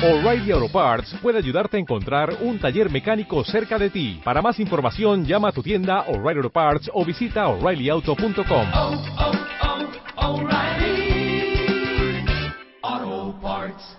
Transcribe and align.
O'Reilly 0.00 0.52
Auto 0.52 0.68
Parts 0.68 1.12
puede 1.20 1.38
ayudarte 1.38 1.76
a 1.76 1.80
encontrar 1.80 2.32
un 2.42 2.60
taller 2.60 2.88
mecánico 2.88 3.42
cerca 3.42 3.76
de 3.78 3.90
ti. 3.90 4.20
Para 4.22 4.40
más 4.40 4.60
información, 4.60 5.24
llama 5.24 5.48
a 5.48 5.52
tu 5.52 5.60
tienda 5.60 6.02
O'Reilly 6.02 6.38
Auto 6.38 6.50
Parts 6.50 6.88
o 6.94 7.04
visita 7.04 7.48
oreillyauto.com. 7.48 8.68
oh, 8.74 9.02
oh, 12.94 13.32
Parts. 13.42 13.96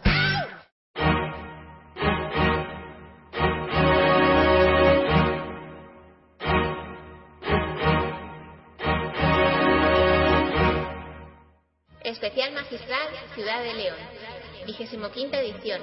Especial 12.06 12.54
Magistral 12.54 13.08
Ciudad 13.36 13.64
de 13.64 13.74
León. 13.74 14.19
25 14.66 15.36
edición. 15.38 15.82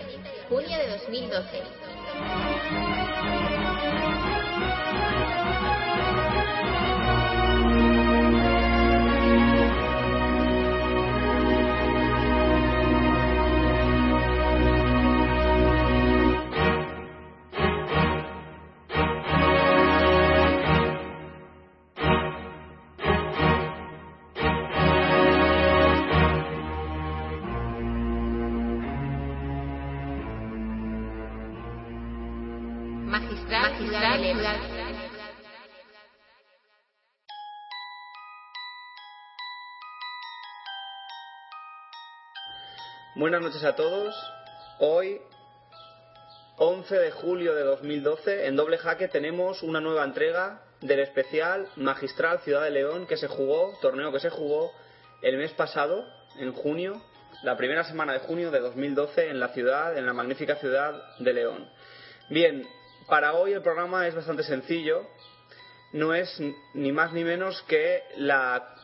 Junio 0.48 0.78
de 0.78 0.88
2012. 0.88 1.62
Buenas 43.26 43.42
noches 43.42 43.64
a 43.64 43.74
todos. 43.74 44.14
Hoy, 44.78 45.20
11 46.58 46.94
de 46.94 47.10
julio 47.10 47.56
de 47.56 47.64
2012, 47.64 48.46
en 48.46 48.54
Doble 48.54 48.78
Jaque 48.78 49.08
tenemos 49.08 49.64
una 49.64 49.80
nueva 49.80 50.04
entrega 50.04 50.62
del 50.80 51.00
especial 51.00 51.66
Magistral 51.74 52.38
Ciudad 52.42 52.62
de 52.62 52.70
León 52.70 53.04
que 53.08 53.16
se 53.16 53.26
jugó, 53.26 53.76
torneo 53.82 54.12
que 54.12 54.20
se 54.20 54.30
jugó 54.30 54.70
el 55.22 55.38
mes 55.38 55.50
pasado, 55.54 56.06
en 56.38 56.52
junio, 56.52 57.02
la 57.42 57.56
primera 57.56 57.82
semana 57.82 58.12
de 58.12 58.20
junio 58.20 58.52
de 58.52 58.60
2012 58.60 59.28
en 59.28 59.40
la 59.40 59.48
ciudad, 59.48 59.98
en 59.98 60.06
la 60.06 60.12
magnífica 60.12 60.54
ciudad 60.54 60.94
de 61.18 61.32
León. 61.32 61.68
Bien, 62.30 62.64
para 63.08 63.34
hoy 63.34 63.54
el 63.54 63.62
programa 63.62 64.06
es 64.06 64.14
bastante 64.14 64.44
sencillo. 64.44 65.04
No 65.92 66.14
es 66.14 66.40
ni 66.74 66.92
más 66.92 67.12
ni 67.12 67.24
menos 67.24 67.60
que 67.62 68.04
la 68.18 68.76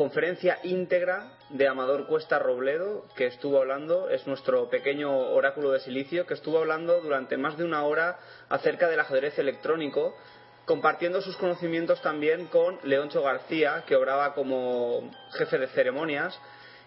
conferencia 0.00 0.58
íntegra 0.62 1.30
de 1.50 1.68
Amador 1.68 2.06
Cuesta 2.06 2.38
Robledo, 2.38 3.04
que 3.16 3.26
estuvo 3.26 3.58
hablando, 3.58 4.08
es 4.08 4.26
nuestro 4.26 4.70
pequeño 4.70 5.14
oráculo 5.14 5.72
de 5.72 5.80
silicio, 5.80 6.26
que 6.26 6.32
estuvo 6.32 6.56
hablando 6.56 7.02
durante 7.02 7.36
más 7.36 7.58
de 7.58 7.64
una 7.64 7.84
hora 7.84 8.18
acerca 8.48 8.88
del 8.88 9.00
ajedrez 9.00 9.38
electrónico, 9.38 10.16
compartiendo 10.64 11.20
sus 11.20 11.36
conocimientos 11.36 12.00
también 12.00 12.46
con 12.46 12.78
Leoncho 12.82 13.20
García, 13.20 13.84
que 13.86 13.94
obraba 13.94 14.32
como 14.32 15.10
jefe 15.32 15.58
de 15.58 15.66
ceremonias, 15.66 16.34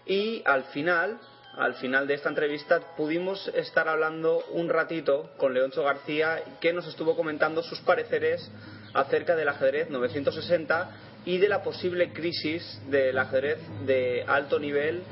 y 0.06 0.42
al 0.44 0.64
final, 0.64 1.20
al 1.56 1.74
final 1.74 2.08
de 2.08 2.14
esta 2.14 2.30
entrevista, 2.30 2.80
pudimos 2.96 3.46
estar 3.54 3.88
hablando 3.88 4.42
un 4.50 4.68
ratito 4.68 5.30
con 5.36 5.54
Leoncho 5.54 5.84
García, 5.84 6.42
que 6.60 6.72
nos 6.72 6.88
estuvo 6.88 7.14
comentando 7.14 7.62
sus 7.62 7.78
pareceres 7.82 8.50
acerca 8.92 9.36
del 9.36 9.50
ajedrez 9.50 9.88
960 9.88 11.13
y 11.24 11.38
de 11.38 11.48
la 11.48 11.62
posible 11.62 12.12
crisis 12.12 12.80
del 12.88 13.16
ajedrez 13.18 13.58
de 13.86 14.24
alto 14.26 14.58
nivel 14.58 15.02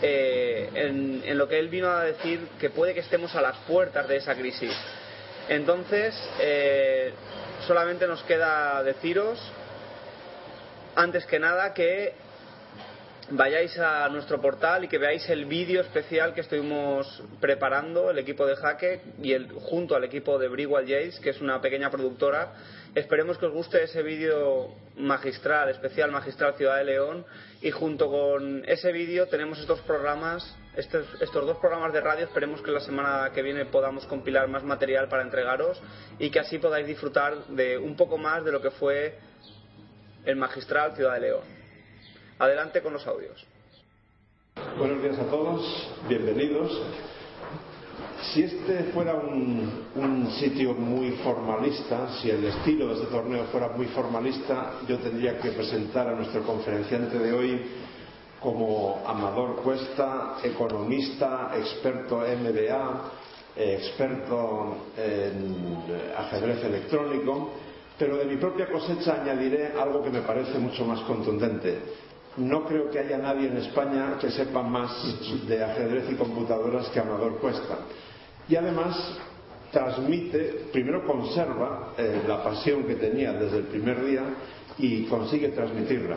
eh, 0.00 0.68
en, 0.74 1.22
en 1.24 1.38
lo 1.38 1.48
que 1.48 1.58
él 1.58 1.68
vino 1.68 1.88
a 1.88 2.04
decir 2.04 2.40
que 2.58 2.70
puede 2.70 2.94
que 2.94 3.00
estemos 3.00 3.34
a 3.34 3.40
las 3.40 3.56
puertas 3.68 4.08
de 4.08 4.16
esa 4.16 4.34
crisis. 4.34 4.72
Entonces, 5.48 6.14
eh, 6.40 7.12
solamente 7.66 8.06
nos 8.06 8.22
queda 8.24 8.82
deciros, 8.82 9.40
antes 10.94 11.26
que 11.26 11.38
nada, 11.38 11.74
que 11.74 12.14
vayáis 13.30 13.78
a 13.78 14.08
nuestro 14.08 14.40
portal 14.40 14.84
y 14.84 14.88
que 14.88 14.98
veáis 14.98 15.28
el 15.30 15.46
vídeo 15.46 15.80
especial 15.80 16.34
que 16.34 16.42
estuvimos 16.42 17.22
preparando 17.40 18.10
el 18.10 18.18
equipo 18.18 18.46
de 18.46 18.56
Jaque 18.56 19.00
y 19.22 19.32
el, 19.32 19.50
junto 19.52 19.96
al 19.96 20.04
equipo 20.04 20.38
de 20.38 20.48
Brigual 20.48 20.86
Jays, 20.86 21.18
que 21.20 21.30
es 21.30 21.40
una 21.40 21.60
pequeña 21.60 21.90
productora. 21.90 22.52
Esperemos 22.94 23.38
que 23.38 23.46
os 23.46 23.52
guste 23.52 23.82
ese 23.82 24.02
vídeo 24.02 24.68
magistral, 24.96 25.70
especial 25.70 26.12
magistral 26.12 26.54
Ciudad 26.56 26.76
de 26.76 26.84
León 26.84 27.24
y 27.62 27.70
junto 27.70 28.10
con 28.10 28.68
ese 28.68 28.92
vídeo 28.92 29.28
tenemos 29.28 29.58
estos 29.58 29.80
programas, 29.80 30.44
estos, 30.76 31.06
estos 31.22 31.46
dos 31.46 31.56
programas 31.56 31.94
de 31.94 32.02
radio. 32.02 32.26
Esperemos 32.26 32.60
que 32.60 32.70
la 32.70 32.80
semana 32.80 33.30
que 33.32 33.40
viene 33.40 33.64
podamos 33.64 34.04
compilar 34.04 34.46
más 34.48 34.62
material 34.62 35.08
para 35.08 35.22
entregaros 35.22 35.80
y 36.18 36.30
que 36.30 36.40
así 36.40 36.58
podáis 36.58 36.86
disfrutar 36.86 37.46
de 37.46 37.78
un 37.78 37.96
poco 37.96 38.18
más 38.18 38.44
de 38.44 38.52
lo 38.52 38.60
que 38.60 38.70
fue 38.70 39.18
el 40.26 40.36
magistral 40.36 40.94
Ciudad 40.94 41.14
de 41.14 41.20
León. 41.20 41.44
Adelante 42.38 42.82
con 42.82 42.92
los 42.92 43.06
audios. 43.06 43.42
Buenos 44.76 45.02
días 45.02 45.18
a 45.18 45.30
todos, 45.30 45.90
bienvenidos. 46.08 46.78
Si 48.30 48.42
este 48.44 48.84
fuera 48.94 49.14
un, 49.14 49.88
un, 49.96 50.30
sitio 50.32 50.74
muy 50.74 51.10
formalista, 51.24 52.08
si 52.20 52.30
el 52.30 52.44
estilo 52.44 52.88
de 52.88 52.94
este 52.94 53.06
torneo 53.06 53.44
fuera 53.46 53.70
muy 53.70 53.86
formalista, 53.86 54.74
yo 54.88 54.98
tendría 54.98 55.38
que 55.38 55.50
presentar 55.50 56.08
a 56.08 56.14
nuestro 56.14 56.42
conferenciante 56.44 57.18
de 57.18 57.32
hoy 57.32 57.62
como 58.40 59.02
Amador 59.04 59.56
Cuesta, 59.56 60.36
economista, 60.42 61.50
experto 61.56 62.18
MBA, 62.18 63.12
experto 63.56 64.76
en 64.96 65.82
ajedrez 66.16 66.64
electrónico, 66.64 67.50
pero 67.98 68.16
de 68.18 68.24
mi 68.24 68.36
propia 68.36 68.66
cosecha 68.66 69.20
añadiré 69.20 69.72
algo 69.78 70.02
que 70.02 70.10
me 70.10 70.22
parece 70.22 70.58
mucho 70.58 70.84
más 70.84 71.00
contundente 71.00 72.02
no 72.36 72.64
creo 72.64 72.90
que 72.90 72.98
haya 72.98 73.18
nadie 73.18 73.48
en 73.48 73.58
España 73.58 74.16
que 74.18 74.30
sepa 74.30 74.62
más 74.62 74.90
de 75.46 75.62
ajedrez 75.62 76.10
y 76.10 76.14
computadoras 76.14 76.88
que 76.88 77.00
Amador 77.00 77.38
Cuesta. 77.38 77.78
Y 78.48 78.56
además 78.56 78.96
transmite, 79.70 80.66
primero 80.72 81.06
conserva 81.06 81.94
eh, 81.96 82.22
la 82.26 82.42
pasión 82.42 82.84
que 82.84 82.96
tenía 82.96 83.32
desde 83.32 83.58
el 83.58 83.64
primer 83.64 84.04
día 84.04 84.22
y 84.78 85.04
consigue 85.04 85.48
transmitirla. 85.48 86.16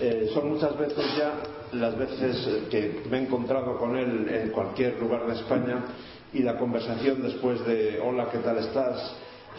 Eh, 0.00 0.30
son 0.34 0.50
muchas 0.50 0.76
veces 0.76 1.04
ya 1.16 1.32
las 1.72 1.96
veces 1.96 2.68
que 2.70 3.02
me 3.10 3.18
he 3.18 3.22
encontrado 3.22 3.78
con 3.78 3.96
él 3.96 4.28
en 4.28 4.50
cualquier 4.50 5.00
lugar 5.00 5.26
de 5.26 5.34
España 5.34 5.84
y 6.32 6.42
la 6.42 6.58
conversación 6.58 7.22
después 7.22 7.64
de 7.64 8.00
hola, 8.00 8.28
¿qué 8.30 8.38
tal 8.38 8.58
estás? 8.58 9.16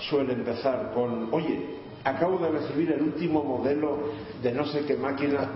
suele 0.10 0.34
empezar 0.34 0.92
con 0.94 1.34
oye, 1.34 1.85
acabo 2.06 2.38
de 2.38 2.50
recibir 2.50 2.92
el 2.92 3.02
último 3.02 3.44
modelo 3.44 4.12
de 4.42 4.52
no 4.52 4.66
sé 4.68 4.86
qué 4.86 4.96
máquina, 4.96 5.50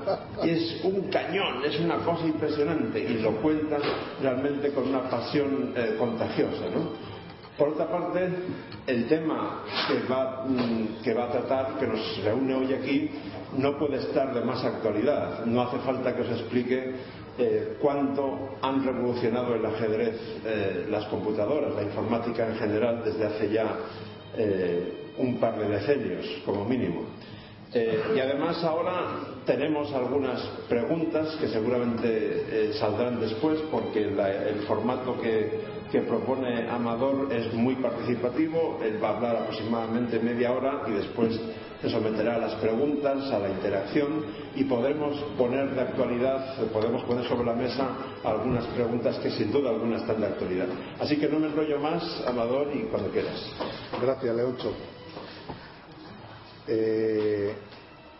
es 0.43 0.81
un 0.83 1.03
cañón, 1.09 1.63
es 1.63 1.79
una 1.79 1.97
cosa 1.97 2.25
impresionante, 2.25 2.99
y 2.99 3.19
lo 3.19 3.35
cuentan 3.41 3.81
realmente 4.21 4.71
con 4.71 4.89
una 4.89 5.07
pasión 5.09 5.73
eh, 5.75 5.95
contagiosa. 5.97 6.65
¿no? 6.73 6.89
Por 7.55 7.69
otra 7.69 7.87
parte, 7.87 8.29
el 8.87 9.07
tema 9.07 9.63
que 9.87 10.11
va, 10.11 10.43
mm, 10.47 11.03
que 11.03 11.13
va 11.13 11.25
a 11.25 11.31
tratar, 11.31 11.77
que 11.77 11.85
nos 11.85 12.23
reúne 12.23 12.55
hoy 12.55 12.73
aquí, 12.73 13.11
no 13.55 13.77
puede 13.77 13.97
estar 13.97 14.33
de 14.33 14.41
más 14.41 14.63
actualidad. 14.63 15.45
No 15.45 15.61
hace 15.61 15.77
falta 15.79 16.15
que 16.15 16.21
os 16.21 16.29
explique 16.31 16.95
eh, 17.37 17.77
cuánto 17.79 18.55
han 18.61 18.83
revolucionado 18.83 19.53
el 19.53 19.65
ajedrez 19.65 20.15
eh, 20.45 20.87
las 20.89 21.05
computadoras, 21.05 21.75
la 21.75 21.83
informática 21.83 22.47
en 22.47 22.55
general, 22.55 23.03
desde 23.05 23.25
hace 23.25 23.49
ya 23.49 23.77
un 25.19 25.37
par 25.39 25.59
de 25.59 25.67
decenios 25.69 26.25
como 26.45 26.65
mínimo. 26.65 27.03
Eh, 27.71 28.01
y 28.15 28.19
además 28.19 28.63
ahora 28.63 29.19
tenemos 29.45 29.93
algunas 29.93 30.41
preguntas 30.67 31.35
que 31.39 31.49
seguramente 31.49 32.07
eh, 32.09 32.73
saldrán 32.73 33.19
después 33.19 33.59
porque 33.69 34.09
la, 34.09 34.31
el 34.47 34.61
formato 34.61 35.21
que, 35.21 35.51
que, 35.91 36.01
propone 36.01 36.67
Amador 36.67 37.31
es 37.31 37.53
muy 37.53 37.75
participativo. 37.75 38.79
Él 38.83 39.03
va 39.03 39.09
a 39.09 39.15
hablar 39.17 39.35
aproximadamente 39.35 40.19
media 40.19 40.51
hora 40.51 40.81
y 40.87 40.93
después 40.93 41.39
se 41.81 41.89
someterá 41.89 42.35
a 42.35 42.39
las 42.39 42.55
preguntas, 42.55 43.31
a 43.31 43.39
la 43.39 43.49
interacción 43.49 44.25
y 44.55 44.63
podremos 44.65 45.17
poner 45.37 45.69
de 45.69 45.81
actualidad, 45.81 46.57
podemos 46.73 47.03
poner 47.03 47.25
sobre 47.25 47.45
la 47.45 47.53
mesa 47.53 47.87
algunas 48.23 48.65
preguntas 48.67 49.17
que 49.19 49.29
sin 49.29 49.51
duda 49.51 49.69
alguna 49.69 49.97
están 49.97 50.19
de 50.19 50.27
actualidad. 50.27 50.67
Así 50.99 51.17
que 51.17 51.29
no 51.29 51.39
me 51.39 51.47
enrollo 51.47 51.79
más, 51.79 52.03
Amador, 52.27 52.71
y 52.73 52.79
cuando 52.87 53.09
quieras. 53.11 53.53
Gracias, 54.01 54.35
Leocho. 54.35 54.73
Eh, 56.71 57.55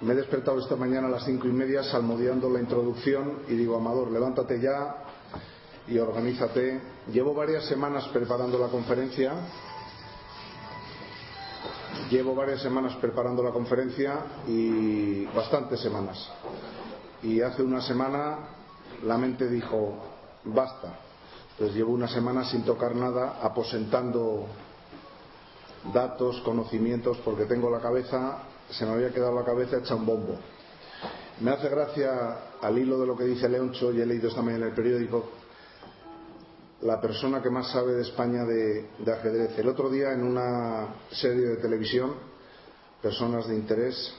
me 0.02 0.14
he 0.14 0.16
despertado 0.16 0.58
esta 0.60 0.76
mañana 0.76 1.08
a 1.08 1.12
las 1.12 1.24
cinco 1.24 1.48
y 1.48 1.52
media 1.52 1.84
salmodiando 1.84 2.50
la 2.50 2.60
introducción 2.60 3.44
y 3.48 3.54
digo, 3.54 3.78
Amador, 3.78 4.10
levántate 4.12 4.60
ya 4.60 5.04
y 5.88 6.00
organízate. 6.00 6.82
Llevo 7.12 7.36
varias 7.36 7.66
semanas 7.66 8.08
preparando 8.08 8.58
la 8.58 8.70
conferencia. 8.70 9.34
Llevo 12.10 12.34
varias 12.34 12.62
semanas 12.62 12.96
preparando 12.96 13.44
la 13.44 13.52
conferencia 13.52 14.16
y 14.48 15.26
bastantes 15.28 15.80
semanas. 15.80 16.18
Y 17.22 17.42
hace 17.42 17.62
una 17.62 17.82
semana 17.82 18.38
la 19.04 19.18
mente 19.20 19.48
dijo, 19.48 19.96
basta. 20.46 20.98
Entonces 21.52 21.76
llevo 21.76 21.92
una 21.92 22.08
semana 22.08 22.46
sin 22.46 22.64
tocar 22.64 22.96
nada, 22.96 23.38
aposentando 23.44 24.48
datos, 25.94 26.42
conocimientos, 26.42 27.18
porque 27.24 27.46
tengo 27.46 27.70
la 27.70 27.80
cabeza, 27.80 28.44
se 28.70 28.86
me 28.86 28.94
había 28.94 29.12
quedado 29.12 29.34
la 29.36 29.46
cabeza 29.46 29.78
hecha 29.78 29.96
un 29.96 30.06
bombo. 30.06 30.36
Me 31.42 31.52
hace 31.52 31.70
gracia 31.70 32.38
al 32.62 32.78
hilo 32.78 33.00
de 33.00 33.08
lo 33.08 33.16
que 33.16 33.24
dice 33.24 33.48
Leoncho, 33.48 33.94
y 33.94 34.02
he 34.02 34.06
leído 34.06 34.30
mañana 34.38 34.66
en 34.66 34.72
el 34.72 34.76
periódico, 34.76 35.30
la 36.82 37.00
persona 37.02 37.42
que 37.42 37.50
más 37.50 37.72
sabe 37.72 37.94
de 37.94 38.02
España 38.04 38.46
de, 38.46 38.90
de, 39.00 39.12
ajedrez. 39.12 39.58
El 39.58 39.68
otro 39.68 39.90
día 39.90 40.14
en 40.14 40.24
una 40.24 40.96
serie 41.12 41.46
de 41.46 41.56
televisión, 41.58 42.14
Personas 43.02 43.48
de 43.48 43.56
Interés, 43.56 44.14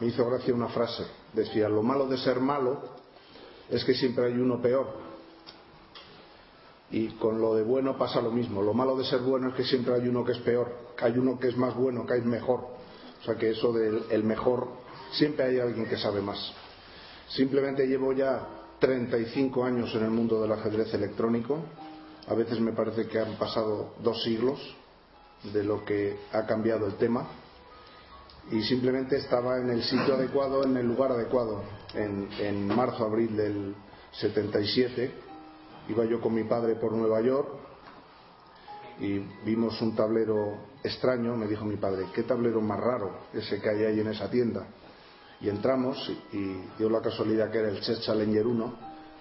me 0.00 0.08
hizo 0.08 0.28
gracia 0.28 0.52
una 0.52 0.68
frase. 0.68 1.04
Decía, 1.32 1.68
lo 1.68 1.82
malo 1.82 2.08
de 2.08 2.18
ser 2.18 2.40
malo 2.40 2.80
es 3.70 3.84
que 3.84 3.94
siempre 3.94 4.26
hay 4.26 4.34
uno 4.34 4.60
peor. 4.60 5.03
Y 6.90 7.08
con 7.16 7.40
lo 7.40 7.54
de 7.54 7.62
bueno 7.62 7.96
pasa 7.96 8.20
lo 8.20 8.30
mismo. 8.30 8.62
Lo 8.62 8.74
malo 8.74 8.96
de 8.96 9.04
ser 9.04 9.20
bueno 9.20 9.48
es 9.48 9.54
que 9.54 9.64
siempre 9.64 9.94
hay 9.94 10.08
uno 10.08 10.24
que 10.24 10.32
es 10.32 10.38
peor, 10.38 10.72
que 10.96 11.04
hay 11.04 11.18
uno 11.18 11.38
que 11.38 11.48
es 11.48 11.56
más 11.56 11.74
bueno, 11.74 12.06
que 12.06 12.14
hay 12.14 12.22
mejor. 12.22 12.60
O 13.20 13.24
sea 13.24 13.36
que 13.36 13.50
eso 13.50 13.72
del 13.72 14.04
el 14.10 14.22
mejor, 14.22 14.68
siempre 15.12 15.46
hay 15.46 15.58
alguien 15.58 15.86
que 15.86 15.96
sabe 15.96 16.20
más. 16.20 16.52
Simplemente 17.30 17.86
llevo 17.86 18.12
ya 18.12 18.46
35 18.78 19.64
años 19.64 19.94
en 19.94 20.04
el 20.04 20.10
mundo 20.10 20.42
del 20.42 20.52
ajedrez 20.52 20.92
electrónico. 20.92 21.58
A 22.28 22.34
veces 22.34 22.60
me 22.60 22.72
parece 22.72 23.06
que 23.06 23.18
han 23.18 23.36
pasado 23.36 23.94
dos 24.02 24.22
siglos 24.22 24.60
de 25.52 25.64
lo 25.64 25.84
que 25.84 26.18
ha 26.32 26.46
cambiado 26.46 26.86
el 26.86 26.96
tema. 26.96 27.26
Y 28.50 28.62
simplemente 28.62 29.16
estaba 29.16 29.58
en 29.58 29.70
el 29.70 29.82
sitio 29.82 30.14
adecuado, 30.14 30.64
en 30.64 30.76
el 30.76 30.86
lugar 30.86 31.12
adecuado. 31.12 31.62
En, 31.94 32.28
en 32.38 32.68
marzo, 32.68 33.04
abril 33.04 33.34
del 33.36 33.74
77, 34.12 35.23
iba 35.88 36.04
yo 36.04 36.20
con 36.20 36.34
mi 36.34 36.44
padre 36.44 36.76
por 36.76 36.92
Nueva 36.92 37.20
York 37.20 37.48
y 39.00 39.18
vimos 39.44 39.80
un 39.82 39.94
tablero 39.94 40.56
extraño. 40.82 41.36
Me 41.36 41.46
dijo 41.46 41.64
mi 41.64 41.76
padre, 41.76 42.06
¿qué 42.14 42.22
tablero 42.22 42.60
más 42.60 42.80
raro 42.80 43.10
ese 43.32 43.60
que 43.60 43.68
hay 43.68 43.84
ahí 43.84 44.00
en 44.00 44.08
esa 44.08 44.30
tienda? 44.30 44.66
Y 45.40 45.48
entramos 45.48 46.10
y 46.32 46.60
dio 46.78 46.88
la 46.88 47.00
casualidad 47.00 47.50
que 47.50 47.58
era 47.58 47.68
el 47.68 47.80
Chess 47.80 48.00
Challenger 48.02 48.46
1, 48.46 48.74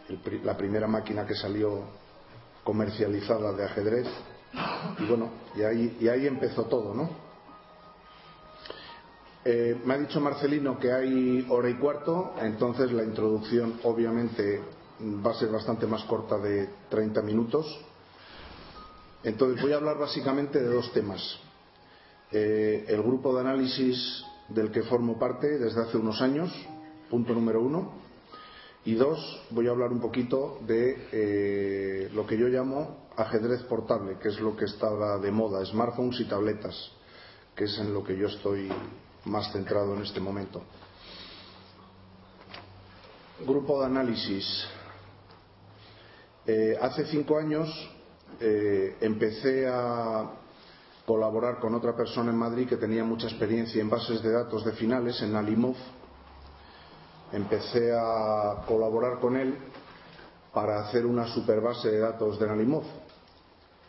el, 0.10 0.46
la 0.46 0.56
primera 0.56 0.88
máquina 0.88 1.26
que 1.26 1.36
salió 1.36 1.82
comercializada 2.64 3.52
de 3.54 3.66
ajedrez. 3.66 4.08
Y 5.00 5.06
bueno, 5.06 5.32
y 5.56 5.64
ahí, 5.64 5.98
y 6.00 6.08
ahí 6.08 6.28
empezó 6.28 6.66
todo, 6.66 6.94
¿no? 6.94 7.10
Eh, 9.46 9.82
me 9.84 9.96
ha 9.96 9.98
dicho 9.98 10.22
Marcelino 10.22 10.80
que 10.80 10.94
hay 10.94 11.46
hora 11.50 11.70
y 11.70 11.74
cuarto, 11.74 12.34
entonces 12.40 12.94
la 12.94 13.04
introducción 13.04 13.78
obviamente 13.84 14.62
va 15.26 15.32
a 15.32 15.36
ser 15.36 15.50
bastante 15.50 15.86
más 15.86 16.04
corta 16.06 16.38
de 16.38 16.70
30 16.90 17.22
minutos. 17.22 17.66
Entonces 19.24 19.62
voy 19.62 19.74
a 19.74 19.78
hablar 19.78 19.98
básicamente 19.98 20.60
de 20.60 20.74
dos 20.74 20.92
temas. 20.94 21.22
Eh, 22.32 22.86
el 22.88 23.02
grupo 23.02 23.34
de 23.34 23.42
análisis 23.42 24.24
del 24.50 24.72
que 24.72 24.84
formo 24.84 25.18
parte 25.18 25.60
desde 25.60 25.82
hace 25.82 25.98
unos 25.98 26.22
años, 26.22 26.52
punto 27.10 27.34
número 27.34 27.62
uno. 27.62 28.02
Y 28.86 28.96
dos, 28.96 29.46
voy 29.52 29.68
a 29.68 29.72
hablar 29.72 29.92
un 29.92 30.02
poquito 30.02 30.60
de 30.68 31.08
eh, 31.12 32.10
lo 32.14 32.28
que 32.28 32.38
yo 32.38 32.48
llamo 32.48 33.08
ajedrez 33.16 33.64
portable, 33.64 34.18
que 34.20 34.30
es 34.30 34.40
lo 34.40 34.58
que 34.58 34.66
está 34.66 34.90
de 35.20 35.32
moda, 35.32 35.64
smartphones 35.66 36.20
y 36.20 36.26
tabletas, 36.26 36.92
que 37.56 37.66
es 37.66 37.78
en 37.80 37.94
lo 37.94 38.04
que 38.04 38.18
yo 38.18 38.28
estoy 38.28 38.70
más 39.26 39.52
centrado 39.54 39.96
en 39.96 40.02
este 40.02 40.20
momento. 40.20 40.64
Grupo 43.46 43.80
de 43.80 43.86
análisis. 43.86 44.66
Eh, 46.46 46.78
hace 46.82 47.06
cinco 47.06 47.38
años 47.38 47.70
eh, 48.42 48.98
empecé 49.00 49.66
a 49.66 50.30
colaborar 51.06 51.60
con 51.60 51.74
otra 51.74 51.96
persona 51.96 52.32
en 52.32 52.38
Madrid 52.38 52.68
que 52.68 52.76
tenía 52.76 53.06
mucha 53.06 53.28
experiencia 53.28 53.82
en 53.82 53.90
bases 53.90 54.22
de 54.22 54.32
datos 54.32 54.66
de 54.66 54.74
finales, 54.74 55.22
en 55.22 55.36
Alimov. 55.38 55.76
Empecé 57.32 57.94
a 57.94 58.64
colaborar 58.68 59.20
con 59.20 59.38
él 59.38 59.56
para 60.54 60.82
hacer 60.82 61.06
una 61.06 61.28
super 61.28 61.62
base 61.62 61.90
de 61.90 62.00
datos 62.00 62.38
de 62.38 62.48
Nalimov, 62.48 62.84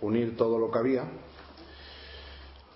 unir 0.00 0.36
todo 0.36 0.56
lo 0.56 0.70
que 0.70 0.78
había. 0.78 1.04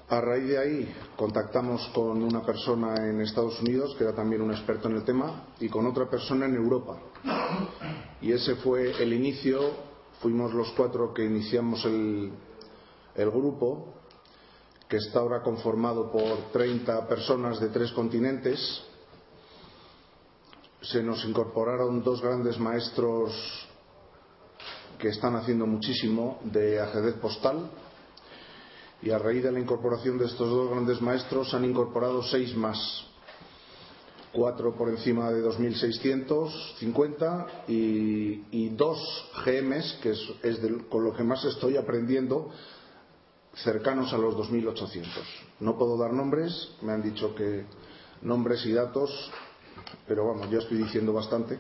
A 0.09 0.21
raíz 0.21 0.49
de 0.49 0.59
ahí 0.59 0.95
contactamos 1.17 1.89
con 1.95 2.23
una 2.23 2.45
persona 2.45 2.97
en 2.97 3.21
Estados 3.21 3.61
Unidos 3.61 3.95
que 3.97 4.05
era 4.05 4.15
también 4.15 4.43
un 4.43 4.51
experto 4.51 4.89
en 4.89 4.97
el 4.97 5.05
tema 5.05 5.49
y 5.61 5.69
con 5.69 5.87
otra 5.87 6.11
persona 6.11 6.47
en 6.47 6.57
Europa. 6.57 6.99
Y 8.21 8.33
ese 8.33 8.57
fue 8.57 9.03
el 9.03 9.13
inicio, 9.13 9.61
fuimos 10.21 10.53
los 10.53 10.71
cuatro 10.73 11.15
que 11.15 11.25
iniciamos 11.25 11.85
el, 11.85 12.33
grupo, 13.17 13.95
que 14.89 14.97
está 14.97 15.21
ahora 15.21 15.43
conformado 15.43 16.11
por 16.11 16.51
30 16.53 17.07
personas 17.07 17.61
de 17.61 17.69
tres 17.69 17.93
continentes. 17.93 18.83
Se 20.81 21.03
nos 21.03 21.25
incorporaron 21.25 22.03
dos 22.03 22.23
grandes 22.23 22.59
maestros 22.59 23.33
que 24.99 25.09
están 25.09 25.37
haciendo 25.37 25.67
muchísimo 25.67 26.41
de 26.45 26.81
ajedrez 26.81 27.15
postal. 27.15 27.71
Y 29.01 29.11
a 29.11 29.19
raíz 29.19 29.45
de 29.45 29.53
la 29.53 29.61
incorporación 29.61 30.19
de 30.19 30.27
estos 30.27 30.49
dos 30.49 30.71
grandes 30.71 31.01
maestros 31.01 31.55
han 31.55 31.65
incorporado 31.65 32.23
seis 32.23 32.57
más 32.57 33.07
cuatro 34.33 34.75
por 34.75 34.89
encima 34.89 35.31
de 35.31 35.43
2.650 35.43 37.47
y, 37.69 38.45
y, 38.51 38.71
dos 38.71 38.99
GMs, 39.45 39.99
que 40.03 40.11
es, 40.11 40.63
de, 40.63 40.79
con 40.89 41.05
lo 41.05 41.15
que 41.15 41.23
más 41.23 41.45
estoy 41.45 41.77
aprendiendo, 41.77 42.51
cercanos 43.55 44.13
a 44.13 44.19
los 44.19 44.35
2.800. 44.37 45.07
No 45.61 45.79
puedo 45.79 45.97
dar 45.97 46.13
nombres, 46.13 46.71
me 46.83 46.93
han 46.93 47.03
dicho 47.03 47.35
que 47.35 47.65
nombres 48.23 48.65
y 48.67 48.73
datos, 48.73 49.31
pero 50.07 50.27
vamos, 50.27 50.51
ya 50.51 50.59
estoy 50.59 50.79
diciendo 50.79 51.13
bastante. 51.13 51.59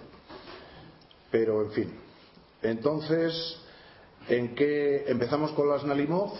Pero 1.31 1.63
en 1.63 1.71
fin. 1.73 1.93
Entonces, 2.63 3.57
¿en 4.29 4.55
qué 4.55 5.05
empezamos 5.07 5.53
con 5.53 5.69
las 5.69 5.85
Nalimov? 5.85 6.33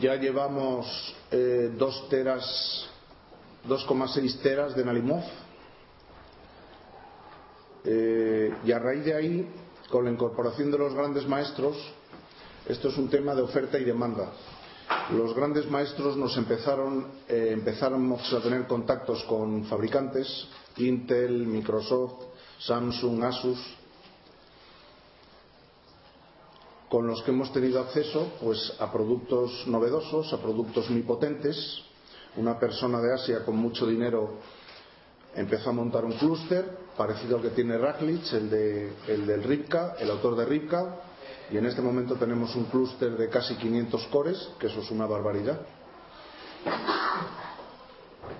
Ya 0.00 0.16
llevamos 0.16 0.86
eh, 1.30 1.72
dos 1.76 2.08
teras 2.08 2.88
2,6 3.66 4.40
teras 4.40 4.74
de 4.74 4.84
Nalimov. 4.84 5.24
Eh, 7.84 8.54
y 8.64 8.72
a 8.72 8.78
raíz 8.78 9.04
de 9.04 9.14
ahí, 9.14 9.48
con 9.90 10.04
la 10.04 10.10
incorporación 10.10 10.70
de 10.70 10.78
los 10.78 10.94
grandes 10.94 11.26
maestros, 11.26 11.76
esto 12.68 12.88
es 12.88 12.98
un 12.98 13.08
tema 13.08 13.34
de 13.34 13.42
oferta 13.42 13.78
y 13.78 13.84
demanda. 13.84 14.32
Los 15.12 15.34
grandes 15.34 15.70
maestros 15.70 16.16
nos 16.16 16.36
empezaron, 16.36 17.06
eh, 17.28 17.50
empezamos 17.52 18.32
a 18.32 18.40
tener 18.40 18.66
contactos 18.66 19.22
con 19.24 19.64
fabricantes, 19.64 20.48
Intel, 20.78 21.46
Microsoft, 21.46 22.24
Samsung, 22.58 23.22
Asus, 23.22 23.58
con 26.88 27.06
los 27.06 27.22
que 27.22 27.30
hemos 27.30 27.52
tenido 27.52 27.80
acceso 27.80 28.32
pues, 28.40 28.72
a 28.78 28.90
productos 28.92 29.66
novedosos, 29.66 30.32
a 30.32 30.40
productos 30.40 30.88
muy 30.90 31.02
potentes, 31.02 31.82
una 32.36 32.58
persona 32.58 33.00
de 33.00 33.14
Asia 33.14 33.44
con 33.44 33.56
mucho 33.56 33.86
dinero 33.86 34.34
empezó 35.34 35.70
a 35.70 35.72
montar 35.72 36.04
un 36.04 36.12
clúster 36.12 36.86
parecido 36.96 37.36
al 37.36 37.42
que 37.42 37.50
tiene 37.50 37.76
Raglich, 37.76 38.32
el, 38.32 38.50
de, 38.50 38.92
el 39.08 39.26
del 39.26 39.42
Ripka, 39.42 39.96
el 39.98 40.10
autor 40.10 40.36
de 40.36 40.46
Ripka, 40.46 40.96
y 41.50 41.58
en 41.58 41.66
este 41.66 41.82
momento 41.82 42.16
tenemos 42.16 42.54
un 42.56 42.64
clúster 42.64 43.16
de 43.16 43.28
casi 43.28 43.54
500 43.54 44.06
cores, 44.06 44.50
que 44.58 44.66
eso 44.66 44.80
es 44.80 44.90
una 44.90 45.06
barbaridad. 45.06 45.60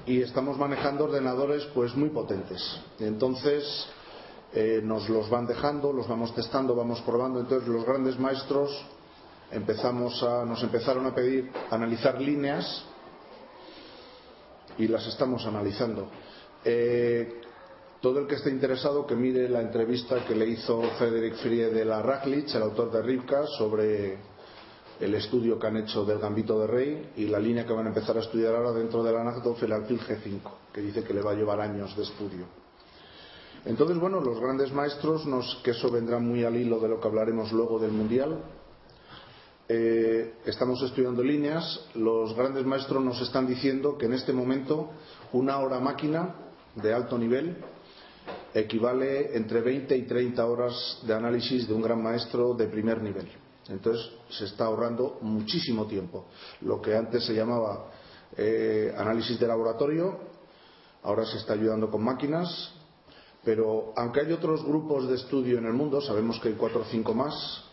Y 0.06 0.22
estamos 0.22 0.58
manejando 0.58 1.04
ordenadores 1.04 1.64
pues 1.74 1.94
muy 1.94 2.08
potentes. 2.08 2.62
Entonces 2.98 3.86
eh, 4.52 4.80
nos 4.82 5.08
los 5.08 5.28
van 5.28 5.46
dejando, 5.46 5.92
los 5.92 6.08
vamos 6.08 6.34
testando, 6.34 6.74
vamos 6.74 7.00
probando. 7.02 7.40
Entonces 7.40 7.68
los 7.68 7.84
grandes 7.84 8.18
maestros 8.18 8.70
empezamos 9.52 10.22
a, 10.22 10.44
nos 10.44 10.62
empezaron 10.62 11.06
a 11.06 11.14
pedir 11.14 11.50
analizar 11.70 12.20
líneas 12.20 12.84
y 14.78 14.88
las 14.88 15.06
estamos 15.06 15.44
analizando. 15.46 16.08
Eh, 16.64 17.40
todo 18.00 18.20
el 18.20 18.26
que 18.26 18.34
esté 18.34 18.50
interesado 18.50 19.06
que 19.06 19.16
mire 19.16 19.48
la 19.48 19.60
entrevista 19.60 20.24
que 20.24 20.34
le 20.34 20.46
hizo 20.46 20.82
Frederick 20.98 21.36
Frie 21.36 21.68
de 21.68 21.84
la 21.84 22.02
Raglich, 22.02 22.54
el 22.54 22.62
autor 22.62 22.92
de 22.92 23.02
Rivka, 23.02 23.46
sobre 23.46 24.18
el 25.00 25.14
estudio 25.14 25.58
que 25.58 25.66
han 25.66 25.76
hecho 25.76 26.04
del 26.04 26.18
Gambito 26.18 26.58
de 26.60 26.66
Rey 26.66 27.12
y 27.16 27.26
la 27.26 27.38
línea 27.38 27.66
que 27.66 27.72
van 27.72 27.86
a 27.86 27.88
empezar 27.88 28.16
a 28.16 28.20
estudiar 28.20 28.54
ahora 28.54 28.72
dentro 28.72 29.02
de 29.02 29.12
la 29.12 29.24
Nachtov, 29.24 29.56
el 29.62 29.72
alfil 29.72 30.00
G5, 30.00 30.40
que 30.72 30.80
dice 30.80 31.04
que 31.04 31.14
le 31.14 31.22
va 31.22 31.32
a 31.32 31.34
llevar 31.34 31.60
años 31.60 31.96
de 31.96 32.02
estudio. 32.02 32.46
Entonces, 33.64 33.98
bueno, 33.98 34.20
los 34.20 34.38
grandes 34.38 34.72
maestros, 34.72 35.26
que 35.64 35.72
eso 35.72 35.90
vendrá 35.90 36.18
muy 36.18 36.44
al 36.44 36.56
hilo 36.56 36.78
de 36.78 36.88
lo 36.88 37.00
que 37.00 37.08
hablaremos 37.08 37.52
luego 37.52 37.78
del 37.78 37.90
Mundial, 37.90 38.38
eh, 39.68 40.34
estamos 40.44 40.80
estudiando 40.82 41.22
líneas, 41.24 41.88
los 41.94 42.36
grandes 42.36 42.64
maestros 42.64 43.02
nos 43.02 43.20
están 43.20 43.46
diciendo 43.46 43.98
que 43.98 44.06
en 44.06 44.12
este 44.12 44.32
momento 44.32 44.90
una 45.32 45.58
hora 45.58 45.80
máquina 45.80 46.34
de 46.76 46.94
alto 46.94 47.18
nivel 47.18 47.56
equivale 48.54 49.36
entre 49.36 49.60
20 49.60 49.96
y 49.96 50.02
30 50.02 50.46
horas 50.46 51.00
de 51.02 51.14
análisis 51.14 51.66
de 51.66 51.74
un 51.74 51.82
gran 51.82 52.02
maestro 52.02 52.54
de 52.54 52.68
primer 52.68 53.02
nivel. 53.02 53.28
Entonces 53.68 54.08
se 54.30 54.44
está 54.44 54.66
ahorrando 54.66 55.18
muchísimo 55.22 55.86
tiempo. 55.86 56.26
Lo 56.60 56.80
que 56.80 56.94
antes 56.94 57.24
se 57.24 57.34
llamaba 57.34 57.90
eh, 58.36 58.94
análisis 58.96 59.38
de 59.38 59.48
laboratorio, 59.48 60.18
ahora 61.02 61.24
se 61.26 61.38
está 61.38 61.54
ayudando 61.54 61.90
con 61.90 62.04
máquinas, 62.04 62.72
pero 63.44 63.92
aunque 63.96 64.20
hay 64.20 64.32
otros 64.32 64.64
grupos 64.64 65.08
de 65.08 65.16
estudio 65.16 65.58
en 65.58 65.66
el 65.66 65.72
mundo, 65.72 66.00
sabemos 66.00 66.38
que 66.40 66.48
hay 66.48 66.54
cuatro 66.54 66.82
o 66.82 66.84
cinco 66.84 67.14
más, 67.14 67.64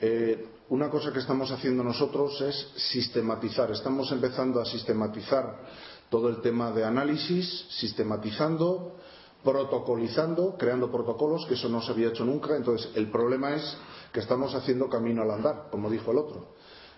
eh, 0.00 0.46
una 0.72 0.88
cosa 0.88 1.12
que 1.12 1.18
estamos 1.18 1.50
haciendo 1.50 1.84
nosotros 1.84 2.40
es 2.40 2.72
sistematizar. 2.76 3.70
Estamos 3.70 4.10
empezando 4.10 4.58
a 4.58 4.64
sistematizar 4.64 5.66
todo 6.08 6.30
el 6.30 6.40
tema 6.40 6.70
de 6.70 6.82
análisis, 6.82 7.66
sistematizando, 7.78 8.96
protocolizando, 9.44 10.56
creando 10.56 10.90
protocolos, 10.90 11.44
que 11.44 11.54
eso 11.54 11.68
no 11.68 11.82
se 11.82 11.92
había 11.92 12.08
hecho 12.08 12.24
nunca. 12.24 12.56
Entonces, 12.56 12.90
el 12.94 13.10
problema 13.10 13.54
es 13.54 13.76
que 14.14 14.20
estamos 14.20 14.54
haciendo 14.54 14.88
camino 14.88 15.20
al 15.20 15.32
andar, 15.32 15.68
como 15.70 15.90
dijo 15.90 16.10
el 16.10 16.16
otro. 16.16 16.54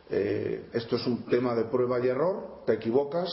Eh, 0.09 0.71
esto 0.73 0.95
es 0.95 1.05
un 1.09 1.25
tema 1.25 1.57
de 1.57 1.65
prueba 1.65 1.99
y 1.99 2.07
error, 2.07 2.63
te 2.67 2.75
equivocas, 2.75 3.29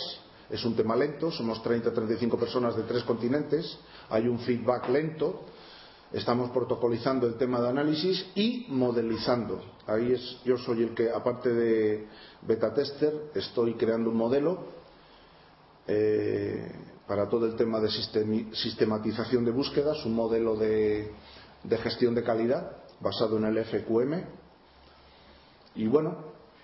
es 0.49 0.65
un 0.65 0.75
tema 0.75 0.95
lento, 0.95 1.29
somos 1.29 1.61
30, 1.61 1.93
35 1.93 2.37
personas 2.37 2.75
de 2.75 2.81
tres 2.81 3.03
continentes, 3.03 3.77
hay 4.09 4.27
un 4.27 4.39
feedback 4.39 4.89
lento, 4.89 5.45
Estamos 6.13 6.49
protocolizando 6.51 7.25
el 7.25 7.35
tema 7.35 7.61
de 7.61 7.69
análisis 7.69 8.25
y 8.35 8.65
modelizando. 8.67 9.61
Ahí 9.87 10.11
es, 10.11 10.39
yo 10.45 10.57
soy 10.57 10.83
el 10.83 10.93
que, 10.93 11.09
aparte 11.09 11.49
de 11.49 12.07
beta 12.43 12.73
tester, 12.73 13.31
estoy 13.33 13.73
creando 13.73 14.09
un 14.11 14.17
modelo 14.17 14.59
eh, 15.87 16.71
para 17.07 17.27
todo 17.27 17.45
el 17.45 17.55
tema 17.55 17.79
de 17.79 17.89
sistematización 17.89 19.43
de 19.43 19.51
búsquedas, 19.51 20.05
un 20.05 20.13
modelo 20.13 20.55
de, 20.55 21.11
de 21.63 21.77
gestión 21.77 22.13
de 22.13 22.23
calidad 22.23 22.77
basado 22.99 23.37
en 23.37 23.45
el 23.45 23.65
FQM. 23.65 24.23
Y 25.75 25.87
bueno, 25.87 26.15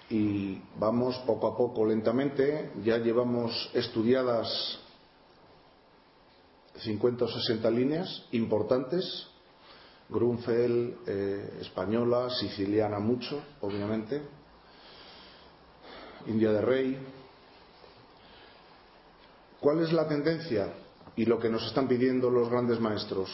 y 0.10 0.62
vamos 0.80 1.18
poco 1.26 1.48
a 1.48 1.58
poco, 1.58 1.86
lentamente. 1.86 2.72
Ya 2.84 2.98
llevamos 2.98 3.70
estudiadas 3.74 4.80
50 6.78 7.26
o 7.26 7.28
60 7.28 7.70
líneas 7.72 8.24
importantes 8.32 9.28
Grunfeld, 10.10 10.96
eh, 11.06 11.58
española, 11.62 12.30
siciliana 12.30 13.00
mucho, 13.00 13.42
obviamente, 13.62 14.22
India 16.28 16.52
de 16.52 16.62
Rey. 16.62 16.98
¿Cuál 19.60 19.82
es 19.82 19.92
la 19.92 20.08
tendencia 20.08 20.74
y 21.16 21.26
lo 21.26 21.40
que 21.40 21.50
nos 21.50 21.66
están 21.66 21.88
pidiendo 21.88 22.30
los 22.30 22.50
grandes 22.50 22.80
maestros? 22.80 23.30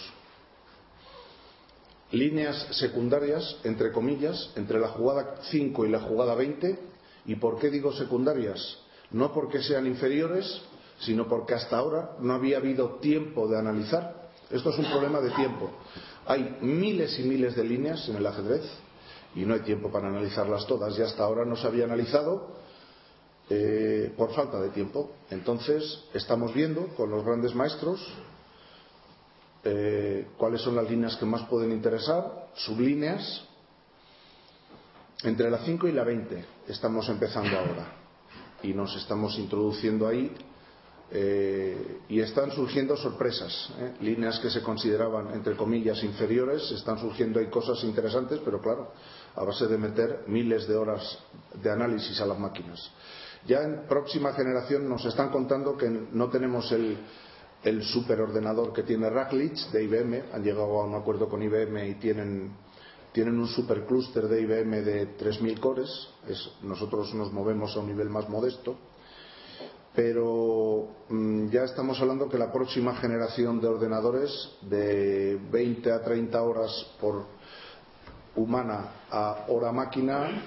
Líneas 2.11 2.67
secundarias, 2.71 3.57
entre 3.63 3.91
comillas, 3.91 4.51
entre 4.55 4.79
la 4.79 4.89
jugada 4.89 5.35
5 5.49 5.85
y 5.85 5.89
la 5.89 5.99
jugada 5.99 6.35
20. 6.35 6.79
¿Y 7.25 7.35
por 7.35 7.59
qué 7.59 7.69
digo 7.69 7.91
secundarias? 7.93 8.79
No 9.11 9.33
porque 9.33 9.61
sean 9.61 9.85
inferiores, 9.85 10.61
sino 10.99 11.27
porque 11.27 11.53
hasta 11.53 11.77
ahora 11.77 12.15
no 12.19 12.33
había 12.33 12.57
habido 12.57 12.95
tiempo 12.95 13.47
de 13.47 13.59
analizar. 13.59 14.29
Esto 14.49 14.69
es 14.69 14.77
un 14.77 14.85
problema 14.85 15.19
de 15.21 15.31
tiempo. 15.31 15.71
Hay 16.25 16.57
miles 16.61 17.19
y 17.19 17.23
miles 17.23 17.55
de 17.55 17.63
líneas 17.63 18.07
en 18.07 18.15
el 18.15 18.25
ajedrez 18.25 18.63
y 19.35 19.45
no 19.45 19.53
hay 19.53 19.61
tiempo 19.61 19.91
para 19.91 20.07
analizarlas 20.07 20.65
todas. 20.67 20.97
Y 20.97 21.01
hasta 21.01 21.23
ahora 21.23 21.45
no 21.45 21.55
se 21.55 21.67
había 21.67 21.85
analizado 21.85 22.55
eh, 23.49 24.13
por 24.15 24.33
falta 24.33 24.61
de 24.61 24.69
tiempo. 24.69 25.11
Entonces, 25.29 26.03
estamos 26.13 26.53
viendo 26.53 26.87
con 26.95 27.09
los 27.09 27.25
grandes 27.25 27.53
maestros 27.53 27.99
eh, 29.65 30.27
cuáles 30.37 30.61
son 30.61 30.75
las 30.75 30.89
líneas 30.89 31.15
que 31.15 31.25
más 31.25 31.43
pueden 31.43 31.71
interesar, 31.71 32.49
sublíneas. 32.55 33.43
Entre 35.23 35.49
la 35.49 35.59
5 35.59 35.87
y 35.87 35.93
la 35.93 36.03
20 36.03 36.45
estamos 36.67 37.07
empezando 37.07 37.57
ahora 37.57 37.93
y 38.61 38.73
nos 38.73 38.93
estamos 38.97 39.37
introduciendo 39.39 40.05
ahí 40.05 40.35
eh, 41.15 41.99
y 42.09 42.19
están 42.21 42.49
surgiendo 42.49 42.97
sorpresas, 42.97 43.69
¿eh? 43.79 43.93
líneas 44.01 44.39
que 44.39 44.49
se 44.49 44.63
consideraban, 44.63 45.31
entre 45.35 45.55
comillas, 45.55 46.03
inferiores, 46.03 46.71
están 46.71 46.97
surgiendo 46.97 47.39
ahí 47.39 47.51
cosas 47.51 47.83
interesantes, 47.83 48.39
pero 48.43 48.59
claro, 48.59 48.93
a 49.35 49.43
base 49.43 49.67
de 49.67 49.77
meter 49.77 50.23
miles 50.25 50.67
de 50.67 50.75
horas 50.75 51.19
de 51.61 51.69
análisis 51.69 52.19
a 52.19 52.25
las 52.25 52.39
máquinas. 52.39 52.89
Ya 53.45 53.61
en 53.61 53.87
próxima 53.87 54.33
generación 54.33 54.89
nos 54.89 55.05
están 55.05 55.29
contando 55.29 55.77
que 55.77 55.87
no 55.87 56.29
tenemos 56.31 56.71
el, 56.71 56.97
el 57.63 57.83
superordenador 57.83 58.73
que 58.73 58.81
tiene 58.81 59.07
Raglich 59.07 59.69
de 59.69 59.83
IBM, 59.83 60.33
han 60.33 60.43
llegado 60.43 60.81
a 60.81 60.85
un 60.85 60.95
acuerdo 60.95 61.29
con 61.29 61.43
IBM 61.43 61.89
y 61.89 61.93
tienen, 61.95 62.53
tienen 63.11 63.39
un 63.39 63.47
supercluster 63.47 64.27
de 64.27 64.41
IBM 64.41 64.83
de 64.83 65.15
3.000 65.15 65.59
cores, 65.59 66.09
nosotros 66.63 67.13
nos 67.13 67.31
movemos 67.31 67.77
a 67.77 67.81
un 67.81 67.89
nivel 67.89 68.09
más 68.09 68.27
modesto 68.29 68.77
pero 69.95 70.87
mm, 71.09 71.49
ya 71.49 71.63
estamos 71.63 71.99
hablando 72.01 72.27
que 72.27 72.37
la 72.37 72.51
próxima 72.51 72.95
generación 72.95 73.61
de 73.61 73.67
ordenadores 73.67 74.31
de 74.61 75.39
20 75.51 75.91
a 75.91 76.03
30 76.03 76.41
horas 76.41 76.71
por 76.99 77.25
humana 78.35 79.03
a 79.11 79.45
hora 79.49 79.71
máquina 79.71 80.41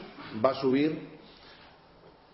va 0.44 0.50
a 0.50 0.60
subir 0.60 1.16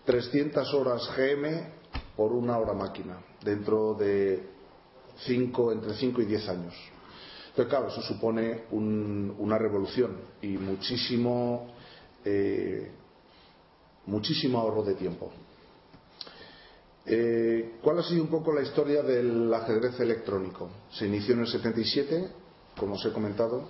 300 0.05 0.73
horas 0.73 1.09
GM 1.15 1.67
por 2.15 2.31
una 2.33 2.57
hora 2.57 2.73
máquina 2.73 3.17
dentro 3.43 3.93
de 3.93 4.49
cinco, 5.25 5.71
entre 5.71 5.93
5 5.93 6.21
y 6.21 6.25
10 6.25 6.49
años. 6.49 6.73
Pero 7.55 7.69
claro, 7.69 7.87
eso 7.87 8.01
supone 8.01 8.63
una 8.71 9.57
revolución 9.59 10.17
y 10.41 10.57
muchísimo, 10.57 11.67
eh, 12.25 12.91
muchísimo 14.07 14.59
ahorro 14.59 14.81
de 14.81 14.95
tiempo. 14.95 15.31
Eh, 17.05 17.79
¿Cuál 17.81 17.99
ha 17.99 18.03
sido 18.03 18.23
un 18.23 18.29
poco 18.29 18.53
la 18.53 18.61
historia 18.61 19.03
del 19.03 19.53
ajedrez 19.53 19.99
electrónico? 19.99 20.69
Se 20.91 21.05
inició 21.05 21.33
en 21.33 21.41
el 21.41 21.47
77, 21.47 22.29
como 22.77 22.95
os 22.95 23.05
he 23.05 23.11
comentado, 23.11 23.67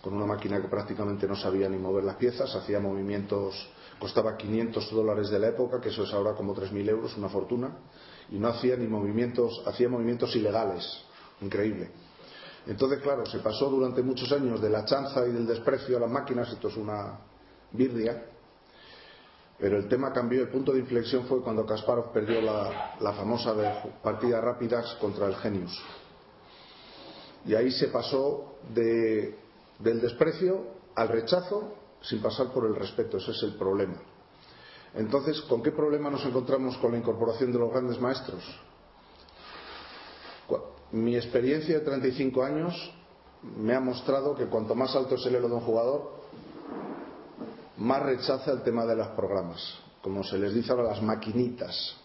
con 0.00 0.14
una 0.14 0.26
máquina 0.26 0.60
que 0.60 0.68
prácticamente 0.68 1.28
no 1.28 1.36
sabía 1.36 1.68
ni 1.68 1.76
mover 1.76 2.04
las 2.04 2.16
piezas, 2.16 2.54
hacía 2.54 2.80
movimientos, 2.80 3.54
costaba 3.98 4.36
500 4.36 4.90
dólares 4.90 5.30
de 5.30 5.38
la 5.38 5.48
época, 5.48 5.80
que 5.80 5.90
eso 5.90 6.04
es 6.04 6.12
ahora 6.12 6.34
como 6.34 6.54
3.000 6.54 6.88
euros, 6.88 7.16
una 7.16 7.28
fortuna, 7.28 7.76
y 8.30 8.38
no 8.38 8.48
hacía 8.48 8.76
ni 8.76 8.86
movimientos, 8.86 9.62
hacía 9.66 9.88
movimientos 9.88 10.34
ilegales, 10.34 10.84
increíble. 11.42 11.90
Entonces, 12.66 13.00
claro, 13.00 13.26
se 13.26 13.40
pasó 13.40 13.68
durante 13.68 14.02
muchos 14.02 14.32
años 14.32 14.60
de 14.62 14.70
la 14.70 14.84
chanza 14.84 15.26
y 15.26 15.32
del 15.32 15.46
desprecio 15.46 15.98
a 15.98 16.00
las 16.00 16.10
máquinas, 16.10 16.50
esto 16.50 16.68
es 16.68 16.76
una 16.76 17.18
birria, 17.70 18.31
pero 19.62 19.78
el 19.78 19.86
tema 19.86 20.12
cambió, 20.12 20.42
el 20.42 20.48
punto 20.48 20.72
de 20.72 20.80
inflexión 20.80 21.24
fue 21.26 21.40
cuando 21.40 21.64
Kasparov 21.64 22.10
perdió 22.10 22.42
la, 22.42 23.12
famosa 23.12 23.54
partida 24.02 24.40
rápidas 24.40 24.96
contra 25.00 25.28
el 25.28 25.36
Genius. 25.36 25.80
Y 27.46 27.54
ahí 27.54 27.70
se 27.70 27.86
pasó 27.86 28.56
del 28.74 30.00
desprecio 30.00 30.64
al 30.96 31.10
rechazo 31.10 31.74
sin 32.00 32.20
pasar 32.20 32.48
por 32.48 32.66
el 32.66 32.74
respeto, 32.74 33.18
ese 33.18 33.30
es 33.30 33.42
el 33.44 33.54
problema. 33.54 34.02
Entonces, 34.94 35.40
¿con 35.42 35.62
qué 35.62 35.70
problema 35.70 36.10
nos 36.10 36.24
encontramos 36.24 36.76
con 36.78 36.90
la 36.90 36.98
incorporación 36.98 37.52
de 37.52 37.60
los 37.60 37.70
grandes 37.70 38.00
maestros? 38.00 38.42
Mi 40.90 41.14
experiencia 41.14 41.78
de 41.78 41.84
35 41.84 42.42
años 42.42 42.92
me 43.42 43.76
ha 43.76 43.80
mostrado 43.80 44.34
que 44.34 44.46
cuanto 44.46 44.74
más 44.74 44.96
alto 44.96 45.14
es 45.14 45.24
el 45.24 45.36
elo 45.36 45.48
de 45.48 45.54
un 45.54 45.60
jugador, 45.60 46.21
más 47.82 48.02
rechaza 48.02 48.52
el 48.52 48.62
tema 48.62 48.86
de 48.86 48.96
los 48.96 49.08
programas, 49.08 49.60
como 50.02 50.24
se 50.24 50.38
les 50.38 50.54
dice 50.54 50.72
ahora 50.72 50.84
las 50.84 51.02
maquinitas. 51.02 51.96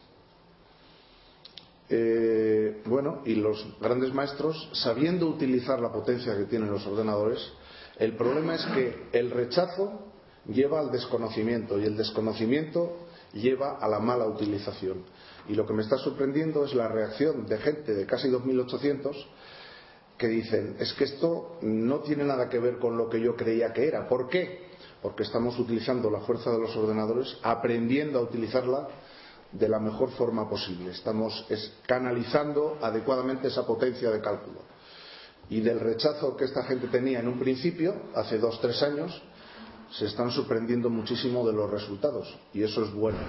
Eh, 1.90 2.82
bueno, 2.86 3.22
y 3.26 3.36
los 3.36 3.66
grandes 3.80 4.14
maestros, 4.14 4.70
sabiendo 4.74 5.28
utilizar 5.28 5.80
la 5.80 5.92
potencia 5.92 6.36
que 6.36 6.46
tienen 6.46 6.72
los 6.72 6.86
ordenadores, 6.86 7.40
el 7.98 8.16
problema 8.16 8.56
es 8.56 8.66
que 8.66 9.08
el 9.14 9.32
rechazo 9.32 10.08
lleva 10.48 10.80
al 10.80 10.92
desconocimiento 10.92 11.80
y 11.80 11.86
el 11.86 11.96
desconocimiento 11.96 13.08
lleva 13.34 13.78
a 13.78 13.88
la 13.88 14.00
mala 14.00 14.26
utilización. 14.26 15.04
Y 15.48 15.54
lo 15.54 15.66
que 15.66 15.74
me 15.74 15.84
está 15.84 15.98
sorprendiendo 15.98 16.66
es 16.66 16.74
la 16.74 16.88
reacción 16.88 17.46
de 17.46 17.58
gente 17.58 17.94
de 17.94 18.06
casi 18.06 18.30
2.800 18.30 19.16
que 20.18 20.28
dicen, 20.28 20.76
es 20.80 20.94
que 20.94 21.06
esto 21.06 21.58
no 21.62 22.00
tiene 22.00 22.24
nada 22.24 22.50
que 22.50 22.60
ver 22.60 22.80
con 22.80 22.98
lo 22.98 23.08
que 23.10 23.22
yo 23.22 23.36
creía 23.36 23.72
que 23.72 23.88
era. 23.88 24.08
¿Por 24.10 24.28
qué? 24.28 24.67
Porque 25.02 25.24
estamos 25.24 25.58
utilizando 25.60 26.10
la 26.10 26.22
fuerza 26.22 26.52
de 26.52 26.60
los 26.60 26.76
ordenadores, 26.76 27.38
aprendiendo 27.44 28.20
a 28.20 28.24
utilizarla 28.24 28.88
de 29.52 29.70
la 29.70 29.80
mejor 29.80 30.12
forma 30.12 30.50
posible. 30.50 30.92
Estamos 30.92 31.46
canalizando 31.86 32.78
adecuadamente 32.82 33.48
esa 33.48 33.66
potencia 33.66 34.12
de 34.12 34.22
cálculo. 34.22 34.62
y 35.50 35.62
del 35.62 35.80
rechazo 35.80 36.36
que 36.36 36.46
esta 36.46 36.64
gente 36.64 36.88
tenía 36.88 37.20
en 37.20 37.28
un 37.28 37.40
principio, 37.40 37.96
hace 38.14 38.38
dos, 38.38 38.60
tres 38.60 38.84
años, 38.84 39.22
se 39.92 40.06
están 40.06 40.30
sorprendiendo 40.32 40.90
muchísimo 40.90 41.48
de 41.48 41.54
los 41.54 41.70
resultados 41.72 42.38
y 42.54 42.64
eso 42.64 42.84
es 42.84 42.92
bueno. 42.94 43.20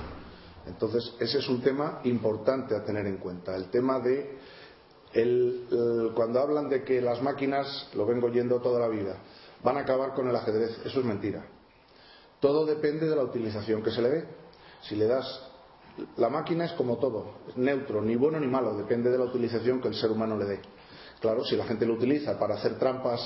Entonces, 0.67 1.15
ese 1.21 1.39
es 1.39 1.49
un 1.49 1.63
tema 1.63 2.01
importante 2.05 2.75
a 2.75 2.85
tener 2.85 3.07
en 3.07 3.19
cuenta. 3.19 3.55
El 3.55 3.71
tema 3.71 4.01
de 4.01 4.37
cuando 6.15 6.41
hablan 6.41 6.69
de 6.69 6.83
que 6.83 7.01
las 7.01 7.23
máquinas, 7.23 7.89
lo 7.95 8.05
vengo 8.05 8.29
yendo 8.29 8.61
toda 8.61 8.81
la 8.81 8.89
vida, 8.89 9.17
van 9.63 9.77
a 9.77 9.81
acabar 9.81 10.13
con 10.13 10.29
el 10.29 10.37
ajedrez, 10.37 10.79
eso 10.85 11.01
es 11.01 11.07
mentira. 11.07 11.47
Todo 12.40 12.66
depende 12.66 13.09
de 13.09 13.16
la 13.16 13.23
utilización 13.23 13.83
que 13.83 13.90
se 13.90 14.02
le 14.02 14.09
dé. 14.09 14.25
Si 14.83 14.95
le 14.95 15.07
das 15.07 15.49
la 16.16 16.28
máquina 16.28 16.64
es 16.64 16.73
como 16.73 16.99
todo, 16.99 17.38
es 17.49 17.57
neutro, 17.57 18.00
ni 18.02 18.16
bueno 18.16 18.38
ni 18.38 18.47
malo, 18.47 18.76
depende 18.76 19.11
de 19.11 19.18
la 19.18 19.25
utilización 19.25 19.80
que 19.80 19.88
el 19.88 19.95
ser 19.95 20.11
humano 20.11 20.37
le 20.37 20.45
dé. 20.45 20.61
Claro, 21.21 21.45
si 21.45 21.57
la 21.57 21.64
gente 21.64 21.87
lo 21.87 21.95
utiliza 21.95 22.38
para 22.38 22.54
hacer 22.54 22.78
trampas 22.78 23.21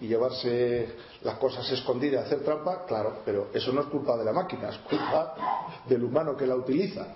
y 0.00 0.08
llevarse 0.08 0.88
las 1.22 1.38
cosas 1.38 1.70
escondidas, 1.70 2.26
hacer 2.26 2.40
trampa, 2.40 2.84
claro, 2.86 3.22
pero 3.24 3.48
eso 3.54 3.72
no 3.72 3.80
es 3.80 3.86
culpa 3.86 4.16
de 4.16 4.24
la 4.24 4.32
máquina, 4.32 4.68
es 4.68 4.78
culpa 4.78 5.80
del 5.88 6.04
humano 6.04 6.36
que 6.36 6.46
la 6.46 6.56
utiliza. 6.56 7.14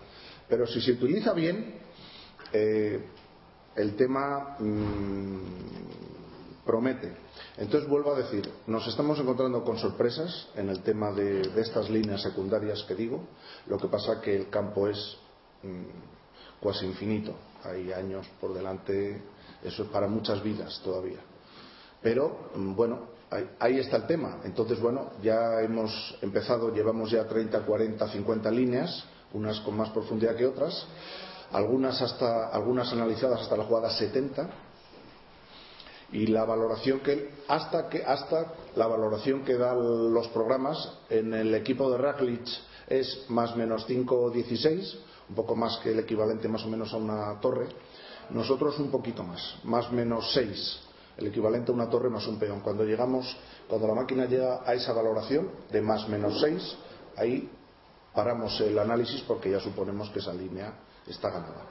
Pero 0.48 0.66
si 0.66 0.80
se 0.80 0.92
utiliza 0.92 1.34
bien, 1.34 1.80
eh, 2.52 3.04
el 3.76 3.94
tema 3.94 4.56
mm, 4.58 6.07
promete. 6.68 7.10
Entonces 7.56 7.88
vuelvo 7.88 8.12
a 8.12 8.18
decir, 8.18 8.46
nos 8.66 8.86
estamos 8.86 9.18
encontrando 9.18 9.64
con 9.64 9.78
sorpresas 9.78 10.48
en 10.54 10.68
el 10.68 10.82
tema 10.82 11.10
de, 11.12 11.40
estas 11.56 11.88
líneas 11.88 12.20
secundarias 12.20 12.82
que 12.82 12.94
digo. 12.94 13.24
Lo 13.68 13.78
que 13.78 13.88
pasa 13.88 14.20
que 14.20 14.36
el 14.36 14.50
campo 14.50 14.86
es 14.86 15.16
mm, 15.62 16.62
casi 16.62 16.84
infinito. 16.84 17.32
Hay 17.64 17.90
años 17.90 18.26
por 18.38 18.52
delante, 18.52 19.18
eso 19.64 19.84
es 19.84 19.88
para 19.88 20.08
muchas 20.08 20.42
vidas 20.42 20.78
todavía. 20.84 21.20
Pero 22.02 22.50
mm, 22.54 22.74
bueno, 22.74 22.98
ahí, 23.58 23.78
está 23.78 23.96
el 23.96 24.06
tema. 24.06 24.40
Entonces 24.44 24.78
bueno, 24.78 25.12
ya 25.22 25.62
hemos 25.62 26.18
empezado, 26.20 26.70
llevamos 26.74 27.10
ya 27.10 27.26
30, 27.26 27.60
40, 27.60 28.08
50 28.08 28.50
líneas, 28.50 29.04
unas 29.32 29.58
con 29.60 29.74
más 29.74 29.88
profundidad 29.88 30.36
que 30.36 30.44
otras, 30.44 30.86
algunas 31.50 32.02
hasta 32.02 32.48
algunas 32.48 32.92
analizadas 32.92 33.40
hasta 33.40 33.56
la 33.56 33.64
jugada 33.64 33.88
70 33.88 34.67
y 36.12 36.26
la 36.26 36.44
valoración 36.44 37.00
que 37.00 37.30
hasta 37.48 37.88
que 37.88 38.02
hasta 38.04 38.54
la 38.76 38.86
valoración 38.86 39.44
que 39.44 39.56
dan 39.56 40.12
los 40.12 40.28
programas 40.28 40.98
en 41.10 41.34
el 41.34 41.54
equipo 41.54 41.90
de 41.90 41.98
Raglich 41.98 42.48
es 42.86 43.26
más 43.28 43.54
menos 43.56 43.86
5,16 43.86 44.98
un 45.28 45.34
poco 45.34 45.54
más 45.54 45.78
que 45.78 45.92
el 45.92 45.98
equivalente 45.98 46.48
más 46.48 46.64
o 46.64 46.68
menos 46.68 46.92
a 46.94 46.96
una 46.96 47.38
torre 47.40 47.68
nosotros 48.30 48.78
un 48.78 48.90
poquito 48.90 49.22
más 49.22 49.56
más 49.64 49.92
menos 49.92 50.32
6 50.32 50.80
el 51.18 51.26
equivalente 51.26 51.72
a 51.72 51.74
una 51.74 51.90
torre 51.90 52.08
más 52.08 52.26
un 52.28 52.38
peón. 52.38 52.60
Cuando 52.60 52.84
llegamos 52.84 53.36
cuando 53.68 53.88
la 53.88 53.94
máquina 53.94 54.24
llega 54.24 54.62
a 54.64 54.72
esa 54.74 54.92
valoración 54.92 55.50
de 55.70 55.82
más 55.82 56.08
menos 56.08 56.40
6 56.40 56.76
ahí 57.16 57.50
paramos 58.14 58.58
el 58.62 58.78
análisis 58.78 59.20
porque 59.22 59.50
ya 59.50 59.60
suponemos 59.60 60.08
que 60.10 60.20
esa 60.20 60.32
línea 60.32 60.72
está 61.06 61.28
ganada. 61.28 61.66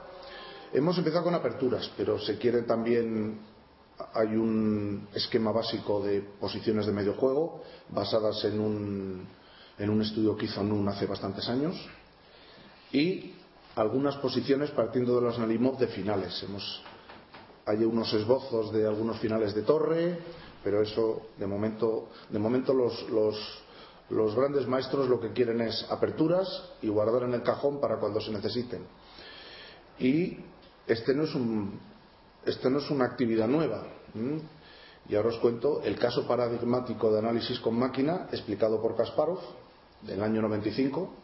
Hemos 0.72 0.96
empezado 0.98 1.24
con 1.24 1.34
aperturas 1.34 1.90
pero 1.96 2.20
se 2.20 2.38
quiere 2.38 2.62
también 2.62 3.57
hay 4.14 4.36
un 4.36 5.08
esquema 5.14 5.52
básico 5.52 6.00
de 6.02 6.20
posiciones 6.20 6.86
de 6.86 6.92
medio 6.92 7.14
juego 7.14 7.62
basadas 7.88 8.44
en 8.44 8.60
un, 8.60 9.26
en 9.78 9.90
un 9.90 10.02
estudio 10.02 10.36
que 10.36 10.46
hizo 10.46 10.62
NUN 10.62 10.88
hace 10.88 11.06
bastantes 11.06 11.48
años 11.48 11.74
y 12.92 13.34
algunas 13.74 14.16
posiciones 14.16 14.70
partiendo 14.70 15.16
de 15.16 15.22
los 15.22 15.38
Nalimov 15.38 15.78
de 15.78 15.88
finales. 15.88 16.42
Hemos, 16.42 16.82
hay 17.66 17.84
unos 17.84 18.12
esbozos 18.12 18.72
de 18.72 18.86
algunos 18.86 19.18
finales 19.18 19.54
de 19.54 19.62
torre, 19.62 20.18
pero 20.64 20.82
eso 20.82 21.28
de 21.38 21.46
momento, 21.46 22.08
de 22.30 22.38
momento 22.38 22.74
los, 22.74 23.08
los, 23.10 23.36
los 24.10 24.34
grandes 24.34 24.66
maestros 24.66 25.08
lo 25.08 25.20
que 25.20 25.32
quieren 25.32 25.60
es 25.60 25.86
aperturas 25.90 26.48
y 26.82 26.88
guardar 26.88 27.24
en 27.24 27.34
el 27.34 27.42
cajón 27.42 27.80
para 27.80 27.98
cuando 27.98 28.20
se 28.20 28.32
necesiten. 28.32 28.82
Y 29.98 30.38
este 30.86 31.14
no 31.14 31.24
es 31.24 31.34
un, 31.34 31.78
esto 32.48 32.70
no 32.70 32.78
es 32.78 32.90
una 32.90 33.04
actividad 33.04 33.46
nueva. 33.46 33.86
Y 35.08 35.14
ahora 35.14 35.28
os 35.28 35.38
cuento 35.38 35.82
el 35.82 35.98
caso 35.98 36.26
paradigmático 36.26 37.12
de 37.12 37.18
análisis 37.18 37.60
con 37.60 37.78
máquina 37.78 38.28
explicado 38.32 38.80
por 38.80 38.96
Kasparov 38.96 39.40
del 40.02 40.22
año 40.22 40.42
95. 40.42 41.14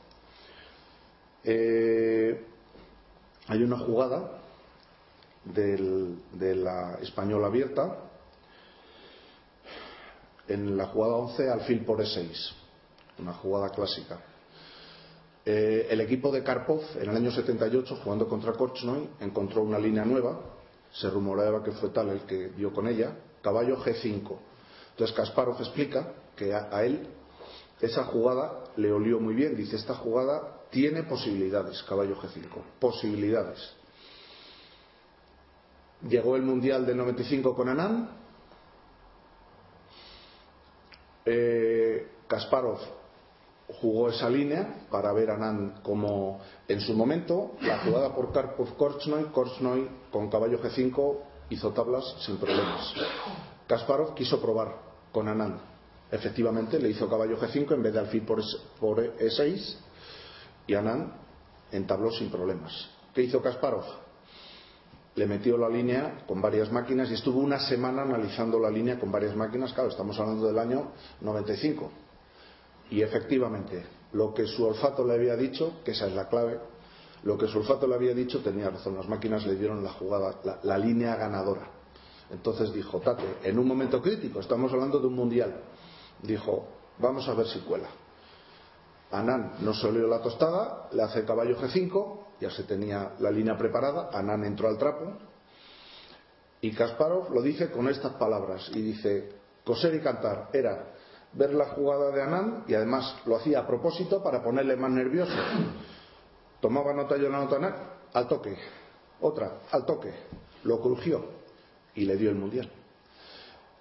Eh, 1.45 2.45
hay 3.49 3.63
una 3.63 3.79
jugada 3.79 4.41
de 5.45 6.55
la 6.57 6.99
española 7.03 7.47
abierta 7.47 7.99
en 10.49 10.77
la 10.77 10.87
jugada 10.87 11.15
11 11.15 11.51
alfil 11.51 11.85
por 11.85 12.01
E6, 12.01 12.53
una 13.19 13.33
jugada 13.35 13.71
clásica. 13.71 14.21
Eh, 15.47 15.89
el 15.91 16.01
equipo 16.01 16.31
de 16.33 16.43
Karpov 16.43 16.83
en 16.97 17.11
el 17.11 17.17
año 17.17 17.31
78, 17.31 17.97
jugando 18.03 18.29
contra 18.29 18.53
Korchnoi, 18.53 19.09
encontró 19.21 19.63
una 19.63 19.79
línea 19.79 20.05
nueva 20.05 20.54
se 20.95 21.11
rumoreaba 21.11 21.63
que 21.63 21.73
fue 21.73 21.91
tal 21.91 22.11
el 22.11 22.21
que 22.21 22.51
dio 22.51 22.73
con 22.73 22.87
ella, 22.87 23.17
caballo 23.43 23.77
G5. 23.79 24.39
Entonces 24.91 25.17
Kasparov 25.17 25.61
explica 25.61 26.13
que 26.37 26.55
a, 26.55 26.85
él 26.85 27.09
esa 27.81 28.05
jugada 28.05 28.65
le 28.77 28.93
olió 28.93 29.19
muy 29.19 29.35
bien. 29.35 29.57
Dice, 29.57 29.77
esta 29.77 29.95
jugada 29.95 30.63
tiene 30.71 31.03
posibilidades, 31.03 31.83
caballo 31.83 32.17
G5, 32.17 32.49
posibilidades. 32.79 33.75
Llegó 36.09 36.37
el 36.37 36.43
Mundial 36.43 36.87
del 36.87 36.97
95 36.97 37.57
con 37.57 37.69
Anand. 37.69 38.09
Eh, 41.27 42.09
Kasparov 42.29 42.79
jugó 43.69 44.09
esa 44.09 44.29
línea 44.29 44.87
para 44.91 45.13
ver 45.13 45.31
a 45.31 45.37
Nan 45.37 45.81
como 45.83 46.41
en 46.69 46.81
su 46.81 46.95
momento 46.95 47.53
la 47.63 47.79
jugada 47.79 48.15
por 48.15 48.33
Karpov 48.33 48.77
Korchnoi, 48.77 49.25
Korchnoi 49.33 49.89
con 50.11 50.29
caballo 50.29 50.61
G5 50.61 51.19
hizo 51.51 51.71
tablas 51.73 52.05
sin 52.21 52.37
problemas. 52.37 52.93
Kasparov 53.67 54.15
quiso 54.15 54.41
probar 54.41 54.75
con 55.13 55.29
Anand. 55.29 55.61
Efectivamente 56.11 56.79
le 56.79 56.91
hizo 56.91 57.09
caballo 57.09 57.39
G5 57.39 57.73
en 57.73 57.83
vez 57.83 57.93
de 57.93 57.99
alfil 57.99 58.23
por, 58.23 58.41
E6 59.19 59.77
y 60.67 60.75
Anand 60.75 61.13
entabló 61.73 62.11
sin 62.11 62.31
problemas. 62.31 62.91
¿Qué 63.15 63.23
hizo 63.23 63.41
Kasparov? 63.41 63.85
Le 65.15 65.27
metió 65.27 65.57
la 65.57 65.69
línea 65.69 66.25
con 66.27 66.43
varias 66.43 66.71
máquinas 66.73 67.11
y 67.11 67.15
estuvo 67.15 67.39
una 67.39 67.61
semana 67.61 68.03
analizando 68.03 68.59
la 68.59 68.69
línea 68.69 68.99
con 68.99 69.13
varias 69.13 69.35
máquinas. 69.35 69.73
Claro, 69.73 69.89
estamos 69.89 70.19
hablando 70.19 70.47
del 70.47 70.59
año 70.59 70.91
95 71.21 72.04
y 72.91 73.03
efectivamente, 73.03 73.85
lo 74.13 74.33
que 74.33 74.47
su 74.47 74.65
olfato 74.65 75.05
le 75.05 75.15
había 75.15 75.37
dicho, 75.37 75.81
que 75.85 75.93
esa 75.93 76.07
es 76.07 76.15
la 76.15 76.29
clave, 76.29 76.59
lo 77.25 77.39
que 77.39 77.49
su 77.49 77.59
olfato 77.59 77.87
le 77.87 77.95
había 77.95 78.15
dicho 78.15 78.43
tenía 78.43 78.71
razón. 78.71 78.97
Las 78.97 79.09
máquinas 79.09 79.47
le 79.47 79.57
dieron 79.57 79.83
la 79.83 79.93
jugada, 79.93 80.37
la, 80.63 80.79
línea 80.79 81.17
ganadora. 81.17 81.69
Entonces 82.31 82.73
dijo, 82.73 83.01
Tate, 83.01 83.39
en 83.43 83.59
un 83.59 83.67
momento 83.67 84.01
crítico, 84.01 84.41
estamos 84.41 84.73
hablando 84.73 84.99
de 84.99 85.07
un 85.07 85.15
mundial, 85.15 85.63
dijo, 86.23 86.69
vamos 86.99 87.29
a 87.29 87.35
ver 87.35 87.47
si 87.47 87.61
cuela. 87.61 87.89
Anán 89.11 89.55
no 89.61 89.73
se 89.73 89.91
la 89.93 90.21
tostada, 90.21 90.89
le 90.93 91.03
hace 91.03 91.25
caballo 91.25 91.57
G5, 91.59 92.19
ya 92.41 92.51
se 92.51 92.65
tenía 92.65 93.13
la 93.21 93.31
línea 93.31 93.57
preparada, 93.57 94.11
Anán 94.13 94.45
entró 94.45 94.69
al 94.69 94.77
trapo, 94.77 95.13
y 96.61 96.73
Kasparov 96.73 97.33
lo 97.33 97.43
dice 97.43 97.71
con 97.71 97.89
estas 97.89 98.15
palabras, 98.15 98.71
y 98.75 98.81
dice, 98.81 99.33
coser 99.65 99.95
y 99.95 100.01
cantar 100.01 100.51
era 100.53 100.94
ver 101.37 101.55
la 101.55 101.67
jugada 101.67 102.11
de 102.11 102.23
Anand 102.23 102.71
y 102.71 102.75
además 102.75 103.17
lo 103.27 103.37
hacía 103.37 103.61
a 103.61 103.67
propósito 103.67 104.23
para 104.23 104.43
ponerle 104.43 104.77
más 104.77 104.91
nervioso. 104.91 105.35
Tomaba 106.61 106.93
nota 106.93 107.17
yo 107.17 107.29
la 107.29 107.39
nota 107.41 107.57
Anand, 107.57 107.77
al 108.13 108.29
toque, 108.29 108.57
otra, 109.21 109.61
al 109.71 109.85
toque, 109.85 110.13
lo 110.65 110.81
crujió 110.81 111.25
y 111.95 112.05
le 112.05 112.17
dio 112.17 112.31
el 112.31 112.37
mundial. 112.37 112.71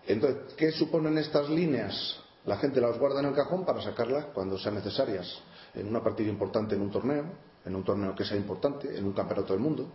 Entonces, 0.05 0.53
¿qué 0.55 0.71
suponen 0.71 1.17
estas 1.17 1.49
líneas? 1.49 2.19
La 2.45 2.57
gente 2.57 2.81
las 2.81 2.99
guarda 2.99 3.21
en 3.21 3.27
el 3.27 3.33
cajón 3.33 3.65
para 3.65 3.81
sacarlas 3.81 4.25
cuando 4.33 4.57
sean 4.57 4.75
necesarias, 4.75 5.41
en 5.73 5.87
una 5.87 6.03
partida 6.03 6.29
importante 6.29 6.75
en 6.75 6.81
un 6.81 6.91
torneo, 6.91 7.23
en 7.65 7.75
un 7.75 7.83
torneo 7.83 8.13
que 8.13 8.25
sea 8.25 8.35
importante, 8.35 8.97
en 8.97 9.05
un 9.05 9.13
campeonato 9.13 9.53
del 9.53 9.61
mundo, 9.61 9.87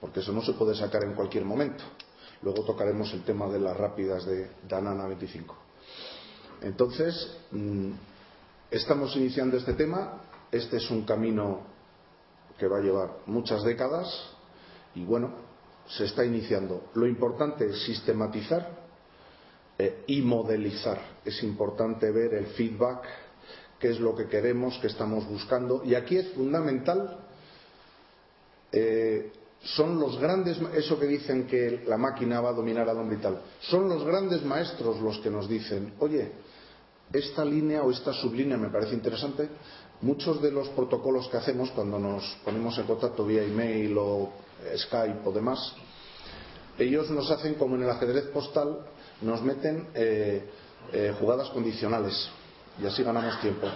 porque 0.00 0.20
eso 0.20 0.32
no 0.32 0.42
se 0.42 0.52
puede 0.52 0.74
sacar 0.74 1.02
en 1.04 1.14
cualquier 1.14 1.44
momento. 1.44 1.84
Luego 2.42 2.62
tocaremos 2.62 3.12
el 3.14 3.24
tema 3.24 3.48
de 3.48 3.58
las 3.58 3.76
rápidas 3.76 4.26
de 4.26 4.50
Danana 4.68 5.06
25. 5.06 5.67
Entonces, 6.62 7.36
mm, 7.50 7.90
estamos 8.70 9.14
iniciando 9.16 9.56
este 9.56 9.74
tema. 9.74 10.22
Este 10.50 10.78
es 10.78 10.90
un 10.90 11.04
camino 11.04 11.62
que 12.58 12.66
va 12.66 12.78
a 12.78 12.82
llevar 12.82 13.18
muchas 13.26 13.62
décadas 13.62 14.08
y 14.94 15.04
bueno, 15.04 15.32
se 15.86 16.04
está 16.04 16.24
iniciando. 16.24 16.90
Lo 16.94 17.06
importante 17.06 17.66
es 17.66 17.82
sistematizar 17.84 18.70
eh, 19.78 20.04
y 20.06 20.22
modelizar. 20.22 21.00
Es 21.24 21.42
importante 21.42 22.10
ver 22.10 22.34
el 22.34 22.46
feedback, 22.46 23.04
qué 23.78 23.90
es 23.90 24.00
lo 24.00 24.14
que 24.14 24.26
queremos, 24.26 24.78
qué 24.80 24.88
estamos 24.88 25.26
buscando. 25.28 25.82
Y 25.84 25.94
aquí 25.94 26.16
es 26.16 26.32
fundamental 26.32 27.24
eh, 28.72 29.32
son 29.62 29.98
los 29.98 30.18
grandes, 30.20 30.58
eso 30.74 30.98
que 31.00 31.06
dicen 31.06 31.46
que 31.46 31.82
la 31.86 31.96
máquina 31.96 32.40
va 32.40 32.50
a 32.50 32.52
dominar 32.52 32.88
al 32.88 32.98
hombre 32.98 33.16
y 33.16 33.20
tal, 33.20 33.40
son 33.60 33.88
los 33.88 34.04
grandes 34.04 34.44
maestros 34.44 35.00
los 35.00 35.18
que 35.18 35.30
nos 35.30 35.48
dicen, 35.48 35.94
oye, 35.98 36.30
esta 37.12 37.44
línea 37.44 37.82
o 37.82 37.90
esta 37.90 38.12
sublínea 38.12 38.56
me 38.56 38.68
parece 38.68 38.94
interesante. 38.94 39.48
Muchos 40.00 40.40
de 40.40 40.50
los 40.50 40.68
protocolos 40.70 41.28
que 41.28 41.36
hacemos 41.36 41.70
cuando 41.70 41.98
nos 41.98 42.22
ponemos 42.44 42.78
en 42.78 42.86
contacto 42.86 43.24
vía 43.24 43.42
email 43.42 43.96
o 43.98 44.30
Skype 44.76 45.20
o 45.24 45.32
demás, 45.32 45.74
ellos 46.78 47.10
nos 47.10 47.30
hacen 47.30 47.54
como 47.54 47.74
en 47.74 47.82
el 47.82 47.90
ajedrez 47.90 48.26
postal, 48.26 48.78
nos 49.22 49.42
meten 49.42 49.88
eh, 49.94 50.44
eh, 50.92 51.14
jugadas 51.18 51.48
condicionales 51.50 52.30
y 52.80 52.86
así 52.86 53.02
ganamos 53.02 53.40
tiempo. 53.40 53.66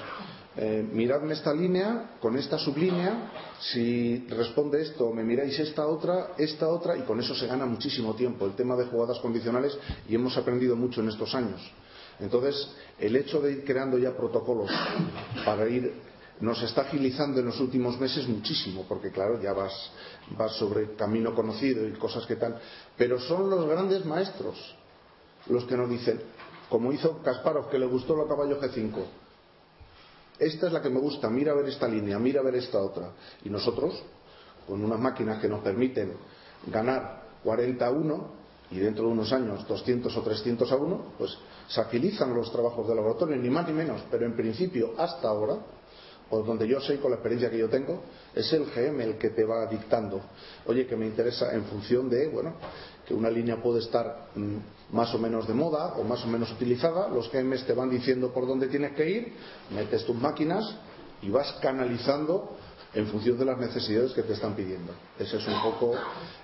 Eh, 0.54 0.86
miradme 0.92 1.32
esta 1.32 1.52
línea 1.52 2.16
con 2.20 2.36
esta 2.36 2.58
sublínea, 2.58 3.32
si 3.58 4.26
responde 4.28 4.82
esto, 4.82 5.10
me 5.10 5.24
miráis 5.24 5.58
esta 5.58 5.86
otra, 5.86 6.32
esta 6.36 6.68
otra, 6.68 6.96
y 6.96 7.02
con 7.02 7.18
eso 7.18 7.34
se 7.34 7.46
gana 7.46 7.64
muchísimo 7.64 8.14
tiempo. 8.14 8.44
El 8.44 8.52
tema 8.52 8.76
de 8.76 8.84
jugadas 8.84 9.18
condicionales, 9.20 9.76
y 10.08 10.14
hemos 10.14 10.36
aprendido 10.36 10.76
mucho 10.76 11.00
en 11.00 11.08
estos 11.08 11.34
años. 11.34 11.60
Entonces, 12.22 12.68
el 12.98 13.16
hecho 13.16 13.40
de 13.40 13.52
ir 13.52 13.64
creando 13.64 13.98
ya 13.98 14.16
protocolos 14.16 14.70
para 15.44 15.68
ir 15.68 15.92
nos 16.40 16.62
está 16.62 16.82
agilizando 16.82 17.40
en 17.40 17.46
los 17.46 17.60
últimos 17.60 18.00
meses 18.00 18.26
muchísimo, 18.26 18.84
porque 18.88 19.10
claro, 19.10 19.40
ya 19.40 19.52
vas, 19.52 19.72
vas 20.36 20.52
sobre 20.56 20.94
camino 20.94 21.34
conocido 21.34 21.86
y 21.86 21.92
cosas 21.92 22.26
que 22.26 22.36
tal. 22.36 22.58
Pero 22.96 23.20
son 23.20 23.50
los 23.50 23.66
grandes 23.68 24.04
maestros 24.04 24.56
los 25.46 25.64
que 25.64 25.76
nos 25.76 25.90
dicen, 25.90 26.20
como 26.68 26.92
hizo 26.92 27.22
Kasparov, 27.22 27.68
que 27.68 27.78
le 27.78 27.86
gustó 27.86 28.16
la 28.16 28.26
caballo 28.26 28.60
G5, 28.60 29.04
esta 30.38 30.66
es 30.66 30.72
la 30.72 30.82
que 30.82 30.90
me 30.90 30.98
gusta, 30.98 31.28
mira 31.30 31.52
a 31.52 31.54
ver 31.54 31.68
esta 31.68 31.86
línea, 31.86 32.18
mira 32.18 32.40
a 32.40 32.44
ver 32.44 32.56
esta 32.56 32.80
otra. 32.80 33.12
Y 33.44 33.50
nosotros, 33.50 34.02
con 34.66 34.82
unas 34.82 34.98
máquinas 34.98 35.40
que 35.40 35.48
nos 35.48 35.60
permiten 35.60 36.14
ganar 36.66 37.22
40 37.44 37.86
a 37.86 37.90
1 37.90 38.26
y 38.72 38.78
dentro 38.78 39.06
de 39.06 39.12
unos 39.12 39.32
años 39.32 39.66
200 39.68 40.16
o 40.16 40.22
300 40.22 40.72
a 40.72 40.76
1, 40.76 41.04
pues 41.18 41.36
se 41.72 41.80
agilizan 41.80 42.34
los 42.34 42.52
trabajos 42.52 42.86
de 42.86 42.94
laboratorio, 42.94 43.36
ni 43.36 43.48
más 43.48 43.66
ni 43.66 43.72
menos. 43.72 44.02
Pero 44.10 44.26
en 44.26 44.36
principio, 44.36 44.92
hasta 44.98 45.28
ahora, 45.28 45.56
o 46.28 46.42
donde 46.42 46.68
yo 46.68 46.80
sé 46.80 47.00
con 47.00 47.10
la 47.10 47.16
experiencia 47.16 47.50
que 47.50 47.58
yo 47.58 47.68
tengo, 47.68 48.02
es 48.34 48.52
el 48.52 48.66
GM 48.66 49.00
el 49.00 49.18
que 49.18 49.30
te 49.30 49.44
va 49.44 49.66
dictando. 49.66 50.20
Oye, 50.66 50.86
que 50.86 50.96
me 50.96 51.06
interesa 51.06 51.54
en 51.54 51.64
función 51.64 52.10
de, 52.10 52.28
bueno, 52.28 52.54
que 53.06 53.14
una 53.14 53.30
línea 53.30 53.62
puede 53.62 53.80
estar 53.80 54.28
mm, 54.34 54.56
más 54.94 55.14
o 55.14 55.18
menos 55.18 55.48
de 55.48 55.54
moda 55.54 55.94
o 55.96 56.04
más 56.04 56.22
o 56.24 56.28
menos 56.28 56.52
utilizada, 56.52 57.08
los 57.08 57.30
GMs 57.32 57.66
te 57.66 57.72
van 57.72 57.88
diciendo 57.88 58.32
por 58.32 58.46
dónde 58.46 58.68
tienes 58.68 58.92
que 58.92 59.08
ir, 59.08 59.32
metes 59.74 60.04
tus 60.04 60.16
máquinas 60.16 60.76
y 61.22 61.30
vas 61.30 61.52
canalizando 61.62 62.56
en 62.94 63.06
función 63.06 63.38
de 63.38 63.46
las 63.46 63.58
necesidades 63.58 64.12
que 64.12 64.22
te 64.22 64.34
están 64.34 64.54
pidiendo. 64.54 64.92
Ese 65.18 65.38
es 65.38 65.46
un 65.46 65.62
poco 65.62 65.94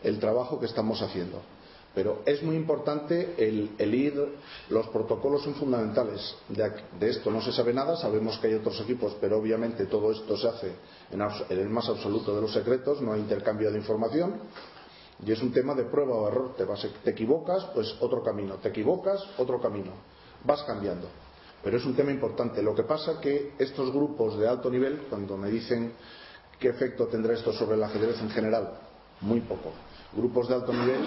el 0.02 0.18
trabajo 0.18 0.58
que 0.58 0.66
estamos 0.66 1.02
haciendo. 1.02 1.42
Pero 1.94 2.22
es 2.26 2.42
muy 2.42 2.54
importante 2.54 3.34
el, 3.38 3.94
ir, 3.94 4.14
los 4.68 4.86
protocolos 4.88 5.42
son 5.42 5.54
fundamentales. 5.54 6.36
De, 6.48 7.08
esto 7.08 7.30
no 7.30 7.40
se 7.40 7.52
sabe 7.52 7.72
nada, 7.72 7.96
sabemos 7.96 8.38
que 8.38 8.48
hay 8.48 8.54
otros 8.54 8.80
equipos, 8.80 9.16
pero 9.20 9.38
obviamente 9.38 9.86
todo 9.86 10.12
esto 10.12 10.36
se 10.36 10.48
hace 10.48 10.72
en, 11.10 11.20
el 11.58 11.68
más 11.68 11.88
absoluto 11.88 12.34
de 12.34 12.42
los 12.42 12.52
secretos, 12.52 13.00
no 13.00 13.12
hay 13.12 13.20
intercambio 13.20 13.70
de 13.70 13.78
información. 13.78 14.34
Y 15.26 15.32
es 15.32 15.42
un 15.42 15.52
tema 15.52 15.74
de 15.74 15.84
prueba 15.84 16.14
o 16.14 16.28
error. 16.28 16.54
Te, 16.56 16.64
vas, 16.64 16.86
te 17.02 17.10
equivocas, 17.10 17.64
pues 17.74 17.96
otro 18.00 18.22
camino. 18.22 18.54
Te 18.56 18.68
equivocas, 18.68 19.20
otro 19.36 19.60
camino. 19.60 19.90
Vas 20.44 20.62
cambiando. 20.62 21.08
Pero 21.64 21.78
es 21.78 21.84
un 21.84 21.96
tema 21.96 22.12
importante. 22.12 22.62
Lo 22.62 22.74
que 22.74 22.84
pasa 22.84 23.20
que 23.20 23.54
estos 23.58 23.92
grupos 23.92 24.38
de 24.38 24.46
alto 24.46 24.70
nivel, 24.70 25.06
cuando 25.10 25.36
me 25.36 25.50
dicen 25.50 25.94
qué 26.60 26.68
efecto 26.68 27.08
tendrá 27.08 27.34
esto 27.34 27.52
sobre 27.52 27.74
el 27.74 27.82
ajedrez 27.82 28.20
en 28.20 28.30
general, 28.30 28.78
muy 29.20 29.40
poco. 29.40 29.72
Grupos 30.14 30.48
de 30.48 30.54
alto 30.54 30.72
nivel 30.72 31.00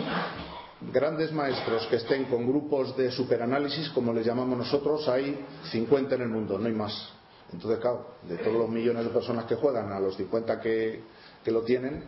grandes 0.92 1.32
maestros 1.32 1.86
que 1.88 1.98
estén 1.98 2.26
con 2.26 2.48
grupos 2.48 2.96
de 2.98 3.12
superanálisis, 3.12 3.90
como 3.90 4.14
les 4.14 4.26
llamamos 4.26 4.58
nosotros, 4.58 5.08
hay 5.08 5.46
50 5.72 6.16
en 6.16 6.22
el 6.22 6.30
mundo, 6.30 6.58
no 6.58 6.68
hay 6.68 6.74
más. 6.74 7.14
Entonces, 7.54 7.80
claro, 7.80 8.16
de 8.24 8.38
todos 8.38 8.58
los 8.58 8.70
millones 8.70 9.04
de 9.04 9.10
personas 9.12 9.46
que 9.46 9.56
juegan, 9.56 9.92
a 9.92 10.00
los 10.00 10.16
50 10.16 10.60
que, 10.60 11.04
lo 11.48 11.62
tienen, 11.64 12.04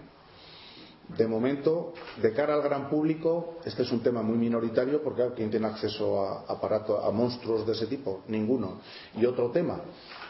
de 1.17 1.27
momento, 1.27 1.93
de 2.21 2.31
cara 2.31 2.53
al 2.53 2.61
gran 2.61 2.89
público, 2.89 3.59
este 3.65 3.83
es 3.83 3.91
un 3.91 4.01
tema 4.01 4.21
muy 4.21 4.37
minoritario 4.37 5.03
porque 5.03 5.31
¿quién 5.35 5.51
tiene 5.51 5.67
acceso 5.67 6.25
a 6.25 6.45
aparatos, 6.47 7.03
a 7.03 7.11
monstruos 7.11 7.67
de 7.67 7.73
ese 7.73 7.87
tipo? 7.87 8.21
Ninguno. 8.29 8.79
Y 9.17 9.25
otro 9.25 9.51
tema, 9.51 9.81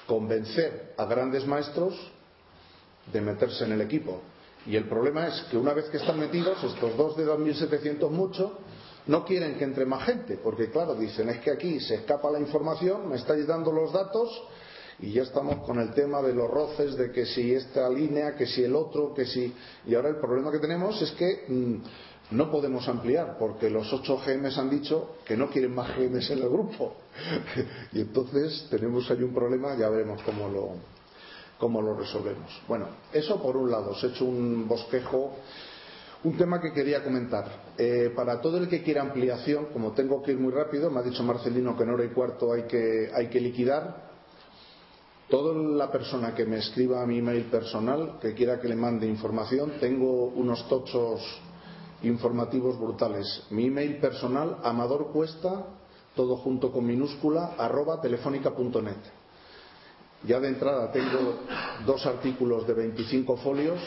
convencer 0.08 0.94
a 0.98 1.06
grandes 1.06 1.46
maestros 1.46 2.12
de 3.12 3.22
meterse 3.22 3.66
en 3.66 3.74
el 3.74 3.82
equipo. 3.82 4.20
Y 4.66 4.76
el 4.76 4.88
problema 4.88 5.28
es 5.28 5.42
que 5.50 5.58
una 5.58 5.74
vez 5.74 5.86
que 5.90 5.98
están 5.98 6.20
metidos, 6.20 6.64
estos 6.64 6.96
dos 6.96 7.18
de 7.18 7.26
2.700 7.26 8.10
mucho, 8.10 8.60
no 9.08 9.26
quieren 9.26 9.56
que 9.58 9.66
entre 9.66 9.86
más 9.86 10.06
gente, 10.06 10.38
porque 10.42 10.70
claro, 10.70 10.96
dicen, 10.96 11.30
es 11.30 11.40
que 11.40 11.52
aquí 11.52 11.80
se 11.80 11.96
escapa 11.96 12.32
la 12.32 12.40
información, 12.40 13.10
me 13.10 13.18
estáis 13.18 13.46
dando 13.46 13.72
los 13.72 13.92
datos 13.92 14.30
y 15.00 15.12
ya 15.12 15.24
estamos 15.24 15.66
con 15.66 15.80
el 15.80 15.94
tema 15.94 16.22
de 16.22 16.34
los 16.34 16.50
roces, 16.50 16.96
de 16.96 17.12
que 17.12 17.26
si 17.26 17.54
esta 17.54 17.90
línea, 17.90 18.36
que 18.36 18.46
si 18.46 18.64
el 18.64 18.76
otro, 18.76 19.14
que 19.14 19.26
si... 19.26 19.54
Y 19.86 19.96
ahora 19.96 20.10
el 20.10 20.18
problema 20.18 20.52
que 20.52 20.60
tenemos 20.60 21.02
es 21.02 21.12
que 21.12 21.46
mm, 21.48 21.76
no 22.32 22.50
podemos 22.50 22.88
ampliar, 22.88 23.38
porque 23.38 23.70
los 23.70 23.92
8 23.92 24.22
GMs 24.26 24.58
han 24.58 24.70
dicho 24.70 25.16
que 25.26 25.36
no 25.36 25.50
quieren 25.50 25.76
más 25.76 25.90
GMs 25.98 26.30
en 26.30 26.40
el 26.40 26.50
grupo. 26.50 26.96
y 27.92 28.02
entonces 28.02 28.68
tenemos 28.70 29.10
ahí 29.12 29.24
un 29.24 29.34
problema, 29.34 29.76
ya 29.76 29.90
veremos 29.90 30.22
cómo 30.24 30.48
lo, 30.48 30.70
cómo 31.58 31.82
lo 31.82 31.96
resolvemos. 31.96 32.62
Bueno, 32.68 32.88
eso 33.12 33.42
por 33.42 33.58
un 33.58 33.72
lado, 33.72 33.92
os 33.92 34.04
he 34.04 34.08
hecho 34.08 34.26
un 34.26 34.68
bosquejo, 34.68 35.36
un 36.24 36.38
tema 36.38 36.62
que 36.62 36.72
quería 36.72 37.04
comentar. 37.04 37.46
Eh, 37.78 38.12
para 38.16 38.40
todo 38.42 38.58
el 38.58 38.70
que 38.70 38.84
quiera 38.84 39.02
ampliación, 39.02 39.68
como 39.74 39.92
tengo 39.92 40.22
que 40.22 40.32
ir 40.32 40.40
muy 40.40 40.54
rápido, 40.54 40.90
me 40.90 41.00
ha 41.00 41.04
dicho 41.04 41.24
Marcelino 41.24 41.76
que 41.76 41.84
en 41.84 41.90
hora 41.90 42.06
y 42.06 42.10
cuarto 42.10 42.54
hay 42.54 42.64
que, 42.64 43.12
hay 43.14 43.28
que 43.28 43.40
liquidar. 43.40 44.12
Toda 45.30 45.54
la 45.56 45.92
persona 45.92 46.36
que 46.36 46.46
me 46.46 46.58
escriba 46.58 47.02
a 47.02 47.08
mi 47.08 47.18
email 47.18 47.46
personal, 47.46 48.20
que 48.22 48.34
quiera 48.34 48.60
que 48.60 48.68
le 48.68 48.76
mande 48.76 49.08
información, 49.08 49.74
tengo 49.80 50.26
unos 50.26 50.68
tochos 50.68 51.22
informativos 52.04 52.80
brutales. 52.80 53.44
Mi 53.50 53.66
email 53.66 53.98
personal, 53.98 54.58
amadorcuesta, 54.64 55.66
todo 56.16 56.38
junto 56.38 56.72
con 56.72 56.86
minúscula, 56.86 57.56
arroba 57.58 58.00
telefónica.net. 58.00 59.23
Ya 60.26 60.40
de 60.40 60.48
entrada 60.48 60.92
tengo 60.92 61.40
dos 61.86 62.06
artículos 62.06 62.66
de 62.66 62.74
25 62.74 63.38
folios 63.38 63.80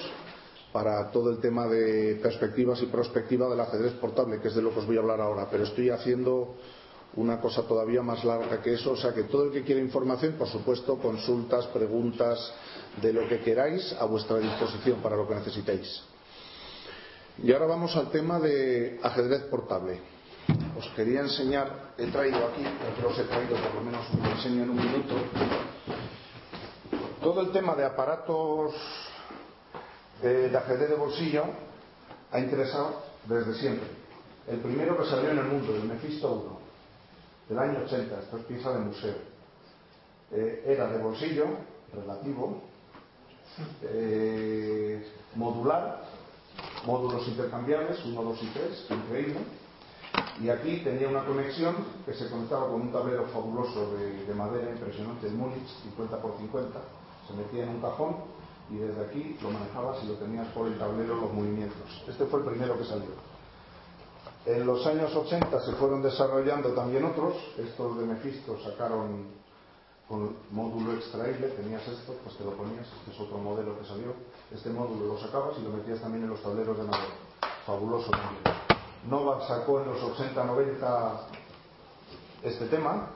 para 0.70 1.10
todo 1.10 1.30
el 1.30 1.38
tema 1.38 1.66
de 1.66 2.18
perspectivas 2.22 2.82
y 2.82 2.86
prospectiva 2.86 3.48
del 3.48 3.60
ajedrez 3.60 3.94
portable, 3.94 4.40
que 4.40 4.48
es 4.48 4.54
de 4.54 4.60
lo 4.60 4.72
que 4.72 4.80
os 4.80 4.86
voy 4.86 4.98
a 4.98 5.00
hablar 5.00 5.20
ahora, 5.20 5.48
pero 5.50 5.64
estoy 5.64 5.88
haciendo 5.88 6.56
una 7.14 7.40
cosa 7.40 7.62
todavía 7.62 8.02
más 8.02 8.22
larga 8.24 8.60
que 8.60 8.74
eso, 8.74 8.92
o 8.92 8.96
sea 8.96 9.14
que 9.14 9.22
todo 9.22 9.44
el 9.44 9.52
que 9.52 9.62
quiera 9.62 9.80
información, 9.80 10.34
por 10.34 10.48
supuesto, 10.48 10.98
consultas, 10.98 11.66
preguntas, 11.68 12.52
de 13.00 13.12
lo 13.12 13.26
que 13.28 13.40
queráis, 13.40 13.94
a 13.98 14.04
vuestra 14.04 14.38
disposición 14.38 15.00
para 15.00 15.16
lo 15.16 15.26
que 15.26 15.34
necesitéis. 15.34 16.02
Y 17.42 17.52
ahora 17.52 17.66
vamos 17.66 17.96
al 17.96 18.10
tema 18.10 18.38
de 18.38 18.98
ajedrez 19.02 19.44
portable. 19.44 20.00
Os 20.78 20.86
quería 20.94 21.20
enseñar, 21.20 21.94
he 21.96 22.06
traído 22.06 22.38
aquí, 22.48 22.62
que 22.62 23.06
os 23.06 23.18
he 23.18 23.24
traído 23.24 23.56
por 23.56 23.74
lo 23.76 23.80
menos 23.82 24.06
un 24.12 24.34
diseño 24.34 24.62
en 24.64 24.70
un 24.70 24.76
minuto, 24.76 25.14
todo 27.26 27.40
el 27.40 27.50
tema 27.50 27.74
de 27.74 27.84
aparatos 27.84 28.72
de, 30.22 30.56
ajedrez 30.56 30.90
de 30.90 30.94
bolsillo 30.94 31.42
ha 32.30 32.38
interesado 32.38 33.02
desde 33.24 33.52
siempre. 33.54 33.88
El 34.46 34.60
primero 34.60 34.96
que 34.96 35.10
salió 35.10 35.30
en 35.30 35.38
el 35.38 35.46
mundo, 35.46 35.74
el 35.74 35.88
Mephisto 35.88 36.32
1, 36.32 36.58
del 37.48 37.58
año 37.58 37.84
80, 37.84 38.20
esto 38.20 38.36
es 38.36 38.44
pieza 38.44 38.70
de 38.74 38.78
museo. 38.78 39.16
Eh, 40.30 40.62
era 40.68 40.86
de 40.86 40.98
bolsillo, 41.02 41.46
relativo, 41.92 42.62
eh, 43.82 45.04
modular, 45.34 46.04
módulos 46.84 47.26
intercambiables, 47.26 48.04
1, 48.04 48.22
2 48.22 48.38
y 48.40 48.46
3, 48.46 48.86
increíble. 48.90 49.40
Y 50.44 50.48
aquí 50.48 50.76
tenía 50.84 51.08
una 51.08 51.24
conexión 51.24 51.74
que 52.04 52.14
se 52.14 52.30
conectaba 52.30 52.68
con 52.68 52.82
un 52.82 52.92
tablero 52.92 53.26
fabuloso 53.32 53.96
de, 53.96 54.32
madera 54.32 54.70
impresionante, 54.70 55.26
el 55.26 55.34
Múnich 55.34 55.66
50 55.82 56.18
x 56.18 56.30
50 56.38 56.78
se 57.26 57.34
metía 57.34 57.64
en 57.64 57.70
un 57.70 57.80
cajón 57.80 58.16
y 58.70 58.76
desde 58.76 59.04
aquí 59.04 59.38
lo 59.42 59.50
manejabas 59.50 60.02
y 60.02 60.08
lo 60.08 60.14
tenías 60.14 60.46
por 60.48 60.66
el 60.66 60.78
tablero 60.78 61.16
los 61.16 61.32
movimientos. 61.32 62.02
Este 62.08 62.26
fue 62.26 62.40
el 62.40 62.46
primero 62.46 62.76
que 62.78 62.84
salió. 62.84 63.10
En 64.44 64.64
los 64.64 64.86
años 64.86 65.14
80 65.14 65.60
se 65.60 65.72
fueron 65.72 66.02
desarrollando 66.02 66.72
también 66.72 67.04
otros. 67.04 67.34
Estos 67.58 67.98
de 67.98 68.06
Mephisto 68.06 68.58
sacaron 68.62 69.26
con 70.08 70.36
módulo 70.52 70.92
extraíble, 70.92 71.48
tenías 71.48 71.86
esto, 71.88 72.14
pues 72.22 72.36
te 72.36 72.44
lo 72.44 72.52
ponías, 72.52 72.86
este 72.86 73.10
es 73.10 73.20
otro 73.20 73.38
modelo 73.38 73.76
que 73.78 73.84
salió. 73.84 74.14
Este 74.52 74.70
módulo 74.70 75.14
lo 75.14 75.18
sacabas 75.18 75.58
y 75.58 75.62
lo 75.62 75.70
metías 75.70 76.00
también 76.00 76.24
en 76.24 76.30
los 76.30 76.42
tableros 76.42 76.76
de 76.78 76.84
madera. 76.84 77.14
Fabuloso 77.64 78.10
también. 78.10 78.42
Novak 79.08 79.46
sacó 79.48 79.80
en 79.80 79.88
los 79.88 80.00
80-90 80.00 81.20
este 82.42 82.66
tema, 82.66 83.10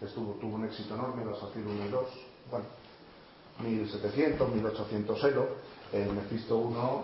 estuvo, 0.00 0.32
tuvo 0.34 0.54
un 0.56 0.64
éxito 0.64 0.94
enorme, 0.94 1.24
la 1.24 1.38
Safir 1.38 1.66
1 1.66 1.84
y 1.84 1.88
2. 1.88 2.04
Bueno, 2.50 2.66
1700, 3.60 4.48
1800 4.48 5.24
Elo, 5.24 5.48
el 5.92 6.12
Mephisto 6.12 6.56
1 6.56 7.02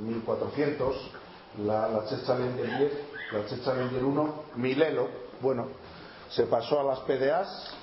1400, 0.00 1.10
la, 1.58 1.88
la 1.88 2.08
Chess 2.08 2.24
Challenger 2.26 2.78
10, 2.78 2.92
la 3.32 3.46
Chess 3.46 3.64
Challenger 3.64 4.04
1 4.04 4.34
1000 4.56 4.82
Elo. 4.82 5.08
Bueno, 5.40 5.66
se 6.30 6.44
pasó 6.44 6.80
a 6.80 6.84
las 6.84 7.00
PDAs. 7.00 7.74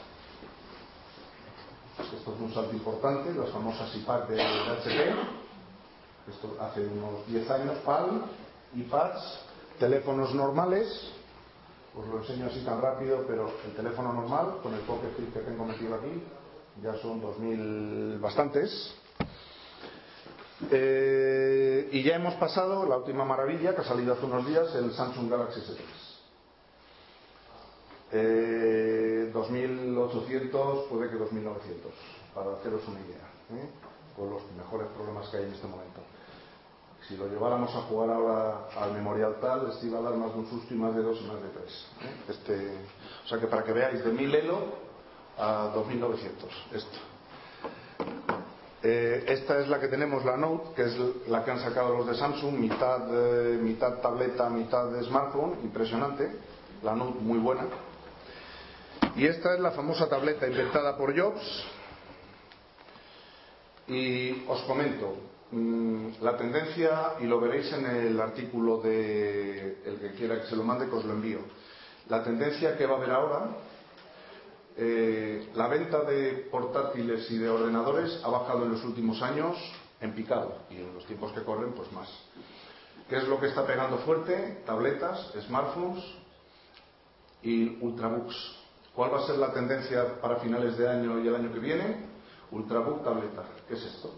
Esto 2.00 2.34
es 2.34 2.41
un 2.41 2.54
salto 2.54 2.74
importante, 2.74 3.34
las 3.34 3.50
famosas 3.50 3.95
IPAC 3.95 4.28
de 4.30 4.41
HP. 4.41 5.15
Esto 6.30 6.58
hace 6.60 6.86
unos 6.88 7.26
10 7.28 7.50
años, 7.52 7.78
PAL, 7.86 8.26
iPads, 8.76 9.39
teléfonos 9.80 10.34
normales. 10.34 11.12
Os 11.95 12.08
lo 12.08 12.17
enseño 12.17 12.48
así 12.48 12.60
tan 12.65 12.82
rápido, 12.82 13.24
pero 13.28 13.50
el 13.65 13.76
teléfono 13.76 14.12
normal, 14.12 14.58
con 14.62 14.74
el 14.74 14.82
Pocket 14.82 15.15
que 15.15 15.39
tengo 15.39 15.65
metido 15.65 15.95
aquí, 15.95 16.21
ya 16.81 16.93
son 17.01 17.21
2.000 17.21 18.19
bastantes. 18.19 18.93
Eh, 20.71 21.89
y 21.91 22.03
ya 22.03 22.15
hemos 22.15 22.35
pasado 22.35 22.85
la 22.85 22.97
última 22.97 23.25
maravilla 23.25 23.75
que 23.75 23.81
ha 23.81 23.85
salido 23.85 24.13
hace 24.13 24.25
unos 24.25 24.47
días, 24.47 24.73
el 24.75 24.93
Samsung 24.93 25.29
Galaxy 25.29 25.59
S3. 25.61 25.79
Eh, 28.11 29.31
2800, 29.33 30.85
puede 30.88 31.09
que 31.09 31.17
2900, 31.17 31.91
para 32.33 32.53
haceros 32.53 32.88
una 32.88 32.99
idea, 33.01 33.61
¿eh? 33.61 33.69
con 34.15 34.29
los 34.29 34.41
mejores 34.55 34.88
problemas 34.95 35.27
que 35.29 35.38
hay 35.38 35.43
en 35.43 35.53
este 35.53 35.67
momento. 35.67 36.01
Si 37.07 37.17
lo 37.17 37.27
lleváramos 37.27 37.75
a 37.75 37.81
jugar 37.81 38.09
ahora 38.09 38.67
al 38.77 38.93
Memorial 38.93 39.35
Tal, 39.41 39.67
les 39.67 39.83
iba 39.83 39.99
a 39.99 40.01
dar 40.01 40.15
más 40.15 40.33
de 40.33 40.39
un 40.39 40.49
susto 40.49 40.73
y 40.73 40.77
más 40.77 40.95
de 40.95 41.03
dos 41.03 41.19
y 41.21 41.25
más 41.25 41.41
de 41.41 41.49
tres. 41.49 41.88
¿eh? 42.01 42.15
Este, 42.29 42.77
o 43.25 43.27
sea 43.27 43.39
que 43.39 43.47
para 43.47 43.63
que 43.63 43.73
veáis, 43.73 44.03
de 44.03 44.11
1000 44.11 44.35
Elo 44.35 44.85
a 45.38 45.71
2900, 45.74 46.50
esto. 46.74 46.98
Eh, 48.88 49.26
esta 49.30 49.60
es 49.62 49.67
la 49.67 49.80
que 49.80 49.88
tenemos, 49.88 50.24
la 50.24 50.38
Note, 50.38 50.76
que 50.76 50.84
es 50.84 50.95
la 51.28 51.43
que 51.43 51.50
han 51.50 51.60
sacado 51.60 51.98
los 51.98 52.06
de 52.06 52.13
Samsung, 52.13 52.54
mitad, 52.54 53.02
eh, 53.10 53.58
mitad 53.58 54.00
tableta, 54.00 54.48
mitad 54.48 54.91
de 54.91 55.04
smartphone, 55.04 55.58
impresionante. 55.63 56.32
La 56.84 56.95
Note 56.95 57.17
muy 57.19 57.39
buena. 57.39 57.63
Y 59.15 59.26
esta 59.26 59.56
es 59.56 59.60
la 59.60 59.71
famosa 59.71 60.08
tableta 60.08 60.48
inventada 60.48 60.95
por 60.98 61.19
Jobs. 61.19 61.65
Y 63.88 64.43
os 64.48 64.62
comento, 64.63 65.15
mmm, 65.50 66.21
la 66.21 66.38
tendencia, 66.38 67.13
y 67.21 67.24
lo 67.26 67.39
veréis 67.39 67.74
en 67.74 67.88
el 67.88 68.21
artículo 68.21 68.82
de 68.82 69.80
el 69.84 70.00
que 70.00 70.12
quiera 70.12 70.41
que 70.41 70.48
se 70.48 70.56
lo 70.56 70.63
mande, 70.63 70.88
que 70.88 70.95
os 70.95 71.06
lo 71.06 71.13
envío. 71.13 71.39
La 72.08 72.24
tendencia 72.24 72.78
que 72.78 72.86
va 72.86 72.93
a 72.93 72.98
haber 72.98 73.10
ahora 73.10 73.48
eh, 74.77 75.49
la 75.55 75.67
venta 75.67 76.03
de 76.03 76.47
portátiles 76.51 77.29
y 77.31 77.38
de 77.38 77.49
ordenadores 77.49 78.19
ha 78.23 78.29
bajado 78.29 78.65
en 78.65 78.73
los 78.73 78.83
últimos 78.83 79.21
años 79.21 79.55
en 80.01 80.13
picado 80.13 80.57
y 80.69 80.77
en 80.77 80.93
los 80.93 81.05
tiempos 81.05 81.31
que 81.31 81.43
corren 81.43 81.73
pues 81.73 81.91
más. 81.91 82.09
¿Qué 83.09 83.17
es 83.17 83.27
lo 83.27 83.39
que 83.39 83.47
está 83.47 83.65
pegando 83.65 83.99
fuerte? 83.99 84.63
Tabletas, 84.65 85.31
smartphones 85.45 86.03
y 87.41 87.77
ultrabooks. 87.81 88.65
¿Cuál 88.95 89.13
va 89.13 89.19
a 89.19 89.27
ser 89.27 89.38
la 89.38 89.53
tendencia 89.53 90.19
para 90.21 90.38
finales 90.38 90.77
de 90.77 90.89
año 90.89 91.19
y 91.19 91.27
el 91.27 91.35
año 91.35 91.53
que 91.53 91.59
viene? 91.59 91.97
Ultrabook 92.51 93.03
tableta. 93.03 93.43
¿Qué 93.67 93.75
es 93.75 93.83
esto? 93.83 94.11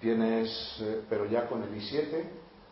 Tienes, 0.00 0.76
eh, 0.80 1.02
pero 1.08 1.24
ya 1.26 1.48
con 1.48 1.62
el 1.62 1.70
i7, 1.70 2.10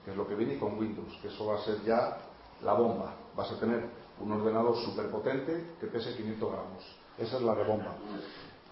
que 0.04 0.11
es 0.11 0.16
lo 0.16 0.26
que 0.26 0.35
viene, 0.35 0.54
y 0.54 0.59
con 0.59 0.78
Windows, 0.78 1.16
que 1.22 1.28
eso 1.28 1.46
va 1.46 1.57
a 1.57 1.64
ser 1.64 1.83
ya 1.85 2.18
la 2.62 2.74
bomba. 2.74 3.14
Vas 3.37 3.50
a 3.52 3.59
tener 3.59 3.88
un 4.20 4.33
ordenador 4.33 4.77
súper 4.85 5.11
potente 5.11 5.77
que 5.81 5.87
pese 5.87 6.14
500 6.14 6.53
gramos. 6.53 6.96
Esa 7.18 7.37
es 7.37 7.42
la 7.42 7.55
rebomba. 7.55 7.94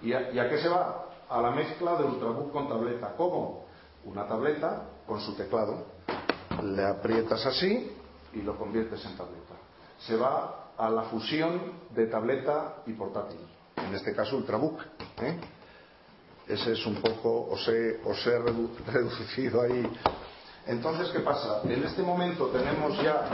¿Y 0.00 0.12
a, 0.12 0.32
¿Y 0.32 0.38
a, 0.38 0.48
qué 0.48 0.58
se 0.58 0.68
va? 0.68 1.06
A 1.28 1.40
la 1.40 1.50
mezcla 1.50 1.96
de 1.96 2.04
Ultrabook 2.04 2.52
con 2.52 2.68
tableta. 2.68 3.14
¿Cómo? 3.16 3.64
Una 4.04 4.26
tableta 4.26 4.88
con 5.06 5.20
su 5.20 5.34
teclado. 5.34 5.84
Le 6.62 6.84
aprietas 6.84 7.44
así 7.46 7.92
y 8.32 8.42
lo 8.42 8.56
conviertes 8.56 9.04
en 9.04 9.16
tableta. 9.16 9.54
Se 10.00 10.16
va 10.16 10.70
a 10.76 10.90
la 10.90 11.02
fusión 11.02 11.60
de 11.90 12.06
tableta 12.06 12.82
y 12.86 12.92
portátil. 12.92 13.40
En 13.76 13.94
este 13.94 14.14
caso 14.14 14.36
Ultrabook. 14.36 14.80
¿eh? 15.22 15.38
Ese 16.48 16.72
es 16.72 16.86
un 16.86 16.96
poco, 16.96 17.48
os 17.50 17.66
he, 17.68 18.00
os 18.04 18.26
he 18.26 18.38
redu 18.38 18.70
reducido 18.86 19.62
ahí. 19.62 19.88
Entonces, 20.66 21.08
¿qué 21.10 21.20
pasa? 21.20 21.62
En 21.64 21.82
este 21.84 22.02
momento 22.02 22.48
tenemos 22.48 23.00
ya 23.02 23.28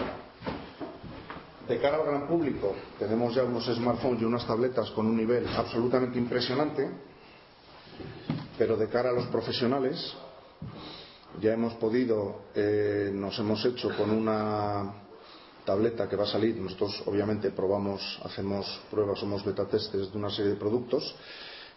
de 1.68 1.78
cara 1.78 1.98
al 1.98 2.06
gran 2.06 2.26
público, 2.26 2.74
tenemos 2.98 3.34
ya 3.34 3.44
unos 3.44 3.66
smartphones 3.66 4.22
y 4.22 4.24
unas 4.24 4.46
tabletas 4.46 4.90
con 4.92 5.06
un 5.06 5.16
nivel 5.16 5.46
absolutamente 5.48 6.18
impresionante, 6.18 6.88
pero 8.56 8.76
de 8.76 8.88
cara 8.88 9.10
a 9.10 9.12
los 9.12 9.26
profesionales, 9.26 10.14
ya 11.40 11.52
hemos 11.52 11.74
podido, 11.74 12.46
eh, 12.54 13.10
nos 13.12 13.38
hemos 13.38 13.62
hecho 13.66 13.94
con 13.96 14.10
una 14.10 14.94
tableta 15.66 16.08
que 16.08 16.16
va 16.16 16.24
a 16.24 16.26
salir, 16.26 16.56
nosotros 16.56 17.02
obviamente 17.04 17.50
probamos, 17.50 18.00
hacemos 18.24 18.80
pruebas, 18.90 19.18
somos 19.18 19.44
beta 19.44 19.66
testes 19.66 20.10
de 20.10 20.18
una 20.18 20.30
serie 20.30 20.52
de 20.52 20.56
productos, 20.56 21.14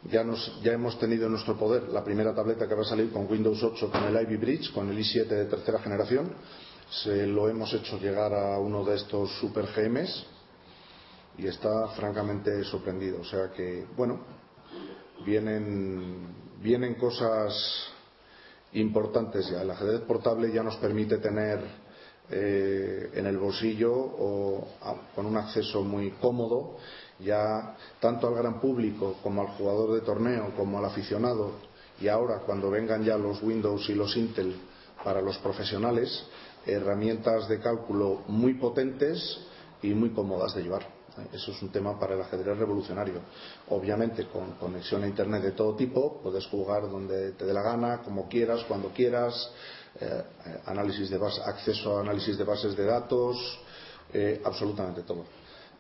ya, 0.10 0.24
nos, 0.24 0.62
ya, 0.64 0.72
hemos 0.72 0.98
tenido 0.98 1.26
en 1.26 1.34
nuestro 1.34 1.58
poder 1.58 1.90
la 1.90 2.04
primera 2.04 2.34
tableta 2.34 2.66
que 2.68 2.74
va 2.74 2.82
a 2.82 2.86
salir 2.86 3.12
con 3.12 3.30
Windows 3.30 3.62
8, 3.62 3.92
con 3.92 4.04
el 4.06 4.22
Ivy 4.24 4.38
Bridge, 4.38 4.72
con 4.74 4.90
el 4.90 4.98
i7 4.98 5.28
de 5.28 5.46
tercera 5.46 5.80
generación, 5.80 6.32
se 6.92 7.26
lo 7.26 7.48
hemos 7.48 7.74
hecho 7.74 7.98
llegar 7.98 8.34
a 8.34 8.60
uno 8.60 8.84
de 8.84 8.96
estos 8.96 9.32
super 9.40 9.66
GMs 9.74 10.26
y 11.38 11.48
está 11.48 11.88
francamente 11.90 12.64
sorprendido. 12.66 13.22
O 13.22 13.26
sea 13.26 13.50
que, 13.52 13.86
bueno, 13.96 14.20
vienen, 15.26 16.36
vienen 16.62 16.96
cosas 16.96 17.54
importantes 18.74 19.50
ya. 19.50 19.62
El 19.62 19.72
ajedrez 19.72 20.02
portable 20.02 20.52
ya 20.52 20.64
nos 20.64 20.76
permite 20.78 21.18
tener 21.18 21.60
eh, 22.30 23.10
en 23.14 23.26
el 23.26 23.38
bolsillo 23.38 23.94
o 23.94 24.68
a, 24.82 25.14
con 25.16 25.26
un 25.26 25.38
acceso 25.38 25.84
muy 25.84 26.12
cómodo 26.12 26.78
ya 27.20 27.76
tanto 28.00 28.28
al 28.28 28.36
gran 28.36 28.62
público 28.62 29.18
como 29.22 29.42
al 29.42 29.50
jugador 29.50 29.94
de 29.96 30.02
torneo 30.02 30.54
como 30.56 30.80
al 30.80 30.86
aficionado 30.86 31.52
y 32.00 32.08
ahora 32.08 32.40
cuando 32.46 32.70
vengan 32.70 33.04
ya 33.04 33.18
los 33.18 33.44
Windows 33.44 33.90
y 33.90 33.96
los 33.96 34.16
Intel 34.16 34.56
para 35.04 35.22
los 35.22 35.38
profesionales 35.40 36.24
herramientas 36.66 37.48
de 37.48 37.60
cálculo 37.60 38.22
muy 38.28 38.56
potentes 38.56 39.40
y 39.82 39.94
muy 39.94 40.12
cómodas 40.12 40.56
de 40.56 40.64
llevar. 40.64 41.02
Eso 41.34 41.52
es 41.52 41.62
un 41.62 41.70
tema 41.70 42.00
para 42.00 42.16
el 42.16 42.22
ajedrez 42.22 42.58
revolucionario. 42.58 43.22
Obviamente, 43.70 44.28
con 44.28 44.52
conexión 44.54 45.04
a 45.04 45.08
Internet 45.08 45.44
de 45.44 45.52
todo 45.52 45.76
tipo, 45.76 46.22
puedes 46.22 46.46
jugar 46.48 46.90
donde 46.90 47.34
te 47.34 47.46
dé 47.46 47.54
la 47.54 47.62
gana, 47.62 48.02
como 48.02 48.30
quieras, 48.30 48.64
cuando 48.68 48.90
quieras, 48.90 49.52
eh, 50.00 50.24
análisis 50.66 51.10
de 51.10 51.18
base, 51.18 51.42
acceso 51.44 51.98
a 51.98 52.02
análisis 52.02 52.38
de 52.38 52.44
bases 52.46 52.78
de 52.78 52.86
datos, 52.86 53.60
eh, 54.14 54.42
absolutamente 54.46 55.04
todo. 55.04 55.26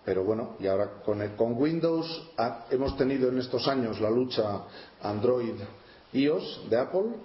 Pero 0.03 0.23
bueno, 0.23 0.55
y 0.59 0.67
ahora 0.67 1.01
con, 1.03 1.21
el, 1.21 1.35
con 1.35 1.53
Windows 1.53 2.31
hemos 2.71 2.97
tenido 2.97 3.29
en 3.29 3.37
estos 3.37 3.67
años 3.67 4.01
la 4.01 4.09
lucha 4.09 4.63
Android-iOS 5.01 6.69
de 6.69 6.77
Apple 6.77 7.15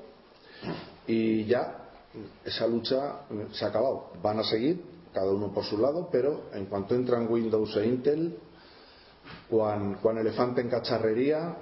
y 1.07 1.45
ya 1.47 1.86
esa 2.45 2.67
lucha 2.67 3.21
se 3.53 3.65
ha 3.65 3.69
acabado. 3.69 4.13
Van 4.23 4.39
a 4.39 4.45
seguir, 4.45 4.83
cada 5.13 5.31
uno 5.31 5.53
por 5.53 5.65
su 5.65 5.79
lado, 5.79 6.09
pero 6.11 6.51
en 6.53 6.67
cuanto 6.67 6.95
entran 6.95 7.31
Windows 7.31 7.77
e 7.77 7.87
Intel, 7.87 8.39
cuando, 9.49 9.99
cuando 10.01 10.21
elefante 10.21 10.61
en 10.61 10.69
cacharrería, 10.69 11.57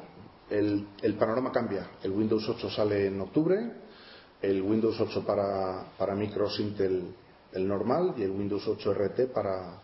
el, 0.50 0.88
el, 1.02 1.14
panorama 1.14 1.50
cambia. 1.50 1.90
El 2.02 2.12
Windows 2.12 2.46
8 2.48 2.70
sale 2.70 3.06
en 3.06 3.20
octubre, 3.20 3.72
el 4.42 4.60
Windows 4.60 5.00
8 5.00 5.24
para, 5.24 5.86
para 5.96 6.14
micros 6.14 6.60
Intel 6.60 7.14
el 7.54 7.68
normal 7.68 8.14
y 8.16 8.22
el 8.22 8.32
Windows 8.32 8.66
8 8.66 8.94
RT 8.94 9.32
para, 9.32 9.80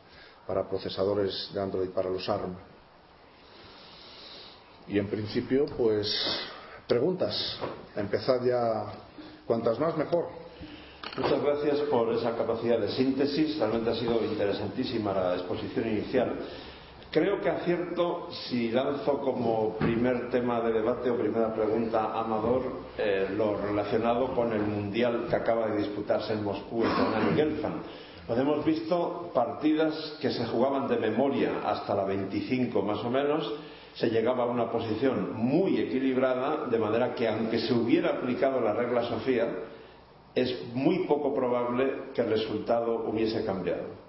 para 0.47 0.69
procesadores 0.69 1.51
de 1.55 1.61
Android, 1.61 1.91
para 1.91 2.11
los 2.11 2.29
ARM. 2.29 2.57
Y 4.89 4.99
en 4.99 5.09
principio, 5.09 5.67
pues, 5.77 6.13
preguntas. 6.89 7.59
Empezad 7.95 8.45
ya, 8.45 8.93
cuantas 9.47 9.79
más 9.79 9.97
mejor. 9.97 10.40
Muchas 11.21 11.43
gracias 11.43 11.79
por 11.91 12.11
esa 12.15 12.35
capacidad 12.35 12.79
de 12.79 12.89
síntesis. 12.89 13.59
Realmente 13.59 13.91
ha 13.91 13.95
sido 13.95 14.25
interesantísima 14.25 15.13
la 15.13 15.35
exposición 15.35 15.87
inicial. 15.89 16.35
Creo 17.11 17.43
que 17.43 17.51
acierto 17.51 18.29
si 18.49 18.71
lanzo 18.71 19.21
como 19.21 19.77
primer 19.77 20.31
tema 20.31 20.63
de 20.63 20.73
debate 20.73 21.11
o 21.11 21.19
primera 21.19 21.53
pregunta 21.53 22.19
Amador 22.19 22.63
eh, 22.97 23.29
lo 23.37 23.55
relacionado 23.55 24.35
con 24.35 24.51
el 24.55 24.63
mundial 24.63 25.27
que 25.29 25.37
acaba 25.37 25.67
de 25.67 25.77
disputarse 25.77 26.33
en 26.33 26.43
Moscú 26.43 26.85
en 26.85 27.37
Gelfand. 27.37 27.83
Pues 28.27 28.39
hemos 28.41 28.65
visto 28.65 29.31
partidas 29.35 30.17
que 30.23 30.31
se 30.31 30.47
jugaban 30.47 30.89
de 30.89 30.97
memoria 30.97 31.61
hasta 31.67 31.95
la 31.95 32.05
25 32.05 32.81
más 32.81 33.05
o 33.05 33.11
menos, 33.11 33.53
se 33.93 34.09
llegaba 34.09 34.45
a 34.45 34.47
una 34.47 34.71
posición 34.71 35.35
muy 35.35 35.79
equilibrada, 35.81 36.65
de 36.71 36.79
manera 36.79 37.15
que 37.15 37.29
aunque 37.29 37.59
se 37.59 37.75
hubiera 37.75 38.11
aplicado 38.11 38.59
la 38.63 38.73
regla 38.73 39.03
Sofía, 39.03 39.49
es 40.35 40.75
muy 40.75 41.07
poco 41.07 41.35
probable 41.35 42.13
que 42.15 42.23
el 42.23 42.31
resultado 42.31 43.05
hubiese 43.09 43.45
cambiado. 43.45 44.01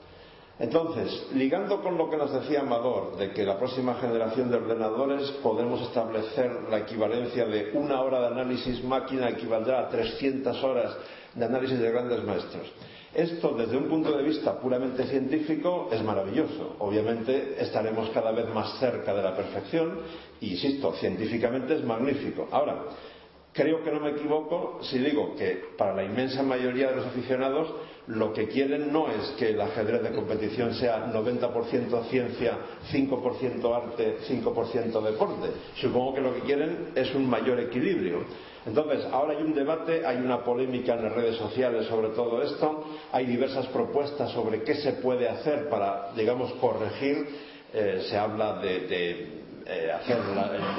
Entonces, 0.59 1.27
ligando 1.33 1.81
con 1.81 1.97
lo 1.97 2.07
que 2.07 2.17
nos 2.17 2.31
decía 2.31 2.61
Amador, 2.61 3.17
de 3.17 3.31
que 3.31 3.43
la 3.43 3.57
próxima 3.57 3.95
generación 3.95 4.51
de 4.51 4.57
ordenadores 4.57 5.31
podemos 5.41 5.81
establecer 5.81 6.51
la 6.69 6.79
equivalencia 6.79 7.47
de 7.47 7.71
una 7.73 7.99
hora 8.01 8.21
de 8.21 8.27
análisis 8.27 8.83
máquina 8.83 9.29
equivaldrá 9.29 9.79
a 9.79 9.89
300 9.89 10.63
horas 10.63 10.95
de 11.33 11.45
análisis 11.45 11.79
de 11.79 11.91
grandes 11.91 12.23
maestros. 12.23 12.71
Esto, 13.13 13.55
desde 13.57 13.75
un 13.75 13.89
punto 13.89 14.15
de 14.15 14.23
vista 14.23 14.59
puramente 14.59 15.05
científico, 15.05 15.89
es 15.91 16.01
maravilloso. 16.03 16.75
Obviamente 16.79 17.55
estaremos 17.59 18.09
cada 18.11 18.31
vez 18.31 18.47
más 18.53 18.79
cerca 18.79 19.13
de 19.13 19.23
la 19.23 19.35
perfección 19.35 19.99
y, 20.39 20.51
insisto, 20.51 20.93
científicamente 20.93 21.73
es 21.73 21.83
magnífico. 21.83 22.47
Ahora, 22.51 22.83
creo 23.53 23.83
que 23.83 23.91
no 23.91 23.99
me 23.99 24.11
equivoco 24.11 24.79
si 24.83 24.99
digo 24.99 25.35
que 25.35 25.71
para 25.77 25.95
la 25.95 26.03
inmensa 26.03 26.43
mayoría 26.43 26.89
de 26.89 26.97
los 26.97 27.07
aficionados 27.07 27.73
lo 28.07 28.33
que 28.33 28.47
quieren 28.47 28.91
no 28.91 29.07
es 29.09 29.35
que 29.37 29.49
el 29.51 29.61
ajedrez 29.61 30.03
de 30.03 30.11
competición 30.11 30.73
sea 30.73 31.11
90% 31.11 32.09
ciencia, 32.09 32.57
5% 32.91 33.75
arte, 33.75 34.17
5% 34.27 35.01
deporte. 35.01 35.47
Supongo 35.75 36.15
que 36.15 36.21
lo 36.21 36.33
que 36.33 36.41
quieren 36.41 36.89
es 36.95 37.13
un 37.13 37.29
mayor 37.29 37.59
equilibrio. 37.59 38.25
Entonces, 38.65 39.05
ahora 39.11 39.33
hay 39.33 39.43
un 39.43 39.53
debate, 39.53 40.05
hay 40.05 40.17
una 40.17 40.43
polémica 40.43 40.93
en 40.95 41.03
las 41.03 41.13
redes 41.13 41.35
sociales 41.37 41.87
sobre 41.87 42.09
todo 42.09 42.41
esto, 42.41 42.85
hay 43.11 43.25
diversas 43.25 43.67
propuestas 43.67 44.31
sobre 44.31 44.63
qué 44.63 44.75
se 44.75 44.93
puede 44.93 45.27
hacer 45.29 45.69
para, 45.69 46.11
digamos, 46.15 46.51
corregir. 46.53 47.51
Eh, 47.73 48.05
se 48.09 48.17
habla 48.17 48.59
de, 48.59 49.40
eh, 49.65 49.91
hacer 49.91 50.17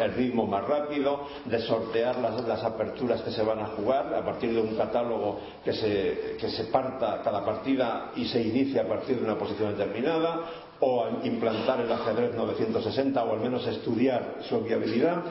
el 0.00 0.14
ritmo 0.14 0.46
más 0.46 0.66
rápido, 0.66 1.26
de 1.44 1.58
sortear 1.60 2.18
las, 2.18 2.62
aperturas 2.62 3.22
que 3.22 3.30
se 3.30 3.42
van 3.42 3.60
a 3.60 3.66
jugar 3.66 4.14
a 4.14 4.24
partir 4.24 4.52
de 4.52 4.60
un 4.60 4.76
catálogo 4.76 5.40
que 5.64 5.72
se, 5.72 6.36
que 6.38 6.48
se 6.48 6.64
parta 6.64 7.20
cada 7.22 7.44
partida 7.44 8.12
y 8.16 8.26
se 8.26 8.40
inicia 8.40 8.82
a 8.82 8.86
partir 8.86 9.18
de 9.18 9.24
una 9.24 9.38
posición 9.38 9.76
determinada, 9.76 10.40
o 10.80 11.08
implantar 11.22 11.80
el 11.80 11.92
ajedrez 11.92 12.34
960 12.34 13.24
o 13.24 13.32
al 13.32 13.40
menos 13.40 13.66
estudiar 13.66 14.38
su 14.48 14.60
viabilidad. 14.60 15.22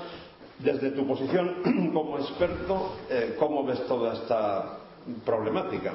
Desde 0.60 0.92
tu 0.92 1.06
posición 1.06 1.92
como 1.94 2.18
experto, 2.20 2.96
eh, 3.10 3.36
¿cómo 3.38 3.66
ves 3.66 3.86
toda 3.86 4.14
esta 4.14 4.78
problemática? 5.26 5.94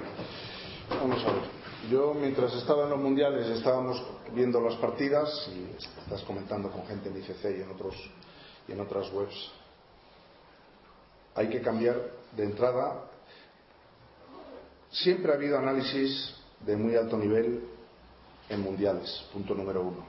Vamos 1.01 1.25
a 1.25 1.33
ver. 1.33 1.56
Yo, 1.91 2.15
mientras 2.15 2.53
estaba 2.55 2.85
en 2.85 2.91
los 2.91 2.99
mundiales, 2.99 3.47
estábamos 3.47 4.03
viendo 4.35 4.61
las 4.61 4.75
partidas 4.77 5.49
y 5.55 5.77
estás 6.01 6.23
comentando 6.23 6.69
con 6.71 6.85
gente 6.87 7.09
en 7.09 7.19
ICC 7.19 7.59
y 7.59 7.63
en, 7.63 7.71
otros, 7.71 7.95
y 8.67 8.73
en 8.73 8.81
otras 8.81 9.13
webs. 9.13 9.53
Hay 11.37 11.49
que 11.49 11.61
cambiar 11.61 11.97
de 12.33 12.45
entrada. 12.45 13.05
Siempre 14.91 15.31
ha 15.31 15.37
habido 15.37 15.59
análisis 15.59 16.35
de 16.61 16.77
muy 16.77 16.97
alto 16.97 17.17
nivel 17.17 17.63
en 18.49 18.61
mundiales, 18.61 19.25
punto 19.33 19.55
número 19.55 19.83
uno. 19.83 20.05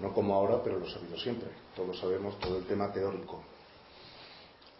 No 0.00 0.14
como 0.14 0.34
ahora, 0.34 0.62
pero 0.62 0.78
lo 0.78 0.86
ha 0.86 0.94
habido 0.94 1.18
siempre. 1.18 1.50
Todos 1.76 1.98
sabemos 1.98 2.38
todo 2.38 2.56
el 2.56 2.64
tema 2.64 2.90
teórico. 2.90 3.42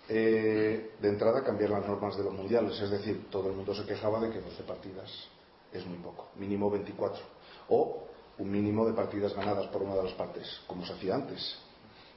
Eh, 0.09 0.93
de 0.99 1.09
entrada 1.09 1.45
cambiar 1.45 1.71
las 1.71 1.87
normas 1.87 2.17
de 2.17 2.25
los 2.25 2.33
mundiales, 2.33 2.81
es 2.81 2.89
decir, 2.89 3.27
todo 3.31 3.51
el 3.51 3.57
mundo 3.57 3.75
se 3.75 3.85
quejaba 3.85 4.19
de 4.21 4.31
que 4.31 4.41
12 4.41 4.63
partidas 4.63 5.29
es 5.73 5.87
muy 5.87 5.99
poco, 5.99 6.29
mínimo 6.37 6.71
24, 6.71 7.21
o 7.69 8.05
un 8.39 8.51
mínimo 8.51 8.87
de 8.87 8.93
partidas 8.93 9.35
ganadas 9.35 9.67
por 9.67 9.83
una 9.83 9.95
de 9.97 10.05
las 10.05 10.13
partes, 10.13 10.61
como 10.67 10.85
se 10.87 10.93
hacía 10.93 11.15
antes. 11.15 11.59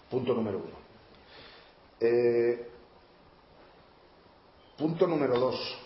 Punto 0.09 0.33
número 0.33 0.57
uno. 0.59 0.77
Eh, 1.99 2.69
punto 4.77 5.07
número 5.07 5.39
dos, 5.39 5.77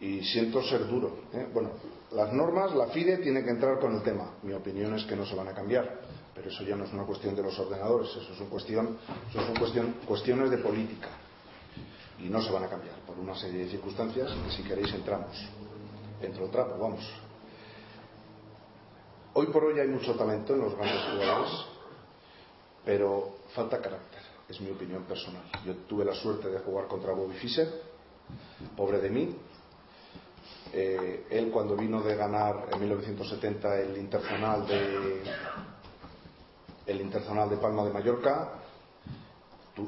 y 0.00 0.22
siento 0.24 0.62
ser 0.62 0.86
duro. 0.86 1.18
¿eh? 1.32 1.48
Bueno, 1.52 1.70
las 2.12 2.32
normas, 2.32 2.74
la 2.74 2.88
FIDE 2.88 3.18
tiene 3.18 3.42
que 3.42 3.50
entrar 3.50 3.78
con 3.78 3.94
el 3.94 4.02
tema. 4.02 4.34
Mi 4.42 4.52
opinión 4.52 4.94
es 4.94 5.04
que 5.04 5.16
no 5.16 5.24
se 5.24 5.34
van 5.34 5.48
a 5.48 5.54
cambiar 5.54 6.00
pero 6.34 6.48
eso 6.48 6.62
ya 6.64 6.76
no 6.76 6.84
es 6.84 6.92
una 6.92 7.04
cuestión 7.04 7.34
de 7.34 7.42
los 7.42 7.58
ordenadores, 7.58 8.08
eso 8.10 8.34
son, 8.34 8.48
cuestión, 8.48 8.98
eso 9.28 9.46
son 9.46 9.54
cuestión, 9.56 9.94
cuestiones 10.06 10.50
de 10.50 10.58
política. 10.58 11.08
Y 12.18 12.28
no 12.28 12.40
se 12.40 12.50
van 12.50 12.64
a 12.64 12.68
cambiar 12.68 12.96
por 13.06 13.18
una 13.18 13.34
serie 13.34 13.64
de 13.64 13.70
circunstancias 13.70 14.30
que 14.44 14.50
si 14.50 14.62
queréis 14.62 14.92
entramos. 14.94 15.36
Entro 16.22 16.46
trapo, 16.48 16.78
vamos. 16.78 17.02
Hoy 19.34 19.46
por 19.46 19.64
hoy 19.64 19.80
hay 19.80 19.88
mucho 19.88 20.14
talento 20.14 20.54
en 20.54 20.60
los 20.60 20.76
grandes 20.76 21.02
jugadores, 21.10 21.50
pero 22.84 23.38
falta 23.54 23.80
carácter, 23.80 24.20
es 24.48 24.60
mi 24.60 24.70
opinión 24.70 25.02
personal. 25.02 25.42
Yo 25.66 25.74
tuve 25.88 26.04
la 26.04 26.14
suerte 26.14 26.48
de 26.48 26.60
jugar 26.60 26.86
contra 26.86 27.12
Bobby 27.12 27.34
Fischer, 27.34 27.68
pobre 28.76 29.00
de 29.00 29.10
mí. 29.10 29.36
Eh, 30.72 31.26
él 31.28 31.50
cuando 31.50 31.76
vino 31.76 32.00
de 32.02 32.14
ganar 32.14 32.68
en 32.70 32.78
1970 32.78 33.80
el 33.80 33.96
Internacional 33.98 34.66
de, 34.66 35.22
el 36.86 37.00
Internacional 37.00 37.50
de 37.50 37.56
Palma 37.56 37.84
de 37.84 37.92
Mallorca 37.92 38.61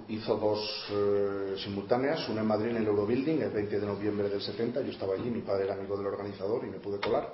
hizo 0.09 0.37
dos 0.37 0.87
eh, 0.91 1.57
simultáneas, 1.59 2.29
una 2.29 2.41
en 2.41 2.47
Madrid 2.47 2.71
en 2.71 2.79
el 2.79 2.87
Eurobuilding 2.87 3.43
el 3.43 3.51
20 3.51 3.81
de 3.81 3.87
noviembre 3.87 4.29
del 4.29 4.41
70, 4.41 4.81
yo 4.81 4.91
estaba 4.91 5.15
allí, 5.15 5.31
mi 5.31 5.43
padre 5.43 5.65
era 5.65 5.75
amigo 5.75 5.97
del 5.97 6.07
organizador 6.07 6.65
y 6.65 6.71
me 6.71 6.79
pude 6.79 6.99
colar. 7.01 7.33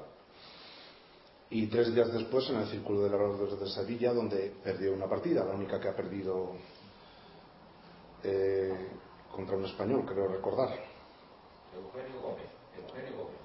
Y 1.50 1.66
tres 1.66 1.92
días 1.94 2.12
después 2.12 2.48
en 2.50 2.56
el 2.56 2.66
Círculo 2.66 3.02
de 3.02 3.10
la 3.10 3.56
de 3.56 3.68
Sevilla, 3.68 4.12
donde 4.12 4.52
perdió 4.62 4.92
una 4.92 5.06
partida, 5.06 5.44
la 5.44 5.54
única 5.54 5.80
que 5.80 5.88
ha 5.88 5.96
perdido 5.96 6.52
eh, 8.22 8.72
contra 9.32 9.56
un 9.56 9.64
español, 9.64 10.04
creo 10.06 10.28
recordar. 10.28 10.68
Eugenio 11.74 12.20
Gómez. 12.20 12.46
Eugenio 12.76 13.16
Gómez. 13.16 13.40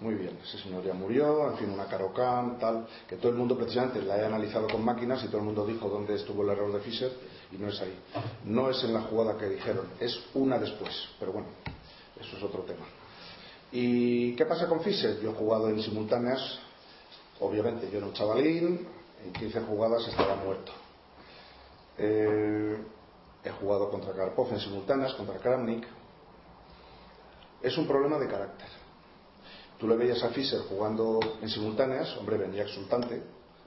Muy 0.00 0.14
bien, 0.14 0.38
ese 0.42 0.58
señor 0.58 0.84
ya 0.84 0.94
murió, 0.94 1.50
en 1.50 1.56
fin, 1.56 1.70
una 1.70 1.86
Carocán, 1.86 2.58
tal, 2.58 2.86
que 3.08 3.16
todo 3.16 3.32
el 3.32 3.38
mundo 3.38 3.56
precisamente 3.56 4.00
la 4.02 4.14
haya 4.14 4.26
analizado 4.26 4.68
con 4.68 4.84
máquinas 4.84 5.24
y 5.24 5.26
todo 5.26 5.38
el 5.38 5.44
mundo 5.44 5.66
dijo 5.66 5.88
dónde 5.88 6.14
estuvo 6.14 6.42
el 6.44 6.50
error 6.50 6.72
de 6.72 6.80
Fisher 6.80 7.12
y 7.52 7.56
no 7.56 7.68
es 7.68 7.80
ahí. 7.80 7.98
No 8.44 8.70
es 8.70 8.82
en 8.84 8.94
la 8.94 9.02
jugada 9.02 9.36
que 9.38 9.48
dijeron, 9.48 9.88
es 10.00 10.18
una 10.34 10.58
después, 10.58 10.90
pero 11.18 11.32
bueno, 11.32 11.48
eso 12.20 12.36
es 12.36 12.42
otro 12.42 12.62
tema. 12.62 12.86
¿Y 13.72 14.34
qué 14.36 14.46
pasa 14.46 14.66
con 14.66 14.80
Fisher? 14.80 15.20
Yo 15.20 15.30
he 15.30 15.34
jugado 15.34 15.68
en 15.68 15.82
simultáneas, 15.82 16.58
obviamente 17.40 17.90
yo 17.90 17.98
era 17.98 18.06
un 18.06 18.12
chavalín, 18.12 18.86
en 19.24 19.32
15 19.32 19.60
jugadas 19.62 20.06
estaba 20.08 20.36
muerto. 20.36 20.72
Eh, 21.98 22.78
he 23.44 23.50
jugado 23.50 23.90
contra 23.90 24.12
Karpov 24.12 24.52
en 24.52 24.60
simultáneas, 24.60 25.14
contra 25.14 25.38
Kramnik. 25.38 25.86
Es 27.62 27.76
un 27.76 27.86
problema 27.86 28.18
de 28.18 28.28
carácter 28.28 28.68
Tú 29.78 29.86
le 29.86 29.96
veías 29.96 30.22
a 30.24 30.30
Fischer 30.30 30.60
jugando 30.68 31.20
en 31.40 31.48
simultáneas, 31.48 32.16
hombre, 32.16 32.36
venía 32.36 32.64
exultante, 32.64 33.22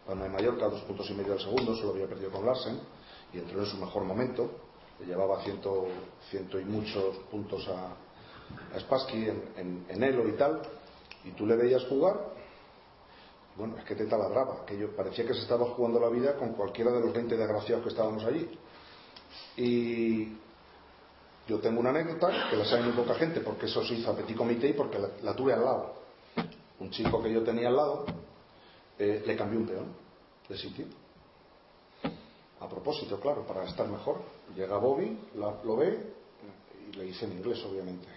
Palma 0.05 0.25
de 0.25 0.29
Mallorca, 0.29 0.67
dos 0.67 0.81
puntos 0.81 1.09
y 1.09 1.13
medio 1.13 1.33
al 1.33 1.39
segundo, 1.39 1.73
solo 1.75 1.91
había 1.91 2.07
perdido 2.07 2.31
con 2.31 2.45
Larsen, 2.45 2.79
y 3.33 3.39
entró 3.39 3.59
en 3.59 3.65
su 3.65 3.77
mejor 3.77 4.03
momento, 4.03 4.49
le 4.99 5.05
llevaba 5.05 5.41
ciento, 5.43 5.87
ciento 6.29 6.59
y 6.59 6.65
muchos 6.65 7.17
puntos 7.29 7.67
a, 7.67 8.75
a 8.75 8.79
Spassky 8.79 9.27
en, 9.57 10.03
Elo 10.03 10.27
y 10.27 10.33
tal, 10.33 10.61
y 11.23 11.31
tú 11.31 11.45
le 11.45 11.55
veías 11.55 11.83
jugar, 11.85 12.19
bueno, 13.57 13.77
es 13.77 13.83
que 13.85 13.95
te 13.95 14.05
taladraba, 14.05 14.65
que 14.65 14.77
yo 14.77 14.95
parecía 14.95 15.25
que 15.25 15.33
se 15.33 15.41
estaba 15.41 15.65
jugando 15.65 15.99
la 15.99 16.09
vida 16.09 16.35
con 16.35 16.53
cualquiera 16.53 16.91
de 16.91 16.99
los 16.99 17.13
20 17.13 17.35
desgraciados 17.35 17.83
que 17.83 17.89
estábamos 17.89 18.23
allí. 18.23 18.49
Y 19.57 20.37
yo 21.47 21.59
tengo 21.59 21.79
una 21.79 21.89
anécdota 21.89 22.49
que 22.49 22.55
la 22.55 22.65
sabe 22.65 22.83
muy 22.83 22.93
poca 22.93 23.15
gente 23.15 23.41
porque 23.41 23.65
eso 23.65 23.83
se 23.83 23.95
hizo 23.95 24.11
a 24.11 24.15
petit 24.15 24.37
comité 24.37 24.69
y 24.69 24.73
porque 24.73 24.97
la 25.21 25.35
tuve 25.35 25.53
al 25.53 25.63
lado 25.63 26.01
un 26.81 26.89
chico 26.89 27.21
que 27.21 27.31
yo 27.31 27.43
tenía 27.43 27.67
al 27.67 27.75
lado, 27.75 28.05
eh, 28.97 29.23
le 29.25 29.35
cambió 29.35 29.59
un 29.59 29.67
peón 29.67 29.85
de 30.49 30.57
sitio. 30.57 30.85
A 32.61 32.69
propósito, 32.69 33.19
claro, 33.19 33.45
para 33.45 33.63
estar 33.63 33.87
mejor. 33.87 34.21
Llega 34.55 34.77
Bobby, 34.77 35.17
lo 35.35 35.75
ve 35.75 36.13
y 36.87 36.95
le 36.95 37.05
dice 37.05 37.25
en 37.25 37.33
inglés, 37.33 37.63
obviamente. 37.65 38.07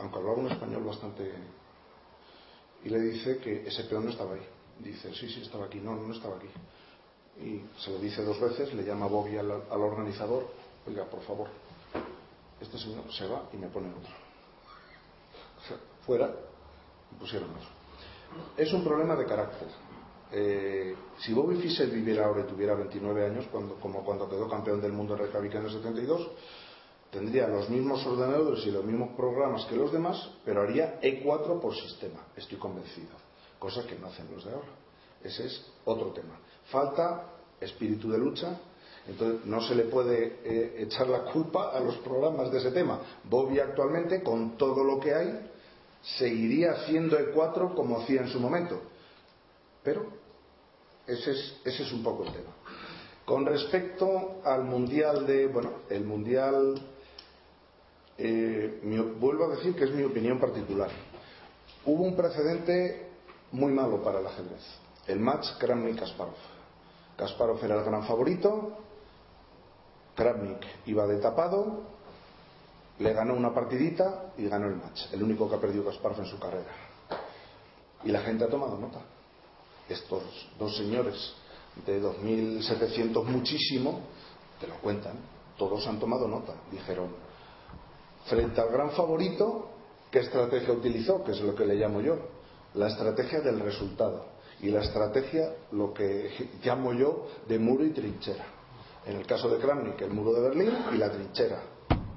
Aunque 0.00 0.18
hablaba 0.18 0.36
un 0.38 0.50
español 0.50 0.82
bastante. 0.82 1.32
Y 2.84 2.88
le 2.88 3.00
dice 3.00 3.38
que 3.38 3.66
ese 3.66 3.84
peón 3.84 4.04
no 4.04 4.10
estaba 4.10 4.34
ahí. 4.34 4.46
Dice, 4.80 5.14
sí, 5.14 5.28
sí, 5.28 5.42
estaba 5.42 5.66
aquí. 5.66 5.78
No, 5.78 5.94
no 5.94 6.12
estaba 6.12 6.36
aquí. 6.36 6.48
Y 7.40 7.62
se 7.80 7.90
lo 7.90 7.98
dice 7.98 8.22
dos 8.24 8.40
veces, 8.40 8.72
le 8.74 8.84
llama 8.84 9.06
Bobby 9.06 9.36
al, 9.36 9.50
organizador. 9.50 10.46
Oiga, 10.86 11.04
por 11.04 11.22
favor, 11.22 11.48
este 12.60 12.78
señor 12.78 13.10
se 13.12 13.26
va 13.26 13.48
y 13.52 13.56
me 13.56 13.68
pone 13.68 13.90
otro. 13.90 14.12
Fuera, 16.04 16.34
pusieron 17.18 17.48
Es 18.56 18.72
un 18.72 18.84
problema 18.84 19.16
de 19.16 19.24
carácter. 19.24 19.68
Eh, 20.32 20.94
si 21.18 21.32
Bobby 21.32 21.56
Fischer 21.56 21.88
viviera 21.88 22.26
ahora 22.26 22.42
y 22.42 22.44
tuviera 22.44 22.74
29 22.74 23.26
años, 23.26 23.46
cuando, 23.50 23.76
como 23.76 24.04
cuando 24.04 24.28
quedó 24.28 24.48
campeón 24.48 24.80
del 24.80 24.92
mundo 24.92 25.14
en 25.14 25.20
Reykjavik 25.20 25.54
en 25.54 25.64
el 25.64 25.70
72, 25.70 26.30
tendría 27.10 27.46
los 27.46 27.68
mismos 27.70 28.04
ordenadores 28.06 28.66
y 28.66 28.72
los 28.72 28.84
mismos 28.84 29.10
programas 29.16 29.64
que 29.66 29.76
los 29.76 29.92
demás, 29.92 30.30
pero 30.44 30.62
haría 30.62 31.00
E4 31.00 31.60
por 31.60 31.74
sistema, 31.74 32.26
estoy 32.36 32.58
convencido. 32.58 33.10
Cosa 33.58 33.86
que 33.86 33.96
no 33.96 34.08
hacen 34.08 34.26
los 34.34 34.44
de 34.44 34.52
ahora. 34.52 34.68
Ese 35.22 35.46
es 35.46 35.64
otro 35.84 36.10
tema. 36.12 36.38
Falta 36.70 37.30
espíritu 37.60 38.10
de 38.10 38.18
lucha, 38.18 38.58
entonces 39.06 39.46
no 39.46 39.60
se 39.60 39.74
le 39.74 39.84
puede 39.84 40.40
eh, 40.44 40.74
echar 40.78 41.08
la 41.08 41.24
culpa 41.24 41.70
a 41.70 41.80
los 41.80 41.96
programas 41.98 42.50
de 42.50 42.58
ese 42.58 42.72
tema. 42.72 43.00
Bobby 43.24 43.60
actualmente, 43.60 44.22
con 44.22 44.56
todo 44.56 44.82
lo 44.82 44.98
que 44.98 45.14
hay, 45.14 45.50
seguiría 46.18 46.72
haciendo 46.72 47.18
E4 47.18 47.74
como 47.74 48.00
hacía 48.00 48.22
en 48.22 48.28
su 48.28 48.40
momento. 48.40 48.80
Pero 49.84 50.06
ese 51.06 51.32
es, 51.64 51.92
un 51.92 52.02
poco 52.02 52.24
el 52.24 52.32
tema. 52.32 52.50
Con 53.24 53.44
respecto 53.44 54.40
al 54.42 54.64
mundial 54.64 55.26
de, 55.26 55.46
bueno, 55.46 55.70
el 55.90 56.04
mundial, 56.04 56.80
eh, 58.16 58.80
vuelvo 59.20 59.44
a 59.44 59.56
decir 59.56 59.74
que 59.76 59.84
es 59.84 59.90
mi 59.92 60.02
opinión 60.02 60.40
particular. 60.40 60.90
Hubo 61.84 62.02
un 62.02 62.16
precedente 62.16 63.08
muy 63.52 63.72
malo 63.72 64.02
para 64.02 64.20
el 64.20 64.26
ajedrez. 64.26 64.62
El 65.06 65.20
match 65.20 65.46
Kramnik-Kasparov. 65.60 66.34
Kasparov 67.18 67.62
era 67.62 67.76
el 67.76 67.84
gran 67.84 68.04
favorito, 68.04 68.78
Kramnik 70.16 70.64
iba 70.86 71.06
de 71.06 71.18
tapado, 71.18 71.82
le 72.98 73.12
ganó 73.12 73.34
una 73.34 73.52
partidita 73.52 74.32
y 74.38 74.48
ganó 74.48 74.66
el 74.66 74.76
match. 74.76 75.12
El 75.12 75.22
único 75.22 75.48
que 75.48 75.56
ha 75.56 75.60
perdido 75.60 75.84
Kasparov 75.84 76.20
en 76.20 76.26
su 76.26 76.38
carrera. 76.38 76.72
Y 78.02 78.10
la 78.10 78.22
gente 78.22 78.44
ha 78.44 78.48
tomado 78.48 78.78
nota. 78.78 79.00
Estos 79.88 80.22
dos 80.58 80.76
señores 80.76 81.34
de 81.86 82.00
2.700 82.00 83.24
muchísimo, 83.24 84.00
te 84.60 84.66
lo 84.66 84.76
cuentan, 84.76 85.16
todos 85.58 85.86
han 85.86 85.98
tomado 85.98 86.28
nota. 86.28 86.54
Dijeron, 86.70 87.08
frente 88.26 88.60
al 88.60 88.70
gran 88.70 88.90
favorito, 88.90 89.68
¿qué 90.10 90.20
estrategia 90.20 90.72
utilizó? 90.72 91.22
Que 91.24 91.32
es 91.32 91.40
lo 91.40 91.54
que 91.54 91.66
le 91.66 91.74
llamo 91.74 92.00
yo. 92.00 92.16
La 92.74 92.88
estrategia 92.88 93.40
del 93.40 93.60
resultado. 93.60 94.26
Y 94.60 94.70
la 94.70 94.80
estrategia, 94.80 95.54
lo 95.72 95.92
que 95.92 96.48
llamo 96.64 96.92
yo, 96.92 97.26
de 97.46 97.58
muro 97.58 97.84
y 97.84 97.90
trinchera. 97.90 98.46
En 99.06 99.16
el 99.16 99.26
caso 99.26 99.48
de 99.48 99.58
Kramnik, 99.58 100.00
el 100.00 100.10
muro 100.10 100.32
de 100.32 100.40
Berlín 100.40 100.72
y 100.94 100.96
la 100.96 101.10
trinchera. 101.10 101.62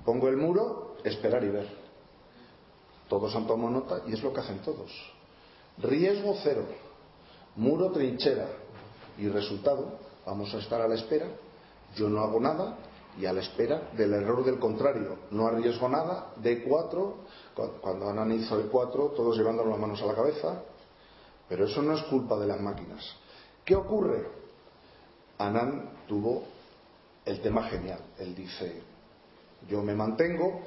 Pongo 0.05 0.29
el 0.29 0.37
muro, 0.37 0.95
esperar 1.03 1.43
y 1.43 1.49
ver. 1.49 1.67
Todos 3.09 3.35
han 3.35 3.45
tomado 3.45 3.69
nota 3.69 4.01
y 4.07 4.13
es 4.13 4.23
lo 4.23 4.31
que 4.31 4.39
hacen 4.39 4.59
todos. 4.59 4.91
Riesgo 5.79 6.35
cero, 6.43 6.65
muro 7.57 7.91
trinchera 7.91 8.47
y 9.17 9.27
resultado, 9.27 9.97
vamos 10.25 10.53
a 10.53 10.59
estar 10.59 10.81
a 10.81 10.87
la 10.87 10.95
espera. 10.95 11.27
Yo 11.95 12.07
no 12.09 12.21
hago 12.21 12.39
nada 12.39 12.77
y 13.19 13.25
a 13.25 13.33
la 13.33 13.41
espera 13.41 13.89
del 13.97 14.13
error 14.13 14.43
del 14.45 14.59
contrario. 14.59 15.17
No 15.31 15.47
arriesgo 15.47 15.89
nada, 15.89 16.33
D4, 16.41 17.13
cu- 17.55 17.71
cuando 17.81 18.09
Anán 18.09 18.31
hizo 18.31 18.57
D4, 18.61 19.15
todos 19.15 19.37
llevando 19.37 19.65
las 19.65 19.79
manos 19.79 20.01
a 20.01 20.05
la 20.05 20.15
cabeza. 20.15 20.61
Pero 21.49 21.65
eso 21.65 21.81
no 21.81 21.93
es 21.95 22.03
culpa 22.03 22.37
de 22.37 22.45
las 22.47 22.59
máquinas. 22.61 23.03
¿Qué 23.65 23.75
ocurre? 23.75 24.27
Anán 25.37 25.91
tuvo 26.07 26.43
el 27.25 27.41
tema 27.41 27.63
genial. 27.63 27.99
Él 28.19 28.35
dice, 28.35 28.81
yo 29.69 29.81
me 29.81 29.95
mantengo. 29.95 30.61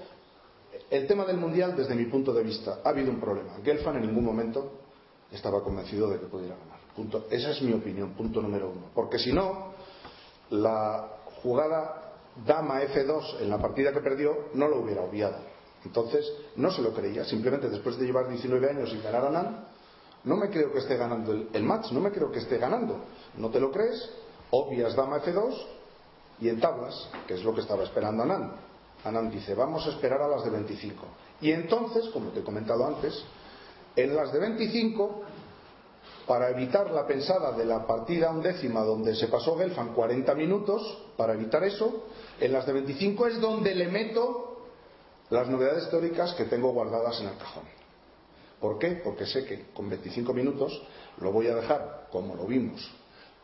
El 0.90 1.06
tema 1.06 1.24
del 1.24 1.36
mundial, 1.36 1.76
desde 1.76 1.94
mi 1.94 2.04
punto 2.06 2.32
de 2.32 2.42
vista, 2.42 2.78
ha 2.84 2.88
habido 2.88 3.10
un 3.10 3.20
problema. 3.20 3.52
Gelfand 3.64 3.96
en 3.98 4.06
ningún 4.06 4.24
momento 4.24 4.72
estaba 5.30 5.62
convencido 5.62 6.08
de 6.08 6.18
que 6.18 6.26
pudiera 6.26 6.56
ganar. 6.56 6.69
Punto. 6.94 7.26
Esa 7.30 7.50
es 7.50 7.62
mi 7.62 7.72
opinión, 7.72 8.12
punto 8.14 8.42
número 8.42 8.70
uno. 8.70 8.86
Porque 8.94 9.18
si 9.18 9.32
no, 9.32 9.72
la 10.50 11.08
jugada 11.42 12.12
dama 12.44 12.82
F2 12.82 13.40
en 13.40 13.50
la 13.50 13.58
partida 13.58 13.92
que 13.92 14.00
perdió 14.00 14.48
no 14.54 14.68
lo 14.68 14.80
hubiera 14.80 15.02
obviado. 15.02 15.36
Entonces, 15.84 16.30
no 16.56 16.70
se 16.70 16.82
lo 16.82 16.92
creía. 16.92 17.24
Simplemente 17.24 17.68
después 17.68 17.98
de 17.98 18.06
llevar 18.06 18.28
19 18.28 18.70
años 18.70 18.90
sin 18.90 19.02
ganar 19.02 19.24
a 19.26 19.30
Nan, 19.30 19.64
no 20.24 20.36
me 20.36 20.50
creo 20.50 20.72
que 20.72 20.78
esté 20.80 20.96
ganando 20.96 21.32
el, 21.32 21.48
el 21.52 21.62
match, 21.62 21.92
no 21.92 22.00
me 22.00 22.10
creo 22.10 22.30
que 22.30 22.40
esté 22.40 22.58
ganando. 22.58 22.96
¿No 23.36 23.48
te 23.50 23.60
lo 23.60 23.70
crees? 23.70 24.10
Obvias 24.50 24.94
dama 24.94 25.22
F2 25.22 25.54
y 26.40 26.48
en 26.48 26.60
tablas, 26.60 27.08
que 27.26 27.34
es 27.34 27.44
lo 27.44 27.54
que 27.54 27.60
estaba 27.60 27.84
esperando 27.84 28.22
Anand. 28.22 28.52
Anand 29.04 29.32
dice, 29.32 29.54
vamos 29.54 29.86
a 29.86 29.90
esperar 29.90 30.20
a 30.20 30.28
las 30.28 30.44
de 30.44 30.50
25. 30.50 31.02
Y 31.40 31.52
entonces, 31.52 32.08
como 32.12 32.30
te 32.30 32.40
he 32.40 32.44
comentado 32.44 32.86
antes, 32.86 33.24
en 33.96 34.14
las 34.14 34.32
de 34.32 34.40
25, 34.40 35.22
para 36.30 36.48
evitar 36.48 36.92
la 36.92 37.08
pensada 37.08 37.50
de 37.50 37.64
la 37.64 37.84
partida 37.84 38.30
undécima 38.30 38.82
donde 38.82 39.16
se 39.16 39.26
pasó 39.26 39.58
Gelfand 39.58 39.96
40 39.96 40.32
minutos, 40.36 40.80
para 41.16 41.32
evitar 41.32 41.64
eso, 41.64 42.04
en 42.38 42.52
las 42.52 42.64
de 42.66 42.72
25 42.72 43.26
es 43.26 43.40
donde 43.40 43.74
le 43.74 43.88
meto 43.88 44.62
las 45.30 45.48
novedades 45.48 45.90
teóricas 45.90 46.32
que 46.34 46.44
tengo 46.44 46.70
guardadas 46.70 47.20
en 47.20 47.30
el 47.30 47.36
cajón. 47.36 47.64
¿Por 48.60 48.78
qué? 48.78 49.00
Porque 49.02 49.26
sé 49.26 49.44
que 49.44 49.72
con 49.74 49.90
25 49.90 50.32
minutos 50.32 50.80
lo 51.18 51.32
voy 51.32 51.48
a 51.48 51.56
dejar, 51.56 52.06
como 52.12 52.36
lo 52.36 52.46
vimos, 52.46 52.88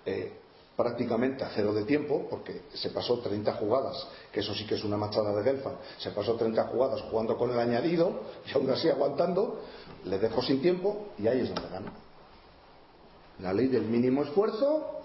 eh, 0.04 0.34
prácticamente 0.76 1.42
a 1.42 1.50
cero 1.56 1.74
de 1.74 1.82
tiempo, 1.82 2.28
porque 2.30 2.66
se 2.72 2.90
pasó 2.90 3.18
30 3.18 3.52
jugadas, 3.54 4.06
que 4.30 4.38
eso 4.38 4.54
sí 4.54 4.64
que 4.64 4.76
es 4.76 4.84
una 4.84 4.96
machada 4.96 5.34
de 5.34 5.42
Gelfand, 5.42 5.78
se 5.98 6.12
pasó 6.12 6.36
30 6.36 6.62
jugadas 6.68 7.02
jugando 7.10 7.36
con 7.36 7.50
el 7.50 7.58
añadido 7.58 8.20
y 8.46 8.56
aún 8.56 8.70
así 8.70 8.88
aguantando, 8.88 9.60
le 10.04 10.20
dejo 10.20 10.40
sin 10.40 10.62
tiempo 10.62 11.06
y 11.18 11.26
ahí 11.26 11.40
es 11.40 11.52
donde 11.52 11.68
gano. 11.68 12.05
La 13.40 13.52
ley 13.52 13.68
del 13.68 13.84
mínimo 13.84 14.22
esfuerzo, 14.22 15.02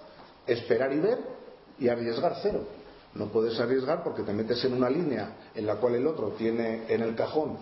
esperar 0.47 0.93
y 0.93 0.99
ver 0.99 1.19
y 1.79 1.89
arriesgar 1.89 2.37
cero. 2.41 2.61
No 3.13 3.27
puedes 3.27 3.59
arriesgar 3.59 4.03
porque 4.03 4.23
te 4.23 4.33
metes 4.33 4.63
en 4.63 4.73
una 4.73 4.89
línea 4.89 5.35
en 5.53 5.65
la 5.65 5.75
cual 5.75 5.95
el 5.95 6.07
otro 6.07 6.29
tiene 6.29 6.85
en 6.87 7.01
el 7.01 7.15
cajón 7.15 7.57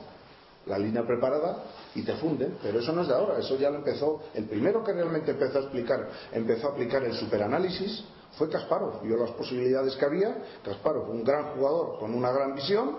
la 0.67 0.77
línea 0.77 1.05
preparada 1.05 1.63
y 1.95 2.03
te 2.03 2.13
funden, 2.15 2.57
pero 2.61 2.79
eso 2.79 2.91
no 2.93 3.01
es 3.01 3.07
de 3.07 3.15
ahora, 3.15 3.39
eso 3.39 3.57
ya 3.57 3.71
lo 3.71 3.77
empezó, 3.77 4.21
el 4.35 4.45
primero 4.45 4.83
que 4.83 4.93
realmente 4.93 5.31
empezó 5.31 5.57
a 5.57 5.61
explicar, 5.61 6.07
empezó 6.31 6.67
a 6.67 6.71
aplicar 6.73 7.03
el 7.03 7.13
superanálisis 7.13 8.03
fue 8.37 8.49
Kasparov, 8.49 9.01
vio 9.01 9.17
las 9.17 9.31
posibilidades 9.31 9.95
que 9.95 10.05
había, 10.05 10.37
Kasparov, 10.63 11.09
un 11.09 11.23
gran 11.23 11.55
jugador 11.55 11.99
con 11.99 12.13
una 12.13 12.31
gran 12.31 12.55
visión, 12.55 12.97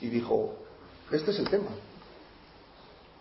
y 0.00 0.08
dijo, 0.08 0.54
este 1.10 1.30
es 1.30 1.38
el 1.38 1.48
tema. 1.48 1.68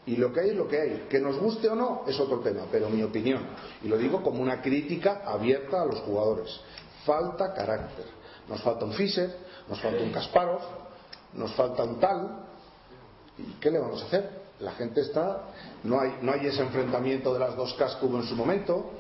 Y 0.08 0.18
lo 0.18 0.32
que 0.32 0.42
hay 0.42 0.50
es 0.50 0.56
lo 0.56 0.68
que 0.68 0.80
hay, 0.80 1.06
que 1.10 1.20
nos 1.20 1.38
guste 1.40 1.68
o 1.68 1.76
no 1.76 2.04
es 2.08 2.20
otro 2.20 2.40
tema, 2.40 2.64
pero 2.72 2.90
mi 2.90 3.02
opinión, 3.02 3.42
y 3.82 3.88
lo 3.88 3.98
digo 3.98 4.22
como 4.22 4.42
una 4.42 4.62
crítica 4.62 5.24
abierta 5.26 5.82
a 5.82 5.86
los 5.86 6.00
jugadores, 6.02 6.60
falta 7.06 7.54
carácter, 7.54 8.06
nos 8.48 8.62
falta 8.62 8.86
un 8.86 8.94
Fischer, 8.94 9.36
nos 9.68 9.82
falta 9.82 10.04
un 10.04 10.12
Kasparov, 10.12 10.62
nos 11.34 11.52
falta 11.56 11.84
un 11.84 12.00
tal, 12.00 12.46
¿Y 13.38 13.60
qué 13.60 13.70
le 13.70 13.80
vamos 13.80 14.02
a 14.02 14.06
hacer? 14.06 14.46
La 14.60 14.72
gente 14.74 15.02
está, 15.02 15.50
no 15.84 16.00
hay, 16.00 16.18
no 16.22 16.32
hay 16.32 16.48
ese 16.48 16.62
enfrentamiento 16.62 17.34
de 17.34 17.40
las 17.40 17.56
dos 17.56 17.76
hubo 18.02 18.18
en 18.18 18.24
su 18.24 18.36
momento, 18.36 18.92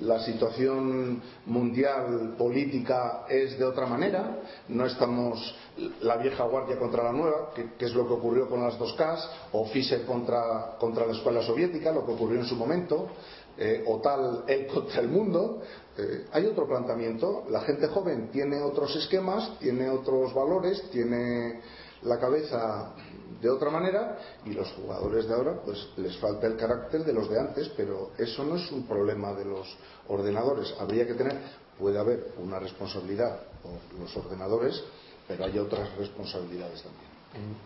la 0.00 0.24
situación 0.24 1.22
mundial 1.46 2.34
política 2.36 3.24
es 3.28 3.58
de 3.58 3.64
otra 3.64 3.86
manera, 3.86 4.38
no 4.68 4.86
estamos 4.86 5.54
la 6.00 6.16
vieja 6.16 6.44
guardia 6.44 6.78
contra 6.78 7.04
la 7.04 7.12
nueva, 7.12 7.50
que, 7.54 7.84
es 7.84 7.94
lo 7.94 8.06
que 8.06 8.14
ocurrió 8.14 8.48
con 8.48 8.62
las 8.62 8.78
dos 8.78 8.94
Ks, 8.94 9.28
o 9.52 9.64
Fischer 9.66 10.04
contra, 10.04 10.76
contra 10.78 11.06
la 11.06 11.12
escuela 11.12 11.42
soviética, 11.42 11.92
lo 11.92 12.04
que 12.04 12.12
ocurrió 12.12 12.40
en 12.40 12.46
su 12.46 12.56
momento, 12.56 13.08
eh, 13.56 13.84
o 13.86 14.00
tal 14.00 14.44
él 14.48 14.66
contra 14.66 15.00
el 15.00 15.08
mundo. 15.08 15.62
Eh, 15.96 16.26
hay 16.32 16.46
otro 16.46 16.66
planteamiento, 16.66 17.44
la 17.50 17.60
gente 17.60 17.86
joven 17.86 18.30
tiene 18.30 18.62
otros 18.62 18.96
esquemas, 18.96 19.58
tiene 19.58 19.90
otros 19.90 20.34
valores, 20.34 20.90
tiene 20.90 21.60
la 22.02 22.18
cabeza 22.18 22.94
de 23.42 23.50
otra 23.50 23.70
manera 23.70 24.16
y 24.46 24.52
los 24.52 24.70
jugadores 24.72 25.26
de 25.26 25.34
ahora 25.34 25.60
pues 25.64 25.88
les 25.96 26.16
falta 26.18 26.46
el 26.46 26.56
carácter 26.56 27.04
de 27.04 27.12
los 27.12 27.28
de 27.28 27.40
antes 27.40 27.68
pero 27.76 28.12
eso 28.16 28.44
no 28.44 28.56
es 28.56 28.70
un 28.70 28.86
problema 28.86 29.32
de 29.34 29.44
los 29.44 29.66
ordenadores 30.08 30.72
habría 30.78 31.06
que 31.06 31.14
tener 31.14 31.38
puede 31.78 31.98
haber 31.98 32.32
una 32.38 32.60
responsabilidad 32.60 33.40
por 33.62 34.00
los 34.00 34.16
ordenadores 34.16 34.82
pero 35.26 35.44
hay 35.44 35.58
otras 35.58 35.94
responsabilidades 35.96 36.82
también 36.82 37.56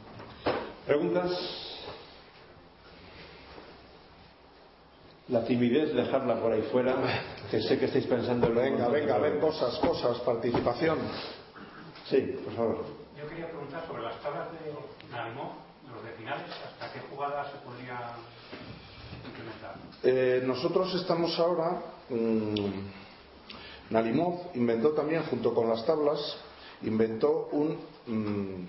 ¿Preguntas? 0.86 1.32
La 5.28 5.44
timidez, 5.44 5.92
dejarla 5.92 6.40
por 6.40 6.52
ahí 6.52 6.62
fuera, 6.70 6.94
que 7.50 7.60
sé 7.60 7.76
que 7.80 7.86
estáis 7.86 8.06
pensando 8.06 8.46
en 8.46 8.54
lo 8.54 8.60
venga 8.60 8.88
venga 8.88 9.18
ven 9.18 9.40
cosas 9.40 9.76
cosas 9.80 10.18
participación 10.20 10.98
Sí, 12.08 12.38
por 12.44 12.54
favor. 12.54 12.84
Yo 13.18 13.28
quería 13.28 13.48
preguntar 13.48 13.84
sobre 13.88 14.02
las 14.02 14.22
tablas 14.22 14.48
de 14.52 14.70
de 14.70 15.18
¿hasta 16.34 16.92
qué 16.92 17.00
jugada 17.10 17.44
se 17.50 17.58
podría 17.58 18.16
implementar? 19.24 19.74
Eh, 20.02 20.42
nosotros 20.44 20.94
estamos 20.94 21.38
ahora. 21.38 21.82
mmm, 22.08 22.90
Nalimov 23.90 24.50
inventó 24.54 24.90
también, 24.92 25.22
junto 25.24 25.54
con 25.54 25.68
las 25.68 25.84
tablas, 25.86 26.18
inventó 26.82 27.48
un, 27.52 27.78
mm, 28.06 28.66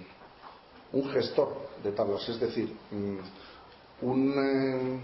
un 0.94 1.10
gestor 1.12 1.56
de 1.84 1.92
tablas, 1.92 2.28
es 2.30 2.40
decir, 2.40 2.76
mm, 2.92 3.18
un. 4.02 4.34
eh, 4.38 5.00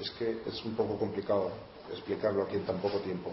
es 0.00 0.10
que 0.12 0.42
es 0.46 0.64
un 0.64 0.76
poco 0.76 0.96
complicado 0.96 1.50
explicarlo 1.90 2.44
aquí 2.44 2.54
en 2.56 2.64
tan 2.66 2.78
poco 2.78 2.98
tiempo. 2.98 3.32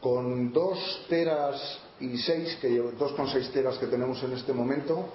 Con 0.00 0.52
dos 0.52 1.06
teras 1.08 1.78
y 2.00 2.16
seis, 2.18 2.56
que 2.60 2.68
llevo- 2.70 2.90
dos 2.92 3.12
con 3.12 3.28
seis 3.28 3.48
teras 3.52 3.78
que 3.78 3.86
tenemos 3.86 4.20
en 4.24 4.32
este 4.32 4.52
momento, 4.52 5.12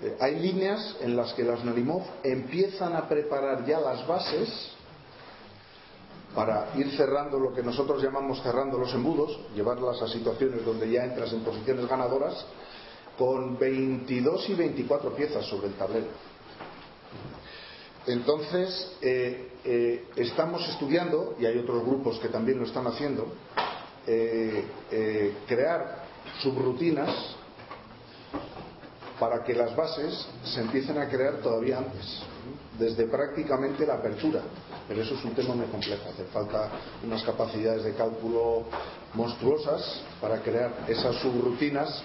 eh, 0.00 0.16
hay 0.20 0.38
líneas 0.38 0.96
en 1.00 1.16
las 1.16 1.32
que 1.34 1.42
las 1.42 1.64
Nalimov 1.64 2.02
empiezan 2.22 2.94
a 2.94 3.08
preparar 3.08 3.66
ya 3.66 3.80
las 3.80 4.06
bases 4.06 4.48
para 6.34 6.68
ir 6.76 6.96
cerrando 6.96 7.38
lo 7.38 7.52
que 7.52 7.64
nosotros 7.64 8.00
llamamos 8.00 8.40
cerrando 8.42 8.78
los 8.78 8.94
embudos, 8.94 9.36
llevarlas 9.56 10.00
a 10.00 10.06
situaciones 10.06 10.64
donde 10.64 10.88
ya 10.88 11.04
entras 11.04 11.32
en 11.32 11.40
posiciones 11.40 11.88
ganadoras, 11.88 12.46
con 13.18 13.58
22 13.58 14.48
y 14.50 14.54
24 14.54 15.16
piezas 15.16 15.44
sobre 15.46 15.66
el 15.66 15.74
tablero. 15.74 16.06
Entonces, 18.06 18.96
eh, 19.02 19.50
eh, 19.64 20.04
estamos 20.14 20.66
estudiando, 20.68 21.34
y 21.40 21.46
hay 21.46 21.58
otros 21.58 21.84
grupos 21.84 22.20
que 22.20 22.28
también 22.28 22.58
lo 22.58 22.66
están 22.66 22.86
haciendo, 22.86 23.26
crear 25.46 26.04
subrutinas 26.40 27.37
para 29.18 29.42
que 29.42 29.54
las 29.54 29.74
bases 29.74 30.26
se 30.44 30.60
empiecen 30.60 30.98
a 30.98 31.08
crear 31.08 31.36
todavía 31.38 31.78
antes, 31.78 32.22
desde 32.78 33.06
prácticamente 33.06 33.86
la 33.86 33.94
apertura. 33.94 34.40
Pero 34.86 35.02
eso 35.02 35.14
es 35.14 35.24
un 35.24 35.34
tema 35.34 35.54
muy 35.54 35.66
complejo, 35.66 36.08
hace 36.08 36.24
falta 36.26 36.70
unas 37.04 37.22
capacidades 37.22 37.84
de 37.84 37.94
cálculo 37.94 38.64
monstruosas 39.14 40.02
para 40.20 40.40
crear 40.40 40.72
esas 40.88 41.16
subrutinas 41.16 42.02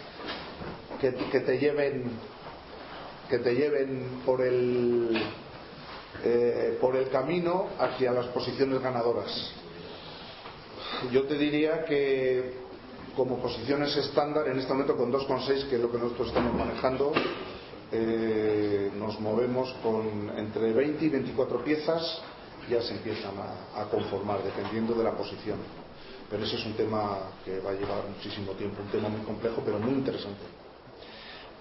que, 0.99 1.11
te 1.11 1.57
lleven 1.57 2.11
que 3.29 3.39
te 3.39 3.55
lleven 3.55 4.21
por 4.25 4.41
el 4.41 5.21
eh, 6.23 6.77
por 6.79 6.95
el 6.95 7.09
camino 7.09 7.67
hacia 7.79 8.11
las 8.11 8.27
posiciones 8.27 8.81
ganadoras. 8.81 9.51
Yo 11.11 11.23
te 11.23 11.37
diría 11.37 11.83
que 11.83 12.62
como 13.15 13.37
posiciones 13.37 13.95
estándar 13.97 14.47
en 14.47 14.59
este 14.59 14.71
momento 14.71 14.95
con 14.95 15.11
2,6 15.11 15.69
que 15.69 15.75
es 15.75 15.81
lo 15.81 15.91
que 15.91 15.97
nosotros 15.97 16.27
estamos 16.29 16.53
manejando 16.53 17.11
eh, 17.91 18.91
nos 18.97 19.19
movemos 19.19 19.73
con 19.83 20.31
entre 20.37 20.73
20 20.73 21.05
y 21.05 21.09
24 21.09 21.63
piezas 21.63 22.21
ya 22.69 22.81
se 22.81 22.93
empiezan 22.95 23.33
a, 23.37 23.81
a 23.81 23.85
conformar 23.85 24.41
dependiendo 24.41 24.93
de 24.93 25.03
la 25.03 25.11
posición. 25.11 25.57
Pero 26.29 26.45
ese 26.45 26.55
es 26.55 26.65
un 26.65 26.73
tema 26.73 27.19
que 27.43 27.59
va 27.59 27.71
a 27.71 27.73
llevar 27.73 28.03
muchísimo 28.07 28.53
tiempo 28.53 28.81
un 28.81 28.89
tema 28.89 29.09
muy 29.09 29.21
complejo 29.21 29.61
pero 29.63 29.79
muy 29.79 29.93
interesante. 29.93 30.63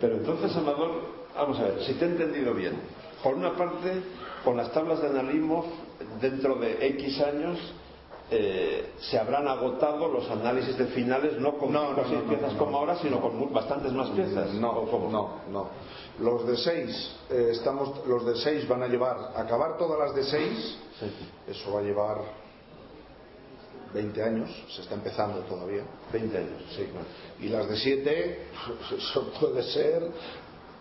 Pero 0.03 0.17
entonces, 0.17 0.57
Amador, 0.57 1.03
vamos 1.33 1.61
a 1.61 1.63
ver, 1.63 1.83
si 1.85 1.95
te 1.95 2.05
he 2.05 2.09
entendido 2.09 2.53
bien, 2.55 2.75
por 3.23 3.35
una 3.35 3.55
parte, 3.55 4.03
con 4.45 4.57
las 4.57 4.73
tablas 4.73 5.01
de 5.01 5.09
Analimov, 5.09 5.65
dentro 6.21 6.57
de 6.57 6.85
X 6.89 7.21
años, 7.21 7.59
eh, 8.35 8.93
se 8.99 9.19
habrán 9.19 9.47
agotado 9.47 10.09
los 10.09 10.31
análisis 10.31 10.79
de 10.79 10.87
finales, 10.87 11.39
no 11.39 11.59
con 11.59 11.71
No, 11.71 11.95
seis 12.09 12.21
piezas 12.27 12.55
como 12.55 12.79
ahora, 12.79 12.97
sino 12.97 13.21
con 13.21 13.53
bastantes 13.53 13.93
más 13.93 14.09
piezas. 14.11 14.55
No, 14.55 14.87
no, 15.11 15.31
no. 15.51 15.69
Los 16.19 16.47
de 16.47 16.57
6 16.57 17.17
estamos, 17.31 18.07
los 18.07 18.25
de 18.25 18.37
6 18.37 18.67
van 18.69 18.83
a 18.83 18.87
llevar, 18.89 19.33
acabar 19.37 19.77
todas 19.77 19.99
las 19.99 20.15
de 20.15 20.25
6, 20.25 20.79
Sí. 20.99 21.07
eso 21.49 21.73
va 21.73 21.81
a 21.81 21.83
llevar 21.83 22.19
20 23.93 24.23
años, 24.23 24.51
se 24.75 24.83
está 24.83 24.95
empezando 24.95 25.41
todavía. 25.41 25.83
20 26.13 26.37
años. 26.39 26.63
Sí, 26.75 26.87
y 27.41 27.49
las 27.49 27.69
de 27.69 27.77
7, 27.77 28.47
eso 28.97 29.31
puede 29.41 29.63
ser, 29.65 30.11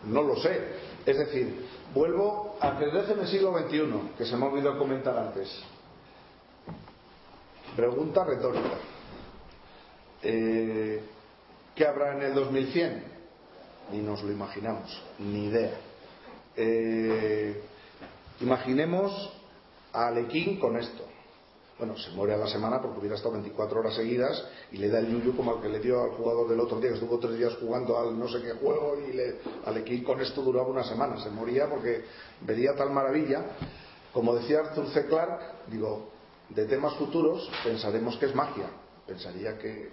no 0.06 0.22
lo 0.22 0.36
sé. 0.38 0.92
Es 1.06 1.18
decir, 1.18 1.66
vuelvo 1.94 2.56
a 2.62 2.70
ajedrez 2.70 3.10
en 3.10 3.20
el 3.20 3.28
siglo 3.28 3.58
XXI, 3.58 4.16
que 4.18 4.26
se 4.26 4.38
me 4.38 4.46
ha 4.46 4.50
olvidado 4.50 4.78
comentar 4.78 5.18
antes. 5.18 5.50
Pregunta 7.76 8.26
retórica. 8.26 8.78
Eh, 10.24 11.02
¿Qué 11.74 11.88
habrá 11.88 12.16
en 12.16 12.24
el 12.24 12.34
2100? 12.34 13.04
Ni 13.94 14.00
nos 14.00 14.22
lo 14.24 14.32
imaginamos, 14.32 15.02
ni 15.20 15.46
idea. 15.46 15.80
Eh, 16.56 17.62
imaginemos 18.42 19.32
a 19.94 20.08
Alequín 20.08 20.60
con 20.60 20.78
esto. 20.78 21.06
Bueno, 21.78 21.98
se 21.98 22.12
muere 22.12 22.34
a 22.34 22.38
la 22.38 22.48
semana 22.48 22.82
porque 22.82 23.00
hubiera 23.00 23.16
estado 23.16 23.34
24 23.34 23.80
horas 23.80 23.96
seguidas 23.96 24.46
y 24.72 24.78
le 24.78 24.90
da 24.90 25.00
el 25.00 25.08
yuyu 25.08 25.36
como 25.36 25.56
al 25.56 25.62
que 25.62 25.70
le 25.70 25.80
dio 25.80 26.04
al 26.04 26.12
jugador 26.12 26.50
del 26.50 26.60
otro 26.60 26.80
día, 26.80 26.90
que 26.90 26.96
estuvo 26.96 27.18
tres 27.18 27.38
días 27.38 27.56
jugando 27.60 27.98
al 27.98 28.20
no 28.20 28.28
sé 28.28 28.42
qué 28.42 28.52
juego 28.52 28.98
y 29.00 29.14
le, 29.14 29.38
Alequín 29.66 30.04
con 30.04 30.22
esto 30.22 30.42
duraba 30.42 30.68
una 30.68 30.84
semana. 30.84 31.20
Se 31.24 31.30
moría 31.30 31.68
porque 31.70 32.04
vería 32.42 32.76
tal 32.76 32.92
maravilla. 32.92 33.46
Como 34.14 34.36
decía 34.36 34.60
Arthur 34.60 34.90
C. 34.90 35.08
Clarke, 35.08 35.44
digo, 35.72 36.10
de 36.56 36.66
temas 36.66 36.94
futuros 36.96 37.50
pensaremos 37.64 38.18
que 38.18 38.26
es 38.28 38.36
magia. 38.36 38.70
Pensaría 39.08 39.58
que 39.58 39.90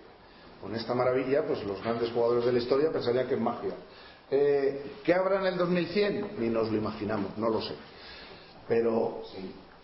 con 0.60 0.74
esta 0.74 0.94
maravilla, 0.94 1.46
pues 1.46 1.64
los 1.64 1.82
grandes 1.82 2.10
jugadores 2.10 2.44
de 2.44 2.52
la 2.52 2.58
historia 2.58 2.90
pensarían 2.90 3.28
que 3.28 3.34
es 3.34 3.40
magia. 3.40 3.74
Eh, 4.30 4.82
¿Qué 5.04 5.14
habrá 5.14 5.40
en 5.40 5.46
el 5.46 5.56
2100? 5.56 6.32
Ni 6.38 6.48
nos 6.48 6.70
lo 6.70 6.76
imaginamos, 6.76 7.36
no 7.38 7.48
lo 7.48 7.62
sé. 7.62 7.74
Pero 8.66 9.22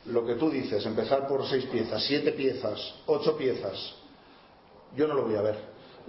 lo 0.07 0.27
que 0.27 0.35
tú 0.35 0.51
dices, 0.51 0.85
empezar 0.85 1.27
por 1.27 1.47
seis 1.47 1.65
piezas, 1.67 2.05
siete 2.07 2.33
piezas, 2.33 2.79
ocho 3.07 3.37
piezas, 3.37 3.95
yo 4.97 5.07
no 5.07 5.15
lo 5.15 5.25
voy 5.25 5.37
a 5.37 5.43
ver. 5.43 5.59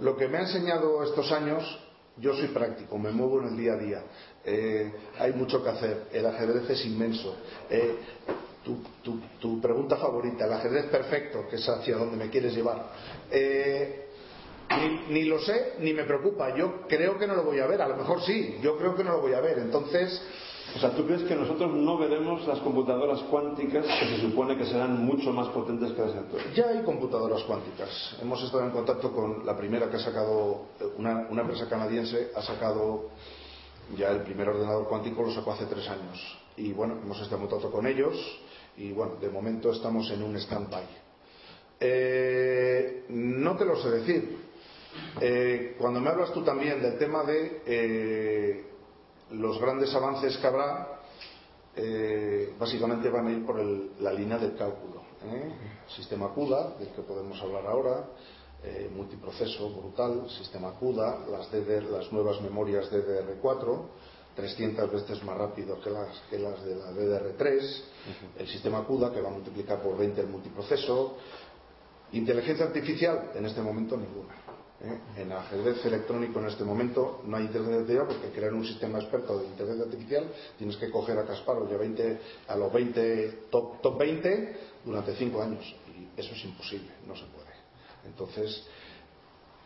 Lo 0.00 0.16
que 0.16 0.28
me 0.28 0.38
ha 0.38 0.42
enseñado 0.42 1.02
estos 1.02 1.32
años, 1.32 1.62
yo 2.18 2.34
soy 2.34 2.48
práctico, 2.48 2.98
me 2.98 3.10
muevo 3.10 3.40
en 3.40 3.48
el 3.48 3.56
día 3.56 3.72
a 3.72 3.76
día. 3.76 4.02
Eh, 4.44 4.92
hay 5.18 5.32
mucho 5.32 5.62
que 5.62 5.70
hacer, 5.70 6.08
el 6.12 6.26
ajedrez 6.26 6.68
es 6.68 6.84
inmenso. 6.84 7.36
Eh, 7.70 7.96
tu, 8.66 8.76
tu- 9.02 9.20
tu 9.40 9.60
pregunta 9.60 9.96
favorita, 9.96 10.44
el 10.44 10.52
ajedrez 10.52 10.86
perfecto, 10.86 11.46
que 11.48 11.56
es 11.56 11.66
hacia 11.68 11.96
donde 11.96 12.16
me 12.16 12.28
quieres 12.28 12.52
llevar. 12.54 12.90
Eh, 13.30 14.02
ni, 15.08 15.14
ni 15.20 15.24
lo 15.24 15.38
sé, 15.38 15.74
ni 15.78 15.92
me 15.94 16.02
preocupa. 16.04 16.54
Yo 16.56 16.82
creo 16.88 17.16
que 17.16 17.26
no 17.28 17.36
lo 17.36 17.44
voy 17.44 17.60
a 17.60 17.66
ver. 17.66 17.80
A 17.80 17.88
lo 17.88 17.96
mejor 17.96 18.20
sí, 18.22 18.58
yo 18.60 18.76
creo 18.76 18.96
que 18.96 19.04
no 19.04 19.12
lo 19.12 19.20
voy 19.20 19.32
a 19.34 19.40
ver. 19.40 19.58
Entonces, 19.60 20.20
O 20.74 20.80
sea, 20.80 20.90
¿tú 20.90 21.06
crees 21.06 21.22
que 21.22 21.36
nosotros 21.36 21.72
no 21.72 21.96
veremos 21.96 22.44
las 22.48 22.58
computadoras 22.58 23.20
cuánticas 23.30 23.86
que 23.86 24.06
se 24.16 24.20
supone 24.20 24.56
que 24.58 24.66
serán 24.66 25.04
mucho 25.06 25.32
más 25.32 25.46
potentes 25.50 25.92
que 25.92 26.02
las 26.02 26.14
actuales? 26.16 26.54
Ya 26.56 26.66
hay 26.66 26.82
computadoras 26.82 27.44
cuánticas. 27.44 28.16
Hemos 28.20 28.42
estado 28.42 28.64
en 28.64 28.72
contacto 28.72 29.12
con 29.12 29.46
la 29.46 29.56
primera 29.56 29.88
que 29.88 29.96
ha 29.96 30.00
sacado, 30.00 30.66
eh, 30.80 30.84
una, 30.98 31.28
una 31.30 31.42
empresa 31.42 31.68
canadiense 31.68 32.32
ha 32.34 32.42
sacado 32.42 33.10
ya 33.96 34.10
el 34.10 34.22
primer 34.22 34.48
ordenador 34.48 34.88
cuántico, 34.88 35.22
lo 35.22 35.30
sacó 35.32 35.52
hace 35.52 35.66
tres 35.66 35.88
años. 35.88 36.18
Y 36.56 36.72
bueno, 36.72 36.94
hemos 37.00 37.16
estado 37.20 37.36
en 37.40 37.46
contacto 37.48 37.70
con 37.70 37.86
ellos 37.86 38.16
y 38.76 38.92
bueno, 38.92 39.16
de 39.16 39.28
momento 39.28 39.70
estamos 39.72 40.10
en 40.10 40.22
un 40.22 40.36
stand-by. 40.36 40.84
Eh, 41.80 43.04
no 43.10 43.56
te 43.56 43.64
lo 43.64 43.76
sé 43.82 43.90
decir. 43.90 44.38
Eh, 45.20 45.76
cuando 45.78 46.00
me 46.00 46.08
hablas 46.10 46.32
tú 46.32 46.42
también 46.42 46.80
del 46.80 46.98
tema 46.98 47.22
de 47.24 47.62
eh, 47.66 48.64
los 49.32 49.60
grandes 49.60 49.94
avances 49.94 50.36
que 50.38 50.46
habrá, 50.46 50.92
básicamente 52.58 53.10
van 53.10 53.26
a 53.26 53.32
ir 53.32 53.44
por 53.44 53.60
el- 53.60 53.90
la 54.00 54.10
línea 54.12 54.38
del 54.38 54.56
cálculo. 54.56 55.02
Sistema 55.94 56.28
CUDA, 56.28 56.76
del 56.78 56.88
que 56.88 57.02
podemos 57.02 57.38
hablar 57.42 57.66
ahora, 57.66 58.06
multiproceso 58.94 59.68
brutal, 59.70 60.26
sistema 60.30 60.70
CUDA, 60.72 61.26
las, 61.30 61.50
DDR, 61.50 61.84
las 61.90 62.10
nuevas 62.12 62.40
memorias 62.40 62.90
DDR4, 62.90 63.82
300 64.36 64.92
veces 64.92 65.24
más 65.24 65.36
rápido 65.36 65.80
que 65.80 65.90
las, 65.90 66.08
que 66.28 66.38
las 66.38 66.62
de 66.62 66.76
la 66.76 66.92
DDR3, 66.92 67.80
el 68.38 68.46
sistema 68.46 68.84
CUDA 68.84 69.12
que 69.12 69.20
va 69.20 69.30
a 69.30 69.32
multiplicar 69.32 69.82
por 69.82 69.96
20 69.96 70.20
el 70.20 70.28
multiproceso, 70.28 71.16
inteligencia 72.12 72.66
artificial, 72.66 73.32
en 73.34 73.46
este 73.46 73.62
momento 73.62 73.96
ninguna. 73.96 74.34
¿eh? 74.82 75.22
En 75.22 75.32
ajedrez 75.32 75.84
electrónico 75.86 76.38
en 76.38 76.46
este 76.46 76.64
momento 76.64 77.22
no 77.24 77.38
hay 77.38 77.44
inteligencia 77.44 77.80
artificial 77.80 78.06
porque 78.06 78.38
crear 78.38 78.52
un 78.52 78.66
sistema 78.66 78.98
experto 78.98 79.38
de 79.38 79.46
inteligencia 79.46 79.84
artificial 79.84 80.32
tienes 80.58 80.76
que 80.76 80.90
coger 80.90 81.18
a 81.18 81.24
Kasparov 81.24 81.70
y 81.70 81.74
a, 81.74 81.78
20, 81.78 82.20
a 82.48 82.56
los 82.56 82.72
20 82.72 83.28
top, 83.50 83.80
top 83.80 83.98
20 83.98 84.56
durante 84.84 85.16
5 85.16 85.42
años 85.42 85.74
y 85.96 86.20
eso 86.20 86.34
es 86.34 86.44
imposible, 86.44 86.90
no 87.06 87.16
se 87.16 87.24
puede. 87.24 87.46
Entonces, 88.04 88.64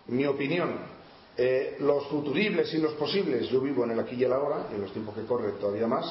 mi 0.06 0.26
opinión, 0.26 0.99
eh, 1.42 1.76
los 1.80 2.06
futuribles 2.08 2.72
y 2.74 2.78
los 2.78 2.92
posibles, 2.94 3.48
yo 3.48 3.60
vivo 3.62 3.84
en 3.84 3.92
el 3.92 4.00
aquí 4.00 4.14
y 4.16 4.24
el 4.24 4.32
ahora, 4.32 4.66
y 4.70 4.74
en 4.74 4.82
los 4.82 4.92
tiempos 4.92 5.14
que 5.14 5.24
corren 5.24 5.58
todavía 5.58 5.86
más, 5.86 6.04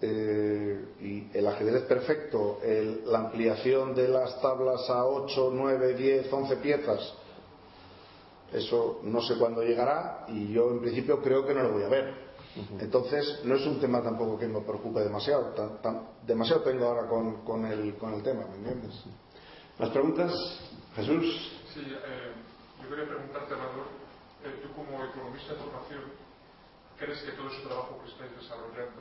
eh, 0.00 0.84
y 1.00 1.36
el 1.36 1.46
ajedrez 1.48 1.82
perfecto, 1.82 2.60
el- 2.62 3.02
la 3.10 3.18
ampliación 3.18 3.92
de 3.94 4.06
las 4.06 4.40
tablas 4.40 4.88
a 4.88 5.04
8, 5.04 5.50
9, 5.52 5.94
10, 5.94 6.32
11 6.32 6.56
piezas, 6.58 7.12
eso 8.52 9.00
no 9.04 9.20
sé 9.20 9.36
cuándo 9.36 9.62
llegará 9.62 10.24
y 10.28 10.52
yo 10.52 10.70
en 10.70 10.80
principio 10.80 11.20
creo 11.22 11.44
que 11.46 11.54
no 11.54 11.62
lo 11.64 11.72
voy 11.72 11.82
a 11.84 11.88
ver. 11.88 12.30
Entonces 12.80 13.40
no 13.44 13.54
es 13.54 13.64
un 13.66 13.78
tema 13.80 14.02
tampoco 14.02 14.36
que 14.38 14.46
me 14.48 14.60
preocupe 14.60 15.00
demasiado, 15.00 15.50
tan- 15.54 15.80
tan- 15.82 16.08
demasiado 16.26 16.62
tengo 16.62 16.86
ahora 16.86 17.06
con, 17.08 17.44
con 17.44 17.64
el, 17.64 17.94
con 17.96 18.12
el 18.14 18.22
tema, 18.22 18.44
¿me 18.50 18.56
entiendes? 18.56 19.04
¿Más 19.78 19.90
preguntas? 19.90 20.32
Jesús. 20.96 21.52
Sí, 21.72 21.80
eh, 21.80 22.32
yo 22.82 22.88
quería 22.88 23.06
preguntarte, 23.06 23.54
Amador, 23.54 23.99
eh, 24.44 24.60
tú 24.62 24.68
como 24.74 25.02
economista 25.04 25.54
de 25.54 25.60
formación, 25.60 26.02
¿crees 26.98 27.20
que 27.22 27.32
todo 27.32 27.48
ese 27.48 27.62
trabajo 27.66 27.98
que 28.04 28.10
estáis 28.10 28.32
desarrollando 28.36 29.00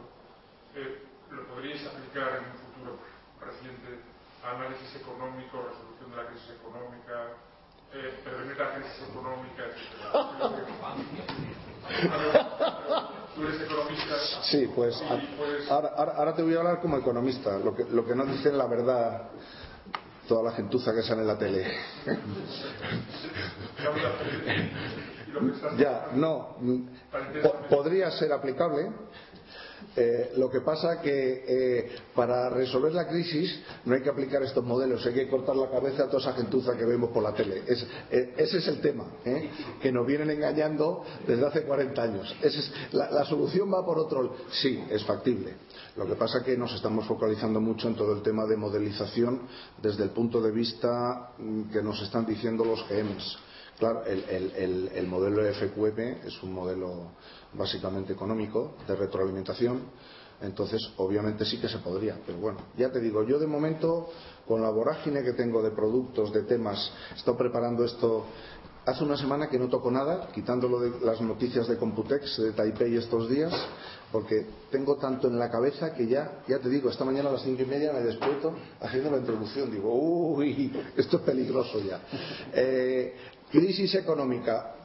eh, 0.75 1.03
lo 1.31 1.45
podríais 1.47 1.85
aplicar 1.85 2.37
en 2.39 2.45
un 2.51 2.57
futuro 2.65 2.91
reciente 3.41 3.99
a 4.43 4.51
análisis 4.55 4.95
económico, 4.95 5.61
resolución 5.61 6.09
de 6.11 6.17
la 6.17 6.25
crisis 6.29 6.49
económica, 6.59 7.15
eh, 7.93 8.21
prevenir 8.23 8.57
la 8.57 8.73
crisis 8.75 9.01
económica, 9.09 9.63
etcétera? 9.65 10.11
Tú 13.35 13.43
eres 13.47 13.61
economista. 13.61 14.15
Sí, 14.43 14.67
pues 14.75 15.01
y 15.01 15.35
puedes- 15.37 15.69
ahora, 15.71 15.89
ahora- 15.95 16.13
ahora 16.17 16.35
te 16.35 16.41
voy 16.43 16.55
a 16.55 16.59
hablar 16.59 16.81
como 16.81 16.97
economista, 16.97 17.57
lo 17.59 17.73
que, 17.75 17.83
lo 17.85 18.05
que 18.05 18.15
no 18.15 18.25
dicen 18.25 18.57
la 18.57 18.67
verdad 18.67 19.29
toda 20.27 20.43
la 20.43 20.51
gentuza 20.55 20.93
que 20.93 21.01
sale 21.01 21.21
en 21.21 21.27
la 21.27 21.37
tele. 21.37 21.65
Ya, 25.77 26.07
no, 26.15 26.55
mm, 26.59 26.81
po- 27.41 27.55
podría 27.69 28.11
ser 28.11 28.31
aplicable, 28.33 28.89
Eh, 29.95 30.33
lo 30.35 30.49
que 30.49 30.59
pasa 30.59 30.99
que 31.01 31.43
eh, 31.47 31.91
para 32.13 32.49
resolver 32.49 32.93
la 32.93 33.07
crisis 33.07 33.61
no 33.85 33.95
hay 33.95 34.01
que 34.01 34.09
aplicar 34.09 34.43
estos 34.43 34.63
modelos, 34.63 35.05
hay 35.05 35.13
que 35.13 35.27
cortar 35.29 35.55
la 35.55 35.69
cabeza 35.69 36.03
a 36.03 36.07
toda 36.07 36.19
esa 36.19 36.33
gentuza 36.33 36.75
que 36.77 36.83
vemos 36.85 37.11
por 37.11 37.23
la 37.23 37.33
tele. 37.33 37.63
Eh, 37.65 38.33
ese 38.37 38.57
es 38.57 38.67
el 38.67 38.81
tema, 38.81 39.05
que 39.81 39.91
nos 39.91 40.05
vienen 40.05 40.29
engañando 40.31 41.03
desde 41.25 41.45
hace 41.47 41.63
40 41.63 42.01
años. 42.03 42.35
La, 42.91 43.09
la 43.09 43.23
solución 43.25 43.73
va 43.73 43.83
por 43.85 43.97
otro. 43.99 44.35
Sí, 44.51 44.83
es 44.89 45.03
factible. 45.05 45.53
Lo 45.95 46.05
que 46.05 46.15
pasa 46.15 46.43
que 46.43 46.57
nos 46.57 46.73
estamos 46.75 47.05
focalizando 47.07 47.61
mucho 47.61 47.87
en 47.87 47.95
todo 47.95 48.13
el 48.13 48.21
tema 48.21 48.45
de 48.45 48.57
modelización 48.57 49.43
desde 49.81 50.03
el 50.03 50.09
punto 50.09 50.41
de 50.41 50.51
vista 50.51 51.31
mm, 51.37 51.71
que 51.71 51.81
nos 51.81 52.01
están 52.01 52.25
diciendo 52.25 52.65
los 52.65 52.85
GMs. 52.89 53.37
Claro, 53.79 54.03
el, 54.05 54.23
el- 54.29 54.51
el- 54.57 54.89
el 54.93 55.07
modelo 55.07 55.41
FQM 55.53 56.27
es 56.27 56.43
un 56.43 56.53
modelo 56.53 57.11
básicamente 57.53 58.11
económico 58.13 58.73
de 58.87 58.95
retroalimentación, 58.95 59.83
entonces 60.41 60.81
obviamente 60.97 61.45
sí 61.45 61.57
que 61.59 61.69
se 61.69 61.77
podría, 61.79 62.17
pero 62.25 62.37
bueno, 62.39 62.59
ya 62.77 62.91
te 62.91 62.99
digo, 62.99 63.23
yo 63.23 63.39
de 63.39 63.47
momento 63.47 64.09
con 64.47 64.61
la 64.61 64.69
vorágine 64.69 65.23
que 65.23 65.33
tengo 65.33 65.61
de 65.63 65.71
productos, 65.71 66.33
de 66.33 66.43
temas, 66.43 66.91
estado 67.15 67.37
preparando 67.37 67.85
esto. 67.85 68.25
Hace 68.85 69.03
una 69.03 69.17
semana 69.17 69.49
que 69.49 69.59
no 69.59 69.69
toco 69.69 69.91
nada, 69.91 70.29
quitándolo 70.33 70.79
de 70.79 71.05
las 71.05 71.21
noticias 71.21 71.67
de 71.67 71.77
Computex, 71.77 72.37
de 72.41 72.53
Taipei 72.53 72.95
estos 72.95 73.29
días, 73.29 73.53
porque 74.11 74.47
tengo 74.71 74.95
tanto 74.95 75.27
en 75.27 75.37
la 75.37 75.51
cabeza 75.51 75.93
que 75.93 76.07
ya, 76.07 76.41
ya 76.47 76.57
te 76.59 76.69
digo, 76.69 76.89
esta 76.89 77.05
mañana 77.05 77.29
a 77.29 77.33
las 77.33 77.43
cinco 77.43 77.61
y 77.61 77.65
media 77.65 77.93
me 77.93 77.99
despierto 77.99 78.53
haciendo 78.81 79.11
la 79.11 79.17
introducción, 79.17 79.69
digo, 79.69 79.93
uy, 79.93 80.71
esto 80.97 81.17
es 81.17 81.23
peligroso 81.23 81.79
ya. 81.81 82.01
crisis 83.51 83.95
económica. 83.95 84.75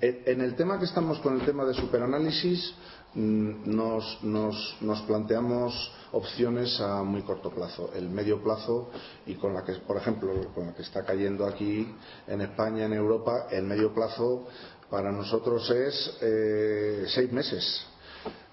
En 0.00 0.22
en 0.26 0.40
el 0.40 0.54
tema 0.56 0.78
que 0.78 0.84
estamos 0.86 1.18
con 1.20 1.38
el 1.38 1.46
tema 1.46 1.64
de 1.64 1.74
superanálisis, 1.74 2.74
mm, 3.14 3.74
nos, 3.74 4.18
nos- 4.24 4.76
nos 4.80 5.00
planteamos 5.02 5.92
opciones 6.12 6.80
a 6.80 7.02
muy 7.04 7.22
corto 7.22 7.50
plazo, 7.50 7.90
el 7.94 8.08
medio 8.08 8.42
plazo 8.42 8.90
y 9.26 9.34
con 9.36 9.54
la 9.54 9.62
que, 9.64 9.72
por 9.74 9.96
ejemplo, 9.96 10.32
con 10.54 10.66
la 10.66 10.74
que 10.74 10.82
está 10.82 11.04
cayendo 11.04 11.46
aquí 11.46 11.86
en 12.26 12.40
España, 12.40 12.86
en 12.86 12.92
Europa, 12.92 13.46
el 13.50 13.64
medio 13.64 13.94
plazo 13.94 14.46
para 14.90 15.10
nosotros 15.12 15.70
es 15.70 16.18
eh, 16.22 17.04
seis 17.08 17.32
meses. 17.32 17.86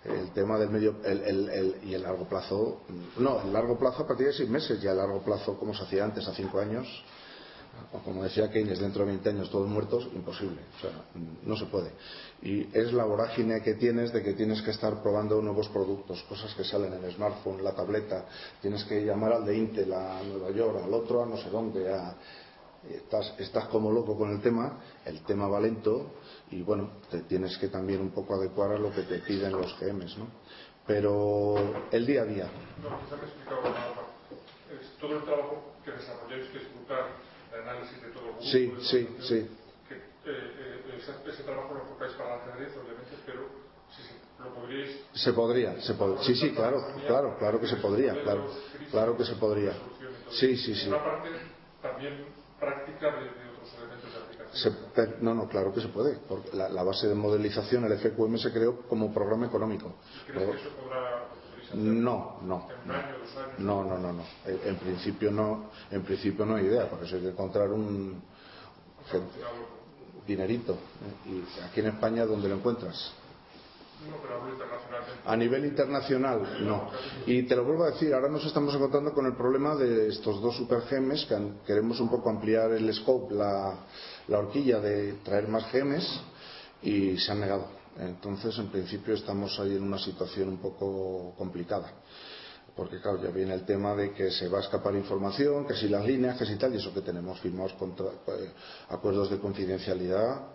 El 0.04 0.32
tema 0.32 0.58
del 0.58 0.70
medio 0.70 0.96
el- 1.04 1.76
y 1.84 1.94
el 1.94 2.02
largo 2.02 2.28
plazo, 2.28 2.82
no, 3.18 3.42
el 3.42 3.54
largo 3.54 3.78
plazo 3.78 4.04
a 4.04 4.08
partir 4.08 4.28
de 4.28 4.34
seis 4.34 4.50
meses, 4.50 4.82
ya 4.82 4.92
el 4.92 4.98
largo 4.98 5.22
plazo 5.24 5.58
como 5.60 5.74
se 5.76 5.84
hacía 5.84 6.04
antes 6.04 6.28
a 6.28 6.34
cinco 6.34 6.60
años, 6.60 6.88
o 7.94 8.00
como 8.00 8.24
decía 8.24 8.50
Keynes, 8.50 8.80
dentro 8.80 9.04
de 9.06 9.12
20 9.12 9.30
años 9.30 9.50
todos 9.50 9.68
muertos, 9.68 10.08
imposible. 10.14 10.62
O 10.78 10.82
sea, 10.82 10.92
no 11.44 11.56
se 11.58 11.66
puede. 11.66 11.92
Y 12.42 12.68
es 12.78 12.94
la 12.94 13.06
vorágine 13.06 13.62
que 13.62 13.76
tienes 13.76 14.14
de 14.14 14.24
que 14.24 14.34
tienes 14.34 14.62
que 14.62 14.72
estar 14.72 15.02
probando 15.02 15.42
nuevos 15.42 15.68
productos, 15.70 16.24
cosas 16.24 16.54
que 16.56 16.64
salen 16.64 16.94
en 16.94 17.04
el 17.04 17.14
smartphone, 17.14 17.64
la 17.64 17.74
tableta, 17.74 18.26
tienes 18.62 18.84
que 18.86 19.04
llamar 19.04 19.34
al 19.34 19.46
de 19.46 19.58
Intel, 19.58 19.92
a 19.94 20.22
Nueva 20.24 20.52
York, 20.52 20.82
al 20.84 20.94
otro, 20.94 21.24
a 21.24 21.26
no 21.26 21.38
sé 21.38 21.50
dónde. 21.50 21.92
Estás, 22.90 23.36
estás 23.38 23.66
como 23.66 23.92
loco 23.92 24.18
con 24.18 24.32
el 24.32 24.42
tema, 24.42 24.80
el 25.06 25.22
tema 25.24 25.48
va 25.48 25.60
lento 25.60 26.14
y 26.50 26.64
bueno, 26.64 26.90
te 27.12 27.22
tienes 27.22 27.56
que 27.60 27.68
también 27.68 28.02
un 28.02 28.10
poco 28.10 28.34
adecuar 28.34 28.72
a 28.72 28.80
lo 28.80 28.92
que 28.92 29.04
te 29.04 29.20
piden 29.20 29.52
los 29.52 29.80
GMs, 29.80 30.18
¿no? 30.18 30.26
Pero 30.88 31.56
el 31.92 32.06
día 32.08 32.24
a 32.24 32.26
día, 32.26 32.50
No, 32.82 33.00
quizá 33.02 33.18
me 33.18 33.22
he 33.22 33.26
explicado 33.26 33.62
nada. 33.62 33.94
Es 34.82 34.98
todo 35.00 35.16
el 35.16 35.24
trabajo 35.24 35.76
que 35.86 35.92
desarrolláis, 35.92 36.50
que 36.50 36.58
es 36.58 36.64
análisis 37.62 38.01
de 38.01 38.09
todo 38.09 38.24
el 38.26 38.32
grupo. 38.32 38.41
Sí, 38.43 38.74
sí, 38.82 39.07
sí. 39.22 39.49
Que, 39.88 39.95
eh, 39.95 40.01
eh, 40.26 40.97
ese, 40.97 41.12
ese 41.30 41.43
trabajo 41.43 41.74
lo 41.74 41.82
enfocáis 41.82 42.14
para 42.14 42.36
el 42.36 42.41
ajedrez, 42.41 42.72
obviamente, 42.78 43.12
pero 43.26 43.41
si 43.95 44.03
se- 44.03 44.43
lo 44.43 44.53
podríais 44.55 44.91
Se 45.14 45.34
podría, 45.34 45.82
se 45.82 45.93
pod- 45.97 46.20
sí, 46.24 46.36
sí, 46.36 46.51
claro, 46.53 46.82
claro, 47.07 47.38
claro 47.38 47.59
que 47.59 47.68
se 47.68 47.76
podría, 47.78 48.14
claro, 48.24 48.49
claro 48.91 49.18
que 49.18 49.26
se 49.26 49.36
podría. 49.36 49.74
Sí, 50.32 50.55
sí, 50.57 50.76
sí. 50.76 50.88
Una 50.88 51.03
parte 51.03 51.30
también 51.82 52.26
práctica 52.59 53.07
de, 53.16 53.24
de 53.26 53.49
otros 53.51 53.74
elementos 53.78 54.14
de 54.14 54.20
aplicación. 54.20 54.74
Se- 54.95 55.24
no, 55.24 55.34
no, 55.36 55.47
claro 55.47 55.74
que 55.74 55.82
se 55.82 55.88
puede. 55.89 56.18
Porque 56.28 56.55
la, 56.55 56.70
la 56.70 56.84
base 56.84 57.07
de 57.07 57.16
modelización, 57.16 57.84
el 57.86 57.97
FQM, 57.99 58.38
se 58.38 58.51
creó 58.51 58.82
como 58.88 59.14
programa 59.14 59.45
económico. 59.47 59.95
¿Crees 60.28 60.49
que 60.49 60.55
eso 60.57 60.70
podrá, 60.78 61.28
podréis 61.30 61.32
hacer 61.32 61.41
No, 61.74 62.38
no, 62.42 62.68
no. 62.86 63.84
No, 63.84 63.98
no, 63.98 64.14
no. 64.14 64.24
En, 64.46 64.76
principio 64.78 65.32
no, 65.32 65.70
en 65.90 66.02
principio 66.04 66.46
no 66.46 66.56
hay 66.56 66.66
idea, 66.66 66.90
porque 66.90 67.06
eso 67.06 67.16
hay 67.16 67.22
que 67.22 67.30
encontrar 67.30 67.70
un 67.70 68.22
dinerito. 70.28 70.74
¿eh? 70.74 71.30
Y 71.30 71.64
aquí 71.64 71.80
en 71.80 71.88
España, 71.88 72.26
¿dónde 72.26 72.50
lo 72.50 72.56
encuentras? 72.56 73.14
A 75.26 75.36
nivel 75.36 75.66
internacional, 75.66 76.66
no. 76.66 76.90
Y 77.28 77.44
te 77.44 77.56
lo 77.56 77.64
vuelvo 77.64 77.84
a 77.84 77.92
decir, 77.92 78.14
ahora 78.14 78.30
nos 78.30 78.44
estamos 78.46 78.74
encontrando 78.74 79.14
con 79.14 79.28
el 79.28 79.36
problema 79.36 79.76
de 79.76 80.08
estos 80.08 80.42
dos 80.42 80.56
super 80.56 80.82
gemes, 80.84 81.26
que 81.26 81.38
queremos 81.68 82.00
un 82.00 82.10
poco 82.10 82.30
ampliar 82.30 82.72
el 82.72 82.92
scope, 82.94 83.36
la, 83.36 83.76
la 84.28 84.40
horquilla 84.40 84.80
de 84.80 85.14
traer 85.24 85.48
más 85.48 85.66
gemes, 85.68 86.04
y 86.82 87.18
se 87.18 87.32
han 87.32 87.42
negado. 87.42 87.81
Entonces, 88.02 88.58
en 88.58 88.68
principio, 88.72 89.14
estamos 89.14 89.60
ahí 89.60 89.76
en 89.76 89.84
una 89.84 89.99
situación 89.99 90.49
un 90.49 90.58
poco 90.58 91.36
complicada. 91.38 91.91
Porque, 92.76 92.99
claro, 92.99 93.22
ya 93.22 93.30
viene 93.30 93.54
el 93.54 93.66
tema 93.66 93.93
de 93.95 94.12
que 94.14 94.32
se 94.32 94.47
va 94.47 94.58
a 94.58 94.62
escapar 94.62 94.95
información, 94.95 95.68
que 95.68 95.76
si 95.76 95.88
las 95.88 96.04
líneas, 96.06 96.38
que 96.38 96.45
si 96.45 96.56
tal, 96.58 96.74
y 96.74 96.78
eso 96.78 96.93
que 96.93 97.02
tenemos 97.02 97.39
firmados 97.41 97.74
contra- 97.74 98.08
eh, 98.08 98.52
acuerdos 98.89 99.30
de 99.30 99.39
confidencialidad, 99.39 100.47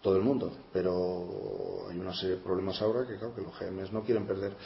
todo 0.00 0.16
el 0.16 0.22
mundo. 0.22 0.50
Pero 0.72 1.88
hay 1.90 1.98
una 1.98 2.14
serie 2.14 2.36
de 2.36 2.42
problemas 2.42 2.80
ahora 2.80 3.06
que, 3.06 3.18
claro, 3.18 3.34
que 3.34 3.42
los 3.42 3.58
GMs 3.58 3.92
no 3.92 4.02
quieren 4.02 4.26
perder. 4.26 4.56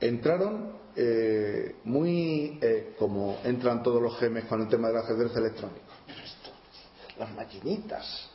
Entraron 0.00 0.72
eh, 0.96 1.76
muy 1.84 2.58
eh, 2.62 2.94
como 2.98 3.38
entran 3.44 3.82
todos 3.84 4.00
los 4.02 4.18
GMs 4.18 4.46
con 4.46 4.62
el 4.62 4.68
tema 4.68 4.88
del 4.88 4.96
ajedrez 4.98 5.36
electrónico. 5.36 5.86
Esto, 6.08 6.50
las 7.18 7.32
maquinitas. 7.34 8.30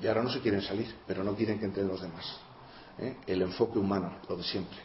Y 0.00 0.06
ahora 0.08 0.22
no 0.24 0.30
se 0.30 0.40
quieren 0.40 0.60
salir, 0.62 0.94
pero 1.06 1.22
no 1.24 1.34
quieren 1.34 1.58
que 1.58 1.64
entren 1.66 1.88
los 1.88 2.02
demás. 2.02 2.24
¿Eh? 2.98 3.16
El 3.26 3.42
enfoque 3.42 3.78
humano, 3.78 4.18
lo 4.28 4.36
de 4.36 4.42
siempre. 4.42 4.78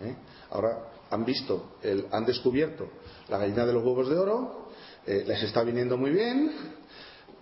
¿eh? 0.00 0.16
Ahora 0.50 0.90
han 1.10 1.24
visto, 1.24 1.76
han 2.10 2.24
descubierto 2.24 2.88
la 3.28 3.38
gallina 3.38 3.64
de 3.66 3.72
los 3.72 3.84
huevos 3.84 4.08
de 4.08 4.18
oro, 4.18 4.68
eh, 5.06 5.24
les 5.26 5.42
está 5.42 5.62
viniendo 5.62 5.96
muy 5.96 6.10
bien, 6.10 6.50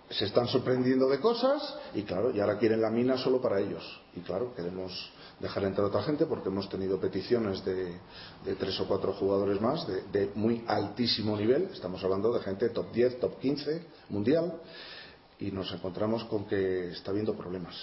se 0.09 0.25
están 0.25 0.47
sorprendiendo 0.47 1.07
de 1.09 1.19
cosas 1.19 1.75
y 1.95 2.03
claro, 2.03 2.31
y 2.31 2.39
ahora 2.39 2.57
quieren 2.57 2.81
la 2.81 2.89
mina 2.89 3.17
solo 3.17 3.41
para 3.41 3.59
ellos. 3.59 4.01
Y 4.15 4.19
claro, 4.19 4.53
queremos 4.53 5.11
dejar 5.39 5.63
entrar 5.63 5.85
a 5.85 5.87
otra 5.87 6.03
gente 6.03 6.25
porque 6.25 6.49
hemos 6.49 6.69
tenido 6.69 6.99
peticiones 6.99 7.65
de, 7.65 7.97
de 8.45 8.55
tres 8.55 8.79
o 8.79 8.87
cuatro 8.87 9.13
jugadores 9.13 9.59
más 9.59 9.87
de, 9.87 10.03
de 10.03 10.31
muy 10.35 10.63
altísimo 10.67 11.35
nivel, 11.35 11.69
estamos 11.73 12.03
hablando 12.03 12.31
de 12.33 12.41
gente 12.41 12.69
top 12.69 12.91
10, 12.91 13.19
top 13.19 13.39
15 13.39 13.87
mundial, 14.09 14.59
y 15.39 15.51
nos 15.51 15.71
encontramos 15.73 16.23
con 16.25 16.45
que 16.45 16.89
está 16.89 17.11
habiendo 17.11 17.35
problemas. 17.35 17.75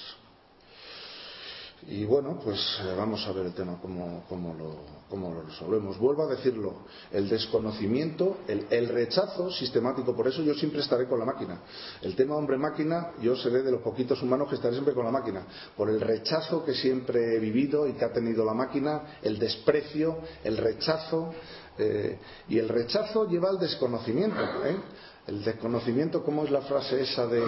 Y 1.89 2.05
bueno, 2.05 2.39
pues 2.45 2.59
eh, 2.83 2.95
vamos 2.97 3.26
a 3.26 3.33
ver 3.33 3.47
el 3.47 3.55
tema, 3.55 3.78
cómo, 3.81 4.24
cómo 4.28 4.55
lo, 4.55 5.01
cómo 5.09 5.33
lo 5.33 5.43
resolvemos. 5.43 5.99
Vuelvo 5.99 6.24
a 6.24 6.26
decirlo, 6.26 6.85
el 7.11 7.28
desconocimiento, 7.28 8.39
el, 8.47 8.89
rechazo 8.89 9.51
sistemático, 9.51 10.14
por 10.14 10.28
eso 10.28 10.43
yo 10.43 10.55
siempre 10.55 10.81
estaré 10.81 11.09
con 11.09 11.18
la 11.18 11.24
máquina. 11.24 11.62
El 12.03 12.14
tema 12.14 12.37
hombre-máquina, 12.37 13.12
yo 13.22 13.35
seré 13.35 13.62
de 13.62 13.72
los 13.72 13.81
poquitos 13.81 14.22
humanos 14.22 14.49
que 14.49 14.57
estaré 14.57 14.74
siempre 14.74 14.93
con 14.93 15.07
la 15.07 15.11
máquina, 15.11 15.47
por 15.74 15.89
el 15.89 16.01
rechazo 16.01 16.64
que 16.64 16.74
siempre 16.74 17.37
he 17.37 17.39
vivido 17.39 17.89
y 17.89 17.95
que 17.95 18.05
ha 18.05 18.12
tenido 18.12 18.45
la 18.45 18.55
máquina, 18.55 19.18
el 19.22 19.39
desprecio, 19.39 20.18
el 20.45 20.59
rechazo, 20.59 21.33
eh, 21.78 22.18
y 22.49 22.59
el 22.59 22.68
rechazo 22.68 23.26
lleva 23.26 23.49
al 23.49 23.59
desconocimiento. 23.59 24.41
¿eh? 24.66 24.76
El 25.26 25.43
desconocimiento, 25.43 26.22
¿cómo 26.22 26.45
es 26.45 26.51
la 26.51 26.61
frase 26.61 27.01
esa 27.01 27.26
de, 27.26 27.43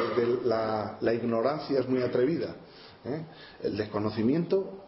la 0.45 1.15
ignorancia 1.15 1.81
es 1.81 1.89
muy 1.89 2.01
atrevida? 2.01 2.57
¿Eh? 3.05 3.25
El 3.63 3.77
desconocimiento 3.77 4.85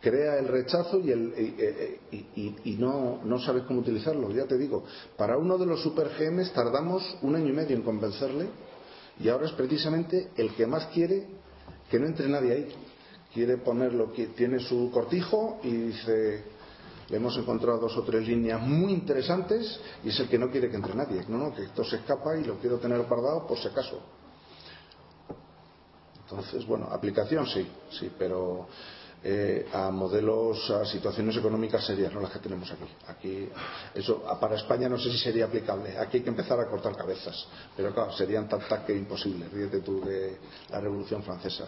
crea 0.00 0.38
el 0.38 0.48
rechazo 0.48 0.98
y, 1.00 1.10
el, 1.10 1.98
y, 2.10 2.16
y- 2.16 2.26
y- 2.36 2.56
y 2.72 2.76
no, 2.76 3.20
sabes 3.40 3.64
cómo 3.64 3.80
utilizarlo. 3.80 4.30
Ya 4.30 4.46
te 4.46 4.56
digo, 4.56 4.84
para 5.16 5.36
uno 5.36 5.58
de 5.58 5.66
los 5.66 5.82
super 5.82 6.10
GMs 6.18 6.52
tardamos 6.52 7.02
un 7.22 7.34
año 7.34 7.48
y 7.48 7.52
medio 7.52 7.76
en 7.76 7.82
convencerle 7.82 8.46
y 9.18 9.28
ahora 9.28 9.46
es 9.46 9.52
precisamente 9.52 10.30
el 10.36 10.54
que 10.54 10.66
más 10.66 10.86
quiere 10.88 11.26
que 11.90 11.98
no 11.98 12.06
entre 12.06 12.28
nadie 12.28 12.52
ahí. 12.52 12.68
Quiere 13.32 13.58
ponerlo, 13.58 14.12
tiene 14.36 14.60
su 14.60 14.90
cortijo 14.90 15.58
y 15.62 15.70
dice, 15.70 16.44
le 17.10 17.16
hemos 17.16 17.36
encontrado 17.36 17.78
dos 17.80 17.96
o 17.96 18.02
tres 18.02 18.26
líneas 18.26 18.60
muy 18.62 18.92
interesantes 18.92 19.78
y 20.04 20.08
es 20.08 20.20
el 20.20 20.28
que 20.28 20.38
no 20.38 20.50
quiere 20.50 20.70
que 20.70 20.76
entre 20.76 20.94
nadie. 20.94 21.22
No, 21.28 21.36
no, 21.38 21.54
que 21.54 21.64
esto 21.64 21.84
se 21.84 21.96
escapa 21.96 22.36
y 22.38 22.44
lo 22.44 22.58
quiero 22.58 22.78
tener 22.78 23.00
guardado 23.02 23.46
por 23.46 23.58
si 23.58 23.68
acaso. 23.68 24.00
Entonces, 26.28 26.66
bueno, 26.66 26.88
aplicación 26.90 27.46
sí, 27.46 27.66
sí, 27.90 28.10
pero 28.18 28.66
eh, 29.28 29.66
a 29.72 29.90
modelos, 29.90 30.70
a 30.70 30.84
situaciones 30.84 31.36
económicas 31.36 31.84
serias, 31.84 32.12
no 32.12 32.20
las 32.20 32.30
que 32.30 32.38
tenemos 32.38 32.70
aquí. 32.70 32.84
Aquí, 33.08 33.48
eso 33.94 34.22
para 34.40 34.54
España 34.54 34.88
no 34.88 34.98
sé 34.98 35.10
si 35.10 35.18
sería 35.18 35.46
aplicable. 35.46 35.98
Aquí 35.98 36.18
hay 36.18 36.22
que 36.22 36.30
empezar 36.30 36.60
a 36.60 36.66
cortar 36.68 36.96
cabezas, 36.96 37.46
pero 37.76 37.92
claro, 37.92 38.12
serían 38.12 38.48
tan 38.48 38.60
que 38.86 38.94
imposibles. 38.94 39.52
Ríete 39.52 39.80
tú 39.80 40.00
de 40.04 40.38
la 40.70 40.80
Revolución 40.80 41.22
Francesa. 41.22 41.66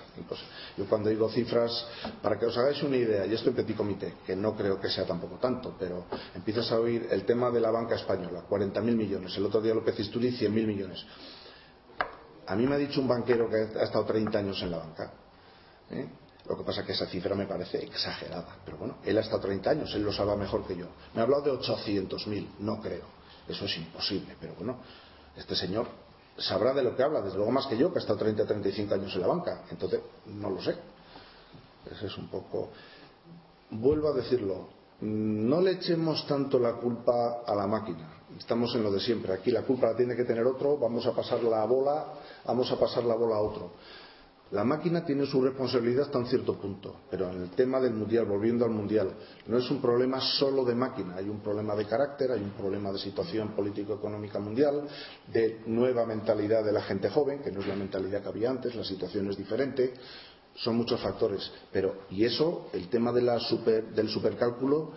Yo 0.77 0.87
cuando 0.89 1.09
digo 1.09 1.29
cifras, 1.31 1.87
para 2.23 2.39
que 2.39 2.47
os 2.47 2.57
hagáis 2.57 2.83
una 2.83 2.97
idea, 2.97 3.27
y 3.27 3.35
esto 3.35 3.49
en 3.51 3.57
petit 3.57 3.77
comité, 3.77 4.15
que 4.27 4.37
no 4.37 4.55
creo 4.55 4.81
que 4.81 4.89
sea 4.89 5.05
tampoco 5.05 5.37
tanto, 5.37 5.75
pero 5.79 6.05
empiezas 6.35 6.71
a 6.71 6.79
oír 6.79 7.09
el 7.11 7.25
tema 7.25 7.51
de 7.51 7.61
la 7.61 7.71
banca 7.71 7.97
española, 7.97 8.45
40.000 8.49 8.83
millones. 8.83 9.37
El 9.37 9.47
otro 9.47 9.61
día 9.61 9.75
López 9.75 9.99
Isturiz, 9.99 10.41
100.000 10.41 10.51
millones. 10.51 11.05
A 12.49 12.57
mí 12.57 12.67
me 12.67 12.77
ha 12.77 12.79
dicho 12.79 13.01
un 13.01 13.09
banquero 13.09 13.49
que 13.49 13.79
ha 13.79 13.85
estado 13.85 14.05
30 14.07 14.39
años 14.39 14.61
en 14.63 14.71
la 14.71 14.79
banca. 14.79 15.13
¿eh? 15.91 16.09
Lo 16.49 16.57
que 16.57 16.65
pasa 16.65 16.81
es 16.81 16.87
que 16.87 16.93
esa 16.93 17.07
cifra 17.07 17.35
me 17.35 17.47
parece 17.47 17.85
exagerada. 17.85 18.57
Pero 18.65 18.79
bueno, 18.79 18.97
él 19.05 19.19
ha 19.19 19.21
estado 19.21 19.41
30 19.41 19.71
años, 19.71 19.95
él 19.95 20.03
lo 20.03 20.13
sabe 20.13 20.35
mejor 20.35 20.67
que 20.67 20.75
yo. 20.75 20.87
Me 21.15 21.21
ha 21.21 21.25
hablado 21.25 21.43
de 21.43 21.53
800.000, 21.53 22.49
no 22.61 22.81
creo. 22.81 23.05
Eso 23.47 23.67
es 23.67 23.77
imposible. 23.77 24.35
Pero 24.41 24.55
bueno, 24.55 24.79
este 25.37 25.55
señor 25.55 25.87
sabrá 26.39 26.73
de 26.73 26.83
lo 26.83 26.97
que 26.97 27.03
habla, 27.03 27.21
desde 27.21 27.37
luego 27.37 27.53
más 27.53 27.67
que 27.67 27.77
yo, 27.77 27.93
que 27.93 27.99
ha 27.99 28.01
estado 28.01 28.19
30 28.19 28.47
35 28.47 28.95
años 28.95 29.15
en 29.15 29.21
la 29.21 29.27
banca. 29.27 29.65
Entonces, 29.71 30.01
no 30.27 30.49
lo 30.49 30.63
sé. 30.63 30.75
Ese 31.91 32.07
es 32.07 32.17
un 32.17 32.29
poco. 32.29 32.71
Vuelvo 33.71 34.09
a 34.09 34.13
decirlo, 34.15 34.69
no 35.01 35.61
le 35.61 35.73
echemos 35.73 36.27
tanto 36.27 36.59
la 36.59 36.75
culpa 36.75 37.43
a 37.47 37.55
la 37.55 37.67
máquina. 37.67 38.23
Estamos 38.39 38.75
en 38.75 38.83
lo 38.83 38.91
de 38.91 39.01
siempre. 39.01 39.33
Aquí 39.33 39.51
la 39.51 39.63
culpa 39.63 39.89
la 39.89 39.97
tiene 39.97 40.17
que 40.17 40.25
tener 40.25 40.45
otro, 40.47 40.79
vamos 40.79 41.07
a 41.07 41.13
pasar 41.13 41.43
la 41.43 41.65
bola, 41.65 42.07
vamos 42.49 42.73
a 42.73 42.77
pasar 42.77 43.05
la 43.05 43.15
bola 43.15 43.37
a 43.37 43.41
otro. 43.41 43.73
La 44.51 44.65
máquina 44.65 45.05
tiene 45.05 45.27
su 45.27 45.43
responsabilidad 45.43 46.07
hasta 46.07 46.17
un 46.17 46.25
cierto 46.25 46.55
punto, 46.55 47.01
pero 47.11 47.29
en 47.31 47.43
el 47.43 47.51
tema 47.51 47.79
del 47.79 47.93
mundial, 47.93 48.25
volviendo 48.25 48.65
al 48.65 48.71
mundial, 48.71 49.11
no 49.47 49.59
es 49.59 49.71
un 49.71 49.79
problema 49.83 50.19
solo 50.23 50.65
de 50.65 50.75
máquina, 50.75 51.17
hay 51.17 51.29
un 51.29 51.41
problema 51.41 51.75
de 51.77 51.85
carácter, 51.85 52.33
hay 52.33 52.41
un 52.41 52.53
problema 52.53 52.91
de 52.91 52.99
situación 52.99 53.49
político-económica 53.49 54.39
mundial, 54.39 54.89
de 55.31 55.61
nueva 55.67 56.07
mentalidad 56.07 56.65
de 56.65 56.73
la 56.73 56.81
gente 56.81 57.11
joven, 57.11 57.43
que 57.43 57.53
no 57.53 57.61
es 57.61 57.67
la 57.67 57.77
mentalidad 57.77 58.23
que 58.23 58.29
había 58.29 58.49
antes, 58.49 58.75
la 58.75 58.85
situación 58.85 59.29
es 59.29 59.37
diferente, 59.37 59.93
son 60.55 60.77
muchos 60.77 60.99
factores, 60.99 61.53
pero 61.71 62.05
y 62.11 62.25
eso, 62.25 62.69
el 62.73 62.89
tema 62.89 63.13
de 63.13 63.21
la 63.21 63.39
super, 63.39 63.93
del 63.95 64.09
supercálculo 64.09 64.93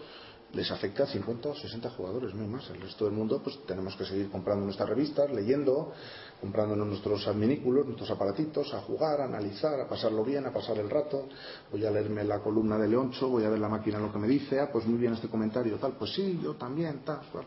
les 0.54 0.70
afecta 0.70 1.04
a 1.04 1.08
50 1.08 1.50
o 1.50 1.56
60 1.56 1.90
jugadores, 1.92 2.34
no 2.36 2.46
más. 2.48 2.70
El 2.70 2.82
resto 2.82 3.06
del 3.06 3.14
mundo, 3.14 3.42
pues 3.42 3.64
tenemos 3.66 3.96
que 3.96 4.06
seguir 4.06 4.30
comprando 4.30 4.66
nuestras 4.66 4.90
revistas, 4.90 5.32
leyendo, 5.32 5.94
comprándonos 6.42 6.88
nuestros 6.88 7.26
adminículos, 7.28 7.86
nuestros 7.86 8.12
aparatitos, 8.12 8.74
a 8.74 8.82
jugar, 8.82 9.22
a 9.22 9.26
analizar, 9.26 9.80
a 9.80 9.88
pasarlo 9.88 10.24
bien, 10.24 10.46
a 10.46 10.52
pasar 10.52 10.78
el 10.78 10.90
rato. 10.90 11.30
Voy 11.72 11.86
a 11.86 11.92
leerme 11.92 12.24
la 12.26 12.40
columna 12.40 12.78
de 12.78 12.88
Leoncho, 12.90 13.30
voy 13.30 13.46
a 13.46 13.50
ver 13.50 13.60
la 13.60 13.70
máquina 13.70 14.00
lo 14.00 14.12
que 14.12 14.20
me 14.20 14.28
dice, 14.28 14.60
ah, 14.60 14.70
pues 14.72 14.86
muy 14.86 15.00
bien 15.00 15.14
este 15.14 15.30
comentario, 15.30 15.78
tal, 15.78 15.94
pues 15.94 16.14
sí, 16.14 16.40
yo 16.44 16.56
también, 16.56 17.00
tal, 17.06 17.22
cual. 17.32 17.46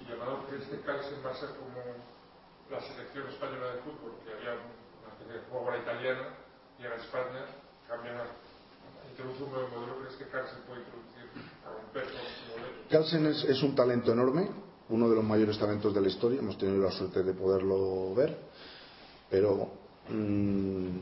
Y 0.00 0.08
llamado 0.08 0.46
que 0.48 0.56
este 0.56 0.80
Carlsen 0.80 1.18
va 1.24 1.30
a 1.30 1.34
ser 1.34 1.50
como 1.50 1.82
la 2.70 2.80
selección 2.80 3.26
española 3.28 3.74
de 3.74 3.78
fútbol, 3.82 4.12
que 4.24 4.32
había 4.32 4.54
una 4.54 5.42
jugadora 5.50 5.78
italiana, 5.78 6.28
llega 6.78 6.94
a 6.94 6.98
España, 6.98 7.42
cambia, 7.88 8.22
introduce 9.10 9.42
un 9.42 9.50
nuevo 9.50 9.68
modelo, 9.68 9.98
¿crees 9.98 10.16
que 10.16 10.28
Carlsen 10.28 10.62
puede 10.66 10.80
introducir 10.80 11.13
Carlsen 12.90 13.26
es, 13.26 13.62
un 13.62 13.74
talento 13.74 14.12
enorme, 14.12 14.48
uno 14.90 15.08
de 15.08 15.16
los 15.16 15.24
mayores 15.24 15.58
talentos 15.58 15.94
de 15.94 16.00
la 16.00 16.08
historia, 16.08 16.40
hemos 16.40 16.58
tenido 16.58 16.82
la 16.82 16.90
suerte 16.90 17.22
de 17.22 17.32
poderlo 17.32 18.14
ver, 18.14 18.36
pero 19.30 19.70
mm, 20.08 20.96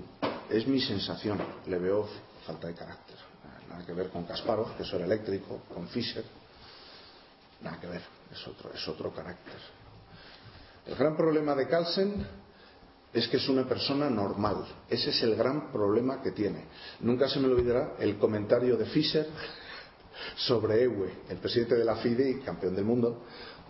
es 0.50 0.66
mi 0.66 0.80
sensación, 0.80 1.38
le 1.66 1.78
veo 1.78 2.08
falta 2.46 2.68
de 2.68 2.74
carácter. 2.74 3.16
Nada 3.68 3.84
que 3.86 3.92
ver 3.92 4.10
con 4.10 4.24
Kasparov, 4.24 4.76
que 4.76 4.82
eso 4.82 4.96
era 4.96 5.06
eléctrico, 5.06 5.62
con 5.72 5.88
Fischer, 5.88 6.24
nada 7.62 7.80
que 7.80 7.86
ver, 7.86 8.02
es 8.30 8.46
otro, 8.46 8.70
es 8.72 8.88
otro 8.88 9.12
carácter. 9.12 9.58
El 10.86 10.94
gran 10.96 11.16
problema 11.16 11.54
de 11.54 11.68
Carlsen 11.68 12.26
es 13.12 13.28
que 13.28 13.36
es 13.36 13.48
una 13.48 13.68
persona 13.68 14.08
normal. 14.08 14.64
Ese 14.88 15.10
es 15.10 15.22
el 15.22 15.36
gran 15.36 15.70
problema 15.70 16.22
que 16.22 16.32
tiene. 16.32 16.64
Nunca 17.00 17.28
se 17.28 17.38
me 17.38 17.48
olvidará 17.48 17.94
el 17.98 18.18
comentario 18.18 18.76
de 18.76 18.86
Fischer 18.86 19.28
sobre 20.36 20.82
Ewe, 20.82 21.22
el 21.28 21.38
presidente 21.38 21.76
de 21.76 21.84
la 21.84 21.96
FIDE 21.96 22.30
y 22.30 22.40
campeón 22.40 22.74
del 22.74 22.84
mundo 22.84 23.24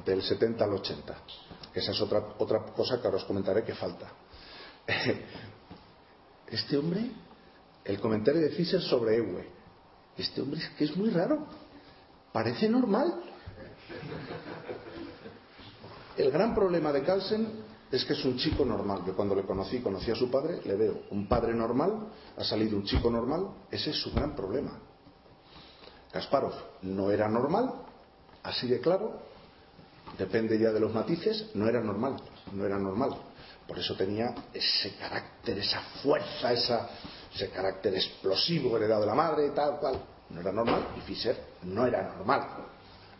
del 0.04 0.22
70 0.22 0.64
al 0.64 0.72
80. 0.74 1.16
Esa 1.74 1.92
es 1.92 2.00
otra, 2.00 2.34
otra 2.38 2.64
cosa 2.66 3.00
que 3.00 3.06
ahora 3.06 3.18
os 3.18 3.24
comentaré 3.24 3.64
que 3.64 3.74
falta. 3.74 4.12
Este 6.52 6.76
hombre, 6.76 7.10
el 7.82 7.98
comentario 7.98 8.42
de 8.42 8.50
Fischer 8.50 8.82
sobre 8.82 9.16
Ewe, 9.16 9.48
este 10.18 10.42
hombre 10.42 10.60
es 10.60 10.68
que 10.76 10.84
es 10.84 10.94
muy 10.94 11.08
raro, 11.08 11.46
parece 12.30 12.68
normal. 12.68 13.22
El 16.18 16.30
gran 16.30 16.54
problema 16.54 16.92
de 16.92 17.02
Carlsen 17.04 17.48
es 17.90 18.04
que 18.04 18.12
es 18.12 18.24
un 18.24 18.36
chico 18.36 18.64
normal. 18.64 19.02
Yo 19.06 19.16
cuando 19.16 19.34
le 19.34 19.44
conocí, 19.44 19.80
conocí 19.80 20.10
a 20.10 20.14
su 20.14 20.30
padre, 20.30 20.60
le 20.64 20.76
veo 20.76 21.02
un 21.10 21.26
padre 21.26 21.54
normal, 21.54 22.08
ha 22.36 22.44
salido 22.44 22.76
un 22.76 22.84
chico 22.84 23.10
normal, 23.10 23.48
ese 23.70 23.90
es 23.90 23.96
su 23.96 24.12
gran 24.12 24.36
problema. 24.36 24.78
Kasparov 26.12 26.52
no 26.82 27.10
era 27.10 27.28
normal, 27.28 27.72
así 28.42 28.68
de 28.68 28.80
claro, 28.80 29.20
depende 30.18 30.58
ya 30.58 30.70
de 30.70 30.80
los 30.80 30.92
matices, 30.92 31.50
no 31.54 31.66
era 31.68 31.80
normal, 31.80 32.16
no 32.52 32.66
era 32.66 32.78
normal. 32.78 33.16
Por 33.66 33.78
eso 33.78 33.96
tenía 33.96 34.34
ese 34.52 34.94
carácter, 34.96 35.58
esa 35.58 35.80
fuerza, 36.02 36.52
ese 36.52 37.50
carácter 37.50 37.94
explosivo 37.94 38.76
heredado 38.76 39.02
de 39.02 39.06
la 39.06 39.14
madre, 39.14 39.50
tal 39.50 39.78
cual. 39.78 40.00
No 40.28 40.40
era 40.40 40.52
normal 40.52 40.88
y 40.96 41.00
Fischer 41.02 41.36
no 41.62 41.86
era 41.86 42.02
normal. 42.02 42.66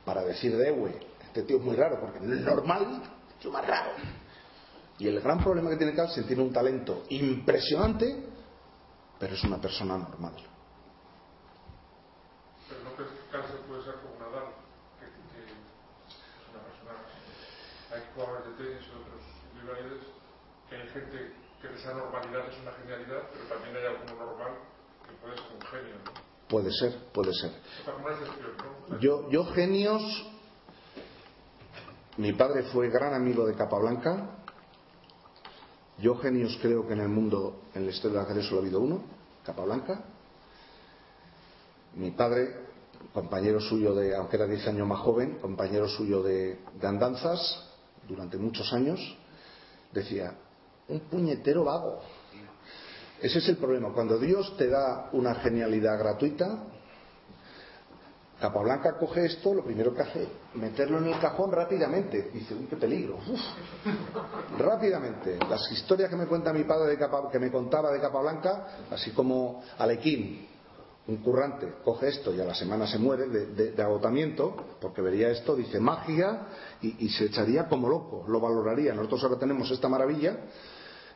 Para 0.05 0.23
decir 0.25 0.57
de 0.57 0.69
Ewe, 0.69 0.99
este 1.23 1.43
tío 1.43 1.59
es 1.59 1.63
muy 1.63 1.77
raro 1.77 2.01
porque 2.01 2.21
no 2.21 2.35
es 2.35 2.41
normal, 2.41 3.03
es 3.39 3.47
más 3.47 3.67
raro. 3.67 3.93
Y 4.99 5.09
el 5.09 5.21
gran 5.21 5.43
problema 5.43 5.71
que 5.71 5.77
tiene 5.77 5.95
Carlsen 5.95 6.27
tiene 6.27 6.43
un 6.43 6.53
talento 6.53 7.05
impresionante, 7.11 8.25
pero 9.19 9.35
es 9.35 9.45
una 9.45 9.61
persona 9.61 9.97
normal. 9.97 10.35
cáncer 13.33 13.61
puede 13.67 13.83
ser 13.83 13.95
como 14.05 14.21
Nadal, 14.21 14.53
que, 15.01 15.07
que 15.09 15.45
es 15.45 15.53
una 16.53 16.61
persona. 16.69 16.93
Hay 17.91 18.03
jugadores 18.15 18.45
de 18.47 18.53
tenis 18.63 18.85
y 18.85 18.93
otros 18.93 19.25
rivales 19.57 20.05
que 20.69 20.77
hay 20.77 20.82
gente 20.93 21.33
que 21.61 21.75
esa 21.75 21.95
normalidad 21.95 22.49
es 22.49 22.61
una 22.61 22.73
genialidad, 22.73 23.23
pero 23.33 23.45
también 23.47 23.77
hay 23.77 23.87
alguno 23.87 24.27
normal 24.27 24.59
que 25.07 25.15
puede 25.21 25.37
ser 25.37 25.47
un 25.55 25.61
genio. 25.63 25.95
¿no? 26.05 26.13
Puede 26.49 26.73
ser, 26.73 26.99
puede 27.13 27.33
ser. 27.33 27.53
¿no? 28.89 28.99
Yo, 28.99 29.31
yo 29.31 29.45
genios. 29.53 30.03
Mi 32.19 32.33
padre 32.33 32.65
fue 32.65 32.91
gran 32.91 33.15
amigo 33.15 33.47
de 33.47 33.55
Capablanca. 33.55 34.39
Yo 35.99 36.17
genios 36.17 36.59
creo 36.61 36.87
que 36.87 36.95
en 36.95 37.01
el 37.01 37.09
mundo, 37.09 37.63
en 37.75 37.87
la 37.87 37.91
historia 37.93 38.23
de 38.23 38.35
la 38.35 38.43
solo 38.43 38.59
ha 38.59 38.63
habido 38.63 38.81
uno, 38.81 39.03
Capablanca. 39.45 40.05
Mi 41.95 42.11
padre 42.11 42.63
compañero 43.13 43.61
suyo 43.61 43.95
de, 43.95 44.15
aunque 44.17 44.37
era 44.37 44.47
10 44.47 44.69
años 44.69 44.87
más 44.87 45.01
joven, 45.01 45.39
compañero 45.41 45.89
suyo 45.89 46.23
de, 46.23 46.59
andanzas 46.83 47.69
durante 48.09 48.37
muchos 48.37 48.73
años, 48.73 48.99
decía, 49.93 50.35
un 50.89 51.01
puñetero 51.01 51.65
vago. 51.65 52.01
Ese 53.21 53.39
es 53.39 53.49
el 53.49 53.57
problema. 53.57 53.93
Cuando 53.93 54.19
Dios 54.19 54.57
te 54.57 54.69
da 54.69 55.09
una 55.13 55.35
genialidad 55.37 55.99
gratuita, 55.99 56.65
Capablanca 58.43 58.99
coge 58.99 59.25
esto, 59.27 59.55
lo 59.55 59.63
primero 59.63 59.95
que 59.95 60.03
hace, 60.03 60.29
meterlo 60.55 60.99
en 60.99 61.07
el 61.07 61.21
cajón 61.21 61.53
rápidamente. 61.53 62.31
Dice, 62.35 62.55
uy, 62.55 62.67
qué 62.67 62.75
peligro. 62.75 63.19
rápidamente. 64.59 65.39
Las 65.49 65.71
historias 65.71 66.11
que 66.11 66.17
me 66.17 66.27
cuenta 66.27 66.53
mi 66.53 66.65
padre 66.65 66.97
de 66.97 67.09
que 67.31 67.39
me 67.39 67.53
contaba 67.53 67.93
de 67.93 68.01
Capablanca, 68.01 68.79
así 68.91 69.13
como 69.13 69.63
Alequín, 69.79 70.49
un 71.07 71.17
currante 71.19 71.75
coge 71.85 72.09
esto 72.09 72.35
y 72.35 72.41
a 72.41 72.45
la 72.45 72.55
semana 72.55 72.87
se 72.87 72.99
muere 72.99 73.29
de, 73.29 73.83
agotamiento, 73.83 74.57
porque 74.81 75.03
vería 75.03 75.31
esto, 75.31 75.55
dice 75.55 75.79
magia, 75.79 76.47
y, 76.81 77.09
se 77.11 77.27
echaría 77.27 77.69
como 77.69 77.89
loco, 77.89 78.25
lo 78.27 78.41
valoraría. 78.41 78.93
Nosotros 78.93 79.23
ahora 79.25 79.39
tenemos 79.39 79.71
esta 79.71 79.89
maravilla, 79.89 80.37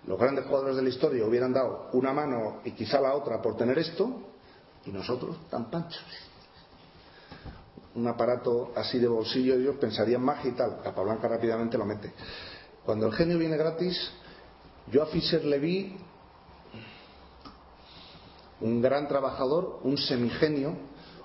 los 0.06 0.18
grandes 0.18 0.46
jugadores 0.46 0.76
de 0.76 0.82
la 0.82 0.88
historia 0.88 1.26
hubieran 1.26 1.52
dado 1.52 1.88
una 1.92 2.12
mano 2.12 2.60
y 2.64 2.72
quizá 2.72 3.00
la 3.00 3.14
otra 3.14 3.42
por 3.42 3.56
tener 3.56 3.78
esto, 3.78 4.22
y 4.84 4.90
nosotros 4.90 5.36
tan 5.50 5.70
panchos. 5.70 6.04
Un 7.94 8.06
aparato 8.06 8.72
así 8.76 8.98
de 8.98 9.08
bolsillo, 9.08 9.54
ellos 9.54 9.76
pensarían 9.76 10.22
magia 10.22 10.50
y 10.50 10.54
tal, 10.54 10.80
Capablanca 10.82 11.28
rápidamente 11.28 11.76
lo 11.76 11.84
mete. 11.84 12.12
Cuando 12.84 13.06
el 13.06 13.12
genio 13.14 13.38
viene 13.38 13.56
gratis, 13.56 14.12
yo 14.92 15.02
a 15.02 15.06
Fischer 15.06 15.44
le 15.44 15.58
vi 15.58 15.96
un 18.60 18.80
gran 18.80 19.08
trabajador, 19.08 19.80
un 19.82 19.98
semigenio, 19.98 20.76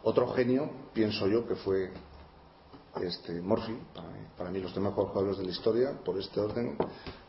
otro 0.03 0.27
genio, 0.34 0.69
pienso 0.93 1.27
yo, 1.27 1.47
que 1.47 1.55
fue 1.55 1.91
este, 2.99 3.39
Morphy, 3.41 3.77
para 4.38 4.49
mí, 4.49 4.59
los 4.59 4.73
demás 4.73 4.93
jugadores 4.93 5.38
de 5.38 5.45
la 5.45 5.51
historia, 5.51 5.93
por 6.03 6.17
este 6.17 6.39
orden, 6.39 6.75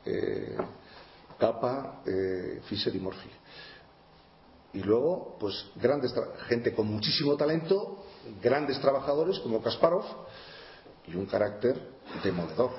eh, 0.07 0.57
Capa, 1.43 2.03
eh, 2.07 2.61
Fischer 2.69 2.95
y 2.95 3.01
Morphy. 3.01 3.29
Y 4.75 4.79
luego, 4.79 5.37
pues, 5.41 5.67
grandes 5.75 6.15
gente 6.47 6.73
con 6.73 6.87
muchísimo 6.87 7.37
talento, 7.37 8.05
grandes 8.41 8.81
trabajadores 8.81 9.41
como 9.41 9.61
Kasparov 9.61 10.05
y 11.09 11.17
un 11.17 11.27
carácter 11.27 11.77
demoledor. 12.23 12.71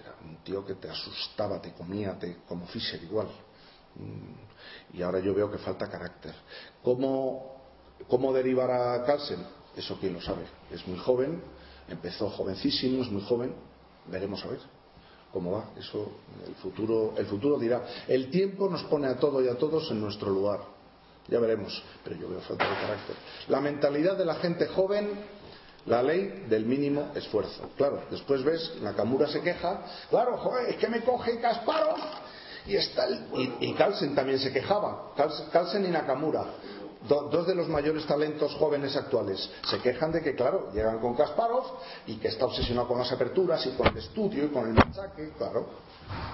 Era 0.00 0.14
un 0.22 0.36
tío 0.44 0.64
que 0.64 0.74
te 0.74 0.88
asustaba, 0.88 1.60
te 1.60 1.72
comía, 1.72 2.16
te, 2.16 2.36
como 2.46 2.68
Fischer 2.68 3.02
igual. 3.02 3.26
Mm, 3.96 4.96
Y 4.96 5.02
ahora 5.02 5.18
yo 5.18 5.34
veo 5.34 5.50
que 5.50 5.58
falta 5.58 5.90
carácter. 5.90 6.36
¿Cómo, 6.84 7.56
cómo 8.06 8.32
derivar 8.32 8.70
a 8.70 9.04
Carlsen? 9.04 9.44
Eso 9.76 9.98
quién 9.98 10.12
lo 10.12 10.20
sabe. 10.20 10.44
Es 10.70 10.86
muy 10.86 10.98
joven, 10.98 11.42
empezó 11.88 12.30
jovencísimo, 12.30 13.02
es 13.02 13.10
muy 13.10 13.22
joven. 13.22 13.56
Veremos 14.06 14.44
a 14.44 14.48
ver 14.50 14.83
cómo 15.34 15.50
va. 15.50 15.64
Eso 15.76 16.12
el 16.46 16.54
futuro, 16.54 17.12
el 17.18 17.26
futuro 17.26 17.58
dirá. 17.58 17.82
El 18.06 18.30
tiempo 18.30 18.70
nos 18.70 18.84
pone 18.84 19.08
a 19.08 19.18
todo 19.18 19.42
y 19.42 19.48
a 19.48 19.58
todos 19.58 19.90
en 19.90 20.00
nuestro 20.00 20.30
lugar. 20.30 20.60
Ya 21.26 21.40
veremos, 21.40 21.82
pero 22.04 22.16
yo 22.16 22.28
veo 22.28 22.40
falta 22.40 22.68
de 22.68 22.74
carácter. 22.76 23.16
La 23.48 23.60
mentalidad 23.60 24.16
de 24.16 24.24
la 24.24 24.36
gente 24.36 24.66
joven, 24.68 25.08
la 25.86 26.02
ley 26.02 26.44
del 26.48 26.64
mínimo 26.64 27.10
esfuerzo. 27.14 27.70
Claro, 27.76 28.02
después 28.10 28.44
ves, 28.44 28.74
Nakamura 28.80 29.26
se 29.26 29.40
queja, 29.40 29.84
claro, 30.10 30.36
joder, 30.38 30.70
es 30.70 30.76
que 30.76 30.88
me 30.88 31.02
coge 31.02 31.40
Kasparov 31.40 31.98
y 32.66 32.76
está 32.76 33.06
el... 33.06 33.26
Y, 33.34 33.70
y 33.70 33.74
Carlsen 33.74 34.14
también 34.14 34.38
se 34.38 34.52
quejaba, 34.52 35.12
Carlsen, 35.52 35.84
y 35.86 35.88
Nakamura. 35.88 36.44
Do- 37.08 37.28
dos 37.30 37.46
de 37.46 37.54
los 37.54 37.68
mayores 37.68 38.06
talentos 38.06 38.54
jóvenes 38.56 38.96
actuales 38.96 39.50
se 39.68 39.78
quejan 39.80 40.12
de 40.12 40.22
que, 40.22 40.34
claro, 40.34 40.70
llegan 40.72 40.98
con 41.00 41.14
Kasparov 41.14 41.64
y 42.06 42.16
que 42.16 42.28
está 42.28 42.46
obsesionado 42.46 42.88
con 42.88 42.98
las 42.98 43.10
aperturas 43.12 43.64
y 43.66 43.70
con 43.76 43.86
el 43.88 43.96
estudio 43.98 44.44
y 44.44 44.48
con 44.48 44.66
el 44.68 44.74
machaque, 44.74 45.32
claro. 45.38 45.66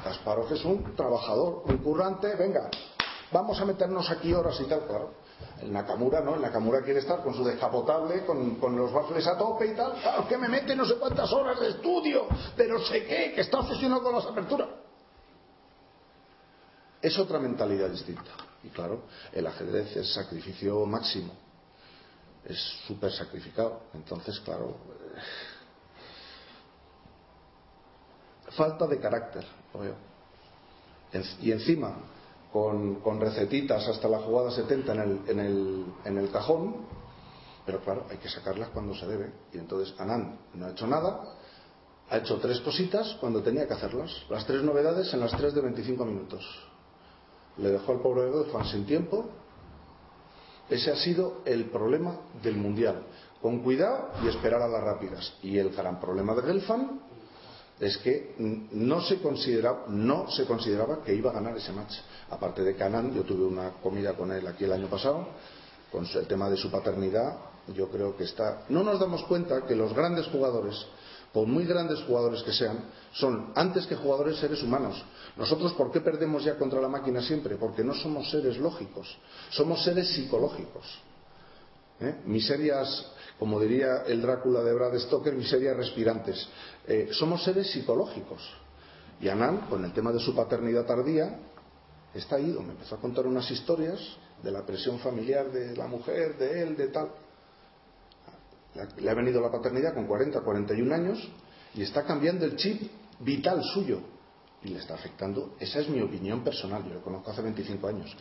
Kasparov 0.04 0.52
es 0.52 0.64
un 0.64 0.94
trabajador, 0.96 1.62
un 1.66 1.78
currante, 1.78 2.34
venga, 2.36 2.68
vamos 3.32 3.60
a 3.60 3.64
meternos 3.64 4.10
aquí 4.10 4.32
horas 4.32 4.60
y 4.60 4.64
tal, 4.64 4.86
claro. 4.86 5.14
El 5.62 5.72
Nakamura 5.72 6.20
no, 6.20 6.34
el 6.34 6.42
Nakamura 6.42 6.82
quiere 6.82 7.00
estar 7.00 7.22
con 7.22 7.34
su 7.34 7.44
descapotable, 7.44 8.24
con, 8.24 8.56
con 8.56 8.76
los 8.76 8.92
baffles 8.92 9.26
a 9.26 9.36
tope 9.38 9.66
y 9.66 9.74
tal. 9.74 9.92
Claro, 10.00 10.26
que 10.28 10.36
me 10.36 10.48
mete 10.48 10.74
no 10.76 10.84
sé 10.84 10.96
cuántas 10.96 11.32
horas 11.32 11.58
de 11.60 11.68
estudio, 11.70 12.26
pero 12.56 12.78
sé 12.80 13.04
qué, 13.06 13.32
que 13.34 13.40
está 13.42 13.58
obsesionado 13.60 14.02
con 14.02 14.14
las 14.14 14.26
aperturas. 14.26 14.68
Es 17.00 17.18
otra 17.18 17.38
mentalidad 17.38 17.88
distinta. 17.88 18.30
Y 18.64 18.68
claro, 18.68 19.02
el 19.32 19.46
ajedrez 19.46 19.96
es 19.96 20.12
sacrificio 20.12 20.84
máximo. 20.86 21.32
Es 22.44 22.58
súper 22.86 23.12
sacrificado. 23.12 23.82
Entonces, 23.94 24.38
claro, 24.40 24.76
eh, 25.16 25.20
falta 28.56 28.86
de 28.86 28.98
carácter. 28.98 29.44
En- 31.12 31.24
Y 31.40 31.52
encima, 31.52 31.96
con, 32.52 32.96
con 32.96 33.20
recetitas 33.20 33.86
hasta 33.88 34.08
la 34.08 34.18
jugada 34.18 34.50
70 34.50 34.92
en 34.92 35.00
el, 35.00 35.20
en, 35.28 35.40
el, 35.40 35.86
en 36.04 36.18
el 36.18 36.30
cajón, 36.30 36.76
pero 37.66 37.80
claro, 37.80 38.06
hay 38.10 38.16
que 38.18 38.28
sacarlas 38.28 38.70
cuando 38.70 38.94
se 38.94 39.06
debe. 39.06 39.32
Y 39.52 39.58
entonces 39.58 39.94
Anand 39.98 40.38
no 40.54 40.66
ha 40.66 40.70
hecho 40.70 40.86
nada, 40.86 41.22
ha 42.08 42.16
hecho 42.18 42.38
tres 42.38 42.60
cositas 42.60 43.16
cuando 43.20 43.42
tenía 43.42 43.66
que 43.66 43.74
hacerlas. 43.74 44.10
Las 44.28 44.46
tres 44.46 44.62
novedades 44.62 45.12
en 45.14 45.20
las 45.20 45.30
tres 45.36 45.54
de 45.54 45.60
25 45.60 46.04
minutos. 46.04 46.44
Le 47.60 47.70
dejó 47.70 47.92
al 47.92 48.00
pobre 48.00 48.30
Gelfand 48.30 48.66
sin 48.66 48.86
tiempo. 48.86 49.28
Ese 50.68 50.90
ha 50.90 50.96
sido 50.96 51.42
el 51.44 51.66
problema 51.66 52.16
del 52.42 52.56
Mundial. 52.56 53.02
Con 53.42 53.62
cuidado 53.62 54.10
y 54.22 54.28
esperar 54.28 54.62
a 54.62 54.68
las 54.68 54.82
rápidas. 54.82 55.34
Y 55.42 55.58
el 55.58 55.70
gran 55.70 56.00
problema 56.00 56.34
de 56.34 56.42
Gelfand 56.42 57.00
es 57.80 57.96
que 57.98 58.34
no 58.38 59.00
se, 59.00 59.20
consideraba, 59.20 59.84
no 59.88 60.30
se 60.30 60.44
consideraba 60.44 61.02
que 61.02 61.14
iba 61.14 61.30
a 61.30 61.34
ganar 61.34 61.56
ese 61.56 61.72
match. 61.72 61.94
Aparte 62.28 62.62
de 62.62 62.76
que 62.76 62.84
Anand, 62.84 63.14
yo 63.14 63.22
tuve 63.22 63.44
una 63.44 63.70
comida 63.82 64.12
con 64.12 64.30
él 64.30 64.46
aquí 64.46 64.64
el 64.64 64.72
año 64.72 64.88
pasado, 64.88 65.26
con 65.90 66.06
el 66.06 66.26
tema 66.26 66.50
de 66.50 66.58
su 66.58 66.70
paternidad, 66.70 67.38
yo 67.74 67.88
creo 67.88 68.16
que 68.16 68.24
está... 68.24 68.64
No 68.68 68.82
nos 68.82 69.00
damos 69.00 69.22
cuenta 69.24 69.64
que 69.66 69.74
los 69.74 69.94
grandes 69.94 70.26
jugadores, 70.26 70.86
por 71.32 71.46
muy 71.46 71.64
grandes 71.64 72.00
jugadores 72.00 72.42
que 72.42 72.52
sean, 72.52 72.84
son 73.12 73.52
antes 73.54 73.86
que 73.86 73.96
jugadores 73.96 74.38
seres 74.38 74.62
humanos. 74.62 75.02
Nosotros, 75.36 75.72
¿por 75.74 75.92
qué 75.92 76.00
perdemos 76.00 76.44
ya 76.44 76.56
contra 76.56 76.80
la 76.80 76.88
máquina 76.88 77.22
siempre? 77.22 77.56
Porque 77.56 77.84
no 77.84 77.94
somos 77.94 78.30
seres 78.30 78.58
lógicos, 78.58 79.16
somos 79.50 79.82
seres 79.84 80.08
psicológicos. 80.08 80.84
¿eh? 82.00 82.16
miserias, 82.24 83.12
como 83.38 83.60
diría 83.60 84.02
el 84.06 84.22
Drácula 84.22 84.62
de 84.62 84.72
Brad 84.72 84.98
Stoker, 84.98 85.34
miserias 85.34 85.76
respirantes. 85.76 86.48
Eh, 86.86 87.10
somos 87.12 87.44
seres 87.44 87.70
psicológicos. 87.70 88.40
Y 89.20 89.28
Anand, 89.28 89.68
con 89.68 89.84
el 89.84 89.92
tema 89.92 90.12
de 90.12 90.18
su 90.18 90.34
paternidad 90.34 90.86
tardía, 90.86 91.38
está 92.14 92.40
ido. 92.40 92.62
Me 92.62 92.72
empezó 92.72 92.94
a 92.94 93.00
contar 93.00 93.26
unas 93.26 93.50
historias 93.50 94.00
de 94.42 94.50
la 94.50 94.64
presión 94.64 94.98
familiar 94.98 95.50
de 95.52 95.76
la 95.76 95.86
mujer, 95.86 96.38
de 96.38 96.62
él, 96.62 96.76
de 96.76 96.88
tal. 96.88 97.10
Le 98.98 99.10
ha 99.10 99.14
venido 99.14 99.40
la 99.40 99.50
paternidad 99.50 99.94
con 99.94 100.06
40, 100.06 100.40
41 100.40 100.94
años 100.94 101.28
y 101.74 101.82
está 101.82 102.04
cambiando 102.04 102.44
el 102.44 102.56
chip 102.56 102.90
vital 103.20 103.62
suyo. 103.62 104.00
Y 104.62 104.68
le 104.68 104.78
está 104.78 104.94
afectando, 104.94 105.54
esa 105.58 105.80
es 105.80 105.88
mi 105.88 106.02
opinión 106.02 106.44
personal, 106.44 106.84
yo 106.84 106.94
lo 106.94 107.02
conozco 107.02 107.30
hace 107.30 107.40
25 107.40 107.88
años, 107.88 108.14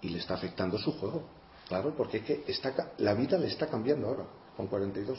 y 0.00 0.08
le 0.08 0.18
está 0.18 0.34
afectando 0.34 0.78
su 0.78 0.92
juego. 0.92 1.24
Claro, 1.66 1.94
porque 1.96 2.18
es 2.18 2.24
que 2.24 2.44
está, 2.46 2.92
la 2.98 3.14
vida 3.14 3.38
le 3.38 3.48
está 3.48 3.66
cambiando 3.66 4.08
ahora, 4.08 4.24
con 4.56 4.68
42. 4.68 5.18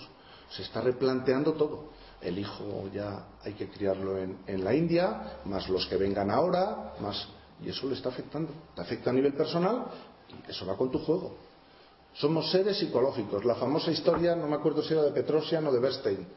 Se 0.49 0.61
está 0.61 0.81
replanteando 0.81 1.53
todo. 1.53 1.89
El 2.21 2.37
hijo 2.37 2.89
ya 2.93 3.25
hay 3.43 3.53
que 3.53 3.67
criarlo 3.69 4.17
en, 4.17 4.37
en 4.47 4.63
la 4.63 4.73
India, 4.73 5.39
más 5.45 5.67
los 5.67 5.87
que 5.87 5.97
vengan 5.97 6.29
ahora, 6.29 6.93
más. 6.99 7.27
Y 7.61 7.69
eso 7.69 7.87
le 7.87 7.95
está 7.95 8.09
afectando. 8.09 8.51
Te 8.75 8.81
afecta 8.81 9.09
a 9.09 9.13
nivel 9.13 9.33
personal 9.33 9.87
y 10.29 10.51
eso 10.51 10.65
va 10.65 10.77
con 10.77 10.91
tu 10.91 10.99
juego. 10.99 11.35
Somos 12.15 12.51
seres 12.51 12.77
psicológicos. 12.77 13.43
La 13.43 13.55
famosa 13.55 13.91
historia, 13.91 14.35
no 14.35 14.47
me 14.47 14.55
acuerdo 14.55 14.83
si 14.83 14.93
era 14.93 15.03
de 15.03 15.11
Petrosian 15.11 15.65
o 15.65 15.71
de 15.71 15.79
Bernstein. 15.79 16.27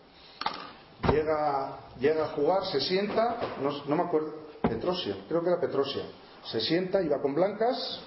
Llega, 1.11 1.79
llega 2.01 2.25
a 2.25 2.29
jugar, 2.29 2.65
se 2.67 2.81
sienta, 2.81 3.57
no, 3.63 3.71
no 3.87 3.97
me 3.97 4.03
acuerdo, 4.03 4.47
Petrosian, 4.63 5.25
creo 5.29 5.43
que 5.43 5.51
era 5.51 5.61
Petrosian. 5.61 6.07
Se 6.45 6.61
sienta 6.61 7.03
y 7.03 7.09
va 7.09 7.21
con 7.21 7.35
blancas, 7.35 8.01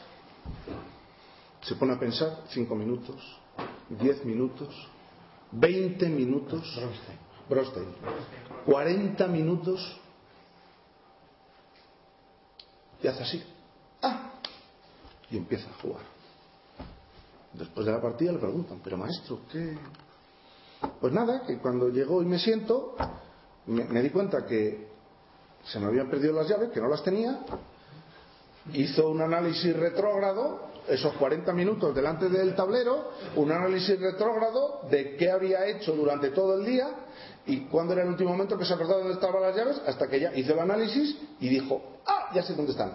se 1.62 1.76
pone 1.76 1.94
a 1.94 2.00
pensar 2.00 2.44
5 2.50 2.76
minutos, 2.76 3.16
10 3.90 4.26
minutos, 4.26 4.70
20 5.52 6.10
minutos, 6.10 6.80
Brostein, 7.48 7.88
40 8.66 9.28
minutos 9.28 10.00
y 13.02 13.08
hace 13.08 13.24
así, 13.24 13.44
¡ah! 14.02 14.32
y 15.30 15.38
empieza 15.38 15.70
a 15.70 15.74
jugar. 15.82 16.19
Después 17.54 17.86
de 17.86 17.92
la 17.92 18.02
partida 18.02 18.32
le 18.32 18.40
preguntan, 18.40 18.80
pero 18.84 18.98
maestro, 18.98 19.40
¿qué? 19.52 19.78
Pues 21.02 21.12
nada, 21.12 21.44
que 21.46 21.58
cuando 21.58 21.90
llegó 21.90 22.22
y 22.22 22.26
me 22.26 22.40
siento, 22.40 22.96
me, 23.66 24.02
di 24.02 24.10
cuenta 24.12 24.46
que 24.46 24.88
se 25.66 25.80
me 25.80 25.88
habían 25.88 26.10
perdido 26.10 26.34
las 26.34 26.48
llaves, 26.48 26.70
que 26.70 26.80
no 26.80 26.88
las 26.88 27.04
tenía, 27.04 27.40
hizo 28.74 29.10
un 29.10 29.22
análisis 29.22 29.76
retrógrado, 29.76 30.70
esos 30.88 31.14
40 31.16 31.52
minutos 31.54 31.94
delante 31.94 32.30
del 32.30 32.56
tablero, 32.56 33.12
un 33.36 33.52
análisis 33.52 34.00
retrógrado 34.00 34.82
de 34.90 35.16
qué 35.18 35.30
había 35.30 35.66
hecho 35.68 35.94
durante 35.96 36.30
todo 36.30 36.60
el 36.60 36.66
día 36.66 36.88
y 37.46 37.66
cuándo 37.66 37.94
era 37.94 38.04
el 38.04 38.10
último 38.10 38.32
momento 38.32 38.58
que 38.58 38.66
se 38.66 38.74
acordaba 38.74 39.00
dónde 39.00 39.16
estaban 39.16 39.42
las 39.42 39.56
llaves, 39.56 39.82
hasta 39.86 40.08
que 40.08 40.20
ya 40.20 40.34
hizo 40.36 40.54
el 40.54 40.60
análisis 40.60 41.18
y 41.40 41.50
dijo, 41.50 41.82
ah, 42.06 42.30
ya 42.34 42.44
sé 42.44 42.54
dónde 42.54 42.72
están. 42.72 42.94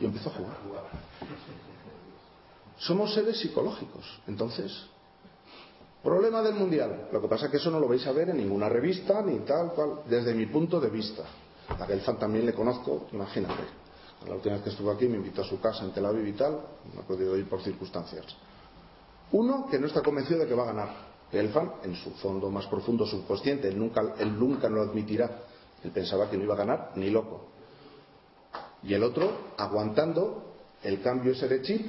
Y 0.00 0.06
empezó 0.06 0.30
a 0.30 0.32
jugar. 0.32 0.56
Somos 2.82 3.14
seres 3.14 3.38
psicológicos, 3.38 4.04
entonces. 4.26 4.72
Problema 6.02 6.42
del 6.42 6.54
mundial. 6.54 7.08
Lo 7.12 7.20
que 7.20 7.28
pasa 7.28 7.46
es 7.46 7.52
que 7.52 7.56
eso 7.58 7.70
no 7.70 7.78
lo 7.78 7.86
vais 7.86 8.04
a 8.08 8.12
ver 8.12 8.30
en 8.30 8.38
ninguna 8.38 8.68
revista 8.68 9.22
ni 9.22 9.38
tal 9.40 9.72
cual, 9.72 10.00
desde 10.08 10.34
mi 10.34 10.46
punto 10.46 10.80
de 10.80 10.90
vista. 10.90 11.22
A 11.68 11.86
Gelfand 11.86 12.18
también 12.18 12.44
le 12.44 12.52
conozco, 12.52 13.06
imagínate. 13.12 13.62
La 14.26 14.34
última 14.34 14.56
vez 14.56 14.64
que 14.64 14.70
estuvo 14.70 14.90
aquí 14.90 15.06
me 15.06 15.16
invitó 15.16 15.42
a 15.42 15.44
su 15.44 15.60
casa 15.60 15.84
en 15.84 15.92
Tel 15.92 16.06
Aviv 16.06 16.26
y 16.26 16.32
tal, 16.32 16.60
no 16.92 17.00
he 17.00 17.04
podido 17.04 17.36
ir 17.36 17.48
por 17.48 17.62
circunstancias. 17.62 18.24
Uno 19.30 19.68
que 19.70 19.78
no 19.78 19.86
está 19.86 20.02
convencido 20.02 20.40
de 20.40 20.48
que 20.48 20.54
va 20.54 20.64
a 20.64 20.66
ganar. 20.66 20.88
Gelfand, 21.30 21.84
en 21.84 21.94
su 21.94 22.10
fondo 22.12 22.50
más 22.50 22.66
profundo 22.66 23.06
subconsciente, 23.06 23.68
él 23.68 23.78
nunca, 23.78 24.02
él 24.18 24.36
nunca 24.36 24.68
lo 24.68 24.82
admitirá. 24.82 25.44
Él 25.84 25.92
pensaba 25.92 26.28
que 26.28 26.36
no 26.36 26.42
iba 26.42 26.54
a 26.54 26.58
ganar 26.58 26.92
ni 26.96 27.10
loco. 27.10 27.46
Y 28.82 28.92
el 28.92 29.04
otro 29.04 29.52
aguantando 29.56 30.56
el 30.82 31.00
cambio 31.00 31.32
ese 31.32 31.46
de 31.46 31.62
chip, 31.62 31.86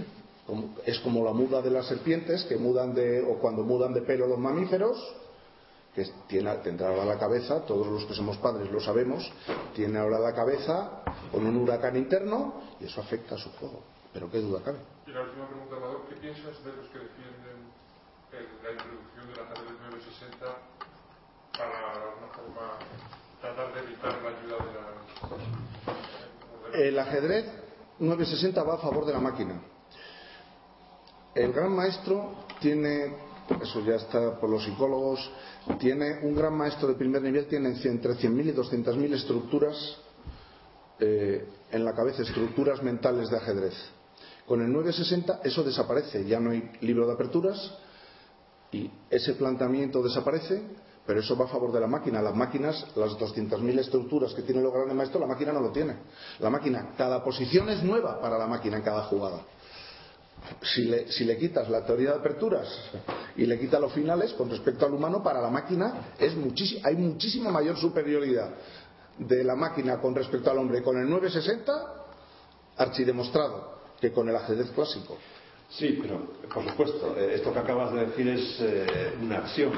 es 0.86 1.00
como 1.00 1.24
la 1.24 1.32
muda 1.32 1.62
de 1.62 1.72
las 1.72 1.88
serpientes 1.88 2.44
que 2.46 2.58
mudan 2.58 2.94
de, 2.94 3.22
o 3.22 3.40
cuando 3.40 3.64
mudan 3.64 3.94
de 3.94 4.02
pelo 4.02 4.28
los 4.28 4.38
mamíferos, 4.38 4.98
que 5.96 6.06
tiene, 6.28 6.54
tendrá 6.58 6.90
ahora 6.90 7.06
la 7.06 7.20
cabeza, 7.20 7.62
todos 7.66 7.88
los 7.88 8.06
que 8.06 8.14
somos 8.14 8.38
padres 8.38 8.72
lo 8.72 8.80
sabemos, 8.82 9.32
tiene 9.76 10.00
ahora 10.00 10.20
la 10.20 10.34
cabeza 10.34 11.04
con 11.32 11.46
un 11.46 11.56
huracán 11.58 11.96
interno 11.96 12.62
y 12.80 12.86
eso 12.86 13.00
afecta 13.00 13.36
a 13.36 13.38
su 13.38 13.52
juego. 13.54 13.82
Pero 14.12 14.30
qué 14.30 14.40
duda 14.40 14.62
cabe. 14.64 14.80
Y 15.08 15.12
la 15.12 15.22
última 15.22 15.48
pregunta, 15.48 15.76
Amador, 15.78 16.02
¿qué 16.10 16.16
piensas 16.16 16.64
de 16.64 16.74
los 16.74 16.88
que 16.90 17.00
defienden 17.00 17.72
la 18.64 18.72
introducción 18.72 19.28
del 19.28 19.40
ajedrez 19.40 19.80
960 19.82 20.46
para 21.58 21.94
de 21.94 22.06
alguna 22.10 22.28
forma 22.34 22.80
tratar 23.40 23.74
de 23.74 23.80
evitar 23.82 24.22
la 24.22 24.30
ayuda 24.30 24.58
de 24.66 24.74
la... 26.74 26.80
El 26.80 27.00
ajedrez 27.00 27.46
960 28.00 28.64
va 28.64 28.74
a 28.76 28.78
favor 28.78 29.06
de 29.06 29.14
la 29.14 29.20
máquina. 29.20 29.73
El 31.36 31.52
gran 31.52 31.76
maestro 31.76 32.46
tiene, 32.60 33.16
eso 33.62 33.82
ya 33.82 33.96
está 33.96 34.40
por 34.40 34.50
los 34.50 34.64
psicólogos, 34.64 35.32
tiene 35.80 36.20
un 36.22 36.36
gran 36.36 36.56
maestro 36.56 36.88
de 36.88 36.94
primer 36.94 37.24
nivel, 37.24 37.48
tiene 37.48 37.70
entre 37.70 38.14
100.000 38.14 38.46
y 38.46 38.54
200.000 38.54 39.14
estructuras 39.16 39.98
eh, 41.00 41.48
en 41.72 41.84
la 41.84 41.94
cabeza, 41.94 42.22
estructuras 42.22 42.84
mentales 42.84 43.30
de 43.32 43.38
ajedrez. 43.38 43.74
Con 44.46 44.62
el 44.62 44.72
960 44.72 45.42
eso 45.44 45.64
desaparece, 45.64 46.24
ya 46.26 46.40
no 46.40 46.52
hay 46.52 46.70
libro 46.82 47.08
de 47.08 47.14
aperturas 47.14 47.78
y 48.72 48.92
ese 49.10 49.34
planteamiento 49.34 50.04
desaparece, 50.04 50.62
pero 51.06 51.20
eso 51.20 51.36
va 51.36 51.46
a 51.46 51.48
favor 51.48 51.72
de 51.72 51.80
la 51.80 51.88
máquina. 51.88 52.22
Las 52.22 52.36
máquinas, 52.36 52.86
las 52.96 53.12
200.000 53.14 53.80
estructuras 53.80 54.34
que 54.34 54.44
tiene 54.44 54.62
el 54.62 54.70
grandes 54.70 54.96
maestro, 54.96 55.20
la 55.20 55.28
máquina 55.28 55.52
no 55.52 55.62
lo 55.62 55.72
tiene. 55.72 55.96
La 56.40 56.50
máquina, 56.50 56.94
cada 56.96 57.24
posición 57.24 57.70
es 57.70 57.82
nueva 57.84 58.22
para 58.22 58.38
la 58.38 58.46
máquina 58.46 58.78
en 58.78 58.84
cada 58.84 59.04
jugada. 59.06 59.42
Si 60.62 60.86
le, 60.86 61.12
si 61.12 61.26
le, 61.26 61.38
quitas 61.38 61.70
la 61.70 61.86
teoría 61.86 62.12
de 62.12 62.20
aperturas 62.20 62.68
y 63.36 63.46
le 63.46 63.60
quitas 63.60 63.80
los 63.80 63.94
finales, 63.94 64.34
con 64.34 64.50
respecto 64.50 64.86
al 64.86 64.94
humano, 64.94 65.24
para 65.24 65.42
la 65.42 65.50
máquina 65.50 66.14
es 66.20 66.34
hay 66.84 66.96
muchísima 66.96 67.52
mayor 67.52 67.78
superioridad 67.78 68.52
de 69.18 69.44
la 69.44 69.56
máquina 69.56 70.00
con 70.00 70.16
respecto 70.16 70.50
al 70.50 70.58
hombre 70.58 70.82
con 70.82 70.98
el 70.98 71.10
960, 71.10 71.72
archidemostrado, 72.78 73.80
que 74.00 74.12
con 74.12 74.28
el 74.30 74.36
ajedrez 74.36 74.72
clásico. 74.72 75.18
Sí, 75.70 76.00
pero 76.02 76.34
por 76.54 76.64
supuesto, 76.70 77.16
eh, 77.18 77.36
esto 77.36 77.52
que 77.52 77.60
acabas 77.60 77.94
de 77.94 78.06
decir 78.06 78.28
es 78.28 78.58
eh, 78.60 79.14
una 79.22 79.40
acción. 79.40 79.72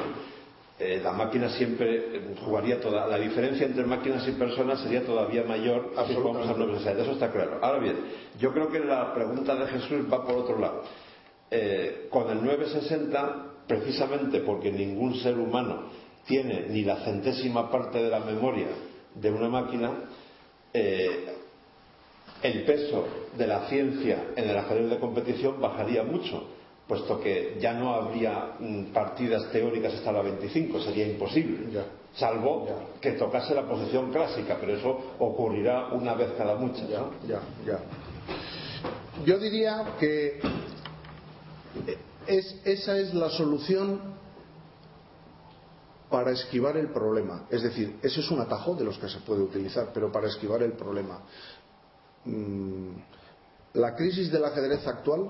Eh, 0.77 0.99
la 1.01 1.13
máquina 1.13 1.49
siempre 1.49 2.21
jugaría 2.43 2.81
toda. 2.81 3.07
La 3.07 3.17
diferencia 3.17 3.65
entre 3.65 3.85
máquinas 3.85 4.27
y 4.27 4.31
personas 4.33 4.81
sería 4.81 5.05
todavía 5.05 5.43
mayor 5.43 5.93
si 6.07 6.13
jugamos 6.15 6.47
al 6.47 6.59
960. 6.59 7.03
Eso 7.03 7.11
está 7.13 7.31
claro. 7.31 7.59
Ahora 7.61 7.79
bien, 7.79 7.95
yo 8.39 8.51
creo 8.51 8.69
que 8.69 8.79
la 8.79 9.13
pregunta 9.13 9.55
de 9.55 9.67
Jesús 9.67 10.11
va 10.11 10.25
por 10.25 10.35
otro 10.35 10.59
lado. 10.59 10.83
con 12.09 12.29
el 12.29 12.43
960, 12.43 13.45
precisamente 13.67 14.39
porque 14.41 14.71
ningún 14.71 15.15
ser 15.15 15.37
humano 15.37 15.83
tiene 16.25 16.67
ni 16.69 16.83
la 16.83 16.97
centésima 17.05 17.69
parte 17.69 18.01
de 18.01 18.09
la 18.09 18.19
memoria 18.19 18.67
de 19.13 19.31
una 19.31 19.47
máquina, 19.47 19.91
eh, 20.73 21.25
el 22.41 22.63
peso 22.63 23.07
de 23.37 23.47
la 23.47 23.67
ciencia 23.69 24.25
en 24.35 24.49
el 24.49 24.57
ajedrez 24.57 24.89
de 24.89 24.99
competición 24.99 25.59
bajaría 25.61 26.03
mucho, 26.03 26.47
puesto 26.87 27.19
que 27.19 27.57
ya 27.59 27.73
no 27.73 27.93
habría 27.93 28.55
mm, 28.59 28.93
partidas 28.93 29.49
teóricas 29.51 29.93
hasta 29.93 30.11
la 30.11 30.21
25, 30.21 30.79
sería 30.81 31.07
imposible, 31.07 31.81
salvo 32.15 32.67
que 33.01 33.13
tocase 33.13 33.55
la 33.55 33.67
posición 33.67 34.11
clásica, 34.11 34.57
pero 34.59 34.75
eso 34.75 35.15
ocurrirá 35.19 35.87
una 35.87 36.13
vez 36.13 36.31
cada 36.37 36.55
muchas. 36.55 36.87
Ya. 37.27 37.79
Yo 39.25 39.39
diría 39.39 39.95
que 39.99 40.39
es, 42.27 42.61
esa 42.63 42.97
es 42.97 43.13
la 43.13 43.29
solución 43.29 44.15
para 46.09 46.31
esquivar 46.31 46.77
el 46.77 46.89
problema. 46.89 47.45
Es 47.49 47.63
decir, 47.63 47.97
ese 48.01 48.19
es 48.19 48.31
un 48.31 48.39
atajo 48.39 48.75
de 48.75 48.83
los 48.83 48.97
que 48.97 49.09
se 49.09 49.19
puede 49.19 49.41
utilizar, 49.41 49.89
pero 49.93 50.11
para 50.11 50.27
esquivar 50.27 50.61
el 50.63 50.73
problema. 50.73 51.19
Mm, 52.25 52.91
la 53.73 53.95
crisis 53.95 54.31
del 54.31 54.45
ajedrez 54.45 54.85
actual, 54.87 55.29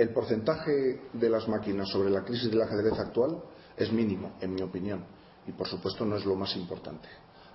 el 0.00 0.14
porcentaje 0.14 1.02
de 1.12 1.28
las 1.28 1.46
máquinas 1.46 1.90
sobre 1.90 2.08
la 2.08 2.24
crisis 2.24 2.50
del 2.50 2.62
ajedrez 2.62 2.98
actual 2.98 3.42
es 3.76 3.92
mínimo, 3.92 4.32
en 4.40 4.54
mi 4.54 4.62
opinión, 4.62 5.04
y 5.46 5.52
por 5.52 5.68
supuesto 5.68 6.06
no 6.06 6.16
es 6.16 6.24
lo 6.24 6.34
más 6.34 6.56
importante. 6.56 7.06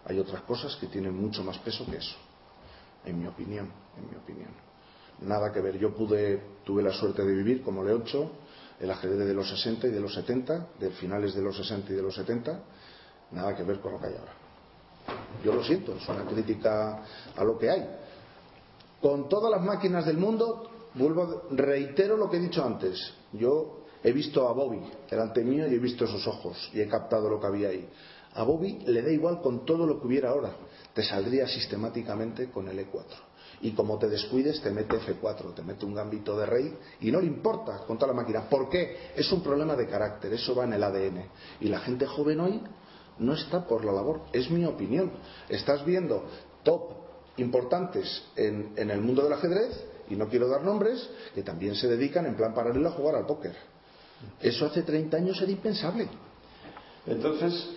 Hay 0.06 0.20
otras 0.20 0.44
cosas 0.44 0.76
que 0.76 0.86
tienen 0.86 1.20
mucho 1.20 1.44
más 1.44 1.58
peso 1.58 1.88
que 1.88 1.98
eso, 1.98 2.16
en 3.04 3.20
mi 3.20 3.26
opinión, 3.26 3.72
en 3.98 4.10
mi 4.12 4.16
opinión. 4.16 4.52
Nada 5.22 5.52
que 5.52 5.60
ver. 5.60 5.80
Yo 5.80 5.96
pude, 5.96 6.40
tuve 6.64 6.84
la 6.84 6.92
suerte 6.92 7.24
de 7.24 7.34
vivir 7.34 7.64
como 7.64 7.84
Leocho 7.84 8.30
el 8.80 8.92
ajedrez 8.92 9.26
de 9.26 9.34
los 9.34 9.50
60 9.50 9.88
y 9.88 9.92
de 9.92 10.00
los 10.00 10.14
70, 10.14 10.68
de 10.80 10.92
finales 10.92 11.34
de 11.34 11.42
los 11.42 11.58
60 11.58 11.94
y 11.94 11.96
de 11.96 12.02
los 12.04 12.14
70, 12.14 12.60
nada 13.32 13.56
que 13.56 13.64
ver 13.64 13.80
con 13.80 13.94
lo 13.94 14.00
que 14.00 14.08
hay 14.08 14.16
ahora. 14.18 14.34
Yo 15.44 15.52
lo 15.52 15.64
siento, 15.64 15.96
es 15.96 16.08
una 16.08 16.26
crítica 16.26 17.02
a 17.36 17.44
lo 17.44 17.58
que 17.58 17.72
hay. 17.72 17.90
Con 19.02 19.30
todas 19.30 19.50
las 19.50 19.64
máquinas 19.64 20.06
del 20.06 20.18
mundo, 20.18 20.75
vuelvo, 20.96 21.44
reitero 21.52 22.18
lo 22.18 22.30
que 22.30 22.38
he 22.38 22.42
dicho 22.42 22.64
antes. 22.64 23.00
Yo 23.34 23.86
he 24.04 24.12
visto 24.12 24.48
a 24.48 24.54
Bobby 24.54 24.82
delante 25.10 25.44
mío 25.44 25.68
y 25.68 25.76
he 25.76 25.80
visto 25.80 26.06
esos 26.06 26.26
ojos 26.28 26.70
y 26.74 26.82
he 26.82 26.88
captado 26.88 27.30
lo 27.30 27.40
que 27.40 27.48
había 27.48 27.70
ahí. 27.70 27.88
A 28.34 28.44
Bobby 28.44 28.80
le 28.86 29.02
da 29.02 29.12
igual 29.12 29.42
con 29.42 29.66
todo 29.66 29.86
lo 29.86 30.00
que 30.00 30.08
hubiera 30.08 30.30
ahora. 30.30 30.52
Te 30.94 31.04
saldría 31.04 31.48
sistemáticamente 31.48 32.50
con 32.50 32.68
el 32.68 32.80
E4 32.80 33.04
y 33.62 33.72
como 33.72 33.98
te 33.98 34.08
descuides 34.08 34.62
te 34.62 34.72
mete 34.72 34.98
F4, 34.98 35.54
te 35.54 35.64
mete 35.64 35.86
un 35.86 35.94
gambito 35.94 36.38
de 36.38 36.46
rey 36.46 36.78
y 37.02 37.12
no 37.12 37.20
le 37.20 37.28
importa 37.28 37.80
contra 37.88 38.08
la 38.08 38.14
máquina. 38.14 38.50
¿Por 38.50 38.70
qué? 38.70 39.12
Es 39.16 39.32
un 39.32 39.42
problema 39.42 39.76
de 39.76 39.88
carácter, 39.88 40.34
eso 40.34 40.56
va 40.56 40.66
en 40.66 40.74
el 40.74 40.84
ADN. 40.84 41.26
Y 41.62 41.70
la 41.70 41.80
gente 41.80 42.06
joven 42.06 42.40
hoy 42.40 42.62
no 43.20 43.34
está 43.34 43.66
por 43.66 43.86
la 43.86 43.92
labor, 43.92 44.22
es 44.34 44.50
mi 44.50 44.66
opinión. 44.66 45.12
Estás 45.50 45.86
viendo 45.86 46.26
top 46.64 46.92
importantes 47.38 48.24
en, 48.36 48.74
en 48.76 48.92
el 48.92 49.02
mundo 49.02 49.24
del 49.24 49.34
ajedrez, 49.34 49.84
y 50.10 50.16
no 50.16 50.28
quiero 50.28 50.48
dar 50.48 50.64
nombres, 50.64 51.10
que 51.34 51.44
también 51.44 51.76
se 51.76 51.88
dedican 51.88 52.26
en 52.26 52.36
plan 52.36 52.54
paralelo 52.54 52.90
a 52.90 52.92
jugar 52.92 53.16
al 53.16 53.26
póker. 53.26 53.56
Eso 54.42 54.66
hace 54.66 54.84
30 54.84 55.18
años 55.18 55.42
era 55.42 55.52
impensable. 55.52 56.08
Entonces, 57.06 57.70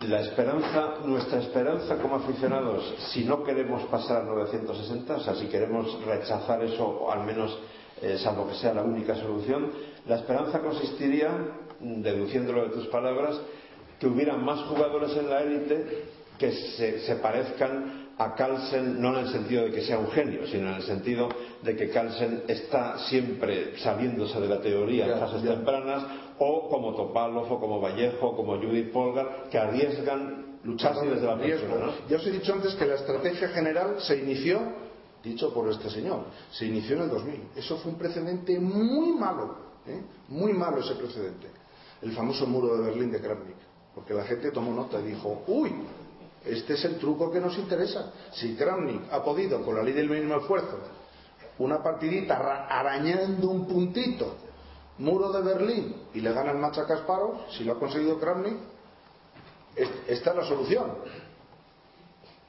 la 0.00 0.20
esperanza, 0.20 0.94
nuestra 1.04 1.40
esperanza 1.40 1.96
como 1.96 2.16
aficionados, 2.16 2.94
si 3.12 3.24
no 3.24 3.44
queremos 3.44 3.82
pasar 3.84 4.22
a 4.22 4.24
960, 4.24 5.16
o 5.16 5.20
sea, 5.20 5.34
si 5.34 5.46
queremos 5.46 6.04
rechazar 6.04 6.62
eso, 6.64 6.86
o 6.86 7.10
al 7.10 7.24
menos, 7.24 7.58
eh, 8.00 8.18
salvo 8.18 8.48
que 8.48 8.54
sea 8.54 8.72
la 8.72 8.82
única 8.82 9.14
solución, 9.14 9.70
la 10.06 10.16
esperanza 10.16 10.60
consistiría, 10.60 11.30
deduciéndolo 11.80 12.64
de 12.64 12.70
tus 12.70 12.86
palabras, 12.86 13.38
que 13.98 14.06
hubiera 14.06 14.36
más 14.36 14.60
jugadores 14.66 15.14
en 15.16 15.28
la 15.28 15.42
élite 15.42 16.04
que 16.38 16.52
se, 17.06 17.16
parezcan 17.16 17.99
a 18.20 18.34
Carlsen, 18.34 19.00
no 19.00 19.16
en 19.18 19.24
el 19.24 19.32
sentido 19.32 19.64
de 19.64 19.70
que 19.70 19.80
sea 19.80 19.98
un 19.98 20.10
genio, 20.10 20.46
sino 20.46 20.68
en 20.68 20.74
el 20.74 20.82
sentido 20.82 21.30
de 21.62 21.74
que 21.74 21.88
Carlsen 21.88 22.42
está 22.46 22.98
siempre 23.08 23.78
saliéndose 23.78 24.38
de 24.38 24.46
la 24.46 24.60
teoría 24.60 25.06
en 25.06 25.18
fases 25.18 25.42
tempranas, 25.42 26.04
o 26.38 26.68
como 26.68 26.94
Topalov, 26.94 27.50
o 27.50 27.58
como 27.58 27.80
Vallejo, 27.80 28.36
como 28.36 28.58
Judith 28.58 28.92
Polgar, 28.92 29.48
que 29.50 29.56
arriesgan 29.56 30.58
lucharse 30.64 31.06
desde 31.06 31.26
la 31.26 31.36
riesgo. 31.36 31.74
Ya 32.10 32.18
os 32.18 32.26
he 32.26 32.30
dicho 32.30 32.52
antes 32.52 32.74
que 32.74 32.84
la 32.84 32.96
estrategia 32.96 33.48
general 33.48 33.96
se 34.00 34.18
inició, 34.18 34.60
dicho 35.24 35.54
por 35.54 35.70
este 35.70 35.88
señor, 35.88 36.26
se 36.50 36.66
inició 36.66 36.96
en 36.96 37.02
el 37.04 37.08
2000. 37.08 37.42
Eso 37.56 37.78
fue 37.78 37.92
un 37.92 37.98
precedente 37.98 38.60
muy 38.60 39.12
malo, 39.12 39.56
¿eh? 39.86 40.02
muy 40.28 40.52
malo 40.52 40.80
ese 40.80 40.94
precedente. 40.94 41.46
El 42.02 42.12
famoso 42.12 42.46
muro 42.46 42.76
de 42.76 42.84
Berlín 42.84 43.10
de 43.10 43.18
Kramnik. 43.18 43.56
Porque 43.94 44.12
la 44.12 44.24
gente 44.24 44.50
tomó 44.50 44.72
nota 44.72 45.00
y 45.00 45.04
dijo, 45.04 45.42
uy, 45.46 45.72
este 46.44 46.74
es 46.74 46.84
el 46.84 46.98
truco 46.98 47.30
que 47.30 47.40
nos 47.40 47.56
interesa. 47.58 48.12
Si 48.32 48.54
Kramnik 48.54 49.12
ha 49.12 49.22
podido, 49.22 49.62
con 49.64 49.76
la 49.76 49.82
ley 49.82 49.92
del 49.92 50.08
mínimo 50.08 50.36
esfuerzo, 50.36 50.78
una 51.58 51.82
partidita 51.82 52.66
arañando 52.66 53.50
un 53.50 53.66
puntito 53.66 54.36
muro 54.98 55.32
de 55.32 55.42
Berlín 55.42 55.96
y 56.14 56.20
le 56.20 56.32
gana 56.32 56.52
el 56.52 56.58
match 56.58 56.78
a 56.78 56.86
Kasparov, 56.86 57.50
si 57.50 57.64
lo 57.64 57.74
ha 57.74 57.78
conseguido 57.78 58.18
Kramnik, 58.18 58.56
esta 60.06 60.30
es 60.30 60.36
la 60.36 60.44
solución. 60.44 60.90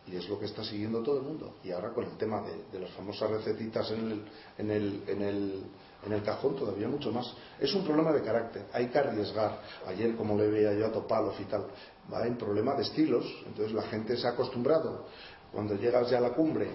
Y 0.08 0.16
es 0.16 0.28
lo 0.28 0.40
que 0.40 0.46
está 0.46 0.64
siguiendo 0.64 1.02
todo 1.02 1.18
el 1.18 1.24
mundo. 1.24 1.56
Y 1.64 1.72
ahora 1.72 1.90
con 1.90 2.04
el 2.04 2.18
tema 2.18 2.42
de, 2.42 2.80
las 2.80 2.90
famosas 2.92 3.30
recetitas 3.30 3.92
en 3.92 4.12
el, 4.12 4.26
en, 4.58 4.72
el, 4.72 5.04
en, 5.08 5.22
el, 5.22 5.64
en 6.06 6.12
el 6.12 6.24
cajón, 6.24 6.56
todavía 6.56 6.88
mucho 6.88 7.12
más. 7.12 7.34
Es 7.60 7.74
un 7.74 7.86
problema 7.86 8.12
de 8.12 8.22
carácter. 8.22 8.66
Hay 8.74 8.88
que 8.88 8.98
arriesgar. 8.98 9.62
Ayer, 9.88 10.16
como 10.16 10.36
le 10.36 10.50
veía 10.50 10.74
yo 10.74 10.88
a 10.88 10.92
Topalov 10.92 11.40
y 11.40 11.46
tal, 11.46 11.68
va 12.12 12.26
en 12.26 12.38
problema 12.38 12.76
de 12.76 12.84
estilos. 12.84 13.26
Entonces 13.46 13.74
la 13.74 13.84
gente 13.84 14.18
se 14.18 14.28
ha 14.28 14.32
acostumbrado. 14.32 15.06
Cuando 15.52 15.76
llegas 15.76 16.10
ya 16.10 16.18
a 16.18 16.22
la 16.22 16.34
cumbre 16.34 16.70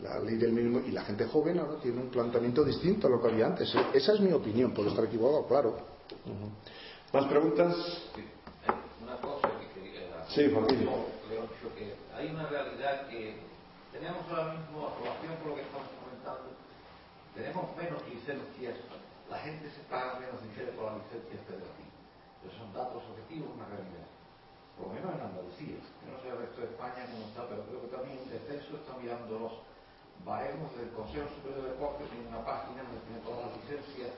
la 0.00 0.18
ley 0.18 0.36
del 0.36 0.52
mínimo 0.52 0.80
y 0.80 0.90
la 0.90 1.02
gente 1.02 1.26
joven 1.26 1.58
ahora 1.58 1.80
tiene 1.80 2.00
un 2.00 2.10
planteamiento 2.10 2.64
distinto 2.64 3.06
a 3.06 3.10
lo 3.10 3.20
que 3.20 3.28
había 3.28 3.46
antes. 3.46 3.74
¿eh? 3.74 3.86
Esa 3.94 4.12
es 4.12 4.20
mi 4.20 4.32
opinión, 4.32 4.72
puedo 4.72 4.90
estar 4.90 5.04
equivocado, 5.04 5.46
claro. 5.46 5.76
¿Más 7.12 7.24
preguntas? 7.26 7.74
Una 9.02 9.16
cosa 9.16 9.48
que 9.58 9.80
quería. 9.80 10.24
Sí, 10.28 10.50
Joaquín. 10.52 10.88
que 11.76 11.94
hay 12.14 12.30
una 12.30 12.46
realidad 12.46 13.08
que 13.08 13.36
tenemos 13.92 14.22
ahora 14.28 14.54
mismo, 14.54 14.86
a 14.86 15.00
relación 15.00 15.36
con 15.40 15.50
lo 15.50 15.54
que 15.56 15.62
estamos 15.62 15.88
comentando, 15.96 16.50
tenemos 17.34 17.76
menos 17.76 18.02
licencias, 18.08 18.74
la 19.30 19.38
gente 19.38 19.70
se 19.70 19.80
paga 19.88 20.20
menos 20.20 20.42
dinero 20.42 20.72
por 20.76 20.92
las 20.92 21.00
licencias 21.08 21.40
federativas. 21.48 21.96
Esos 22.44 22.58
son 22.58 22.72
datos 22.72 23.02
objetivos, 23.10 23.48
una 23.56 23.66
realidad. 23.66 24.05
Por 24.76 24.88
lo 24.88 24.94
menos 24.94 25.10
en 25.16 25.22
Andalucía. 25.24 25.80
Yo 25.80 26.06
no 26.12 26.20
sé 26.20 26.28
el 26.28 26.38
resto 26.38 26.60
de 26.60 26.68
España 26.68 27.08
cómo 27.08 27.24
está, 27.26 27.48
pero 27.48 27.64
creo 27.64 27.80
que 27.82 27.92
también 27.96 28.20
un 28.20 28.28
descenso 28.28 28.76
está 28.76 28.92
mirando 29.00 29.32
los 29.40 29.54
baremos 30.24 30.68
del 30.76 30.92
Consejo 30.92 31.28
Superior 31.40 31.64
de 31.64 31.70
Deportes 31.76 32.08
tiene 32.08 32.28
una 32.28 32.44
página 32.44 32.82
donde 32.82 33.04
tiene 33.06 33.20
todas 33.24 33.46
las 33.46 33.52
licencias 33.62 34.12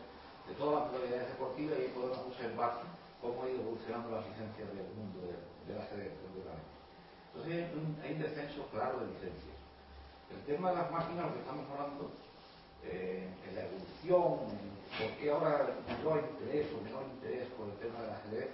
de 0.47 0.55
todas 0.55 0.75
las 0.81 0.85
modalidades 0.91 1.29
deportivas 1.37 1.75
y 1.79 1.83
ahí 1.83 1.93
podemos 1.93 2.19
observar 2.25 2.73
cómo 3.21 3.43
ha 3.43 3.51
ido 3.51 3.61
evolucionando 3.61 4.09
las 4.11 4.25
licencias 4.25 4.67
del 4.73 4.89
mundo 4.97 5.19
de, 5.27 5.75
la 5.75 5.85
ajedrez. 5.85 6.17
Entonces 6.17 7.71
hay 8.03 8.13
un, 8.13 8.19
descenso 8.19 8.67
claro 8.73 9.01
de 9.01 9.13
licencias. 9.13 9.59
El 10.33 10.43
tema 10.49 10.71
de 10.71 10.77
las 10.77 10.91
máquinas, 10.91 11.27
lo 11.27 11.35
que 11.35 11.41
estamos 11.41 11.67
hablando, 11.71 12.11
evolución, 13.69 14.49
por 14.97 15.11
qué 15.21 15.31
ahora 15.31 15.77
mayor 15.87 16.25
interés 16.33 16.67
o 16.73 16.83
menor 16.83 17.05
interés 17.15 17.49
por 17.53 17.69
el 17.69 17.77
tema 17.77 18.01
del 18.03 18.11
ajedrez, 18.11 18.49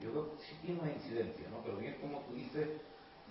yo 0.00 0.10
creo 0.10 0.36
que 0.36 0.42
sí 0.44 0.54
tiene 0.62 0.80
una 0.80 0.92
incidencia, 0.92 1.48
¿no? 1.48 1.62
Pero 1.64 1.78
bien 1.78 1.96
como 2.00 2.20
tú 2.20 2.34
dices, 2.34 2.68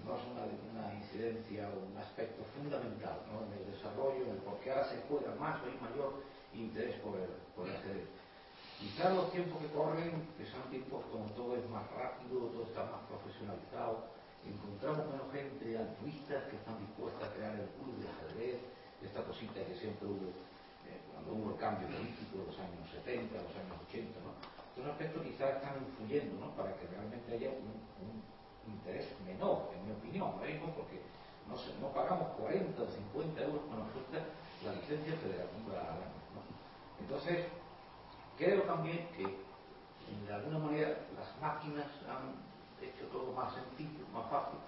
no 0.03 0.17
es 0.17 0.23
una, 0.27 0.93
incidencia 0.93 1.69
o 1.69 1.87
un 1.87 1.97
aspecto 1.97 2.43
fundamental 2.57 3.21
¿no? 3.31 3.45
en 3.47 3.53
el 3.61 3.71
desarrollo, 3.71 4.25
en 4.25 4.31
el 4.35 4.41
por 4.43 4.59
qué 4.59 4.71
ahora 4.71 4.89
se 4.89 4.99
juega 5.07 5.33
más 5.39 5.61
o 5.61 5.65
hay 5.65 5.77
mayor 5.79 6.19
interés 6.53 6.99
por 6.99 7.15
el, 7.15 7.29
por 7.55 7.67
el 7.67 7.75
ajedrez. 7.75 8.09
Quizás 8.79 9.15
los 9.15 9.31
tiempos 9.31 9.61
que 9.61 9.71
corren, 9.71 10.27
que 10.37 10.45
son 10.51 10.61
tiempos 10.69 11.05
como 11.11 11.25
todo 11.31 11.55
es 11.55 11.63
más 11.69 11.87
rápido, 11.95 12.51
todo 12.51 12.63
está 12.63 12.83
más 12.91 13.07
profesionalizado, 13.07 14.11
encontramos 14.43 15.07
menos 15.07 15.31
gente 15.31 15.77
altruistas 15.77 16.43
que 16.51 16.57
están 16.57 16.77
dispuestas 16.79 17.23
a 17.23 17.33
crear 17.33 17.55
el 17.55 17.69
club 17.79 17.95
de 18.03 18.09
ajedrez, 18.09 18.59
esta 19.01 19.23
cosita 19.23 19.63
que 19.63 19.75
siempre 19.79 20.07
hubo 20.07 20.27
eh, 20.85 20.99
cuando 21.13 21.33
hubo 21.33 21.55
el 21.55 21.57
cambio 21.57 21.87
político 21.87 22.43
de 22.43 22.45
los 22.51 22.57
años 22.59 22.83
70, 22.91 23.31
los 23.31 23.55
años 23.55 23.77
80, 23.87 24.19
¿no? 24.21 24.54
Estos 24.75 24.91
aspectos 24.91 25.23
quizás 25.23 25.55
están 25.55 25.79
influyendo, 25.79 26.35
¿no? 26.35 26.51
Para 26.51 26.75
que 26.75 26.83
realmente 26.91 27.31
haya 27.31 27.47
un, 27.47 27.95
interés 28.67 29.07
menor, 29.23 29.71
en 29.71 29.87
mi 29.87 29.91
opinión, 29.93 30.35
porque 30.75 30.99
no, 31.79 31.87
pagamos 31.93 32.35
40 32.35 32.81
o 32.81 32.87
50 33.13 33.41
euros 33.41 33.61
cuando 33.71 33.85
nos 33.85 33.93
cuesta 33.93 34.19
la 34.65 34.73
licencia 34.73 35.15
federativa 35.15 35.79
al 35.79 36.01
año, 36.03 36.19
¿no? 36.35 36.41
Entonces, 36.99 37.45
creo 38.37 38.63
también 38.63 39.07
que 39.15 39.23
de 39.23 40.33
alguna 40.33 40.59
manera 40.59 40.97
las 41.15 41.29
máquinas 41.39 41.87
han 42.09 42.35
hecho 42.83 43.07
todo 43.13 43.31
más 43.31 43.53
sencillo, 43.53 44.03
más 44.11 44.27
fácil, 44.29 44.59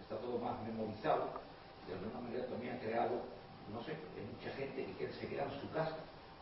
está 0.00 0.16
todo 0.16 0.38
más 0.38 0.58
memorizado, 0.66 1.38
de 1.86 1.94
alguna 1.94 2.18
manera 2.18 2.46
también 2.48 2.74
ha 2.74 2.80
creado 2.80 3.22
no 3.70 3.82
sé, 3.84 3.92
hay 3.92 4.26
mucha 4.26 4.50
gente 4.56 4.84
que 4.98 5.12
se 5.12 5.28
queda 5.28 5.44
en 5.44 5.60
su 5.60 5.70
casa 5.70 5.96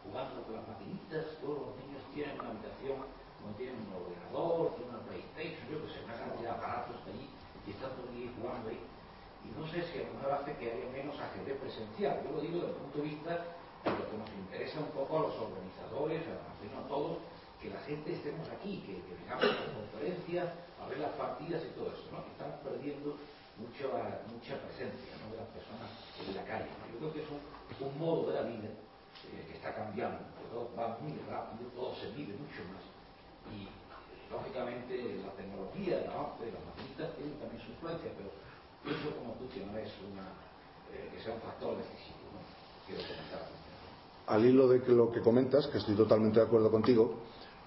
jugando 0.05 0.43
con 0.45 0.57
las 0.57 0.67
maquinitas, 0.69 1.37
todos 1.41 1.59
los 1.69 1.73
niños 1.85 2.03
tienen 2.15 2.39
una 2.41 2.51
habitación 2.51 2.99
donde 3.41 3.57
tienen 3.57 3.77
un 3.89 3.93
ordenador, 3.97 4.77
tienen 4.77 4.95
una 4.95 5.05
PlayStation, 5.09 5.65
yo 5.69 5.77
que 5.85 5.89
sé, 5.93 5.99
una 6.05 6.17
cantidad 6.17 6.51
de 6.51 6.57
aparatos 6.57 6.97
allí 7.09 7.27
y 7.67 7.71
están 7.71 7.93
todo 7.97 8.09
el 8.09 8.29
jugando 8.37 8.69
ahí. 8.69 8.83
Y 9.41 9.49
no 9.57 9.65
sé 9.69 9.81
si 9.89 10.01
a 10.01 10.09
lo 10.09 10.21
mejor 10.21 10.33
hace 10.37 10.53
que 10.61 10.67
haya 10.69 10.89
menos 10.93 11.17
ajedrez 11.17 11.57
presencial. 11.57 12.21
Yo 12.25 12.37
lo 12.37 12.41
digo 12.45 12.61
desde 12.61 12.77
el 12.77 12.81
punto 12.81 12.99
de 13.01 13.05
vista 13.09 13.33
de 13.85 13.91
lo 13.97 14.05
que 14.05 14.17
nos 14.21 14.31
interesa 14.37 14.81
un 14.81 14.93
poco 14.93 15.13
a 15.17 15.21
los 15.29 15.37
organizadores, 15.41 16.21
a, 16.29 16.37
a 16.37 16.83
todos, 16.89 17.17
que 17.57 17.73
la 17.73 17.81
gente 17.89 18.13
estemos 18.13 18.45
aquí, 18.49 18.85
que, 18.85 19.01
que 19.01 19.13
vengamos 19.17 19.45
a 19.45 19.65
las 19.65 19.73
conferencias, 19.73 20.49
a 20.77 20.87
ver 20.89 20.99
las 21.01 21.13
partidas 21.17 21.65
y 21.65 21.73
todo 21.77 21.89
eso, 21.93 22.05
¿no? 22.13 22.25
Que 22.25 22.33
estamos 22.37 22.57
perdiendo 22.61 23.17
mucho, 23.57 23.93
mucha 24.29 24.57
presencia 24.65 25.13
¿no? 25.25 25.33
de 25.33 25.37
las 25.41 25.49
personas 25.53 25.89
en 26.21 26.37
la 26.37 26.45
calle. 26.45 26.69
Yo 26.93 26.99
creo 26.99 27.13
que 27.13 27.23
es 27.25 27.29
un, 27.29 27.41
un 27.41 27.99
modo 27.99 28.33
de 28.33 28.35
la 28.37 28.43
vida 28.49 28.69
eh, 29.33 29.47
que 29.49 29.55
está 29.57 29.75
cambiando, 29.75 30.19
todo 30.51 30.71
va 30.77 30.99
muy 31.01 31.15
rápido, 31.29 31.71
todo 31.75 31.95
se 31.95 32.11
vive 32.13 32.35
mucho 32.35 32.63
más. 32.71 32.83
Y 33.55 33.69
lógicamente 34.31 35.23
la 35.23 35.33
tecnología, 35.35 36.03
el 36.03 36.11
avance 36.11 36.45
de 36.45 36.53
las 36.53 36.65
maquinitas 36.67 37.17
tiene 37.17 37.33
también 37.39 37.63
su 37.63 37.71
influencia, 37.73 38.11
pero 38.17 38.31
eso 38.87 39.17
como 39.17 39.35
tú 39.35 39.49
que 39.49 39.65
no 39.65 39.77
es 39.79 39.91
una, 40.11 40.27
eh, 40.93 41.11
que 41.15 41.23
sea 41.23 41.35
un 41.35 41.41
factor 41.41 41.77
decisivo. 41.77 42.31
¿no? 42.35 42.41
Quiero 42.87 43.03
comentar. 43.03 43.49
Al 44.27 44.45
hilo 44.47 44.69
de 44.69 44.79
lo 44.95 45.11
que 45.11 45.21
comentas, 45.21 45.67
que 45.67 45.79
estoy 45.79 45.95
totalmente 45.95 46.39
de 46.39 46.47
acuerdo 46.47 46.71
contigo, 46.71 47.15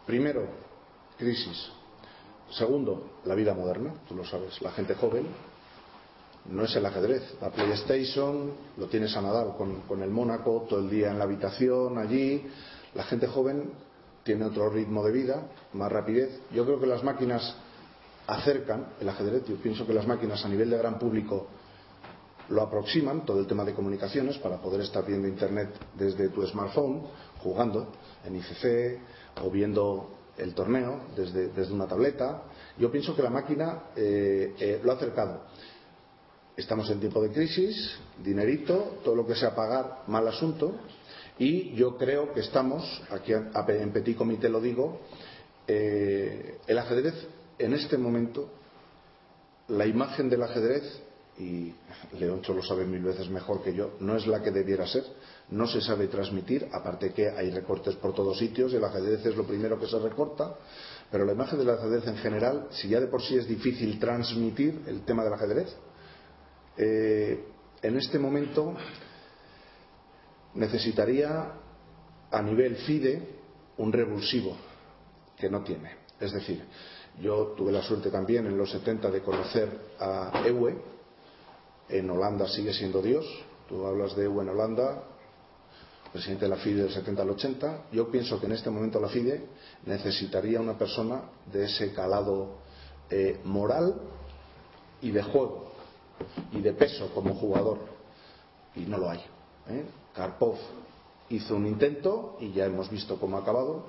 primero, 0.06 0.48
crisis. 1.18 1.72
Segundo, 2.52 3.20
la 3.26 3.36
vida 3.36 3.54
moderna, 3.54 3.94
tú 4.08 4.16
lo 4.16 4.24
sabes, 4.26 4.62
la 4.62 4.72
gente 4.72 4.96
joven 4.96 5.28
no 6.50 6.64
es 6.64 6.76
el 6.76 6.86
ajedrez. 6.86 7.36
La 7.42 7.50
PlayStation 7.50 8.52
lo 8.78 8.88
tienes 8.88 9.16
a 9.16 9.22
Nadal 9.22 9.56
con, 9.58 10.02
el 10.02 10.10
Mónaco, 10.10 10.66
todo 10.70 10.80
el 10.80 10.90
día 10.90 11.12
en 11.12 11.18
la 11.18 11.24
habitación, 11.24 11.98
allí. 11.98 12.46
La 12.96 13.04
gente 13.04 13.28
joven 13.28 13.72
tiene 14.24 14.46
otro 14.46 14.70
ritmo 14.70 15.04
de 15.04 15.12
vida, 15.12 15.48
más 15.74 15.92
rapidez. 15.92 16.42
Yo 16.54 16.66
creo 16.66 16.80
que 16.80 16.88
las 16.88 17.04
máquinas 17.04 17.56
acercan 18.28 18.88
el 19.00 19.10
ajedrez. 19.10 19.46
Yo 19.46 19.56
pienso 19.58 19.86
que 19.86 19.94
las 19.94 20.08
máquinas 20.08 20.44
a 20.46 20.50
nivel 20.50 20.70
de 20.70 20.78
gran 20.78 21.00
público 21.00 21.48
lo 22.50 22.62
aproximan, 22.62 23.26
todo 23.26 23.40
el 23.40 23.48
tema 23.48 23.64
de 23.64 23.74
comunicaciones, 23.74 24.38
para 24.38 24.58
poder 24.58 24.82
estar 24.82 25.06
viendo 25.06 25.28
Internet 25.28 25.70
desde 25.96 26.30
tu 26.30 26.46
smartphone, 26.46 27.04
jugando 27.42 27.88
en 28.26 28.36
ICC 28.36 29.00
o 29.44 29.50
viendo 29.50 30.10
el 30.38 30.54
torneo 30.54 31.02
desde, 31.16 31.50
desde 31.50 31.74
una 31.74 31.88
tableta. 31.88 32.44
Yo 32.78 32.92
pienso 32.92 33.16
que 33.16 33.22
la 33.22 33.30
máquina 33.30 33.84
eh, 33.96 34.56
eh, 34.60 34.82
lo 34.84 34.92
ha 34.92 34.96
acercado. 34.96 35.42
Estamos 36.56 36.88
en 36.92 37.00
tiempo 37.00 37.20
de 37.20 37.32
crisis, 37.32 37.96
dinerito, 38.24 39.00
todo 39.04 39.16
lo 39.16 39.26
que 39.26 39.34
sea 39.34 39.56
pagar, 39.56 40.04
mal 40.06 40.28
asunto. 40.28 40.76
Y 41.40 41.74
yo 41.74 41.98
creo 41.98 42.32
que 42.32 42.42
estamos, 42.42 43.02
aquí 43.10 43.34
en 43.34 43.92
Petit 43.92 44.16
Comité 44.16 44.50
lo 44.50 44.62
digo, 44.62 45.00
eh, 45.68 46.60
el 46.68 46.78
ajedrez 46.78 47.16
en 47.58 47.74
este 47.74 47.98
momento, 47.98 48.50
la 49.70 49.88
imagen 49.88 50.30
del 50.30 50.44
ajedrez, 50.44 50.84
y 51.40 51.74
Leoncho 52.20 52.54
lo 52.54 52.62
sabe 52.62 52.86
mil 52.86 53.02
veces 53.02 53.30
mejor 53.30 53.64
que 53.64 53.74
yo, 53.74 53.96
no 54.00 54.16
es 54.16 54.28
la 54.28 54.44
que 54.44 54.52
debiera 54.52 54.86
ser, 54.86 55.06
no 55.50 55.66
se 55.66 55.82
sabe 55.82 56.08
transmitir, 56.08 56.68
aparte 56.72 57.14
que 57.14 57.30
hay 57.30 57.50
recortes 57.50 57.96
por 57.96 58.14
todos 58.14 58.38
sitios, 58.38 58.72
el 58.76 58.84
ajedrez 58.84 59.26
es 59.26 59.36
lo 59.36 59.44
primero 59.44 59.80
que 59.80 59.88
se 59.88 59.98
recorta, 59.98 60.54
pero 61.10 61.26
la 61.26 61.34
imagen 61.34 61.58
del 61.58 61.72
ajedrez 61.72 62.06
en 62.06 62.18
general, 62.18 62.68
si 62.70 62.90
ya 62.90 63.00
de 63.00 63.08
por 63.08 63.24
sí 63.24 63.38
es 63.38 63.48
difícil 63.48 63.98
transmitir 63.98 64.84
el 64.86 65.02
tema 65.02 65.24
del 65.24 65.34
ajedrez, 65.34 65.76
eh, 66.78 67.46
en 67.82 67.98
este 67.98 68.18
momento 68.18 68.74
necesitaría 70.56 71.54
a 72.32 72.42
nivel 72.42 72.76
FIDE 72.78 73.28
un 73.78 73.92
revulsivo 73.92 74.56
que 75.38 75.50
no 75.50 75.64
tiene. 75.64 75.92
Es 76.20 76.32
decir, 76.32 76.64
yo 77.22 77.54
tuve 77.58 77.72
la 77.72 77.82
suerte 77.82 78.10
también 78.10 78.46
en 78.46 78.58
los 78.58 78.72
70 78.72 79.12
de 79.12 79.22
conocer 79.22 79.70
a 80.00 80.44
Ewe. 80.46 80.76
En 81.90 82.10
Holanda 82.10 82.48
sigue 82.48 82.74
siendo 82.74 83.02
Dios. 83.02 83.26
Tú 83.68 83.86
hablas 83.86 84.16
de 84.16 84.26
Ewe 84.26 84.44
en 84.44 84.50
Holanda, 84.50 85.04
presidente 86.12 86.46
de 86.46 86.50
la 86.50 86.58
FIDE 86.58 86.84
del 86.84 86.94
70 86.94 87.22
al 87.22 87.30
80. 87.32 87.86
Yo 87.92 88.10
pienso 88.10 88.40
que 88.40 88.46
en 88.46 88.54
este 88.54 88.70
momento 88.70 89.00
la 89.00 89.10
FIDE 89.10 89.46
necesitaría 89.86 90.62
una 90.62 90.78
persona 90.78 91.24
de 91.52 91.66
ese 91.66 91.92
calado 91.94 92.60
eh, 93.10 93.42
moral 93.44 93.96
y 95.02 95.12
de 95.12 95.22
juego 95.22 95.73
y 96.52 96.62
de 96.62 96.74
peso 96.74 97.10
como 97.14 97.36
jugador. 97.36 97.80
Y 98.76 98.82
no 98.82 98.98
lo 98.98 99.10
hay. 99.10 99.20
¿eh? 99.70 99.86
Karpov 100.14 100.56
hizo 101.30 101.56
un 101.56 101.68
intento 101.68 102.38
y 102.40 102.52
ya 102.52 102.66
hemos 102.66 102.90
visto 102.90 103.20
cómo 103.20 103.38
ha 103.38 103.42
acabado. 103.42 103.86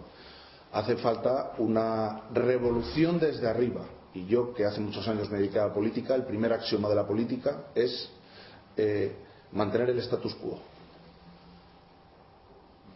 Hace 0.72 0.96
falta 0.96 1.52
una 1.58 2.22
revolución 2.32 3.18
desde 3.18 3.48
arriba. 3.48 3.82
Y 4.14 4.26
yo, 4.26 4.54
que 4.54 4.64
hace 4.64 4.80
muchos 4.80 5.06
años 5.08 5.30
me 5.30 5.38
dediqué 5.38 5.58
a 5.58 5.68
la 5.68 5.74
política, 5.74 6.14
el 6.14 6.24
primer 6.24 6.52
axioma 6.52 6.88
de 6.88 6.94
la 6.94 7.06
política 7.06 7.64
es 7.74 8.08
eh, 8.76 9.16
mantener 9.52 9.90
el 9.90 9.98
status 9.98 10.34
quo. 10.36 10.58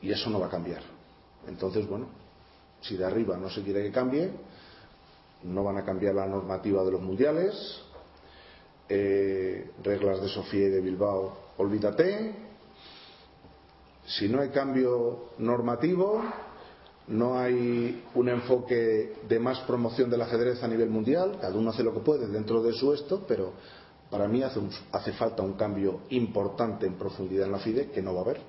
Y 0.00 0.12
eso 0.12 0.30
no 0.30 0.38
va 0.38 0.46
a 0.46 0.50
cambiar. 0.50 0.82
Entonces, 1.48 1.88
bueno, 1.88 2.06
si 2.80 2.96
de 2.96 3.04
arriba 3.04 3.36
no 3.36 3.50
se 3.50 3.62
quiere 3.62 3.82
que 3.82 3.90
cambie, 3.90 4.30
no 5.42 5.64
van 5.64 5.78
a 5.78 5.84
cambiar 5.84 6.14
la 6.14 6.26
normativa 6.26 6.84
de 6.84 6.92
los 6.92 7.00
mundiales, 7.00 7.82
eh, 8.88 9.70
reglas 9.82 10.20
de 10.20 10.28
Sofía 10.28 10.66
y 10.66 10.70
de 10.70 10.80
Bilbao, 10.80 11.36
olvídate. 11.58 12.32
Si 14.06 14.28
no 14.28 14.40
hay 14.40 14.48
cambio 14.48 15.30
normativo, 15.38 16.22
no 17.08 17.38
hay 17.38 18.04
un 18.14 18.28
enfoque 18.28 19.14
de 19.28 19.38
más 19.38 19.60
promoción 19.60 20.10
del 20.10 20.22
ajedrez 20.22 20.62
a 20.62 20.68
nivel 20.68 20.90
mundial, 20.90 21.38
cada 21.40 21.56
uno 21.56 21.70
hace 21.70 21.82
lo 21.82 21.92
que 21.92 22.00
puede 22.00 22.26
dentro 22.26 22.62
de 22.62 22.72
su 22.72 22.92
esto, 22.92 23.24
pero 23.26 23.52
para 24.10 24.28
mí 24.28 24.42
hace, 24.42 24.58
un, 24.58 24.70
hace 24.92 25.12
falta 25.12 25.42
un 25.42 25.54
cambio 25.54 26.00
importante 26.10 26.86
en 26.86 26.94
profundidad 26.94 27.46
en 27.46 27.52
la 27.52 27.58
FIDE 27.58 27.90
que 27.90 28.02
no 28.02 28.14
va 28.14 28.20
a 28.20 28.24
haber. 28.24 28.40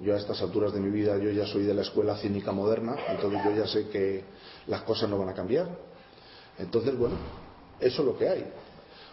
Yo 0.00 0.14
a 0.14 0.18
estas 0.18 0.40
alturas 0.42 0.72
de 0.72 0.80
mi 0.80 0.90
vida, 0.90 1.16
yo 1.18 1.30
ya 1.30 1.46
soy 1.46 1.64
de 1.64 1.74
la 1.74 1.82
escuela 1.82 2.16
cínica 2.18 2.52
moderna, 2.52 2.96
entonces 3.08 3.40
yo 3.44 3.54
ya 3.54 3.66
sé 3.66 3.88
que 3.88 4.24
las 4.68 4.82
cosas 4.82 5.10
no 5.10 5.18
van 5.18 5.30
a 5.30 5.34
cambiar. 5.34 5.68
Entonces, 6.58 6.96
bueno, 6.96 7.16
eso 7.80 8.02
es 8.02 8.06
lo 8.06 8.16
que 8.16 8.28
hay. 8.28 8.52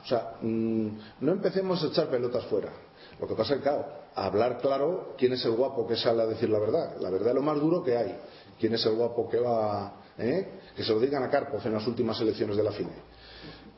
O 0.06 0.07
sea, 0.07 0.36
mmm, 0.40 0.88
no 1.22 1.32
empecemos 1.32 1.84
a 1.84 1.88
echar 1.88 2.10
pelotas 2.10 2.45
fuera. 2.45 2.72
Lo 3.19 3.27
que 3.27 3.34
pasa 3.34 3.56
es 3.56 3.60
que, 3.60 3.64
claro, 3.64 3.86
hablar 4.14 4.60
claro 4.60 5.15
quién 5.18 5.34
es 5.34 5.44
el 5.45 5.53
guapo 5.53 5.88
que 5.88 5.95
sale 5.95 6.22
a 6.22 6.27
decir 6.27 6.48
la 6.48 6.60
verdad. 6.60 6.98
La 6.99 7.10
verdad 7.10 7.30
es 7.30 7.36
lo 7.36 7.41
más 7.41 7.60
duro 7.60 7.84
que 7.84 7.98
hay. 7.98 8.15
¿Quién 8.60 8.76
es 8.76 8.86
el 8.86 8.95
guapo 8.95 9.27
que 9.27 9.40
va, 9.40 9.94
eh? 10.18 10.60
que 10.76 10.84
se 10.84 10.94
lo 10.94 10.99
digan 10.99 11.23
a 11.23 11.30
Karpov 11.30 11.65
en 11.65 11.73
las 11.73 11.88
últimas 11.88 12.22
elecciones 12.22 12.56
de 12.56 12.64
la 12.64 12.72
FINE? 12.72 12.94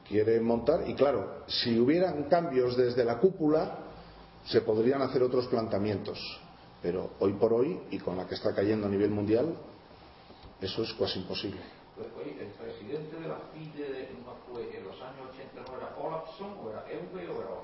Quiere 0.08 0.40
montar, 0.41 0.90
y 0.90 0.95
claro, 0.95 1.44
si 1.48 1.80
hubieran 1.80 2.24
cambios 2.26 2.76
desde 2.76 3.06
la 3.06 3.20
cúpula, 3.20 3.80
se 4.45 4.62
podrían 4.62 5.02
hacer 5.02 5.24
otros 5.24 5.48
planteamientos. 5.48 6.20
Pero 6.82 7.12
hoy 7.20 7.34
por 7.34 7.54
hoy, 7.54 7.80
y 7.91 7.99
con 7.99 8.18
la 8.18 8.28
que 8.28 8.36
está 8.36 8.54
cayendo 8.54 8.88
a 8.88 8.90
nivel 8.90 9.12
mundial, 9.12 9.56
eso 10.62 10.84
es 10.84 10.94
casi 10.94 11.20
imposible. 11.20 11.60
FIDE 13.54 14.10
no 14.24 14.36
fue 14.48 14.78
en 14.78 14.84
los 14.86 15.02
años 15.02 15.34
80, 15.34 15.72
¿no 15.72 15.78
era 15.78 15.95
Olafson 15.98 16.54
o 16.64 16.70
era 16.70 16.86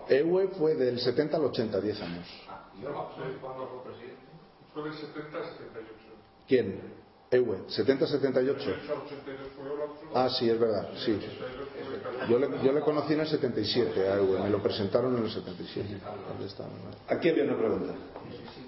Olafson? 0.03 0.17
Ewe 0.17 0.47
fue 0.49 0.75
del 0.75 0.99
70 0.99 1.38
al 1.38 1.45
80, 1.45 1.81
10 1.81 2.01
años. 2.01 2.27
Ah, 2.49 2.69
¿y 2.80 2.85
Olafson 2.85 3.38
cuándo 3.41 3.67
fue 3.67 3.91
presidente? 3.91 4.21
Fue 4.73 4.84
del 4.84 4.93
70 4.93 5.38
al 5.38 5.43
78. 5.43 5.88
¿Quién? 6.47 7.03
70-78. 7.34 7.41
82 7.73 9.47
fue 9.55 9.69
Olafo. 9.69 9.93
Ah, 10.13 10.30
sí, 10.30 10.49
es 10.49 10.59
verdad, 10.59 10.89
sí. 11.03 11.11
82 11.11 11.67
fue 11.88 12.01
Carlos. 12.01 12.30
Yo 12.30 12.39
le, 12.39 12.63
yo 12.63 12.71
le 12.71 12.81
conocí 12.81 13.13
en 13.13 13.21
el 13.21 13.27
77 13.27 14.07
a 14.07 14.17
Ewe, 14.17 14.39
me 14.39 14.49
lo 14.49 14.61
presentaron 14.61 15.17
en 15.17 15.23
el 15.23 15.31
77. 15.31 15.97
¿Dónde 16.30 16.45
está? 16.45 16.65
Aquí 17.07 17.30
había 17.30 17.45
una 17.45 17.57
pregunta. 17.57 17.93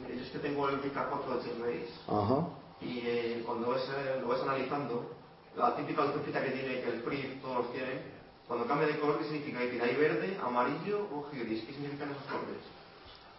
Yo 0.10 0.22
es 0.22 0.32
que 0.32 0.40
tengo 0.40 0.68
el 0.70 0.82
Rica 0.82 1.08
4 1.10 1.42
de 1.64 1.86
Ajá. 2.08 2.48
y 2.82 3.00
eh, 3.06 3.44
cuando 3.46 3.72
ves, 3.72 3.84
eh, 3.84 4.20
lo 4.22 4.30
ves 4.30 4.42
analizando, 4.42 5.12
la 5.56 5.76
típica 5.76 6.06
lucecita 6.06 6.44
que 6.44 6.52
tiene, 6.52 6.82
que 6.82 6.90
el 6.90 7.02
PRI 7.04 7.40
todos 7.42 7.72
tienen, 7.72 8.15
cuando 8.48 8.68
cambia 8.68 8.88
de 8.88 9.00
color, 9.00 9.18
¿qué 9.20 9.26
significa? 9.26 9.60
Que 9.60 9.82
hay 9.82 9.96
verde, 9.96 10.38
amarillo 10.44 11.08
o 11.12 11.28
gris. 11.32 11.64
¿Qué 11.66 11.74
significan 11.74 12.12
esos 12.12 12.24
colores? 12.26 12.62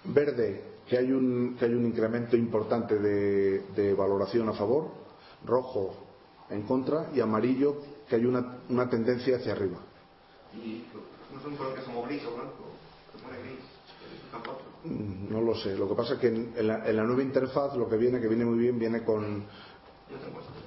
Verde, 0.05 0.63
que 0.89 0.99
hay 0.99 1.13
un, 1.13 1.57
que 1.59 1.65
hay 1.65 1.75
un 1.75 1.87
incremento 1.87 2.37
importante 2.37 2.99
de, 2.99 3.61
de 3.75 3.95
valoración 3.95 4.49
a 4.49 4.53
favor. 4.53 4.89
Rojo, 5.45 5.95
en 6.51 6.63
contra. 6.63 7.11
Y 7.15 7.21
amarillo, 7.21 7.77
que 8.09 8.17
hay 8.17 8.25
una, 8.27 8.59
una 8.69 8.89
tendencia 8.89 9.37
hacia 9.37 9.53
arriba. 9.53 9.79
Y 10.55 10.85
no 11.33 11.41
es 11.41 11.47
un 11.47 11.57
color 11.57 11.75
que 11.75 11.81
es 11.81 11.87
como 11.87 12.03
gris 12.05 12.25
o 12.25 12.35
blanco, 12.35 12.65
se 13.15 13.23
pone 13.23 13.39
gris, 13.41 13.61
el 14.05 14.11
Rica 14.25 14.39
4. 14.45 14.65
Mm, 14.85 15.33
No 15.33 15.41
lo 15.41 15.55
sé. 15.55 15.77
Lo 15.77 15.89
que 15.89 15.95
pasa 15.95 16.15
es 16.15 16.21
que 16.21 16.29
en, 16.29 16.53
en 16.57 16.67
la, 16.67 16.89
en 16.89 16.97
la 16.97 17.05
nueva 17.05 17.23
interfaz 17.23 17.77
lo 17.77 17.89
que 17.89 17.97
viene, 17.97 18.21
que 18.21 18.29
viene 18.29 18.45
muy 18.45 18.59
bien, 18.59 18.79
viene 18.79 19.05
con. 19.05 19.45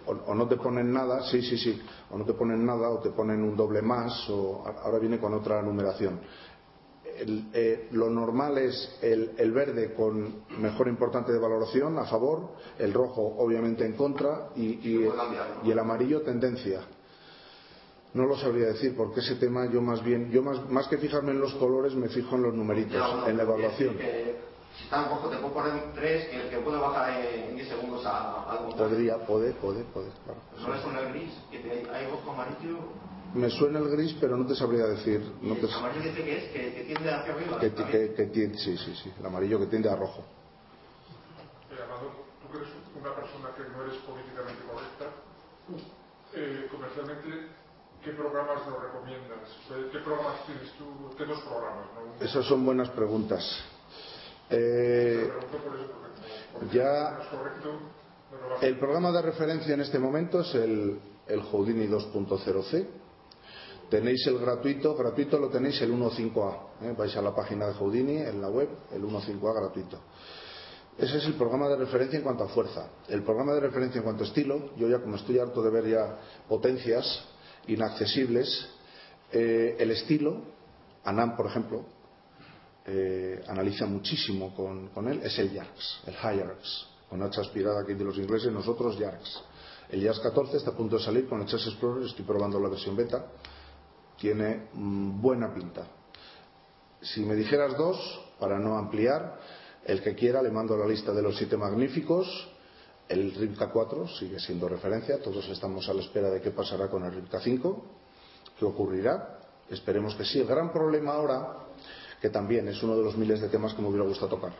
O, 0.10 0.31
o 0.31 0.36
no 0.36 0.48
te 0.48 0.57
ponen 0.57 0.91
nada, 0.91 1.22
sí, 1.30 1.41
sí, 1.41 1.57
sí. 1.57 1.81
O 2.11 2.18
no 2.18 2.26
te 2.26 2.34
ponen 2.34 2.65
nada, 2.65 2.90
o 2.90 2.99
te 2.99 3.11
ponen 3.11 3.44
un 3.44 3.56
doble 3.56 3.81
más, 3.81 4.27
o 4.30 4.64
ahora 4.84 4.98
viene 4.99 5.19
con 5.19 5.34
otra 5.34 5.61
numeración. 5.61 6.19
El- 7.19 7.49
eh, 7.53 7.88
lo 7.91 8.10
normal 8.10 8.57
es 8.57 8.98
el, 9.02 9.31
el 9.38 9.52
verde 9.52 9.94
con 9.94 10.44
mejor 10.60 10.88
importante 10.88 11.31
de 11.34 11.40
valoración 11.40 11.98
a 11.99 12.06
favor, 12.06 12.49
el 12.77 12.94
rojo 12.94 13.22
obviamente 13.38 13.86
en 13.86 13.94
contra 13.94 14.49
y, 14.56 14.80
y- 14.90 15.10
el 15.72 15.80
amarillo 15.80 16.22
tendencia. 16.22 16.81
No 18.14 18.26
lo 18.26 18.36
sabría 18.38 18.68
decir 18.68 18.95
porque 18.98 19.19
ese 19.19 19.36
tema 19.36 19.69
yo 19.72 19.81
más 19.81 20.03
bien, 20.03 20.31
yo 20.31 20.41
más, 20.41 20.68
más 20.69 20.88
que 20.88 20.98
fijarme 20.98 21.31
en 21.31 21.41
los 21.41 21.53
colores 21.56 21.94
me 21.94 22.10
fijo 22.10 22.36
en 22.38 22.44
los 22.44 22.53
numeritos, 22.56 23.27
en 23.27 23.38
la 23.38 23.44
evaluación. 23.44 23.95
que 23.98 24.40
Si 24.77 24.84
está 24.86 25.03
en 25.03 25.10
rojo, 25.10 25.27
te 25.30 25.38
puedo 25.38 25.53
poner 25.53 25.73
un 25.73 25.94
3 25.94 26.27
que, 26.30 26.49
que 26.49 26.57
puede 26.64 26.80
bajar 26.80 27.22
en 27.22 27.48
10 28.49 28.51
segundos 28.51 28.51
a, 28.51 28.51
al 28.51 28.57
contrario. 28.57 28.89
Podría, 28.89 29.17
poder, 29.26 29.55
poder, 29.57 29.85
poder, 29.85 30.11
claro. 30.26 30.39
No 30.59 30.73
le 30.73 30.81
suena 30.81 30.99
el 31.01 31.09
gris, 31.13 31.34
que 31.51 31.59
te- 31.59 31.89
hay 31.91 32.09
rojo, 32.11 32.31
amarillo. 32.31 32.77
Me 33.34 33.49
suena 33.49 33.80
el 33.80 33.89
gris, 33.89 34.15
pero 34.19 34.38
no 34.38 34.45
te 34.47 34.55
sabría 34.55 34.85
decir. 34.88 35.21
No 35.41 35.55
te, 35.55 35.65
El 35.67 35.73
amarillo 35.73 36.03
dice 36.09 36.23
que 36.23 36.38
es, 36.38 36.43
que, 36.51 36.73
que 36.73 36.84
tiende 36.85 37.11
hacia 37.13 37.34
arriba. 37.34 37.59
que, 37.59 37.73
que- 37.73 38.13
que 38.15 38.26
tiende, 38.26 38.57
sí, 38.57 38.77
sí, 38.77 38.95
sí. 39.03 39.13
El 39.19 39.26
amarillo 39.26 39.59
que 39.59 39.67
tiende 39.67 39.89
a 39.89 39.95
rojo. 39.95 40.23
Eh, 41.69 41.76
Amador, 41.85 42.11
tú 42.41 42.49
que 42.51 42.57
eres 42.57 42.69
una 42.99 43.15
persona 43.15 43.49
que 43.55 43.63
no 43.69 43.84
eres 43.84 43.95
políticamente 44.01 44.61
correcta, 44.65 45.05
eh, 46.34 46.67
comercialmente, 46.71 47.47
¿qué 48.03 48.11
programas 48.11 48.65
nos 48.67 48.81
recomiendas? 48.81 49.39
¿Qué 49.91 49.99
programas 49.99 50.45
tienes 50.47 50.71
tú? 50.73 50.85
¿Qué 51.17 51.26
dos 51.26 51.39
programas? 51.41 51.85
No? 51.93 52.26
Esas 52.26 52.45
son 52.45 52.65
buenas 52.65 52.89
preguntas. 52.89 53.43
Te 54.49 54.55
Eh, 54.57 55.27
pregunto 55.27 55.57
por 55.69 55.76
eso, 55.80 55.91
porque 55.93 56.09
como 56.59 56.71
ya- 56.73 57.19
el 58.61 58.77
programa 58.77 59.11
de 59.11 59.22
referencia 59.22 59.73
en 59.73 59.81
este 59.81 59.99
momento 59.99 60.41
es 60.41 60.53
el, 60.56 60.99
el 61.27 61.41
Houdini 61.41 61.88
2.0C. 61.88 62.88
Tenéis 63.89 64.27
el 64.27 64.38
gratuito, 64.38 64.95
gratuito 64.95 65.39
lo 65.39 65.49
tenéis 65.49 65.81
el 65.81 65.91
1.5A. 65.91 66.57
¿eh? 66.84 66.93
Vais 66.97 67.15
a 67.15 67.22
la 67.22 67.34
página 67.34 67.68
de 67.68 67.73
Houdini 67.73 68.18
en 68.18 68.41
la 68.41 68.49
web, 68.49 68.69
el 68.91 69.01
1.5A 69.01 69.53
gratuito. 69.56 69.99
Ese 70.97 71.18
es 71.18 71.26
el 71.26 71.35
programa 71.35 71.69
de 71.69 71.77
referencia 71.77 72.18
en 72.18 72.23
cuanto 72.23 72.43
a 72.43 72.49
fuerza. 72.49 72.89
El 73.07 73.23
programa 73.23 73.53
de 73.53 73.61
referencia 73.61 73.99
en 73.99 74.03
cuanto 74.03 74.23
a 74.23 74.27
estilo, 74.27 74.76
yo 74.76 74.89
ya 74.89 74.99
como 74.99 75.15
estoy 75.15 75.39
harto 75.39 75.64
de 75.64 75.72
ver 75.72 75.88
ya 75.88 76.19
potencias 76.47 77.23
inaccesibles, 77.68 78.68
eh, 79.31 79.77
el 79.80 79.91
estilo, 79.91 80.41
Anam 81.06 81.38
por 81.38 81.47
ejemplo, 81.47 81.85
eh, 82.85 83.41
analiza 83.47 83.85
muchísimo 83.85 84.53
con, 84.53 85.07
él, 85.07 85.22
es 85.23 85.39
el 85.39 85.51
YARX, 85.51 86.01
el 86.07 86.15
HIARX, 86.15 86.89
con 87.10 87.22
H 87.23 87.41
aspirada 87.41 87.81
aquí 87.81 87.94
de 87.94 88.03
los 88.03 88.18
ingleses, 88.18 88.52
nosotros 88.52 88.98
YARX. 88.98 89.41
El 89.90 90.02
YARX 90.02 90.19
14 90.19 90.57
está 90.57 90.72
a 90.72 90.76
punto 90.76 90.98
de 90.98 91.03
salir 91.03 91.27
con 91.27 91.41
el 91.41 91.48
Chess 91.48 91.68
Explorer, 91.68 92.06
estoy 92.06 92.23
probando 92.23 92.60
la 92.60 92.69
versión 92.69 92.95
beta, 92.95 93.26
tiene 94.18 94.69
mm, 94.73 95.22
buena 95.22 95.53
pinta. 95.53 95.88
Si 97.02 97.22
me 97.22 97.36
dijeras 97.36 97.77
dos, 97.77 97.98
para 98.40 98.60
no 98.60 98.77
ampliar, 98.77 99.40
el 99.86 100.02
que 100.02 100.15
quiera 100.15 100.41
le 100.41 100.52
mando 100.52 100.77
la 100.77 100.86
lista 100.86 101.14
de 101.14 101.22
los 101.22 101.38
siete 101.38 101.57
magníficos. 101.57 102.27
El 103.07 103.34
RIPCA 103.34 103.72
4 103.72 104.07
sigue 104.07 104.40
siendo 104.40 104.69
referencia, 104.69 105.19
todos 105.19 105.48
estamos 105.49 105.90
a 105.90 105.94
la 105.94 106.02
espera 106.02 106.30
de 106.30 106.41
qué 106.41 106.52
pasará 106.52 106.90
con 106.90 107.03
el 107.03 107.11
RIPCA 107.11 107.40
5, 107.40 107.86
qué 108.60 108.65
ocurrirá. 108.65 109.40
Esperemos 109.69 110.15
que 110.15 110.26
sí. 110.26 110.40
El 110.40 110.48
gran 110.48 110.72
problema 110.72 111.14
ahora, 111.14 111.57
que 112.22 112.30
también 112.30 112.68
es 112.68 112.84
uno 112.84 112.95
de 112.95 113.03
los 113.03 113.18
miles 113.18 113.41
de 113.41 113.49
temas 113.49 113.73
que 113.73 113.81
me 113.81 113.88
hubiera 113.88 114.06
gustado 114.06 114.30
tocar. 114.30 114.53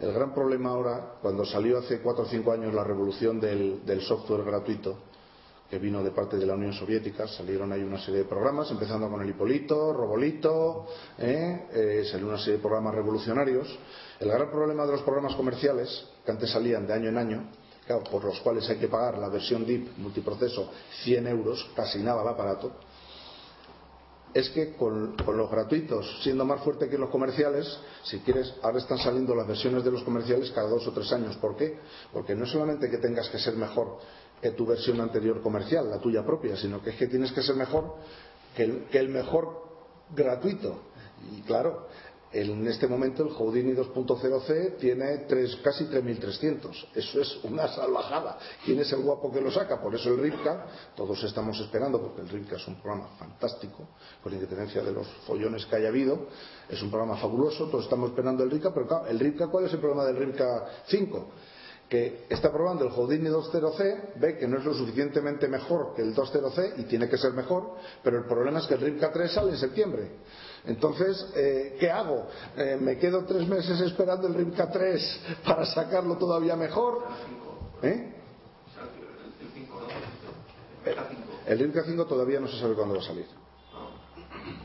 El 0.00 0.14
gran 0.14 0.32
problema 0.32 0.70
ahora, 0.70 1.16
cuando 1.20 1.44
salió 1.44 1.78
hace 1.78 2.00
cuatro 2.00 2.24
o 2.24 2.26
cinco 2.26 2.52
años 2.52 2.72
la 2.72 2.82
revolución 2.82 3.38
del, 3.38 4.00
software 4.00 4.44
gratuito, 4.44 4.96
que 5.68 5.78
vino 5.78 6.02
de 6.02 6.10
parte 6.10 6.38
de 6.38 6.46
la 6.46 6.54
Unión 6.54 6.72
Soviética, 6.72 7.28
salieron 7.28 7.70
ahí 7.70 7.82
una 7.82 8.00
serie 8.00 8.20
de 8.20 8.24
programas, 8.24 8.70
empezando 8.70 9.10
con 9.10 9.20
el 9.20 9.28
Hipolito, 9.28 9.92
Robolito, 9.92 10.86
¿eh? 11.18 11.66
Eh, 11.72 12.08
salió 12.10 12.28
una 12.28 12.38
serie 12.38 12.54
de 12.54 12.62
programas 12.62 12.94
revolucionarios. 12.94 13.78
El 14.18 14.30
gran 14.30 14.50
problema 14.50 14.86
de 14.86 14.92
los 14.92 15.02
programas 15.02 15.34
comerciales, 15.34 16.06
que 16.24 16.30
antes 16.30 16.50
salían 16.50 16.86
de 16.86 16.94
año 16.94 17.10
en 17.10 17.18
año, 17.18 17.50
claro, 17.86 18.02
por 18.04 18.24
los 18.24 18.40
cuales 18.40 18.68
hay 18.70 18.78
que 18.78 18.88
pagar 18.88 19.18
la 19.18 19.28
versión 19.28 19.66
DIP 19.66 19.98
multiproceso 19.98 20.70
100 21.04 21.26
euros, 21.26 21.70
casi 21.76 21.98
nada 21.98 22.22
el 22.22 22.28
aparato, 22.28 22.72
es 24.34 24.50
que 24.50 24.74
con, 24.74 25.16
los 25.16 25.50
gratuitos, 25.50 26.20
siendo 26.22 26.44
más 26.44 26.62
fuerte 26.62 26.88
que 26.88 26.98
los 26.98 27.10
comerciales, 27.10 27.66
si 28.04 28.20
quieres, 28.20 28.54
ahora 28.62 28.78
están 28.78 28.98
saliendo 28.98 29.34
las 29.34 29.46
versiones 29.46 29.84
de 29.84 29.90
los 29.90 30.02
comerciales 30.02 30.50
cada 30.52 30.68
dos 30.68 30.86
o 30.86 30.92
tres 30.92 31.12
años. 31.12 31.36
¿Por 31.36 31.56
qué? 31.56 31.78
Porque 32.12 32.34
no 32.34 32.44
es 32.44 32.50
solamente 32.50 32.88
que 32.88 32.98
tengas 32.98 33.28
que 33.28 33.38
ser 33.38 33.56
mejor 33.56 33.98
que 34.40 34.52
tu 34.52 34.66
versión 34.66 35.00
anterior 35.00 35.42
comercial, 35.42 35.90
la 35.90 35.98
tuya 35.98 36.24
propia, 36.24 36.56
sino 36.56 36.82
que 36.82 36.90
es 36.90 36.96
que 36.96 37.08
tienes 37.08 37.32
que 37.32 37.42
ser 37.42 37.56
mejor 37.56 37.96
que 38.56 38.98
el 38.98 39.08
mejor 39.08 39.70
gratuito. 40.14 40.80
Y 41.36 41.42
claro, 41.42 41.88
en 42.32 42.66
este 42.68 42.86
momento 42.86 43.24
el 43.24 43.30
Houdini 43.30 43.72
2.0C 43.72 44.76
tiene 44.78 45.24
tres, 45.28 45.56
casi 45.64 45.84
3.300. 45.86 46.88
Eso 46.94 47.20
es 47.20 47.38
una 47.42 47.66
salvajada. 47.68 48.38
¿Quién 48.64 48.78
es 48.78 48.92
el 48.92 49.00
guapo 49.00 49.32
que 49.32 49.40
lo 49.40 49.50
saca? 49.50 49.80
Por 49.80 49.94
eso 49.94 50.10
el 50.10 50.20
Ripka, 50.20 50.66
todos 50.94 51.22
estamos 51.24 51.58
esperando, 51.58 52.00
porque 52.00 52.22
el 52.22 52.28
Ripka 52.28 52.56
es 52.56 52.68
un 52.68 52.80
programa 52.80 53.08
fantástico, 53.18 53.88
con 54.22 54.32
independencia 54.32 54.82
de 54.82 54.92
los 54.92 55.08
follones 55.26 55.66
que 55.66 55.76
haya 55.76 55.88
habido. 55.88 56.28
Es 56.68 56.80
un 56.82 56.90
programa 56.90 57.16
fabuloso, 57.16 57.66
todos 57.66 57.84
estamos 57.84 58.10
esperando 58.10 58.44
el 58.44 58.50
Ripka, 58.50 58.72
pero 58.72 58.86
claro, 58.86 59.06
el 59.06 59.18
Ripka, 59.18 59.48
¿cuál 59.48 59.66
es 59.66 59.72
el 59.72 59.80
problema 59.80 60.04
del 60.04 60.16
Ripka 60.16 60.66
5? 60.86 61.30
que 61.90 62.26
está 62.30 62.52
probando 62.52 62.84
el 62.84 62.92
Houdini 62.92 63.28
2.0C, 63.28 64.14
ve 64.20 64.38
que 64.38 64.46
no 64.46 64.58
es 64.58 64.64
lo 64.64 64.72
suficientemente 64.74 65.48
mejor 65.48 65.92
que 65.96 66.02
el 66.02 66.14
2.0C 66.14 66.74
y 66.76 66.84
tiene 66.84 67.08
que 67.08 67.18
ser 67.18 67.32
mejor, 67.32 67.74
pero 68.04 68.18
el 68.18 68.26
problema 68.26 68.60
es 68.60 68.68
que 68.68 68.74
el 68.74 68.80
RIPCA 68.80 69.10
3 69.10 69.32
sale 69.32 69.50
en 69.50 69.58
septiembre. 69.58 70.08
Entonces, 70.66 71.26
eh, 71.34 71.76
¿qué 71.80 71.90
hago? 71.90 72.26
Eh, 72.56 72.76
¿Me 72.80 72.98
quedo 72.98 73.24
tres 73.24 73.48
meses 73.48 73.80
esperando 73.80 74.26
el 74.26 74.34
RIPCA 74.34 74.70
3 74.70 75.20
para 75.44 75.64
sacarlo 75.66 76.16
todavía 76.16 76.54
mejor? 76.56 77.04
¿Eh? 77.82 78.14
El 79.40 79.48
5, 79.54 79.80
¿no? 79.80 81.52
El 81.52 81.58
RIPCA 81.58 81.82
5 81.84 82.04
todavía 82.06 82.40
no 82.40 82.48
se 82.48 82.58
sabe 82.58 82.74
cuándo 82.74 82.94
va 82.94 83.00
a 83.00 83.04
salir. 83.04 83.26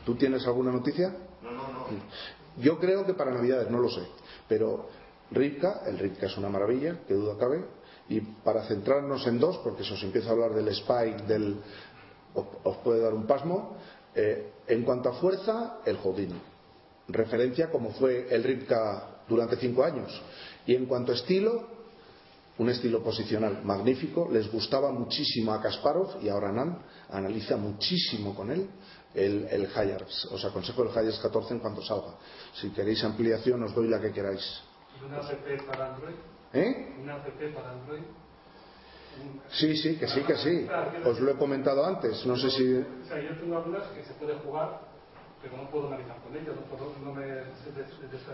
¿Tú 0.04 0.14
tienes 0.16 0.46
alguna 0.46 0.70
noticia? 0.70 1.16
No, 1.42 1.50
no, 1.50 1.72
no. 1.72 1.86
Yo 2.58 2.78
creo 2.78 3.04
que 3.04 3.14
para 3.14 3.32
Navidades, 3.32 3.70
no 3.70 3.78
lo 3.78 3.88
sé. 3.88 4.02
Pero 4.48 4.88
Ripka, 5.30 5.82
el 5.86 5.98
Ripka 5.98 6.26
es 6.26 6.36
una 6.36 6.48
maravilla, 6.48 7.00
que 7.06 7.14
duda 7.14 7.36
cabe. 7.38 7.64
Y 8.08 8.20
para 8.20 8.62
centrarnos 8.64 9.26
en 9.26 9.38
dos, 9.40 9.58
porque 9.58 9.82
si 9.82 9.92
os 9.94 10.02
empiezo 10.02 10.28
a 10.28 10.32
hablar 10.32 10.54
del 10.54 10.68
Spike, 10.68 11.22
del, 11.26 11.56
os, 12.34 12.46
os 12.64 12.76
puede 12.78 13.00
dar 13.00 13.14
un 13.14 13.26
pasmo. 13.26 13.76
eh, 14.14 14.52
en 14.68 14.82
cuanto 14.82 15.08
a 15.08 15.14
fuerza, 15.14 15.78
el 15.84 15.96
Houdini. 15.98 16.40
Referencia 17.08 17.70
como 17.70 17.90
fue 17.90 18.28
el 18.34 18.42
Ripka 18.42 19.22
durante 19.28 19.56
cinco 19.56 19.84
años. 19.84 20.20
Y 20.66 20.74
en 20.74 20.86
cuanto 20.86 21.12
a 21.12 21.14
estilo, 21.14 21.76
un 22.58 22.70
estilo 22.70 23.02
posicional 23.02 23.62
magnífico. 23.64 24.28
Les 24.30 24.50
gustaba 24.50 24.90
muchísimo 24.90 25.52
a 25.52 25.60
Kasparov 25.60 26.22
y 26.22 26.28
ahora 26.28 26.52
Nan 26.52 26.78
analiza 27.10 27.56
muchísimo 27.56 28.34
con 28.34 28.50
él 28.50 28.68
el, 29.14 29.46
el 29.50 29.68
Hayars. 29.74 30.26
Os 30.32 30.44
aconsejo 30.44 30.82
el 30.82 30.96
Hayars 30.96 31.18
14 31.18 31.54
en 31.54 31.60
cuanto 31.60 31.82
salga. 31.82 32.14
Si 32.54 32.70
queréis 32.70 33.04
ampliación, 33.04 33.62
os 33.62 33.74
doy 33.74 33.88
la 33.88 34.00
que 34.00 34.12
queráis. 34.12 34.62
¿Y 35.00 35.04
una 35.04 35.18
app 35.18 35.66
para 35.66 35.94
Android? 35.94 36.16
¿Eh? 36.52 36.96
¿Una 37.02 37.14
app 37.16 37.26
para 37.54 37.72
Android? 37.72 38.02
Sí, 39.50 39.76
sí, 39.76 39.96
que 39.96 40.08
sí, 40.08 40.22
que 40.22 40.36
sí. 40.36 40.66
Os 41.04 41.20
lo 41.20 41.30
he 41.30 41.34
comentado 41.36 41.84
antes. 41.84 42.24
No 42.26 42.36
sé 42.36 42.50
si. 42.50 42.74
O 42.74 42.84
sea, 43.06 43.20
yo 43.20 43.36
tengo 43.38 43.56
algunas 43.58 43.84
que 43.88 44.02
se 44.02 44.14
puede 44.14 44.34
jugar, 44.38 44.80
pero 45.42 45.56
no 45.56 45.70
puedo 45.70 45.86
analizar 45.88 46.16
con 46.22 46.34
ellos, 46.36 46.56
no, 46.56 46.62
puedo, 46.62 46.92
no 47.04 47.14
me 47.14 47.24
desaparece 47.26 48.32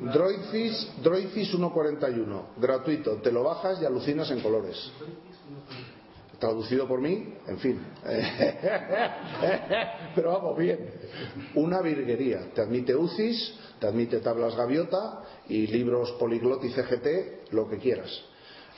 una- 0.00 0.12
Droidfish, 0.12 1.02
Droidfish 1.02 1.54
1.41, 1.56 2.42
gratuito, 2.58 3.16
te 3.16 3.32
lo 3.32 3.42
bajas 3.42 3.80
y 3.82 3.84
alucinas 3.84 4.30
en 4.30 4.40
colores. 4.40 4.92
Traducido 6.38 6.86
por 6.86 7.00
mí, 7.00 7.34
en 7.46 7.58
fin. 7.58 7.80
Pero 10.14 10.32
vamos, 10.32 10.56
bien. 10.58 10.90
Una 11.54 11.80
virguería. 11.80 12.50
Te 12.54 12.60
admite 12.60 12.94
UCIS, 12.94 13.54
te 13.80 13.86
admite 13.86 14.20
tablas 14.20 14.54
gaviota 14.54 15.22
y 15.48 15.66
libros 15.66 16.12
poliglot 16.12 16.62
y 16.64 16.70
CGT, 16.70 17.52
lo 17.52 17.68
que 17.68 17.78
quieras. 17.78 18.10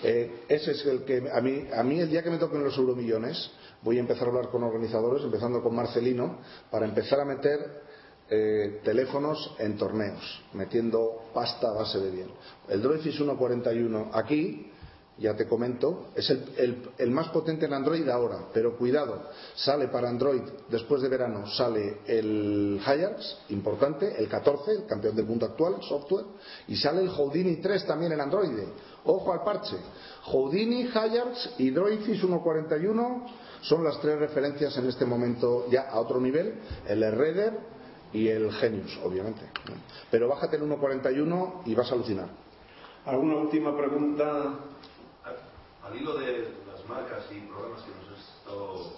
Eh, 0.02 0.44
ese 0.48 0.72
es 0.72 0.86
el 0.86 1.04
que 1.04 1.28
a 1.32 1.40
mí, 1.40 1.66
a 1.72 1.80
el 1.80 2.10
día 2.10 2.22
que 2.22 2.30
me 2.30 2.38
toquen 2.38 2.62
los 2.62 2.76
euromillones 2.78 3.50
voy 3.82 3.96
a 3.96 4.00
empezar 4.00 4.28
a 4.28 4.30
hablar 4.30 4.50
con 4.50 4.62
organizadores, 4.62 5.24
empezando 5.24 5.62
con 5.62 5.74
Marcelino, 5.74 6.38
para 6.70 6.86
empezar 6.86 7.20
a 7.20 7.24
meter 7.24 7.82
eh, 8.30 8.80
teléfonos 8.84 9.54
en 9.58 9.76
torneos, 9.76 10.42
metiendo 10.52 11.30
pasta 11.32 11.68
a 11.68 11.72
base 11.72 11.98
de 11.98 12.10
bien. 12.10 12.30
El 12.68 12.82
Droidfish 12.82 13.20
1.41 13.20 14.10
aquí, 14.12 14.70
ya 15.18 15.34
te 15.34 15.46
comento, 15.48 16.08
es 16.14 16.30
el, 16.30 16.90
el- 16.98 17.10
más 17.10 17.28
potente 17.28 17.66
en 17.66 17.72
Android 17.72 18.08
ahora, 18.08 18.46
pero 18.52 18.76
cuidado, 18.76 19.24
sale 19.56 19.88
para 19.88 20.08
Android 20.08 20.42
después 20.68 21.02
de 21.02 21.08
verano, 21.08 21.46
sale 21.48 21.98
el 22.06 22.80
Hiax, 22.84 23.38
importante, 23.48 24.14
el 24.16 24.28
14, 24.28 24.70
el 24.72 24.86
campeón 24.86 25.16
del 25.16 25.26
mundo 25.26 25.46
actual, 25.46 25.76
software, 25.82 26.24
y 26.68 26.76
sale 26.76 27.02
el 27.02 27.08
Houdini 27.08 27.56
3 27.56 27.86
también 27.86 28.12
en 28.12 28.20
Android. 28.20 28.50
Ojo 29.04 29.32
al 29.32 29.42
parche. 29.42 29.76
Houdini, 30.24 30.84
Hiax 30.84 31.54
y 31.58 31.70
Droidfish 31.70 32.22
1.41 32.22 33.22
son 33.62 33.82
las 33.82 34.00
tres 34.00 34.18
referencias 34.18 34.76
en 34.76 34.86
este 34.88 35.04
momento 35.04 35.66
ya 35.70 35.88
a 35.90 35.98
otro 35.98 36.20
nivel, 36.20 36.54
el 36.86 37.00
Redder 37.12 37.58
y 38.12 38.28
el 38.28 38.52
Genius, 38.52 38.98
obviamente. 39.04 39.42
Pero 40.10 40.28
bájate 40.28 40.56
el 40.56 40.62
1.41 40.62 41.62
y 41.66 41.74
vas 41.74 41.90
a 41.90 41.94
alucinar. 41.94 42.28
¿Alguna 43.04 43.36
última 43.36 43.76
pregunta? 43.76 44.54
Al 45.88 45.96
hilo 45.96 46.18
de 46.18 46.52
las 46.68 46.86
marcas 46.86 47.24
y 47.32 47.40
programas 47.48 47.80
que 47.80 47.90
nos 47.96 48.12
has 48.12 48.20
estado 48.36 48.92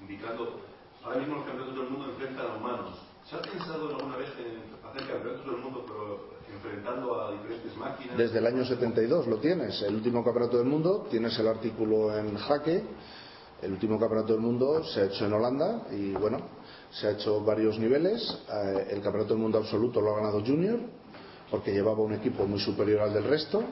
indicando, 0.00 0.58
ahora 1.04 1.18
mismo 1.20 1.36
los 1.36 1.44
campeonatos 1.44 1.78
del 1.78 1.90
mundo 1.90 2.10
enfrentan 2.10 2.46
a 2.46 2.56
humanos. 2.56 2.98
¿Se 3.30 3.36
ha 3.36 3.42
pensado 3.42 3.88
alguna 3.88 4.16
vez 4.16 4.30
en 4.42 4.66
hacer 4.84 5.08
campeonatos 5.12 5.46
del 5.46 5.60
mundo 5.62 5.84
pero 5.86 6.34
enfrentando 6.52 7.20
a 7.20 7.32
diferentes 7.32 7.76
máquinas? 7.76 8.18
Desde 8.18 8.38
el 8.38 8.46
año 8.46 8.64
72 8.64 9.28
lo 9.28 9.36
tienes, 9.36 9.80
el 9.82 9.94
último 9.94 10.24
campeonato 10.24 10.58
del 10.58 10.66
mundo, 10.66 11.06
tienes 11.08 11.38
el 11.38 11.46
artículo 11.46 12.16
en 12.18 12.36
jaque, 12.36 12.82
el 13.62 13.72
último 13.72 14.00
campeonato 14.00 14.32
del 14.32 14.42
mundo 14.42 14.82
se 14.82 15.02
ha 15.02 15.04
hecho 15.04 15.26
en 15.26 15.32
Holanda 15.34 15.86
y 15.92 16.12
bueno, 16.14 16.38
se 16.90 17.06
ha 17.06 17.10
hecho 17.12 17.44
varios 17.44 17.78
niveles, 17.78 18.20
Eh, 18.52 18.88
el 18.90 19.00
campeonato 19.00 19.34
del 19.34 19.42
mundo 19.42 19.58
absoluto 19.58 20.00
lo 20.00 20.10
ha 20.12 20.16
ganado 20.16 20.40
Junior, 20.44 20.80
porque 21.48 21.72
llevaba 21.72 22.02
un 22.02 22.14
equipo 22.14 22.44
muy 22.44 22.58
superior 22.58 23.02
al 23.02 23.14
del 23.14 23.24
resto, 23.24 23.62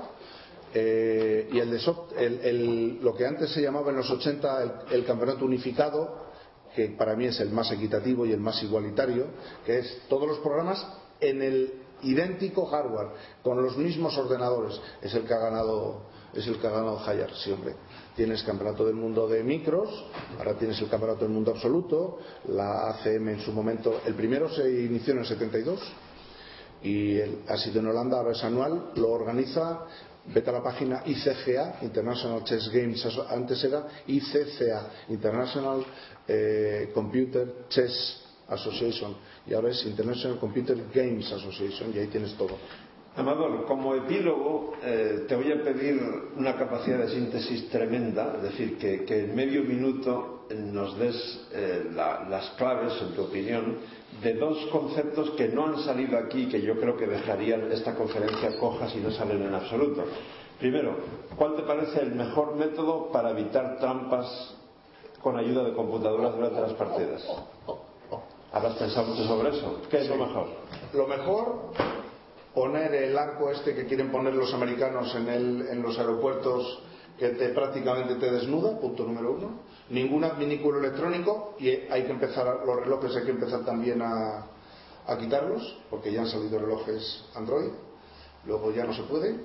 Eh, 0.74 1.48
y 1.52 1.58
el 1.58 1.70
de 1.70 1.78
soft- 1.78 2.12
el- 2.16 2.98
lo 3.02 3.14
que 3.14 3.26
antes 3.26 3.50
se 3.50 3.60
llamaba 3.60 3.90
en 3.90 3.96
los 3.98 4.10
80 4.10 4.62
el, 4.62 4.72
el 5.00 5.04
campeonato 5.04 5.44
unificado, 5.44 6.30
que 6.74 6.88
para 6.88 7.14
mí 7.14 7.26
es 7.26 7.38
el 7.40 7.50
más 7.50 7.70
equitativo 7.70 8.24
y 8.24 8.32
el 8.32 8.40
más 8.40 8.62
igualitario, 8.62 9.26
que 9.66 9.80
es 9.80 10.02
todos 10.08 10.26
los 10.26 10.38
programas 10.38 10.86
en 11.20 11.42
el 11.42 11.74
idéntico 12.02 12.64
hardware, 12.66 13.08
con 13.42 13.62
los 13.62 13.76
mismos 13.76 14.16
ordenadores, 14.16 14.80
es 15.02 15.14
el 15.14 15.24
que 15.24 15.34
ha 15.34 15.38
ganado, 15.38 16.02
es 16.34 16.46
el 16.46 16.58
que 16.58 16.66
ha 16.66 16.70
ganado 16.70 16.98
Hayar, 17.06 17.30
sí 17.34 17.52
hombre. 17.52 17.74
Tienes 18.16 18.42
campeonato 18.42 18.84
del 18.86 18.94
mundo 18.96 19.28
de 19.28 19.44
micros, 19.44 19.88
ahora 20.38 20.54
tienes 20.54 20.80
el 20.80 20.88
campeonato 20.88 21.20
del 21.26 21.34
mundo 21.34 21.50
absoluto, 21.52 22.18
la 22.48 22.88
ACM 22.88 23.28
en 23.28 23.40
su 23.40 23.52
momento, 23.52 24.00
el 24.06 24.14
primero 24.14 24.48
se 24.48 24.68
inició 24.68 25.12
en 25.12 25.20
el 25.20 25.26
72 25.26 25.80
y 26.82 27.18
el- 27.18 27.42
ha 27.48 27.56
sido 27.58 27.78
en 27.80 27.86
Holanda, 27.88 28.16
ahora 28.18 28.32
es 28.32 28.42
anual, 28.42 28.92
lo 28.96 29.10
organiza, 29.10 29.86
vete 30.26 30.50
a 30.50 30.52
la 30.52 30.62
página 30.62 31.02
ICGA, 31.04 31.78
International 31.82 32.44
Chess 32.44 32.70
Games, 32.72 33.04
antes 33.30 33.62
era 33.64 33.86
ICCA, 34.06 34.86
International 35.08 35.84
eh, 36.28 36.90
Computer 36.94 37.66
Chess 37.68 38.20
Association, 38.48 39.16
y 39.46 39.54
ahora 39.54 39.70
es 39.70 39.84
International 39.86 40.38
Computer 40.38 40.76
Games 40.94 41.30
Association, 41.32 41.92
y 41.94 41.98
ahí 41.98 42.06
tienes 42.08 42.34
todo. 42.34 42.56
Amador, 43.14 43.66
como 43.66 43.94
epílogo 43.94 44.72
eh, 44.82 45.26
te 45.28 45.36
voy 45.36 45.52
a 45.52 45.62
pedir 45.62 46.00
una 46.36 46.56
capacidad 46.56 46.98
de 46.98 47.10
síntesis 47.10 47.68
tremenda, 47.68 48.34
es 48.36 48.42
decir, 48.44 48.78
que, 48.78 49.04
que 49.04 49.24
en 49.24 49.34
medio 49.34 49.62
minuto 49.64 50.46
nos 50.50 50.98
des 50.98 51.40
eh, 51.52 51.90
la- 51.94 52.26
las 52.28 52.50
claves, 52.50 52.94
en 53.02 53.14
tu 53.14 53.22
opinión, 53.24 53.76
de 54.22 54.34
dos 54.34 54.58
conceptos 54.70 55.30
que 55.30 55.48
no 55.48 55.66
han 55.66 55.78
salido 55.80 56.18
aquí, 56.18 56.48
que 56.48 56.60
yo 56.62 56.78
creo 56.78 56.96
que 56.96 57.06
dejarían 57.06 57.70
esta 57.72 57.94
conferencia 57.94 58.58
coja 58.58 58.88
si 58.90 58.98
no 59.00 59.10
salen 59.10 59.42
en 59.42 59.54
absoluto. 59.54 60.04
Primero, 60.58 60.94
¿cuál 61.36 61.56
te 61.56 61.62
parece 61.62 62.00
el 62.02 62.14
mejor 62.14 62.54
método 62.56 63.10
para 63.10 63.30
evitar 63.30 63.78
trampas 63.78 64.54
con 65.22 65.36
ayuda 65.36 65.64
de 65.64 65.72
computadoras 65.74 66.34
durante 66.36 66.60
las 66.60 66.72
partidas? 66.74 67.22
¿Habrás 68.52 68.74
pensado 68.76 69.06
mucho 69.08 69.24
sobre 69.26 69.48
eso? 69.56 69.80
¿Qué 69.90 69.98
es 70.02 70.08
lo 70.08 70.16
mejor? 70.16 70.46
Lo 70.92 71.06
mejor, 71.06 71.72
poner 72.54 72.94
el 72.94 73.16
arco 73.16 73.50
este 73.50 73.74
que 73.74 73.86
quieren 73.86 74.12
poner 74.12 74.34
los 74.34 74.52
americanos 74.52 75.14
en, 75.16 75.28
el- 75.28 75.66
en 75.68 75.80
los 75.82 75.98
aeropuertos 75.98 76.82
que 77.22 77.28
te, 77.28 77.50
prácticamente 77.50 78.16
te 78.16 78.32
desnuda, 78.32 78.80
punto 78.80 79.04
número 79.04 79.30
uno. 79.30 79.60
Ningún 79.90 80.24
adminículo 80.24 80.80
electrónico 80.80 81.54
y 81.60 81.68
hay 81.68 82.02
que 82.02 82.10
empezar, 82.10 82.46
los 82.66 82.80
relojes 82.80 83.14
hay 83.14 83.22
que 83.22 83.30
empezar 83.30 83.64
también 83.64 84.02
a, 84.02 84.46
a 85.06 85.18
quitarlos, 85.18 85.78
porque 85.88 86.10
ya 86.10 86.22
han 86.22 86.26
salido 86.26 86.58
relojes 86.58 87.24
Android, 87.36 87.70
luego 88.44 88.72
ya 88.72 88.84
no 88.84 88.92
se 88.92 89.04
puede. 89.04 89.36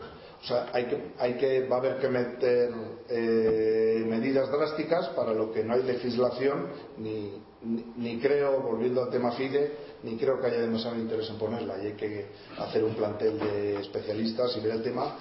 O 0.42 0.46
sea, 0.48 0.70
hay 0.74 0.86
que, 0.86 1.14
hay 1.20 1.34
que, 1.36 1.68
va 1.68 1.76
a 1.76 1.80
haber 1.80 2.00
que 2.00 2.10
meter 2.10 2.74
eh, 3.10 4.04
medidas 4.08 4.52
drásticas 4.52 5.10
para 5.10 5.34
lo 5.34 5.52
que 5.52 5.64
no 5.64 5.76
hay 5.76 5.84
legislación, 5.84 6.70
ni, 6.98 7.44
ni, 7.62 7.86
ni 7.96 8.20
creo, 8.20 8.60
volviendo 8.62 9.04
al 9.04 9.12
tema 9.12 9.34
FIDE, 9.34 9.72
ni 10.02 10.18
creo 10.18 10.42
que 10.42 10.48
haya 10.48 10.62
demasiado 10.62 10.98
interés 10.98 11.30
en 11.30 11.38
ponerla. 11.38 11.76
Y 11.84 11.88
hay 11.88 11.94
que 11.94 12.26
hacer 12.58 12.84
un 12.84 12.96
plantel 12.96 13.38
de 13.38 13.82
especialistas 13.82 14.58
y 14.58 14.62
ver 14.62 14.78
el 14.78 14.82
tema. 14.82 15.16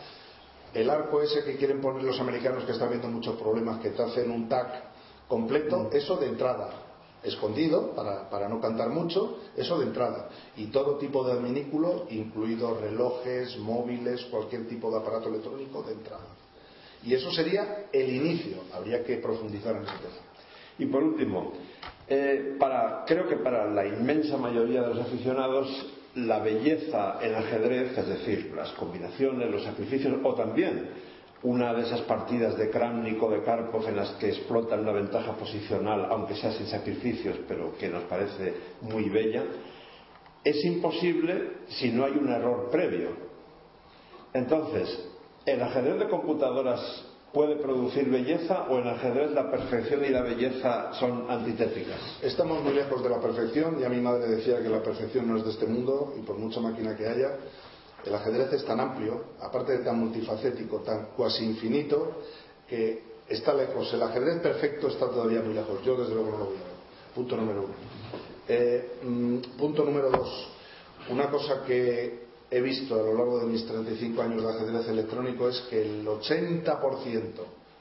El 0.74 0.90
arco 0.90 1.22
ese 1.22 1.42
que 1.44 1.56
quieren 1.56 1.80
poner 1.80 2.02
los 2.02 2.20
americanos, 2.20 2.64
que 2.64 2.72
está 2.72 2.86
habiendo 2.86 3.08
muchos 3.08 3.36
problemas, 3.36 3.80
que 3.80 3.90
te 3.90 4.02
hacen 4.02 4.30
un 4.30 4.48
tag 4.48 4.90
completo, 5.28 5.90
eso 5.92 6.16
de 6.16 6.28
entrada 6.28 6.86
escondido 7.26 7.92
para, 7.92 8.28
para 8.30 8.48
no 8.48 8.60
cantar 8.60 8.90
mucho, 8.90 9.38
eso 9.56 9.78
de 9.78 9.86
entrada. 9.86 10.28
Y 10.56 10.66
todo 10.66 10.96
tipo 10.96 11.24
de 11.24 11.32
adminículo, 11.32 12.06
incluidos 12.10 12.80
relojes, 12.80 13.58
móviles, 13.58 14.24
cualquier 14.26 14.68
tipo 14.68 14.90
de 14.90 14.98
aparato 14.98 15.28
electrónico 15.28 15.82
de 15.82 15.94
entrada. 15.94 16.26
Y 17.02 17.14
eso 17.14 17.30
sería 17.32 17.86
el 17.92 18.14
inicio, 18.14 18.58
habría 18.72 19.04
que 19.04 19.16
profundizar 19.16 19.76
en 19.76 19.82
ese 19.82 19.96
tema. 19.96 20.14
Y 20.78 20.86
por 20.86 21.02
último, 21.02 21.52
eh, 22.08 22.56
para, 22.58 23.04
creo 23.06 23.28
que 23.28 23.36
para 23.36 23.70
la 23.70 23.86
inmensa 23.86 24.36
mayoría 24.36 24.82
de 24.82 24.94
los 24.94 25.06
aficionados, 25.06 25.68
la 26.16 26.38
belleza 26.38 27.18
en 27.20 27.34
ajedrez, 27.34 27.96
es 27.96 28.08
decir, 28.08 28.52
las 28.56 28.72
combinaciones, 28.72 29.50
los 29.50 29.62
sacrificios, 29.62 30.14
o 30.22 30.34
también 30.34 30.88
una 31.42 31.74
de 31.74 31.82
esas 31.82 32.00
partidas 32.02 32.56
de 32.56 32.70
Kramnik 32.70 33.22
o 33.22 33.30
de 33.30 33.42
Karpov 33.42 33.86
en 33.86 33.96
las 33.96 34.10
que 34.12 34.28
explotan 34.28 34.80
una 34.80 34.92
ventaja 34.92 35.32
posicional, 35.32 36.06
aunque 36.10 36.34
sea 36.34 36.52
sin 36.52 36.66
sacrificios, 36.66 37.36
pero 37.46 37.76
que 37.76 37.88
nos 37.88 38.04
parece 38.04 38.54
muy 38.80 39.10
bella, 39.10 39.44
es 40.42 40.64
imposible 40.64 41.50
si 41.68 41.90
no 41.90 42.04
hay 42.04 42.12
un 42.12 42.30
error 42.30 42.70
previo. 42.70 43.10
Entonces, 44.32 45.08
¿el 45.44 45.62
ajedrez 45.62 45.98
de 45.98 46.08
computadoras 46.08 47.05
puede 47.36 47.56
producir 47.56 48.08
belleza 48.08 48.62
o 48.70 48.78
en 48.78 48.88
ajedrez 48.88 49.30
la 49.32 49.50
perfección 49.50 50.02
y 50.06 50.08
la 50.08 50.22
belleza 50.22 50.94
son 50.94 51.30
antitéticas? 51.30 52.00
Estamos 52.22 52.62
muy 52.62 52.72
lejos 52.72 53.02
de 53.02 53.10
la 53.10 53.20
perfección, 53.20 53.78
ya 53.78 53.90
mi 53.90 54.00
madre 54.00 54.26
decía 54.26 54.62
que 54.62 54.70
la 54.70 54.82
perfección 54.82 55.28
no 55.28 55.36
es 55.36 55.44
de 55.44 55.50
este 55.50 55.66
mundo 55.66 56.14
y 56.18 56.22
por 56.22 56.38
mucha 56.38 56.60
máquina 56.60 56.96
que 56.96 57.06
haya, 57.06 57.36
el 58.06 58.14
ajedrez 58.14 58.54
es 58.54 58.64
tan 58.64 58.80
amplio, 58.80 59.22
aparte 59.42 59.72
de 59.72 59.84
tan 59.84 59.98
multifacético, 59.98 60.78
tan 60.78 61.08
cuasi 61.14 61.44
infinito, 61.44 62.22
que 62.66 63.02
está 63.28 63.52
lejos. 63.52 63.92
El 63.92 64.02
ajedrez 64.02 64.40
perfecto 64.40 64.88
está 64.88 65.10
todavía 65.10 65.42
muy 65.42 65.52
lejos. 65.52 65.84
Yo 65.84 65.94
desde 65.94 66.14
luego 66.14 66.30
no 66.30 66.38
lo 66.38 66.44
voy 66.46 66.56
a 66.56 66.60
ver. 66.60 66.76
Punto 67.14 67.36
número 67.36 67.64
uno. 67.64 67.74
Eh, 68.48 68.92
mm, 69.02 69.38
punto 69.58 69.84
número 69.84 70.10
dos. 70.10 70.48
Una 71.10 71.28
cosa 71.28 71.64
que 71.66 72.25
he 72.56 72.60
visto 72.62 72.94
a 72.94 73.02
lo 73.02 73.14
largo 73.14 73.40
de 73.40 73.46
mis 73.46 73.66
35 73.66 74.22
años 74.22 74.42
de 74.42 74.48
ajedrez 74.48 74.88
electrónico 74.88 75.48
es 75.48 75.60
que 75.68 75.82
el 75.82 76.06
80% 76.06 77.32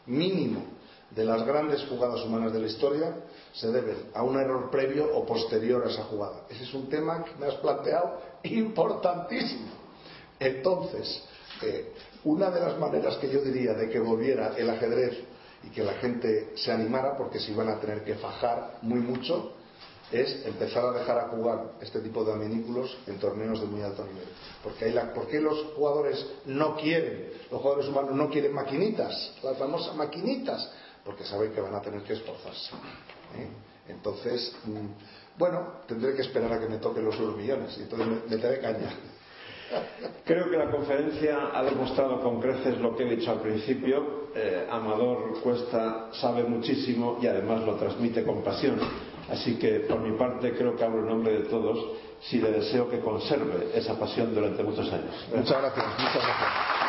mínimo 0.07 0.63
de 1.11 1.23
las 1.23 1.45
grandes 1.45 1.85
jugadas 1.85 2.23
humanas 2.25 2.51
de 2.51 2.59
la 2.59 2.67
historia 2.67 3.15
se 3.53 3.71
deben 3.71 3.95
a 4.13 4.23
un 4.23 4.37
error 4.37 4.69
previo 4.69 5.15
o 5.15 5.25
posterior 5.25 5.85
a 5.85 5.89
esa 5.89 6.03
jugada. 6.03 6.45
Ese 6.49 6.63
es 6.63 6.73
un 6.73 6.89
tema 6.89 7.23
que 7.23 7.35
me 7.39 7.47
has 7.47 7.55
planteado 7.55 8.19
importantísimo. 8.43 9.71
Entonces, 10.39 11.23
eh, 11.61 11.93
una 12.25 12.49
de 12.49 12.59
las 12.59 12.77
maneras 12.77 13.15
que 13.17 13.29
yo 13.29 13.39
diría 13.41 13.73
de 13.73 13.89
que 13.89 13.99
volviera 13.99 14.55
el 14.57 14.69
ajedrez 14.69 15.17
y 15.63 15.69
que 15.69 15.83
la 15.83 15.93
gente 15.93 16.51
se 16.55 16.71
animara, 16.71 17.15
porque 17.15 17.39
se 17.39 17.51
iban 17.51 17.69
a 17.69 17.79
tener 17.79 18.03
que 18.03 18.15
fajar 18.15 18.79
muy 18.81 18.99
mucho, 18.99 19.53
es 20.11 20.45
empezar 20.45 20.85
a 20.85 20.91
dejar 20.91 21.17
a 21.19 21.27
jugar 21.29 21.71
este 21.81 21.99
tipo 21.99 22.23
de 22.23 22.33
aminículos 22.33 22.95
en 23.07 23.17
torneos 23.19 23.59
de 23.59 23.67
muy 23.67 23.81
alto 23.81 24.03
nivel. 24.05 24.27
Porque 24.63 24.85
hay 24.85 24.91
la, 24.93 25.13
¿Por 25.13 25.27
qué 25.27 25.39
los 25.41 25.59
jugadores 25.75 26.25
no 26.45 26.75
quieren, 26.75 27.31
los 27.51 27.61
jugadores 27.61 27.89
humanos 27.89 28.11
no 28.15 28.29
quieren 28.29 28.53
maquinitas, 28.53 29.33
las 29.43 29.57
famosas 29.57 29.95
maquinitas? 29.95 30.71
Porque 31.03 31.23
saben 31.23 31.51
que 31.53 31.61
van 31.61 31.75
a 31.75 31.81
tener 31.81 32.01
que 32.03 32.13
esforzarse. 32.13 32.71
¿eh? 33.37 33.47
Entonces, 33.89 34.55
mm, 34.65 35.37
bueno, 35.37 35.81
tendré 35.87 36.15
que 36.15 36.21
esperar 36.21 36.53
a 36.53 36.59
que 36.59 36.67
me 36.67 36.77
toquen 36.77 37.05
los 37.05 37.15
euromillones 37.19 37.77
y 37.77 37.81
entonces 37.83 38.07
me- 38.07 38.35
meteré 38.35 38.59
caña. 38.59 38.91
Creo 40.23 40.49
que 40.49 40.57
la 40.57 40.69
conferencia 40.71 41.49
ha 41.53 41.63
demostrado 41.63 42.21
con 42.21 42.39
creces 42.39 42.77
lo 42.79 42.95
que 42.95 43.03
he 43.03 43.15
dicho 43.15 43.31
al 43.31 43.41
principio. 43.41 44.25
Eh, 44.35 44.67
Amador 44.69 45.39
Cuesta 45.41 46.09
sabe 46.13 46.43
muchísimo 46.43 47.17
y 47.21 47.27
además 47.27 47.61
lo 47.63 47.75
transmite 47.75 48.23
con 48.23 48.43
pasión. 48.43 48.79
Así 49.29 49.57
que 49.57 49.81
por 49.81 49.99
mi 49.99 50.17
parte 50.17 50.53
creo 50.55 50.75
que 50.75 50.83
hablo 50.83 50.99
en 50.99 51.07
nombre 51.07 51.33
de 51.33 51.49
todos 51.49 51.77
si 52.21 52.39
le 52.39 52.51
deseo 52.51 52.89
que 52.89 52.99
conserve 52.99 53.71
esa 53.73 53.97
pasión 53.99 54.33
durante 54.33 54.63
muchos 54.63 54.91
años. 54.91 55.27
Muchas 55.33 55.61
gracias, 55.61 55.85
muchas 55.99 56.13
gracias. 56.13 56.85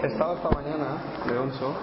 He 0.00 0.06
estado 0.06 0.36
esta 0.36 0.50
mañana, 0.50 1.02
Leonso. 1.26 1.74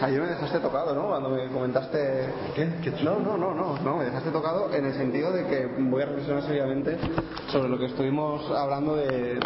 Ayer 0.00 0.20
me 0.20 0.28
dejaste 0.28 0.60
tocado, 0.60 0.94
¿no? 0.94 1.08
Cuando 1.08 1.30
me 1.30 1.46
comentaste. 1.48 2.32
¿Qué? 2.54 2.66
No, 3.02 3.18
no, 3.18 3.36
no, 3.36 3.52
no, 3.54 3.78
no, 3.78 3.96
me 3.96 4.04
dejaste 4.04 4.30
tocado 4.30 4.72
en 4.72 4.86
el 4.86 4.94
sentido 4.94 5.32
de 5.32 5.44
que 5.46 5.66
voy 5.78 6.02
a 6.02 6.06
reflexionar 6.06 6.42
seriamente 6.44 6.96
sobre 7.50 7.68
lo 7.68 7.78
que 7.78 7.86
estuvimos 7.86 8.48
hablando 8.52 8.94
de- 8.96 9.40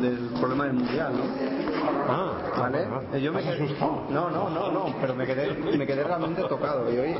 del 0.00 0.30
problema 0.40 0.64
del 0.64 0.74
mundial, 0.74 1.12
¿no? 1.16 1.65
Ah, 2.08 2.32
¿Vale? 2.58 2.86
Eh, 3.12 3.20
Yo 3.20 3.32
me 3.32 3.40
¿Estás 3.40 3.56
quedé- 3.56 3.64
asustado? 3.64 4.02
No, 4.10 4.30
no, 4.30 4.48
no, 4.50 4.70
no, 4.70 4.94
pero 5.00 5.14
me 5.14 5.26
quedé, 5.26 5.52
me 5.76 5.86
quedé 5.86 6.04
realmente 6.04 6.42
tocado. 6.44 6.92
Y 6.92 6.98
hoy, 6.98 7.16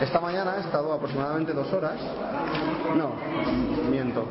esta 0.00 0.20
mañana 0.20 0.56
he 0.56 0.60
estado 0.60 0.92
aproximadamente 0.92 1.52
dos 1.52 1.72
horas. 1.72 1.94
No, 2.96 3.12
miento. 3.90 4.24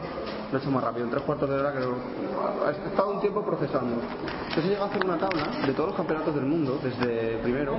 Lo 0.51 0.57
he 0.57 0.61
hecho 0.61 0.69
más 0.71 0.83
rápido, 0.83 1.05
en 1.05 1.11
tres 1.11 1.23
cuartos 1.23 1.49
de 1.49 1.55
hora 1.55 1.71
creo. 1.71 1.95
He 2.67 2.87
estado 2.89 3.11
un 3.11 3.21
tiempo 3.21 3.41
procesando. 3.43 3.95
Entonces 4.49 4.65
he 4.65 4.67
llegado 4.67 4.85
a 4.85 4.89
hacer 4.89 5.01
una 5.03 5.17
tabla 5.17 5.47
de 5.65 5.73
todos 5.73 5.89
los 5.89 5.95
campeonatos 5.97 6.35
del 6.35 6.45
mundo, 6.45 6.79
desde 6.83 7.37
primero. 7.41 7.73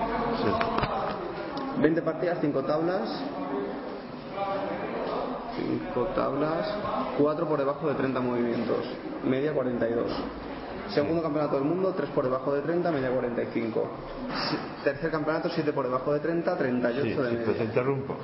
20 1.81 2.03
partidas, 2.03 2.39
5 2.41 2.63
tablas. 2.63 3.23
5 5.57 6.05
tablas, 6.17 6.67
4 7.19 7.47
por 7.47 7.59
debajo 7.59 7.89
de 7.89 7.95
30 7.95 8.21
movimientos, 8.21 8.79
media 9.25 9.53
42. 9.53 10.11
Segundo 10.93 11.23
campeonato 11.23 11.57
del 11.57 11.65
mundo, 11.65 11.93
3 11.97 12.11
por 12.11 12.25
debajo 12.25 12.53
de 12.55 12.63
30, 12.63 12.91
media 12.93 13.11
45. 13.11 13.89
Si- 14.51 14.85
Tercer 14.85 15.11
campeonato, 15.11 15.49
7 15.49 15.73
por 15.73 15.85
debajo 15.87 16.13
de 16.13 16.21
30, 16.21 16.57
38 16.57 17.03
Sí, 17.03 17.09
de 17.09 17.15
sí, 17.15 17.21
media. 17.23 17.39
pero 17.47 17.57
te 17.59 17.65
interrumpo. 17.65 18.17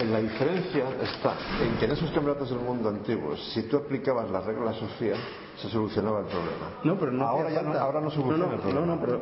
En 0.00 0.12
la 0.12 0.20
diferencia 0.20 0.84
está 1.02 1.34
en 1.64 1.76
que 1.78 1.84
en 1.86 1.90
esos 1.92 2.10
campeonatos 2.12 2.50
del 2.50 2.60
mundo 2.60 2.88
antiguos, 2.88 3.40
si 3.52 3.62
tú 3.64 3.78
aplicabas 3.78 4.30
la 4.30 4.40
regla 4.40 4.72
Sofía, 4.72 5.14
se 5.56 5.68
solucionaba 5.68 6.20
el 6.20 6.26
problema. 6.26 6.70
No, 6.84 6.96
pero 6.98 7.10
no 7.12 7.26
ahora 7.26 7.50
ya 7.50 7.62
no, 7.62 7.72
ahora 7.78 8.00
no 8.00 8.10
soluciona 8.10 8.46
no, 8.46 8.52
el 8.54 8.60
problema. 8.60 8.86
No, 8.86 8.94
no, 8.94 9.00
pero 9.00 9.20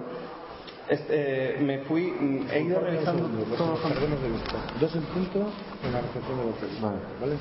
este, 0.88 1.56
eh, 1.58 1.60
me 1.62 1.78
fui, 1.80 2.10
mm, 2.12 2.46
he 2.50 2.60
ido 2.60 2.80
revisando 2.80 3.26
todos 3.56 3.70
los 3.70 3.80
campeonatos 3.80 4.22
de 4.22 4.28
vista. 4.30 4.52
Dos 4.78 4.94
en 4.96 5.02
punto 5.04 5.38
en 5.82 5.92
la 5.92 6.00
recepción 6.02 6.38
de. 6.38 6.80
Vale. 6.80 6.98
¿Vale? 7.20 7.36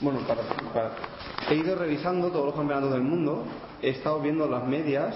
Bueno, 0.00 0.20
para, 0.26 0.42
para- 0.74 0.90
he 1.48 1.54
ido 1.54 1.74
revisando 1.74 2.28
todos 2.30 2.46
los 2.46 2.54
campeonatos 2.54 2.92
del 2.92 3.02
mundo, 3.02 3.44
he 3.84 3.90
estado 3.90 4.18
viendo 4.20 4.48
las 4.48 4.66
medias, 4.66 5.14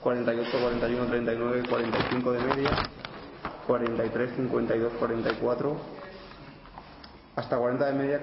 48, 0.00 0.50
41, 0.58 1.06
39, 1.06 1.62
45 1.68 2.32
de 2.32 2.40
media, 2.40 2.70
43, 3.66 4.36
52, 4.36 4.92
44, 4.98 5.76
hasta 7.36 7.58
40 7.58 7.84
de 7.84 7.92
media 7.92 8.20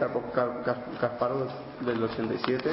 Kasparov 0.99 1.47
del 1.81 2.03
87, 2.03 2.71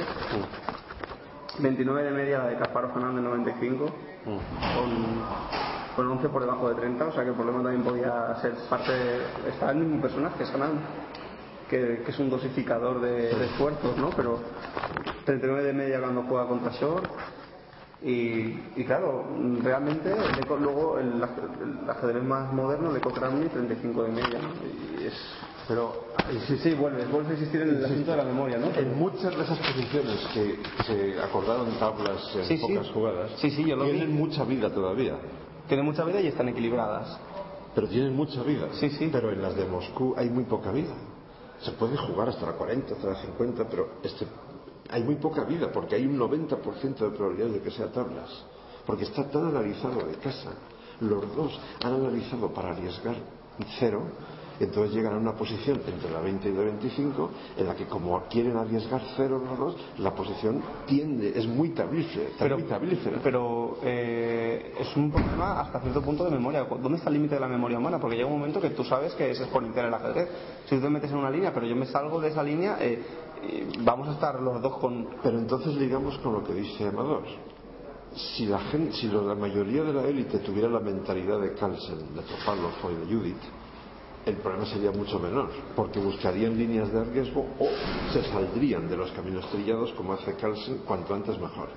29 1.59 2.05
de 2.05 2.11
media 2.11 2.39
la 2.39 2.47
de 2.47 2.57
Kasparov 2.57 2.95
Fernández 2.95 3.17
del 3.17 3.25
95, 3.25 3.85
con, 4.25 4.41
con 5.97 6.13
11 6.13 6.29
por 6.31 6.41
debajo 6.41 6.71
de 6.71 6.75
30, 6.77 7.05
o 7.05 7.13
sea 7.13 7.23
que 7.23 7.31
el 7.31 7.37
problema 7.37 7.63
también 7.63 7.83
podía 7.83 8.35
ser 8.41 8.55
parte, 8.71 8.93
de, 8.93 9.21
está 9.51 9.73
el 9.73 9.77
mismo 9.77 10.01
personaje, 10.01 10.43
que, 11.71 12.03
que 12.05 12.11
es 12.11 12.19
un 12.19 12.29
dosificador 12.29 13.01
de, 13.01 13.35
de 13.35 13.45
esfuerzos, 13.47 13.97
¿no? 13.97 14.11
Pero 14.17 14.41
39 15.25 15.63
de 15.63 15.73
media 15.73 16.01
cuando 16.01 16.23
juega 16.25 16.47
contra 16.49 16.73
Short. 16.73 17.05
Y, 18.03 18.11
y 18.77 18.85
claro, 18.87 19.27
realmente 19.63 20.11
luego 20.59 20.99
el, 20.99 21.21
aj- 21.23 21.63
el 21.85 21.91
ajedrez 21.91 22.23
más 22.25 22.51
moderno 22.53 22.93
le 22.93 23.01
Cochrane 23.01 23.47
35 23.51 24.03
de 24.05 24.09
media, 24.11 24.39
¿no? 24.39 24.49
Y 24.67 25.07
es... 25.07 25.15
Pero 25.69 26.07
sí, 26.49 26.57
sí, 26.63 26.75
vuelve, 26.75 27.05
vuelve 27.07 27.29
a 27.31 27.33
existir 27.35 27.61
el 27.61 27.85
asunto 27.85 28.11
de 28.11 28.17
la 28.17 28.25
memoria, 28.25 28.57
¿no? 28.59 28.69
En 28.75 28.99
muchas 28.99 29.37
de 29.37 29.45
esas 29.45 29.59
posiciones 29.59 30.17
que 30.35 30.59
se 30.85 31.21
acordaron 31.23 31.71
tablas 31.79 32.35
en 32.35 32.45
Sí, 32.45 32.57
sí. 32.57 32.67
pocas 32.75 32.89
jugadas, 32.91 33.31
Sí, 33.37 33.51
sí, 33.51 33.65
yo 33.65 33.77
lo 33.77 33.85
vi. 33.85 33.91
tienen 33.93 34.17
mucha 34.17 34.45
vida 34.45 34.71
todavía. 34.73 35.15
Tienen 35.69 35.85
mucha 35.87 36.03
vida 36.05 36.21
y 36.21 36.27
están 36.27 36.49
equilibradas. 36.49 37.21
Pero 37.75 37.87
tienen 37.87 38.17
mucha 38.17 38.43
vida. 38.43 38.67
Sí, 38.81 38.89
sí. 38.91 39.11
Pero 39.13 39.31
en 39.31 39.43
las 39.43 39.55
de 39.55 39.67
Moscú 39.67 40.15
hay 40.17 40.29
muy 40.31 40.43
poca 40.45 40.73
vida. 40.73 40.93
Se 41.63 41.73
puede 41.73 41.97
jugar 41.97 42.29
hasta 42.29 42.47
la 42.47 42.53
40, 42.53 42.95
hasta 42.95 43.07
la 43.09 43.21
50, 43.23 43.69
pero 43.69 43.89
este, 44.03 44.27
hay 44.91 45.03
muy 45.03 45.17
poca 45.17 45.45
vida 45.45 45.71
porque 45.73 45.95
hay 45.95 46.07
un 46.07 46.19
90% 46.19 46.97
de 46.97 47.11
probabilidad 47.11 47.49
de 47.49 47.61
que 47.61 47.71
sea 47.71 47.93
tablas. 47.93 48.31
Porque 48.87 49.05
está 49.05 49.29
tan 49.31 49.47
analizado 49.47 50.07
de 50.07 50.15
casa. 50.15 50.51
Los 51.01 51.35
dos 51.37 51.59
han 51.83 51.95
analizado 51.95 52.53
para 52.53 52.71
arriesgar 52.71 53.17
cero. 53.79 54.03
Entonces 54.61 54.95
llegan 54.95 55.15
a 55.15 55.17
una 55.17 55.33
posición 55.33 55.81
entre 55.87 56.11
la 56.11 56.21
20 56.21 56.49
y 56.51 56.53
la 56.53 56.61
25 56.61 57.31
en 57.57 57.67
la 57.67 57.75
que 57.75 57.87
como 57.87 58.21
quieren 58.29 58.59
arriesgar 58.59 59.01
cero 59.17 59.43
dos, 59.59 59.75
la 59.99 60.15
posición 60.15 60.63
tiende, 60.87 61.33
es 61.35 61.47
muy 61.47 61.71
tablífera. 61.71 62.29
Pero, 62.39 62.59
pero 63.23 63.79
eh, 63.83 64.75
es 64.79 64.95
un 64.97 65.11
problema 65.11 65.61
hasta 65.61 65.81
cierto 65.81 66.03
punto 66.03 66.25
de 66.25 66.31
memoria. 66.31 66.65
¿Dónde 66.65 66.99
está 66.99 67.09
el 67.09 67.15
límite 67.15 67.37
de 67.37 67.41
la 67.41 67.49
memoria 67.49 67.79
humana? 67.79 67.99
Porque 67.99 68.17
llega 68.17 68.29
un 68.29 68.39
momento 68.39 68.61
que 68.61 68.71
tú 68.71 68.85
sabes 68.85 69.15
que 69.15 69.31
es 69.31 69.41
exponencial 69.41 69.87
el 69.87 69.95
ajedrez. 69.95 70.29
Si 70.67 70.77
tú 70.77 70.83
te 70.83 70.91
metes 70.91 71.11
en 71.11 71.17
una 71.17 71.31
línea, 71.31 71.55
pero 71.55 71.67
yo 71.67 71.75
me 71.75 71.87
salgo 71.87 72.21
de 72.21 72.29
esa 72.29 72.43
línea, 72.43 72.77
eh, 72.81 73.03
vamos 73.81 74.09
a 74.09 74.13
estar 74.13 74.41
los 74.41 74.61
dos 74.61 74.77
con... 74.77 75.09
Pero 75.23 75.39
entonces 75.39 75.75
ligamos 75.77 76.19
con 76.19 76.35
lo 76.35 76.45
que 76.45 76.53
dice 76.53 76.87
Amador. 76.87 77.23
Si 78.15 78.45
la, 78.45 78.59
gente, 78.59 78.93
si 78.93 79.07
la 79.07 79.35
mayoría 79.35 79.85
de 79.85 79.95
la 79.95 80.03
élite 80.03 80.41
tuviera 80.41 80.69
la 80.69 80.81
mentalidad 80.81 81.41
de 81.41 81.55
Carlsen, 81.55 82.15
de 82.15 82.23
Topalov 82.23 82.73
o 82.85 82.89
de 82.89 83.07
Judith, 83.07 83.43
el 84.27 84.37
problema 84.37 84.67
sería 84.67 84.91
mucho 84.91 85.19
menor, 85.19 85.49
porque 85.75 85.99
buscarían 85.99 86.57
líneas 86.57 86.93
de 86.93 87.05
riesgo 87.05 87.47
o 87.59 87.69
se 88.13 88.23
saldrían 88.25 88.89
de 88.89 88.97
los 88.97 89.11
caminos 89.13 89.49
trillados 89.51 89.93
como 89.93 90.13
hace 90.13 90.35
Carlsen 90.35 90.79
cuanto 90.87 91.15
antes 91.15 91.39
mejor. 91.39 91.69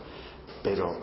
Pero 0.61 0.95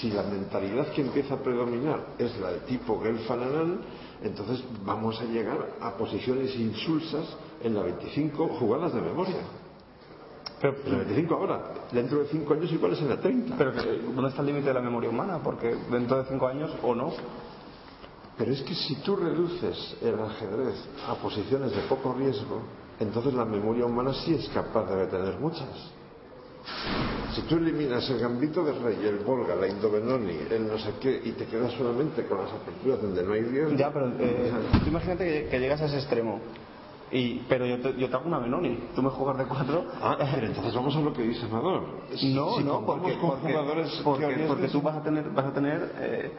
si 0.00 0.10
la 0.10 0.22
mentalidad 0.22 0.88
que 0.88 1.02
empieza 1.02 1.34
a 1.34 1.38
predominar 1.38 2.14
es 2.18 2.38
la 2.38 2.52
de 2.52 2.60
tipo 2.60 3.00
Gelfananan, 3.00 3.80
entonces 4.22 4.64
vamos 4.84 5.20
a 5.20 5.24
llegar 5.24 5.76
a 5.80 5.96
posiciones 5.96 6.54
insulsas 6.56 7.24
en 7.62 7.74
la 7.74 7.82
25 7.82 8.48
jugadas 8.58 8.94
de 8.94 9.00
memoria. 9.00 9.42
Pero, 10.60 10.76
En 10.86 10.92
la 10.92 10.98
25 10.98 11.34
ahora, 11.34 11.60
dentro 11.92 12.20
de 12.20 12.26
5 12.28 12.54
años 12.54 12.72
igual 12.72 12.92
es 12.92 13.00
en 13.00 13.08
la 13.08 13.20
30. 13.20 13.56
pero 13.56 13.72
¿dónde 13.72 14.30
está 14.30 14.40
el 14.40 14.46
límite 14.46 14.68
de 14.68 14.74
la 14.74 14.80
memoria 14.80 15.10
humana? 15.10 15.40
Porque 15.42 15.74
dentro 15.90 16.22
de 16.22 16.28
cinco 16.28 16.46
años 16.46 16.70
o 16.82 16.94
no. 16.94 17.12
Pero 18.36 18.52
es 18.52 18.62
que 18.62 18.74
si 18.74 18.96
tú 18.96 19.16
reduces 19.16 19.96
el 20.02 20.18
ajedrez 20.18 20.74
a 21.08 21.14
posiciones 21.14 21.70
de 21.70 21.82
poco 21.82 22.14
riesgo, 22.14 22.62
entonces 22.98 23.32
la 23.34 23.44
memoria 23.44 23.86
humana 23.86 24.12
sí 24.12 24.34
es 24.34 24.48
capaz 24.48 24.84
de 24.86 24.96
retener 24.96 25.38
muchas. 25.38 25.92
Si 27.34 27.42
tú 27.42 27.56
eliminas 27.56 28.08
el 28.10 28.20
gambito 28.20 28.64
de 28.64 28.72
rey, 28.72 28.96
el 29.04 29.18
Volga, 29.18 29.54
la 29.54 29.68
Indovenoni, 29.68 30.38
el 30.50 30.66
no 30.66 30.78
sé 30.78 30.94
qué, 31.00 31.20
y 31.24 31.32
te 31.32 31.46
quedas 31.46 31.72
solamente 31.72 32.24
con 32.26 32.38
las 32.38 32.52
aperturas 32.52 33.02
donde 33.02 33.22
no 33.22 33.32
hay 33.32 33.42
riesgo. 33.42 33.76
Ya, 33.76 33.92
pero 33.92 34.08
eh, 34.18 34.52
tú 34.82 34.88
imagínate 34.88 35.24
que, 35.24 35.48
que 35.48 35.60
llegas 35.60 35.80
a 35.82 35.86
ese 35.86 35.96
extremo. 35.96 36.40
Y, 37.10 37.40
pero 37.48 37.66
yo 37.66 37.80
te, 37.80 37.96
yo 37.98 38.08
te 38.08 38.16
hago 38.16 38.26
una 38.26 38.38
Benoni. 38.38 38.88
Tú 38.94 39.02
me 39.02 39.10
juegas 39.10 39.38
de 39.38 39.44
cuatro. 39.46 39.84
Ah, 40.00 40.16
pero 40.34 40.46
entonces 40.46 40.74
vamos 40.74 40.96
a 40.96 41.00
lo 41.00 41.12
que 41.12 41.22
dice 41.22 41.44
Amador. 41.46 41.82
No, 42.10 42.56
Si 42.56 42.64
no, 42.64 42.84
porque, 42.86 43.18
con 43.18 43.30
porque, 43.30 43.52
jugadores 43.52 44.00
porque, 44.02 44.44
porque 44.48 44.68
tú 44.68 44.80
vas 44.80 44.96
a 44.96 45.02
tener, 45.02 45.30
vas 45.30 45.46
a 45.46 45.52
tener, 45.52 45.92
eh, 45.98 46.32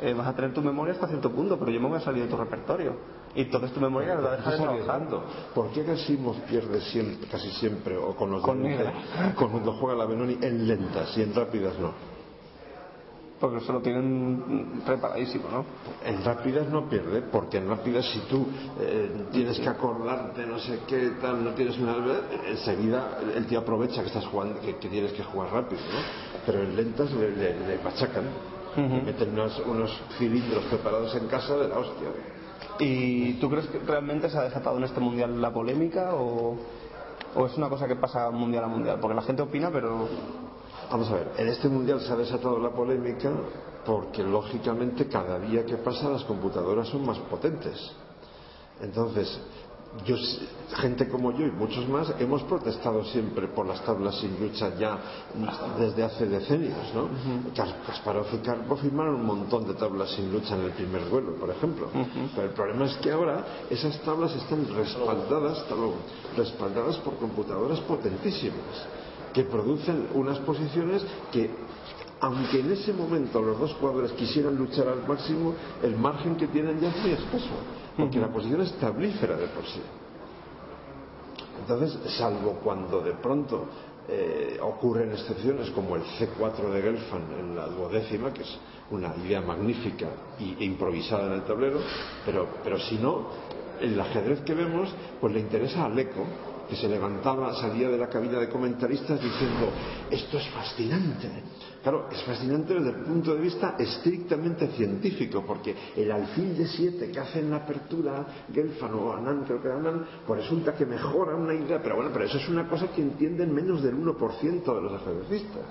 eh, 0.00 0.12
vas 0.14 0.26
a 0.28 0.34
tener 0.34 0.52
tu 0.54 0.60
memoria 0.62 0.94
hasta 0.94 1.06
cierto 1.08 1.30
punto, 1.30 1.58
pero 1.58 1.70
yo 1.70 1.80
me 1.80 1.88
voy 1.88 1.98
a 1.98 2.00
salir 2.00 2.24
de 2.24 2.28
tu 2.30 2.36
repertorio. 2.36 2.92
Y 3.34 3.42
entonces 3.42 3.72
tu 3.72 3.80
memoria 3.80 4.14
la 4.14 4.30
deja 4.30 4.30
de 4.32 4.38
Estás 4.38 4.54
trabajar. 4.56 4.74
arriesgando. 4.74 5.24
¿Por 5.54 5.70
qué 5.70 5.82
Gasimov 5.82 6.36
pierde 6.42 6.80
siempre, 6.82 7.26
casi 7.28 7.50
siempre, 7.52 7.96
o 7.96 8.14
con 8.14 8.30
los 8.30 8.42
Con 8.42 8.62
de- 8.62 8.92
cuando 9.38 9.72
juega 9.72 9.96
la 9.98 10.06
Benoni 10.06 10.38
en 10.40 10.68
lentas 10.68 11.16
y 11.18 11.22
en 11.22 11.34
rápidas 11.34 11.78
no? 11.78 11.92
porque 13.40 13.60
se 13.60 13.72
lo 13.72 13.80
tienen 13.82 14.80
preparadísimo, 14.86 15.44
¿no? 15.50 15.66
En 16.08 16.24
rápidas 16.24 16.66
no 16.68 16.88
pierde, 16.88 17.20
porque 17.20 17.58
en 17.58 17.68
rápidas 17.68 18.06
si 18.10 18.20
tú 18.20 18.46
eh, 18.80 19.26
tienes 19.32 19.58
que 19.60 19.68
acordarte 19.68 20.46
no 20.46 20.58
sé 20.58 20.78
qué 20.86 21.10
tal, 21.20 21.44
no 21.44 21.50
tienes 21.50 21.76
una 21.78 21.94
enseguida 22.48 23.18
el 23.36 23.44
tío 23.46 23.58
aprovecha 23.58 24.00
que 24.00 24.06
estás 24.06 24.24
jugando, 24.28 24.60
que, 24.60 24.76
que 24.76 24.88
tienes 24.88 25.12
que 25.12 25.24
jugar 25.24 25.52
rápido, 25.52 25.82
¿no? 25.82 25.98
Pero 26.46 26.62
en 26.62 26.74
lentas 26.76 27.10
le, 27.12 27.32
le, 27.32 27.66
le 27.66 27.78
machacan, 27.82 28.24
le 28.76 29.02
meten 29.02 29.30
unos, 29.32 29.62
unos 29.66 30.02
cilindros 30.18 30.64
preparados 30.64 31.14
en 31.14 31.26
casa 31.28 31.56
de 31.56 31.68
la 31.68 31.78
hostia. 31.78 32.08
¿Y 32.78 33.34
tú 33.34 33.50
crees 33.50 33.66
que 33.66 33.78
realmente 33.78 34.28
se 34.28 34.38
ha 34.38 34.42
desatado 34.42 34.78
en 34.78 34.84
este 34.84 35.00
mundial 35.00 35.40
la 35.40 35.52
polémica 35.52 36.14
o, 36.14 36.56
o 37.34 37.46
es 37.46 37.56
una 37.56 37.68
cosa 37.68 37.86
que 37.86 37.96
pasa 37.96 38.30
mundial 38.30 38.64
a 38.64 38.68
mundial? 38.68 38.98
Porque 39.00 39.14
la 39.14 39.22
gente 39.22 39.42
opina, 39.42 39.70
pero 39.70 40.08
Vamos 40.90 41.10
a 41.10 41.14
ver, 41.14 41.32
en 41.38 41.48
este 41.48 41.68
mundial 41.68 42.00
se 42.00 42.12
ha 42.12 42.16
desatado 42.16 42.58
la 42.58 42.70
polémica 42.70 43.30
porque 43.84 44.22
lógicamente 44.22 45.08
cada 45.08 45.38
día 45.38 45.64
que 45.64 45.76
pasa 45.76 46.08
las 46.08 46.24
computadoras 46.24 46.88
son 46.88 47.04
más 47.04 47.18
potentes. 47.18 47.78
Entonces, 48.80 49.40
yo, 50.04 50.16
gente 50.76 51.08
como 51.08 51.32
yo 51.32 51.46
y 51.46 51.50
muchos 51.50 51.88
más 51.88 52.12
hemos 52.18 52.42
protestado 52.42 53.04
siempre 53.04 53.48
por 53.48 53.66
las 53.66 53.82
tablas 53.84 54.18
sin 54.18 54.38
lucha 54.40 54.74
ya 54.76 54.98
desde 55.78 56.02
hace 56.02 56.26
decenios, 56.26 56.92
¿no? 56.94 57.08
Kasparov 57.86 58.26
y 58.34 58.38
Karpov 58.38 58.80
firmaron 58.80 59.16
un 59.16 59.26
montón 59.26 59.66
de 59.66 59.74
tablas 59.74 60.10
sin 60.10 60.32
lucha 60.32 60.56
en 60.56 60.62
el 60.62 60.72
primer 60.72 61.08
duelo, 61.08 61.34
por 61.36 61.50
ejemplo. 61.50 61.88
Pero 62.34 62.48
el 62.48 62.54
problema 62.54 62.86
es 62.86 62.96
que 62.96 63.12
ahora 63.12 63.44
esas 63.70 64.00
tablas 64.00 64.34
están 64.34 64.66
respaldadas, 64.74 65.64
respaldadas 66.36 66.96
por 66.98 67.16
computadoras 67.16 67.80
potentísimas 67.80 68.86
que 69.32 69.44
producen 69.44 70.08
unas 70.14 70.38
posiciones 70.40 71.04
que 71.32 71.50
aunque 72.20 72.60
en 72.60 72.72
ese 72.72 72.92
momento 72.92 73.42
los 73.42 73.58
dos 73.58 73.74
jugadores 73.74 74.12
quisieran 74.12 74.56
luchar 74.56 74.88
al 74.88 75.06
máximo, 75.06 75.54
el 75.82 75.96
margen 75.96 76.36
que 76.36 76.46
tienen 76.46 76.80
ya 76.80 76.88
es 76.88 76.96
muy 77.02 77.10
escaso, 77.10 77.50
porque 77.96 78.18
la 78.18 78.28
posición 78.28 78.60
es 78.60 78.72
tablífera 78.78 79.36
de 79.36 79.46
por 79.48 79.64
sí. 79.64 79.80
Entonces, 81.60 81.98
salvo 82.16 82.58
cuando 82.62 83.00
de 83.00 83.12
pronto 83.12 83.66
eh, 84.08 84.58
ocurren 84.60 85.12
excepciones 85.12 85.70
como 85.70 85.96
el 85.96 86.02
C4 86.02 86.70
de 86.72 86.82
Gelfand 86.82 87.38
en 87.38 87.56
la 87.56 87.66
duodécima, 87.66 88.32
que 88.32 88.42
es 88.42 88.58
una 88.90 89.14
idea 89.16 89.40
magnífica 89.40 90.08
y, 90.38 90.56
e 90.60 90.64
improvisada 90.64 91.26
en 91.28 91.32
el 91.32 91.42
tablero, 91.44 91.80
pero, 92.26 92.48
pero 92.62 92.78
si 92.78 92.96
no, 92.96 93.28
el 93.80 93.98
ajedrez 93.98 94.42
que 94.42 94.54
vemos, 94.54 94.92
pues 95.20 95.32
le 95.32 95.40
interesa 95.40 95.86
al 95.86 95.98
eco, 95.98 96.24
que 96.68 96.76
se 96.76 96.88
levantaba, 96.88 97.54
salía 97.54 97.88
de 97.88 97.98
la 97.98 98.08
cabina 98.08 98.38
de 98.38 98.48
comentaristas 98.48 99.20
diciendo, 99.20 99.68
esto 100.10 100.38
es 100.38 100.48
fascinante. 100.50 101.28
Claro, 101.84 102.06
es 102.10 102.22
fascinante 102.22 102.72
desde 102.72 102.98
el 102.98 103.04
punto 103.04 103.34
de 103.34 103.42
vista 103.42 103.76
estrictamente 103.78 104.68
científico, 104.68 105.44
porque 105.46 105.76
el 105.94 106.10
alfil 106.10 106.56
de 106.56 106.66
siete 106.66 107.10
que 107.10 107.20
hace 107.20 107.40
en 107.40 107.50
la 107.50 107.56
apertura 107.56 108.24
Gelfand 108.54 108.94
o 108.94 109.12
Anand, 109.12 109.44
creo 109.44 109.60
que 109.60 109.68
Anand, 109.70 110.06
pues 110.26 110.40
resulta 110.40 110.74
que 110.74 110.86
mejora 110.86 111.36
una 111.36 111.52
idea, 111.52 111.82
pero 111.82 111.96
bueno, 111.96 112.10
pero 112.10 112.24
eso 112.24 112.38
es 112.38 112.48
una 112.48 112.66
cosa 112.66 112.88
que 112.88 113.02
entienden 113.02 113.52
menos 113.52 113.82
del 113.82 113.96
1% 113.96 114.74
de 114.74 114.80
los 114.80 114.92
ajedrecistas. 114.94 115.66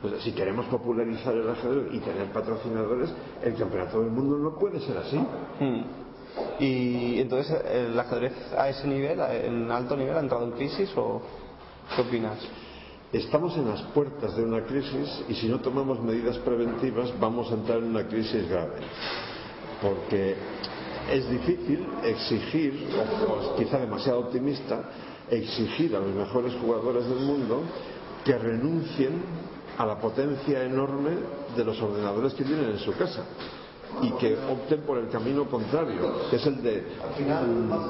Pues, 0.00 0.22
si 0.22 0.30
queremos 0.30 0.66
popularizar 0.66 1.34
el 1.34 1.50
ajedrez 1.50 1.94
y 1.94 1.98
tener 1.98 2.32
patrocinadores, 2.32 3.10
el 3.42 3.56
campeonato 3.56 4.00
del 4.00 4.12
mundo 4.12 4.38
no 4.38 4.56
puede 4.56 4.78
ser 4.78 4.98
así. 4.98 5.20
Y 6.60 7.20
entonces, 7.20 7.60
¿el 7.68 7.98
ajedrez 7.98 8.34
a 8.56 8.68
ese 8.68 8.86
nivel, 8.86 9.18
en 9.18 9.68
alto 9.72 9.96
nivel, 9.96 10.16
ha 10.16 10.20
entrado 10.20 10.44
en 10.44 10.52
crisis 10.52 10.92
o 10.94 11.20
qué 11.96 12.02
opinas? 12.02 12.38
Estamos 13.12 13.56
en 13.56 13.66
las 13.66 13.80
puertas 13.94 14.36
de 14.36 14.42
una 14.42 14.64
crisis 14.64 15.24
y 15.30 15.34
si 15.34 15.48
no 15.48 15.60
tomamos 15.60 15.98
medidas 16.02 16.36
preventivas 16.38 17.10
vamos 17.18 17.50
a 17.50 17.54
entrar 17.54 17.78
en 17.78 17.84
una 17.84 18.06
crisis 18.06 18.46
grave. 18.50 18.80
Porque 19.80 20.36
es 21.10 21.26
difícil 21.30 21.86
exigir, 22.04 22.86
o 23.26 23.56
quizá 23.56 23.78
demasiado 23.78 24.20
optimista, 24.20 24.90
exigir 25.30 25.96
a 25.96 26.00
los 26.00 26.14
mejores 26.14 26.52
jugadores 26.60 27.08
del 27.08 27.20
mundo 27.20 27.62
que 28.26 28.36
renuncien 28.36 29.22
a 29.78 29.86
la 29.86 29.98
potencia 29.98 30.62
enorme 30.64 31.12
de 31.56 31.64
los 31.64 31.80
ordenadores 31.80 32.34
que 32.34 32.44
tienen 32.44 32.72
en 32.72 32.78
su 32.78 32.92
casa 32.92 33.24
y 34.02 34.10
que 34.12 34.34
opten 34.34 34.82
por 34.82 34.98
el 34.98 35.08
camino 35.08 35.44
contrario, 35.46 36.28
que 36.30 36.36
es 36.36 36.46
el 36.46 36.62
de 36.62 36.84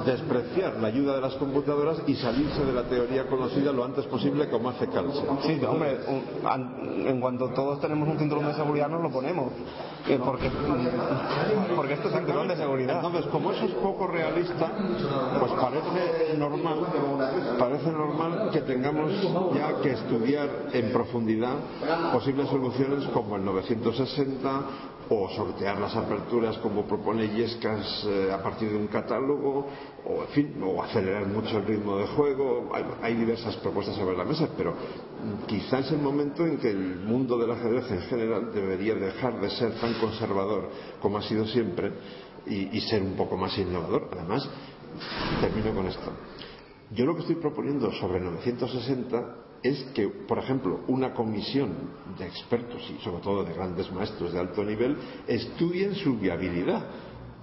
despreciar 0.06 0.76
la 0.76 0.88
ayuda 0.88 1.16
de 1.16 1.20
las 1.20 1.34
computadoras 1.34 1.98
y 2.06 2.14
salirse 2.16 2.64
de 2.64 2.72
la 2.72 2.84
teoría 2.84 3.26
conocida 3.26 3.72
lo 3.72 3.84
antes 3.84 4.06
posible 4.06 4.48
como 4.48 4.70
hace 4.70 4.86
Carlsen. 4.88 5.26
Sí, 5.42 5.60
hombre, 5.64 5.98
en 7.06 7.20
cuanto 7.20 7.48
todos 7.50 7.80
tenemos 7.80 8.08
un 8.08 8.18
cinturón 8.18 8.46
de 8.46 8.54
seguridad 8.54 8.88
nos 8.88 9.02
lo 9.02 9.10
ponemos. 9.10 9.52
Eh, 10.06 10.18
Porque, 10.24 10.50
porque 11.76 11.94
esto 11.94 12.08
es 12.08 12.14
cinturón 12.14 12.48
de 12.48 12.56
seguridad. 12.56 12.96
Entonces, 12.96 13.26
como 13.30 13.52
eso 13.52 13.66
es 13.66 13.72
poco 13.74 14.06
realista, 14.06 14.70
pues 15.38 15.52
parece 15.52 16.34
normal, 16.36 16.78
parece 17.58 17.90
normal 17.90 18.50
que 18.52 18.60
tengamos 18.62 19.12
ya 19.54 19.80
que 19.82 19.90
estudiar 19.90 20.48
en 20.72 20.92
profundidad 20.92 21.54
posibles 22.12 22.48
soluciones 22.48 23.04
como 23.08 23.36
el 23.36 23.44
960 23.44 24.62
o 25.10 25.28
sortear 25.30 25.78
las 25.78 25.96
aperturas 25.96 26.58
como 26.58 26.84
propone 26.84 27.28
Yescas 27.28 28.04
eh, 28.06 28.30
a 28.32 28.42
partir 28.42 28.70
de 28.70 28.76
un 28.76 28.88
catálogo 28.88 29.66
o 30.04 30.22
en 30.22 30.28
fin 30.28 30.62
o 30.62 30.82
acelerar 30.82 31.26
mucho 31.26 31.58
el 31.58 31.66
ritmo 31.66 31.96
de 31.96 32.06
juego. 32.08 32.70
Hay, 33.02 33.14
diversas 33.14 33.56
propuestas 33.56 33.96
sobre 33.96 34.16
la 34.16 34.24
mesa 34.24 34.48
pero 34.56 34.72
mm, 34.72 35.46
quizá 35.46 35.80
es 35.80 35.90
el 35.92 35.98
momento 35.98 36.46
en 36.46 36.58
que 36.58 36.70
el 36.70 36.96
mundo 37.00 37.38
del 37.38 37.50
ajedrez 37.50 37.90
en 37.90 38.02
general 38.02 38.52
debería 38.52 38.94
dejar 38.94 39.40
de 39.40 39.50
ser 39.50 39.72
tan 39.80 39.94
conservador 39.94 40.70
como 41.00 41.18
ha 41.18 41.22
sido 41.22 41.46
siempre 41.46 41.92
y, 42.46 42.76
y 42.76 42.80
ser 42.82 43.02
un 43.02 43.14
poco 43.14 43.36
más 43.36 43.56
innovador. 43.58 44.08
Además 44.12 44.48
termino 45.40 45.74
con 45.74 45.86
esto. 45.86 46.12
Yo 46.90 47.04
lo 47.04 47.14
que 47.14 47.20
estoy 47.20 47.36
proponiendo 47.36 47.92
sobre 47.92 48.20
960 48.20 49.48
es 49.62 49.84
que, 49.94 50.08
por 50.08 50.38
ejemplo, 50.38 50.80
una 50.88 51.12
comisión 51.12 51.72
de 52.18 52.26
expertos 52.26 52.82
y 52.90 53.02
sobre 53.02 53.22
todo 53.22 53.44
de 53.44 53.54
grandes 53.54 53.90
maestros 53.92 54.32
de 54.32 54.38
alto 54.38 54.64
nivel 54.64 54.96
estudien 55.26 55.94
su 55.94 56.16
viabilidad. 56.16 56.84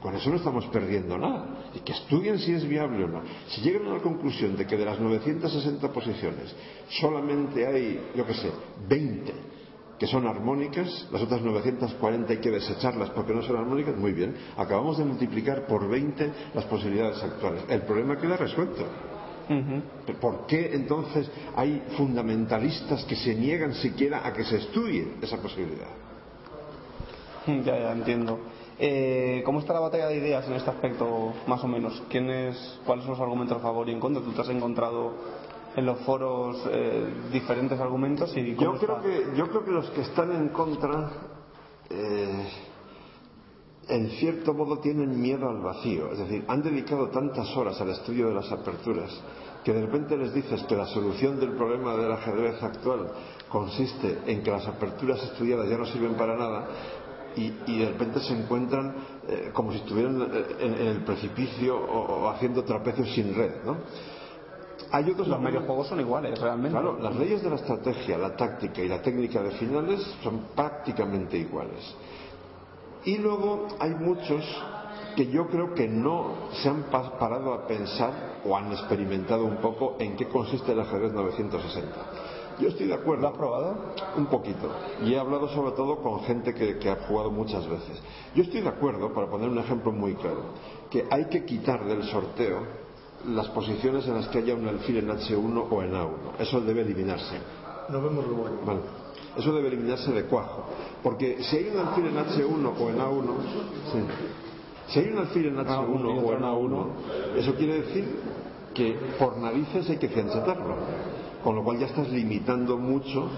Con 0.06 0.16
eso 0.16 0.30
no 0.30 0.36
estamos 0.36 0.68
perdiendo 0.68 1.18
nada. 1.18 1.72
Y 1.74 1.80
que 1.80 1.94
estudien 1.94 2.38
si 2.38 2.54
es 2.54 2.64
viable 2.70 3.06
o 3.06 3.08
no. 3.08 3.24
Si 3.48 3.62
llegan 3.62 3.88
a 3.88 3.94
la 3.96 4.02
conclusión 4.02 4.56
de 4.56 4.68
que 4.68 4.78
de 4.78 4.86
las 4.86 5.00
960 5.00 5.92
posiciones 5.92 6.56
solamente 6.90 7.66
hay, 7.66 8.12
yo 8.16 8.24
qué 8.24 8.36
sé, 8.36 8.52
20 8.88 9.34
que 9.98 10.06
son 10.06 10.28
armónicas, 10.28 11.08
las 11.12 11.24
otras 11.24 11.42
940 11.42 12.34
hay 12.34 12.38
que 12.38 12.52
desecharlas 12.52 13.10
porque 13.10 13.34
no 13.34 13.42
son 13.42 13.56
armónicas, 13.56 13.98
muy 13.98 14.12
bien. 14.12 14.36
Acabamos 14.58 15.00
de 15.00 15.06
multiplicar 15.06 15.66
por 15.66 15.90
20 15.90 16.32
las 16.54 16.66
posibilidades 16.66 17.24
actuales. 17.24 17.64
El 17.68 17.82
problema 17.82 18.16
queda 18.20 18.38
resuelto. 18.38 18.86
¿Por 20.22 20.46
qué 20.46 20.70
entonces 20.76 21.28
hay 21.56 21.82
fundamentalistas 21.98 23.06
que 23.06 23.16
se 23.16 23.34
niegan 23.34 23.74
siquiera 23.74 24.22
a 24.24 24.34
que 24.34 24.44
se 24.44 24.58
estudie 24.58 25.14
esa 25.20 25.38
posibilidad? 25.38 25.90
Ya, 27.48 27.80
ya 27.80 27.92
entiendo. 27.92 28.40
Eh, 28.78 29.42
¿Cómo 29.46 29.60
está 29.60 29.74
la 29.74 29.80
batalla 29.80 30.08
de 30.08 30.18
ideas 30.18 30.46
en 30.48 30.54
este 30.54 30.70
aspecto, 30.70 31.34
más 31.48 31.64
o 31.64 31.68
menos? 31.68 32.04
¿Quiénes, 32.10 32.80
¿Cuáles 32.86 33.06
son 33.06 33.14
los 33.14 33.22
argumentos 33.22 33.58
a 33.58 33.62
favor 33.62 33.88
y 33.88 33.94
en 33.94 34.00
contra? 34.02 34.22
¿Tú 34.22 34.32
te 34.32 34.42
has 34.42 34.50
encontrado 34.50 35.14
en 35.76 35.86
los 35.86 36.00
foros 36.02 36.62
eh, 36.70 37.08
diferentes 37.32 37.80
argumentos? 37.80 38.36
y 38.36 38.56
Yo 38.56 38.78
creo, 38.78 38.98
está? 38.98 39.02
que, 39.02 39.38
yo 39.38 39.48
creo 39.48 39.64
que 39.64 39.72
los 39.72 39.90
que 39.92 40.02
están 40.02 40.32
en 40.34 40.50
contra, 40.50 41.10
eh, 41.90 42.48
en 43.88 44.10
cierto 44.10 44.54
modo, 44.54 44.80
tienen 44.80 45.22
miedo 45.22 45.48
al 45.48 45.62
vacío. 45.62 46.12
Es 46.12 46.20
decir, 46.20 46.44
han 46.50 46.62
dedicado 46.62 47.08
tantas 47.10 47.56
horas 47.56 47.80
al 47.80 47.92
estudio 47.92 48.28
de 48.28 48.34
las 48.34 48.52
aperturas 48.52 49.22
que 49.64 49.74
de 49.74 49.82
repente 49.82 50.16
les 50.16 50.32
dices 50.32 50.62
que 50.64 50.76
la 50.76 50.86
solución 50.86 51.40
del 51.40 51.54
problema 51.54 51.96
del 51.96 52.12
ajedrez 52.12 52.62
actual 52.62 53.08
consiste 53.50 54.20
en 54.28 54.44
que 54.44 54.52
las 54.52 54.68
aperturas 54.68 55.24
estudiadas 55.24 55.68
ya 55.68 55.78
no 55.78 55.86
sirven 55.88 56.14
para 56.14 56.38
nada 56.38 56.68
y, 57.36 57.54
y 57.68 57.80
de 57.80 57.86
repente 57.90 58.20
se 58.22 58.34
encuentran 58.34 58.96
eh, 59.28 59.50
como 59.54 59.72
si 59.72 59.78
estuvieran 59.80 60.22
eh, 60.22 60.46
en, 60.60 60.74
en 60.74 60.88
el 60.88 61.04
precipicio 61.04 61.78
o, 61.78 62.24
o 62.26 62.30
haciendo 62.30 62.64
trapecios 62.64 63.10
sin 63.14 63.34
red. 63.36 63.64
¿no? 63.66 63.78
Hay 64.92 65.10
otros 65.10 65.28
Los 65.28 65.42
medios 65.42 65.64
juegos 65.66 65.88
son 65.88 66.00
iguales, 66.00 66.40
realmente. 66.40 66.72
Claro, 66.72 66.98
las 67.02 67.16
leyes 67.16 67.42
de 67.44 67.50
la 67.50 67.56
estrategia, 67.56 68.18
la 68.18 68.36
táctica 68.36 68.82
y 68.82 68.88
la 68.88 69.02
técnica 69.02 69.42
de 69.42 69.52
finales 69.52 70.00
son 70.24 70.42
prácticamente 70.56 71.38
iguales. 71.38 71.96
Y 73.04 73.18
luego 73.18 73.68
hay 73.80 73.92
muchos 73.92 74.44
que 75.16 75.28
yo 75.28 75.48
creo 75.48 75.74
que 75.74 75.88
no 75.88 76.50
se 76.52 76.70
han 76.70 76.84
pa- 76.84 77.18
parado 77.18 77.54
a 77.54 77.68
pensar 77.68 78.40
o 78.46 78.56
han 78.56 78.72
experimentado 78.72 79.46
un 79.46 79.58
poco 79.58 79.96
en 80.00 80.16
qué 80.16 80.28
consiste 80.28 80.72
el 80.72 80.80
ajedrez 80.80 81.12
960. 81.14 81.96
Yo 82.60 82.70
estoy 82.70 82.88
de 82.88 82.94
acuerdo. 82.94 83.24
¿Lo 83.24 83.28
has 83.30 83.38
probado? 83.38 83.76
Un 84.18 84.26
poquito. 84.28 84.70
Y 85.04 85.14
he 85.14 85.20
hablado 85.20 85.50
sobre 85.50 85.72
todo 85.72 85.98
con 85.98 86.22
gente 86.22 86.54
que, 86.54 86.78
que 86.78 86.90
ha 86.90 86.96
jugado 87.08 87.32
muchas 87.32 87.68
veces. 87.68 88.02
Yo 88.34 88.44
estoy 88.44 88.62
de 88.62 88.70
acuerdo, 88.70 89.14
para 89.14 89.28
poner 89.28 89.50
un 89.50 89.58
ejemplo 89.58 89.92
muy 89.92 90.14
claro, 90.16 90.44
que 90.90 91.06
hay 91.10 91.26
que 91.26 91.46
quitar 91.46 91.86
del 91.86 92.04
sorteo 92.04 92.86
las 93.28 93.48
posiciones 93.50 94.08
en 94.08 94.16
las 94.16 94.28
que 94.28 94.40
haya 94.40 94.54
un 94.54 94.68
alfil 94.68 94.98
en 94.98 95.08
H1 95.08 95.68
o 95.70 95.84
en 95.84 95.92
A1. 95.94 96.10
Eso 96.40 96.62
debe 96.62 96.82
eliminarse. 96.82 97.36
Nos 97.90 98.04
vemos 98.04 98.26
luego. 98.28 98.60
Vale. 98.66 98.82
eso 99.38 99.54
debe 99.54 99.68
eliminarse 99.70 100.12
de 100.12 100.26
cuajo. 100.26 100.66
Porque 101.04 101.44
si 101.44 101.58
hay 101.58 101.70
un 101.70 101.80
alfil 101.80 102.06
en 102.08 102.16
H1 102.16 102.74
o 102.80 102.90
en 102.90 102.98
A1, 102.98 103.24
sí. 103.92 104.00
si 104.88 105.00
hay 105.00 105.08
un 105.10 105.18
alfil 105.20 105.46
en 105.48 105.58
H1 105.58 106.24
o 106.24 106.34
en 106.34 106.42
A1, 106.42 106.88
eso 107.38 107.56
quiere 107.56 107.82
decir 107.82 108.06
que 108.74 108.98
por 109.18 109.38
narices 109.38 109.90
hay 109.90 109.98
que 109.98 110.10
fianchetarlo. 110.10 110.76
Con 111.46 111.56
lo 111.56 111.64
cual 111.64 111.78
ya 111.78 111.86
estás 111.86 112.10
limitando 112.10 112.76
mucho 112.76 113.30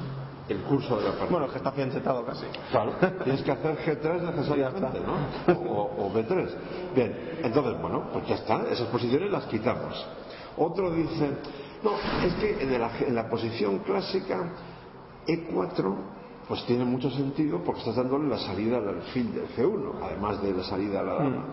el 0.47 0.59
curso 0.61 0.95
de 0.95 1.03
la 1.03 1.11
partida. 1.11 1.29
Bueno, 1.29 1.51
que 1.51 1.57
está 1.57 1.73
fianchetado 1.73 2.25
casi. 2.25 2.45
Claro, 2.71 2.93
tienes 3.25 3.43
que 3.43 3.51
hacer 3.51 3.77
G3 3.79 4.33
necesariamente, 4.33 5.01
¿no? 5.01 5.53
O, 5.69 6.05
o 6.05 6.13
B3. 6.13 6.47
Bien, 6.95 7.13
entonces, 7.43 7.81
bueno, 7.81 8.05
pues 8.13 8.25
ya 8.27 8.35
está, 8.35 8.63
esas 8.71 8.87
posiciones 8.87 9.29
las 9.29 9.43
quitamos. 9.47 10.07
Otro 10.55 10.89
dice, 10.91 11.31
no, 11.83 11.91
es 12.25 12.33
que 12.35 12.63
en 12.63 12.79
la, 12.79 12.97
en 12.97 13.13
la 13.13 13.29
posición 13.29 13.79
clásica 13.79 14.53
E4 15.27 15.95
pues 16.47 16.65
tiene 16.65 16.85
mucho 16.85 17.11
sentido 17.11 17.61
porque 17.61 17.81
estás 17.81 17.97
dándole 17.97 18.29
la 18.29 18.37
salida 18.37 18.77
al 18.77 18.87
alfil 18.87 19.33
del 19.35 19.49
C1, 19.49 19.95
además 20.01 20.41
de 20.41 20.53
la 20.53 20.63
salida 20.63 21.01
a 21.01 21.03
la 21.03 21.13
dama. 21.15 21.45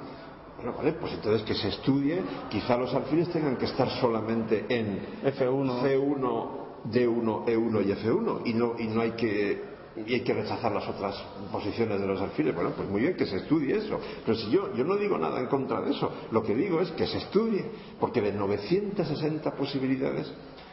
Bueno, 0.65 0.79
vale, 0.79 0.93
pues 0.95 1.13
entonces 1.13 1.43
que 1.43 1.55
se 1.55 1.69
estudie, 1.69 2.23
quizá 2.49 2.79
los 2.79 2.95
alfiles 2.95 3.29
tengan 3.29 3.57
que 3.59 3.67
estar 3.67 3.87
solamente 4.01 4.65
en 4.71 4.99
F1, 5.23 5.83
C1, 5.83 6.49
D1, 6.91 7.45
E1 7.45 7.85
y 7.85 7.93
F1 7.93 8.41
y 8.47 8.55
no, 8.55 8.73
y 8.79 8.87
no 8.87 9.03
hay 9.03 9.11
que 9.11 9.75
y 9.95 10.15
hay 10.15 10.23
que 10.23 10.33
rechazar 10.33 10.73
las 10.73 10.89
otras 10.89 11.23
posiciones 11.53 12.01
de 12.01 12.07
los 12.07 12.19
alfiles. 12.19 12.55
Bueno, 12.55 12.71
pues 12.75 12.89
muy 12.89 13.03
bien 13.03 13.15
que 13.15 13.27
se 13.27 13.37
estudie 13.37 13.77
eso. 13.77 14.01
Pero 14.25 14.39
si 14.39 14.51
yo, 14.51 14.75
yo 14.75 14.85
no 14.85 14.97
digo 14.97 15.19
nada 15.19 15.39
en 15.39 15.49
contra 15.49 15.83
de 15.83 15.91
eso, 15.91 16.11
lo 16.31 16.43
que 16.43 16.55
digo 16.55 16.81
es 16.81 16.91
que 16.93 17.07
se 17.07 17.19
estudie, 17.19 17.67
porque 18.01 18.23
de 18.23 18.33
960 18.33 19.55
posibilidades, 19.55 20.33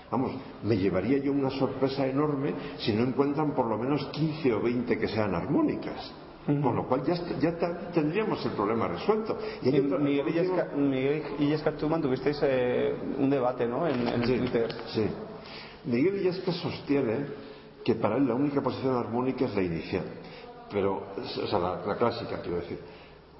vamos, 0.09 0.31
me 0.63 0.77
llevaría 0.77 1.18
yo 1.18 1.34
una 1.34 1.49
sorpresa 1.49 2.07
enorme 2.07 2.53
si 2.77 2.93
no 2.93 3.03
encuentran 3.03 3.53
por 3.53 3.65
lo 3.65 3.77
menos 3.77 4.05
15 4.05 4.53
o 4.53 4.61
20 4.61 4.97
que 4.97 5.07
sean 5.09 5.35
armónicas. 5.35 6.13
Con 6.45 6.76
lo 6.76 6.88
cual 6.88 7.03
ya, 7.03 7.13
ya 7.39 7.55
tendríamos 7.93 8.43
el 8.45 8.51
problema 8.53 8.88
resuelto. 8.88 9.38
Y 9.61 9.80
otra- 9.80 9.97
Miguel 9.99 10.27
Illesca, 10.30 10.68
Miguel 10.76 11.23
Illesca, 11.39 11.72
tú 11.73 11.88
mantuvisteis 11.88 12.39
eh, 12.41 12.95
un 13.19 13.30
debate, 13.30 13.68
¿no? 13.68 13.88
En, 13.88 14.07
en 14.07 14.26
Sí, 14.26 14.38
Twitter. 14.38 14.73
sí. 14.88 15.05
Miguel 15.85 16.15
Illescas 16.22 16.55
sostiene 16.55 17.26
que 17.85 17.95
para 17.95 18.18
él 18.18 18.27
la 18.27 18.34
única 18.34 18.61
posición 18.61 18.95
armónica 18.95 19.45
es 19.45 19.55
la 19.55 19.61
inicial, 19.61 20.03
pero, 20.72 21.03
o 21.18 21.47
sea, 21.47 21.59
la, 21.59 21.81
la 21.85 21.95
clásica, 21.95 22.41
quiero 22.41 22.57
decir. 22.57 22.80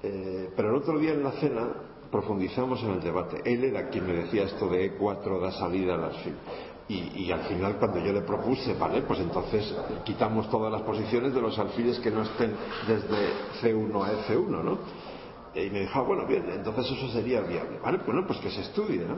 Eh, 0.04 0.50
pero 0.56 0.70
el 0.70 0.76
otro 0.76 0.98
día 0.98 1.12
en 1.12 1.22
la 1.24 1.32
cena 1.32 1.68
profundizamos 2.10 2.82
en 2.82 2.90
el 2.90 3.00
debate. 3.00 3.40
Él 3.44 3.64
era 3.64 3.88
quien 3.88 4.06
me 4.06 4.12
decía 4.14 4.44
esto 4.44 4.68
de 4.68 4.96
E4 4.98 5.40
da 5.40 5.50
salida 5.52 5.94
al 5.94 6.04
alfil. 6.04 6.34
Y, 6.92 7.32
al 7.32 7.40
final 7.42 7.76
cuando 7.76 7.98
yo 8.00 8.12
le 8.12 8.20
propuse, 8.20 8.74
vale, 8.74 9.02
pues 9.02 9.20
entonces 9.20 9.74
quitamos 10.04 10.50
todas 10.50 10.70
las 10.70 10.82
posiciones 10.82 11.32
de 11.32 11.40
los 11.40 11.58
alfiles 11.58 11.98
que 12.00 12.10
no 12.10 12.22
estén 12.22 12.54
desde 12.86 13.32
C1 13.62 14.04
a 14.04 14.28
F1, 14.28 14.62
¿no? 14.62 14.78
Y 15.54 15.70
me 15.70 15.80
dijo, 15.80 15.92
ah, 15.98 16.02
bueno, 16.02 16.26
bien, 16.26 16.44
entonces 16.50 16.90
eso 16.90 17.08
sería 17.08 17.40
viable. 17.40 17.78
Vale, 17.82 17.98
bueno, 18.04 18.26
pues 18.26 18.38
que 18.40 18.50
se 18.50 18.60
estudie, 18.62 19.04
¿no? 19.04 19.16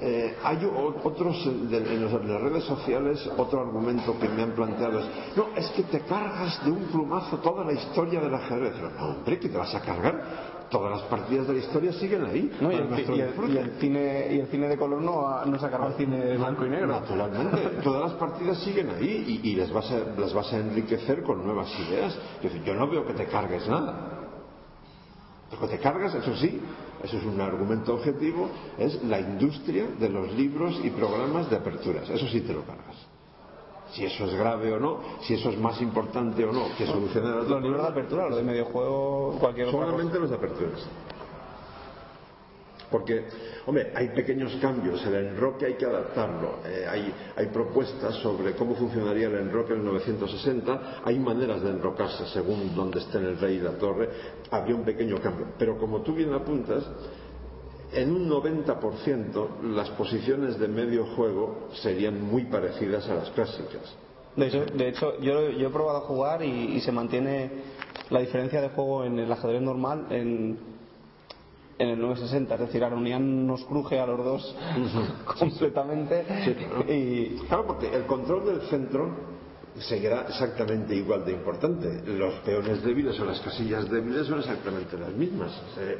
Eh, 0.00 0.36
hay 0.42 0.58
otros 1.04 1.46
en, 1.46 2.02
las 2.02 2.40
redes 2.40 2.64
sociales 2.64 3.30
otro 3.38 3.60
argumento 3.60 4.18
que 4.18 4.28
me 4.28 4.42
han 4.42 4.50
planteado 4.50 4.98
es 4.98 5.06
no 5.36 5.46
es 5.54 5.70
que 5.70 5.84
te 5.84 6.00
cargas 6.00 6.64
de 6.64 6.72
un 6.72 6.86
plumazo 6.86 7.38
toda 7.38 7.64
la 7.64 7.74
historia 7.74 8.20
del 8.20 8.34
ajedrez 8.34 8.74
no 8.80 9.06
hombre 9.06 9.38
que 9.38 9.48
te 9.48 9.56
vas 9.56 9.72
a 9.72 9.80
cargar 9.80 10.53
todas 10.70 10.90
las 10.92 11.02
partidas 11.08 11.46
de 11.46 11.52
la 11.54 11.58
historia 11.60 11.92
siguen 11.92 12.24
ahí 12.24 12.50
¿no? 12.60 12.72
Y, 12.72 12.74
el, 12.76 12.88
nuestro 12.88 13.16
y 13.16 13.20
el- 13.20 13.26
disfrute. 13.28 13.52
y 13.52 13.56
el 13.58 13.70
cine, 13.80 14.26
y 14.34 14.38
el 14.40 14.46
cine 14.48 14.68
de 14.68 14.76
color 14.76 15.00
no, 15.02 15.28
ha- 15.28 15.44
no 15.44 15.58
se 15.58 15.66
ha 15.66 15.70
cargado 15.70 15.92
el 15.92 15.96
cine 15.98 16.36
blanco 16.36 16.66
y 16.66 16.70
negro. 16.70 16.86
Naturalmente, 16.88 17.58
todas 17.82 18.02
las 18.02 18.12
partidas 18.18 18.58
siguen 18.58 18.90
ahí 18.90 19.40
y, 19.44 19.50
y 19.50 19.54
les, 19.54 19.72
vas 19.72 19.90
a, 19.90 20.18
las 20.20 20.32
vas 20.34 20.52
a 20.52 20.58
enriquecer 20.58 21.22
con 21.22 21.44
nuevas 21.44 21.68
ideas. 21.88 22.18
Decir, 22.42 22.62
yo 22.64 22.74
no 22.74 22.88
veo 22.88 23.06
que 23.06 23.14
te 23.14 23.26
cargues 23.26 23.68
nada. 23.68 24.10
Lo 25.52 25.60
que 25.60 25.66
te 25.68 25.78
cargas, 25.78 26.14
eso 26.14 26.34
sí, 26.36 26.60
eso 27.02 27.16
es 27.18 27.24
un 27.24 27.40
argumento 27.40 27.94
objetivo, 27.94 28.48
es 28.78 29.02
la 29.04 29.20
industria 29.20 29.86
de 30.00 30.08
los 30.08 30.32
libros 30.34 30.80
y 30.82 30.90
programas 30.90 31.48
de 31.50 31.56
aperturas. 31.56 32.08
Eso 32.10 32.26
sí 32.28 32.40
te 32.40 32.52
lo 32.52 32.62
cargas. 32.64 33.03
Si 33.94 34.04
eso 34.04 34.24
es 34.24 34.34
grave 34.34 34.72
o 34.72 34.80
no, 34.80 35.00
si 35.22 35.34
eso 35.34 35.50
es 35.50 35.58
más 35.58 35.80
importante 35.80 36.44
o 36.44 36.52
no 36.52 36.66
que 36.76 36.84
solucionar 36.84 37.44
Los 37.44 37.62
libros 37.62 37.82
de 37.82 37.88
apertura, 37.88 38.28
los 38.28 38.38
de 38.38 38.42
mediojuego, 38.42 39.36
cualquier 39.38 39.68
otra 39.68 39.86
Solamente 39.86 40.18
los 40.18 40.30
de 40.30 40.36
aperturas. 40.36 40.88
Porque, 42.90 43.24
hombre, 43.66 43.92
hay 43.94 44.08
pequeños 44.10 44.54
cambios, 44.60 45.04
el 45.06 45.14
enroque 45.14 45.66
hay 45.66 45.74
que 45.74 45.84
adaptarlo, 45.84 46.58
eh, 46.64 46.86
hay, 46.88 47.12
hay 47.36 47.46
propuestas 47.46 48.14
sobre 48.16 48.52
cómo 48.54 48.74
funcionaría 48.76 49.26
el 49.26 49.34
enroque 49.34 49.72
en 49.72 49.80
el 49.80 49.86
960, 49.86 51.02
hay 51.04 51.18
maneras 51.18 51.62
de 51.62 51.70
enrocarse 51.70 52.26
según 52.26 52.74
donde 52.74 53.00
esté 53.00 53.18
el 53.18 53.38
rey 53.38 53.56
y 53.56 53.60
la 53.60 53.72
torre, 53.72 54.08
había 54.50 54.74
un 54.74 54.84
pequeño 54.84 55.20
cambio. 55.20 55.46
Pero 55.58 55.78
como 55.78 56.02
tú 56.02 56.14
bien 56.14 56.32
apuntas, 56.32 56.84
en 57.94 58.10
un 58.12 58.28
90% 58.28 59.62
las 59.74 59.90
posiciones 59.90 60.58
de 60.58 60.68
medio 60.68 61.06
juego 61.14 61.68
serían 61.74 62.20
muy 62.22 62.44
parecidas 62.44 63.08
a 63.08 63.14
las 63.14 63.30
clásicas. 63.30 63.96
De 64.36 64.46
hecho, 64.48 64.64
de 64.66 64.88
hecho 64.88 65.20
yo, 65.20 65.50
yo 65.50 65.68
he 65.68 65.70
probado 65.70 65.98
a 65.98 66.00
jugar 66.02 66.42
y, 66.42 66.76
y 66.76 66.80
se 66.80 66.90
mantiene 66.92 67.50
la 68.10 68.20
diferencia 68.20 68.60
de 68.60 68.68
juego 68.70 69.04
en 69.04 69.18
el 69.18 69.30
ajedrez 69.30 69.62
normal 69.62 70.06
en, 70.10 70.58
en 71.78 71.88
el 71.88 72.00
960. 72.00 72.54
Es 72.54 72.60
decir, 72.60 72.84
Aronian 72.84 73.46
nos 73.46 73.64
cruje 73.64 73.98
a 73.98 74.06
los 74.06 74.24
dos 74.24 74.56
completamente. 75.38 76.24
Sí, 76.44 76.54
claro. 76.54 76.92
Y, 76.92 77.36
Claro, 77.48 77.66
porque 77.66 77.94
el 77.94 78.04
control 78.06 78.46
del 78.46 78.60
centro 78.68 79.34
seguirá 79.80 80.22
exactamente 80.28 80.94
igual 80.94 81.24
de 81.24 81.32
importante. 81.32 82.02
Los 82.06 82.34
peones 82.40 82.82
débiles 82.82 83.18
o 83.20 83.24
las 83.24 83.40
casillas 83.40 83.90
débiles 83.90 84.26
son 84.26 84.38
exactamente 84.38 84.96
las 84.98 85.12
mismas. 85.12 85.50
Eh, 85.78 85.98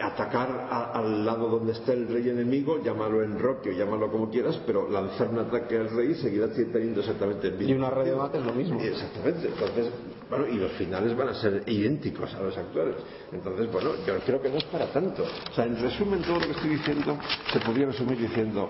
atacar 0.00 0.66
a- 0.70 0.92
al 0.92 1.24
lado 1.24 1.48
donde 1.48 1.72
está 1.72 1.92
el 1.92 2.08
rey 2.08 2.28
enemigo, 2.28 2.82
llámalo 2.82 3.22
enroque 3.22 3.70
o 3.70 3.72
llámalo 3.72 4.10
como 4.10 4.30
quieras, 4.30 4.60
pero 4.66 4.88
lanzar 4.88 5.28
un 5.28 5.38
ataque 5.38 5.76
al 5.76 5.90
rey 5.90 6.14
seguirá 6.16 6.48
teniendo 6.52 7.00
exactamente 7.00 7.48
el 7.48 7.54
mismo. 7.54 7.68
y 7.74 7.76
una 7.76 7.90
red 7.90 8.04
de 8.06 8.16
mate 8.16 8.38
es 8.38 8.44
lo 8.44 8.52
mismo. 8.52 8.80
Exactamente. 8.80 9.48
Entonces, 9.48 9.90
bueno, 10.30 10.46
y 10.46 10.54
los 10.56 10.72
finales 10.72 11.16
van 11.16 11.28
a 11.28 11.34
ser 11.34 11.62
idénticos 11.66 12.34
a 12.34 12.40
los 12.42 12.56
actuales. 12.56 12.96
Entonces, 13.32 13.70
bueno, 13.72 13.90
yo 14.06 14.18
creo 14.26 14.40
que 14.42 14.48
no 14.50 14.56
es 14.58 14.64
para 14.64 14.86
tanto. 14.86 15.22
O 15.22 15.54
sea, 15.54 15.64
en 15.64 15.80
resumen, 15.80 16.22
todo 16.22 16.34
lo 16.40 16.46
que 16.46 16.52
estoy 16.52 16.70
diciendo 16.70 17.18
se 17.52 17.60
podría 17.60 17.86
resumir 17.86 18.18
diciendo, 18.18 18.68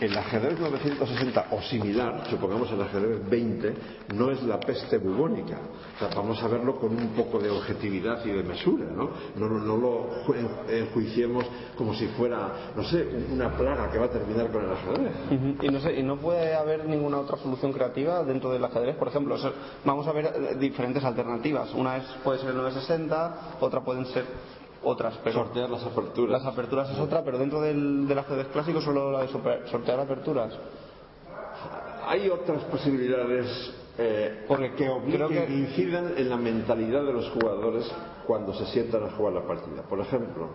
el 0.00 0.16
ajedrez 0.16 0.58
960 0.60 1.46
o 1.50 1.62
similar, 1.62 2.24
supongamos 2.30 2.70
el 2.72 2.82
ajedrez 2.82 3.28
20, 3.28 3.74
no 4.14 4.30
es 4.30 4.42
la 4.42 4.60
peste 4.60 4.98
bubónica. 4.98 5.58
O 5.96 5.98
sea, 5.98 6.08
vamos 6.14 6.42
a 6.42 6.48
verlo 6.48 6.76
con 6.78 6.90
un 6.92 7.08
poco 7.10 7.38
de 7.38 7.50
objetividad 7.50 8.24
y 8.24 8.30
de 8.30 8.42
mesura, 8.42 8.86
¿no? 8.94 9.10
No, 9.36 9.48
no, 9.48 9.58
no 9.58 9.76
lo 9.76 10.10
ju- 10.26 10.36
enjuiciemos 10.70 11.46
como 11.76 11.94
si 11.94 12.06
fuera, 12.08 12.72
no 12.76 12.84
sé, 12.84 13.06
una 13.32 13.50
plaga 13.56 13.90
que 13.90 13.98
va 13.98 14.06
a 14.06 14.10
terminar 14.10 14.50
con 14.50 14.64
el 14.64 14.70
ajedrez. 14.72 15.12
Y, 15.62 15.68
no 15.68 15.80
sé, 15.80 15.98
y 15.98 16.02
no 16.02 16.16
puede 16.16 16.54
haber 16.54 16.84
ninguna 16.86 17.18
otra 17.18 17.36
solución 17.38 17.72
creativa 17.72 18.22
dentro 18.24 18.50
del 18.52 18.64
ajedrez. 18.64 18.96
Por 18.96 19.08
ejemplo, 19.08 19.36
vamos 19.84 20.06
a 20.06 20.12
ver 20.12 20.26
eh, 20.26 20.56
diferentes 20.98 21.04
alternativas. 21.04 21.72
Una 21.74 21.96
es 21.98 22.04
puede 22.24 22.38
ser 22.40 22.50
el 22.50 22.56
960, 22.56 23.58
otra 23.60 23.80
pueden 23.80 24.06
ser 24.06 24.24
otras, 24.82 25.14
pero 25.24 25.44
Sortear 25.44 25.70
las 25.70 25.82
aperturas. 25.84 26.30
las 26.42 26.52
aperturas 26.52 26.90
es 26.90 26.98
otra, 26.98 27.22
pero 27.24 27.38
dentro 27.38 27.60
del, 27.60 28.06
del 28.06 28.18
ajedrez 28.18 28.46
clásico 28.48 28.80
solo 28.80 29.10
la 29.12 29.20
de 29.22 29.28
sortear 29.28 30.00
aperturas. 30.00 30.52
Hay 32.06 32.28
otras 32.28 32.62
posibilidades 32.64 33.74
eh, 33.98 34.44
Porque 34.46 34.70
que 34.74 34.88
creo 35.10 35.28
que- 35.28 35.44
que 35.46 35.52
incidan 35.52 36.12
en 36.16 36.28
la 36.30 36.36
mentalidad 36.36 37.02
de 37.04 37.12
los 37.12 37.28
jugadores 37.30 37.84
cuando 38.26 38.54
se 38.54 38.66
sientan 38.66 39.02
a 39.04 39.10
jugar 39.10 39.32
la 39.34 39.42
partida. 39.42 39.82
Por 39.82 39.98
ejemplo, 40.00 40.48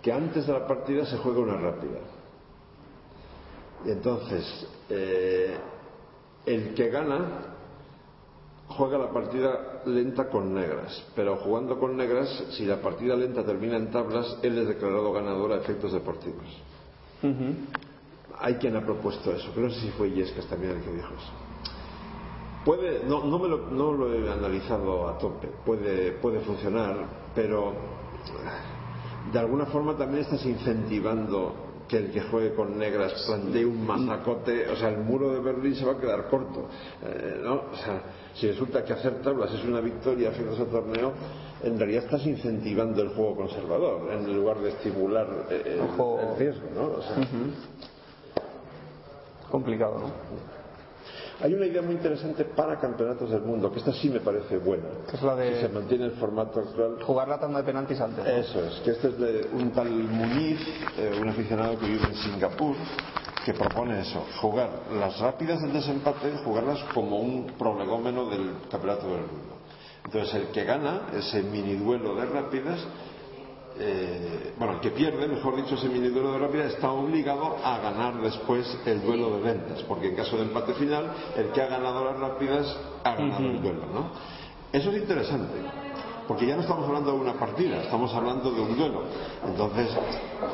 que 0.00 0.10
antes 0.12 0.46
de 0.46 0.52
la 0.54 0.66
partida 0.66 1.04
se 1.04 1.18
juega 1.18 1.40
una 1.40 1.56
rápida. 1.58 1.98
Y 3.84 3.90
entonces, 3.90 4.66
eh, 4.88 5.54
el 6.46 6.72
que 6.74 6.88
gana 6.88 7.26
juega 8.76 8.98
la 8.98 9.10
partida 9.10 9.82
lenta 9.86 10.28
con 10.28 10.54
negras, 10.54 11.04
pero 11.14 11.36
jugando 11.36 11.78
con 11.78 11.96
negras, 11.96 12.44
si 12.50 12.64
la 12.64 12.80
partida 12.80 13.16
lenta 13.16 13.44
termina 13.44 13.76
en 13.76 13.90
tablas, 13.90 14.38
él 14.42 14.58
es 14.58 14.68
declarado 14.68 15.12
ganador 15.12 15.52
a 15.52 15.56
efectos 15.56 15.92
deportivos. 15.92 16.46
Hay 18.38 18.54
quien 18.56 18.76
ha 18.76 18.84
propuesto 18.84 19.32
eso, 19.32 19.50
pero 19.54 19.68
no 19.68 19.72
sé 19.72 19.80
si 19.80 19.90
fue 19.90 20.10
Yescas 20.10 20.46
también 20.46 20.72
el 20.72 20.82
que 20.82 20.92
dijo 20.92 21.14
eso. 21.14 21.32
Puede, 22.64 23.04
no, 23.04 23.24
no, 23.24 23.38
me 23.38 23.48
lo, 23.48 23.58
no 23.70 23.92
lo 23.92 24.12
he 24.12 24.30
analizado 24.30 25.08
a 25.08 25.18
tope, 25.18 25.48
puede, 25.64 26.12
puede 26.12 26.40
funcionar, 26.40 26.96
pero 27.34 27.72
de 29.32 29.38
alguna 29.38 29.66
forma 29.66 29.96
también 29.96 30.22
estás 30.22 30.44
incentivando 30.44 31.54
que 31.88 31.98
el 31.98 32.10
que 32.10 32.22
juegue 32.22 32.54
con 32.54 32.78
negras 32.78 33.24
plantee 33.26 33.64
un 33.64 33.86
mazacote, 33.86 34.68
o 34.70 34.76
sea, 34.76 34.88
el 34.88 34.98
muro 34.98 35.32
de 35.32 35.40
Berlín 35.40 35.74
se 35.74 35.84
va 35.84 35.92
a 35.92 35.98
quedar 35.98 36.28
corto, 36.30 36.68
eh, 37.02 37.40
¿no? 37.42 37.54
O 37.70 37.76
sea, 37.76 38.02
si 38.34 38.48
resulta 38.48 38.84
que 38.84 38.92
hacer 38.92 39.20
tablas 39.22 39.52
es 39.52 39.64
una 39.64 39.80
victoria 39.80 40.28
a 40.28 40.32
efectos 40.32 40.58
de 40.58 40.64
torneo, 40.66 41.12
en 41.62 41.78
realidad 41.78 42.04
estás 42.04 42.26
incentivando 42.26 43.02
el 43.02 43.08
juego 43.10 43.36
conservador 43.36 44.10
en 44.12 44.34
lugar 44.34 44.58
de 44.58 44.70
estimular 44.70 45.26
eh, 45.50 45.62
el, 45.78 45.80
el 45.80 46.36
riesgo, 46.36 46.68
¿no? 46.74 46.82
O 46.98 47.02
sea, 47.02 47.16
Complicado, 49.50 49.98
¿no? 49.98 50.10
Hay 51.44 51.52
una 51.54 51.66
idea 51.66 51.82
muy 51.82 51.94
interesante 51.94 52.44
para 52.44 52.78
campeonatos 52.78 53.28
del 53.30 53.42
mundo, 53.42 53.70
que 53.72 53.80
esta 53.80 53.92
sí 53.92 54.08
me 54.08 54.20
parece 54.20 54.58
buena. 54.58 54.84
Que 55.10 55.16
es 55.16 55.22
la 55.22 55.34
de- 55.34 55.54
Si 55.56 55.60
se 55.62 55.68
mantiene 55.68 56.04
el 56.04 56.12
formato 56.12 56.60
actual. 56.60 57.02
Jugar 57.02 57.26
la 57.28 57.40
tanda 57.40 57.58
de 57.58 57.64
penaltis 57.64 58.00
antes. 58.00 58.24
¿no? 58.24 58.30
Eso 58.30 58.64
es, 58.64 58.74
que 58.84 58.90
este 58.92 59.08
es 59.08 59.18
de 59.18 59.48
un 59.52 59.72
tal 59.72 59.90
Muniz, 59.90 60.60
eh, 60.98 61.18
un 61.20 61.28
aficionado 61.28 61.76
que 61.78 61.86
vive 61.86 62.04
en 62.06 62.14
Singapur, 62.14 62.76
que 63.44 63.54
propone 63.54 64.00
eso, 64.00 64.24
jugar 64.40 64.70
las 64.92 65.18
rápidas 65.18 65.60
del 65.60 65.72
desempate, 65.72 66.32
jugarlas 66.44 66.78
como 66.94 67.18
un 67.18 67.52
prolegómeno 67.58 68.26
del 68.26 68.54
campeonato 68.70 69.08
del 69.08 69.26
mundo. 69.26 69.56
Entonces 70.04 70.34
el 70.34 70.46
que 70.48 70.64
gana 70.64 71.08
ese 71.14 71.42
mini 71.42 71.74
duelo 71.74 72.14
de 72.14 72.26
rápidas, 72.26 72.80
eh, 73.78 74.52
bueno, 74.58 74.74
el 74.74 74.80
que 74.80 74.90
pierde, 74.90 75.26
mejor 75.28 75.56
dicho, 75.56 75.74
ese 75.74 75.88
mini 75.88 76.08
duelo 76.08 76.32
de 76.32 76.38
rápidas 76.38 76.74
está 76.74 76.90
obligado 76.92 77.56
a 77.64 77.78
ganar 77.78 78.20
después 78.20 78.78
el 78.86 79.02
duelo 79.02 79.36
de 79.36 79.42
ventas, 79.42 79.82
porque 79.84 80.08
en 80.08 80.16
caso 80.16 80.36
de 80.36 80.42
empate 80.42 80.74
final, 80.74 81.12
el 81.36 81.50
que 81.50 81.62
ha 81.62 81.66
ganado 81.66 82.04
las 82.04 82.18
rápidas 82.18 82.76
ha 83.04 83.14
ganado 83.14 83.46
el 83.46 83.62
duelo, 83.62 83.86
¿no? 83.92 84.10
Eso 84.72 84.90
es 84.90 85.02
interesante. 85.02 85.54
Porque 86.26 86.46
ya 86.46 86.54
no 86.54 86.62
estamos 86.62 86.86
hablando 86.86 87.12
de 87.12 87.18
una 87.18 87.34
partida, 87.34 87.82
estamos 87.82 88.14
hablando 88.14 88.52
de 88.52 88.60
un 88.60 88.76
duelo. 88.76 89.02
Entonces, 89.44 89.88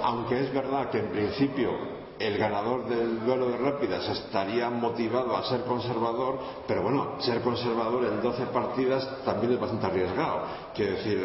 aunque 0.03 0.41
es 0.41 0.53
verdad 0.53 0.91
que 0.91 0.99
en 0.99 1.11
principio 1.11 1.98
el 2.19 2.37
ganador 2.37 2.87
del 2.87 3.25
duelo 3.25 3.49
de 3.51 3.57
rápidas 3.59 4.09
estaría 4.09 4.69
motivado 4.71 5.37
a 5.37 5.45
ser 5.45 5.63
conservador, 5.63 6.39
pero 6.67 6.83
bueno, 6.83 7.15
ser 7.21 7.41
conservador 7.43 8.05
en 8.05 8.23
12 8.23 8.47
partidas 8.47 9.09
también 9.25 9.53
es 9.53 9.61
bastante 9.61 9.87
arriesgado. 9.87 10.43
Quiero 10.79 10.93
decir, 10.93 11.19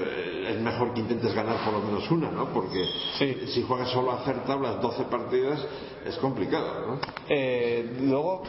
es 0.50 0.60
mejor 0.62 0.96
que 0.96 1.02
intentes 1.02 1.32
ganar 1.36 1.64
por 1.64 1.74
lo 1.76 1.82
menos 1.82 2.10
una, 2.10 2.32
¿no? 2.32 2.48
Porque 2.48 2.88
si 3.20 3.62
juegas 3.62 3.90
solo 3.92 4.10
a 4.10 4.16
hacer 4.16 4.44
tablas 4.46 4.82
12 4.82 5.04
partidas 5.04 5.64
es 6.08 6.18
complicado, 6.18 6.88
¿no? 6.88 7.00
Eh, 7.30 7.98
luego, 8.02 8.42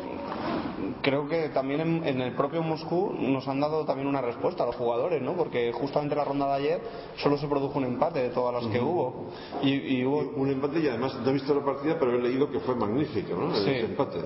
creo 1.02 1.28
que 1.28 1.50
también 1.50 1.80
en, 1.82 2.08
en 2.08 2.20
el 2.22 2.32
propio 2.34 2.62
Moscú 2.62 3.12
nos 3.18 3.46
han 3.48 3.60
dado 3.60 3.84
también 3.84 4.08
una 4.08 4.22
respuesta 4.22 4.62
a 4.62 4.66
los 4.66 4.76
jugadores, 4.76 5.20
¿no? 5.20 5.34
Porque 5.34 5.72
justamente 5.72 6.16
la 6.16 6.24
ronda 6.24 6.46
de 6.46 6.54
ayer 6.54 6.80
solo 7.22 7.36
se 7.36 7.48
produjo 7.48 7.78
un 7.78 7.84
empate 7.84 8.20
de 8.22 8.30
todas 8.30 8.64
las 8.64 8.72
que 8.72 8.80
hubo. 8.80 9.26
Y, 9.62 9.98
y 9.98 10.06
hubo 10.06 10.20
un 10.36 10.50
empate 10.50 10.80
y 10.80 10.88
además 10.88 11.16
no 11.22 11.28
he 11.28 11.34
visto 11.34 11.54
la 11.54 11.62
partida, 11.62 11.98
pero 11.98 12.16
he 12.16 12.22
leído 12.22 12.50
que 12.50 12.60
fue 12.60 12.74
magnífico, 12.76 13.36
¿no? 13.36 13.54
El 13.54 13.62
Sí. 13.62 13.70
empate. 13.90 14.20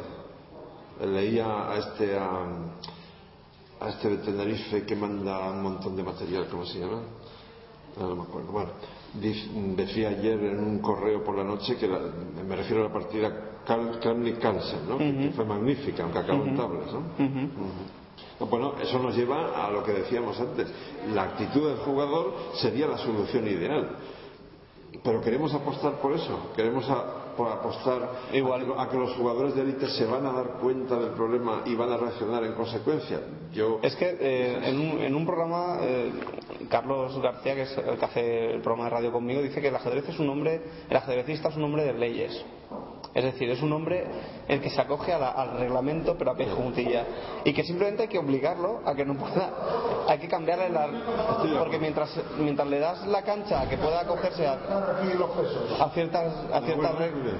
Leía 1.04 1.72
a 1.72 1.76
este 1.76 2.16
a, 2.16 2.46
a 3.80 3.88
este 3.90 4.08
de 4.08 4.16
Tenerife 4.18 4.84
que 4.84 4.96
manda 4.96 5.50
un 5.50 5.62
montón 5.62 5.96
de 5.96 6.02
material, 6.02 6.46
¿cómo 6.50 6.64
se 6.66 6.78
llama? 6.80 7.00
No, 7.98 8.08
no 8.08 8.16
me 8.16 8.22
acuerdo. 8.22 8.52
Bueno, 8.52 8.70
decía 9.76 10.08
ayer 10.10 10.38
en 10.38 10.58
un 10.60 10.78
correo 10.80 11.22
por 11.24 11.36
la 11.36 11.44
noche 11.44 11.76
que 11.76 11.86
la- 11.88 12.00
me 12.46 12.56
refiero 12.56 12.82
a 12.84 12.88
la 12.88 12.92
partida 12.92 13.32
Kramnik 14.00 14.38
Carlsen, 14.38 14.88
¿no? 14.88 14.98
Que- 14.98 15.04
que 15.16 15.30
fue 15.32 15.44
magnífica, 15.44 16.02
aunque 16.02 16.18
acabó 16.18 16.44
en 16.44 16.56
tablas, 16.56 16.92
¿no? 16.92 17.00
No, 18.40 18.46
Bueno, 18.46 18.74
eso 18.80 18.98
nos 19.00 19.16
lleva 19.16 19.66
a 19.66 19.70
lo 19.70 19.82
que 19.82 19.92
decíamos 19.92 20.38
antes. 20.40 20.68
La 21.12 21.24
actitud 21.24 21.68
del 21.68 21.78
jugador 21.78 22.34
sería 22.54 22.86
la 22.86 22.98
solución 22.98 23.46
ideal. 23.48 23.96
Pero 25.02 25.20
queremos 25.20 25.52
apostar 25.54 25.94
por 26.00 26.12
eso. 26.12 26.50
Queremos 26.56 26.88
a- 26.88 27.17
por 27.38 27.52
apostar 27.52 28.02
a 28.02 28.32
que, 28.32 28.38
a 28.76 28.88
que 28.90 28.96
los 28.96 29.12
jugadores 29.14 29.54
de 29.54 29.62
élite 29.62 29.86
se 29.86 30.04
van 30.04 30.26
a 30.26 30.32
dar 30.32 30.58
cuenta 30.60 30.98
del 30.98 31.10
problema 31.10 31.62
y 31.64 31.76
van 31.76 31.92
a 31.92 31.96
reaccionar 31.96 32.42
en 32.42 32.52
consecuencia. 32.54 33.20
Yo 33.52 33.78
Es 33.80 33.94
que 33.94 34.16
eh, 34.20 34.58
en, 34.64 34.80
un, 34.80 35.00
en 35.00 35.14
un 35.14 35.24
programa, 35.24 35.78
eh, 35.80 36.12
Carlos 36.68 37.16
García, 37.22 37.54
que 37.54 37.62
es 37.62 37.78
el 37.78 37.96
que 37.96 38.04
hace 38.04 38.54
el 38.54 38.60
programa 38.60 38.84
de 38.84 38.90
radio 38.90 39.12
conmigo, 39.12 39.40
dice 39.40 39.60
que 39.60 39.68
el 39.68 39.76
ajedrez 39.76 40.08
es 40.08 40.18
un 40.18 40.28
hombre, 40.28 40.60
el 40.90 40.96
ajedrecista 40.96 41.48
es 41.48 41.56
un 41.56 41.62
hombre 41.62 41.84
de 41.84 41.94
leyes. 41.94 42.44
Es 43.14 43.24
decir, 43.24 43.50
es 43.50 43.62
un 43.62 43.72
hombre 43.72 44.04
el 44.46 44.60
que 44.60 44.70
se 44.70 44.80
acoge 44.80 45.12
a 45.12 45.18
la- 45.18 45.30
al 45.30 45.58
reglamento 45.58 46.16
pero 46.18 46.30
a 46.32 46.36
pie 46.36 46.46
juntilla. 46.50 47.04
Y 47.44 47.52
que 47.52 47.64
simplemente 47.64 48.02
hay 48.02 48.08
que 48.08 48.18
obligarlo 48.18 48.80
a 48.84 48.94
que 48.94 49.04
no 49.04 49.14
pueda, 49.14 49.50
hay 50.06 50.18
que 50.18 50.28
cambiarle 50.28 50.68
la... 50.70 50.88
Porque 51.58 51.78
mientras, 51.78 52.10
mientras 52.38 52.68
le 52.68 52.78
das 52.78 53.06
la 53.06 53.22
cancha 53.22 53.62
a 53.62 53.68
que 53.68 53.76
pueda 53.78 54.00
acogerse 54.00 54.46
a, 54.46 54.52
a 55.80 55.90
ciertas, 55.90 56.32
a 56.52 56.60
ciertas 56.60 56.94
reglas... 56.98 57.32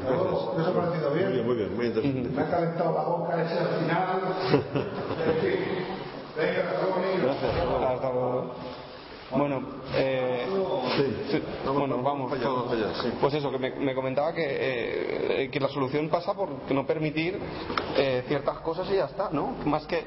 ¿Os 0.57 0.67
ha 0.67 0.73
parecido 0.73 1.13
bien? 1.13 1.27
Muy 1.27 1.33
bien, 1.35 1.47
muy 1.47 1.55
bien, 1.57 1.77
muy 1.77 1.87
interesante. 1.87 2.29
Me 2.31 2.43
ha 2.43 2.51
calentado 2.51 2.93
la 2.95 3.03
boca 3.05 3.43
ese 3.43 3.59
al 3.59 3.69
final. 3.81 4.21
En 6.39 6.55
Bueno, 9.31 9.61
eh, 9.95 10.47
sí, 11.31 11.43
bueno, 11.73 12.03
vamos. 12.03 12.33
Pues 13.21 13.35
eso, 13.35 13.51
que 13.51 13.59
me, 13.59 13.71
me 13.73 13.95
comentaba 13.95 14.33
que, 14.33 14.43
eh, 15.45 15.51
que 15.51 15.61
la 15.61 15.69
solución 15.69 16.09
pasa 16.09 16.35
por 16.35 16.49
que 16.67 16.73
no 16.75 16.87
permitir 16.87 17.39
eh, 17.97 18.25
ciertas 18.27 18.59
cosas 18.61 18.89
y 18.91 18.97
ya 18.97 19.05
está, 19.05 19.29
¿no? 19.31 19.55
Más 19.67 19.87
que. 19.87 20.03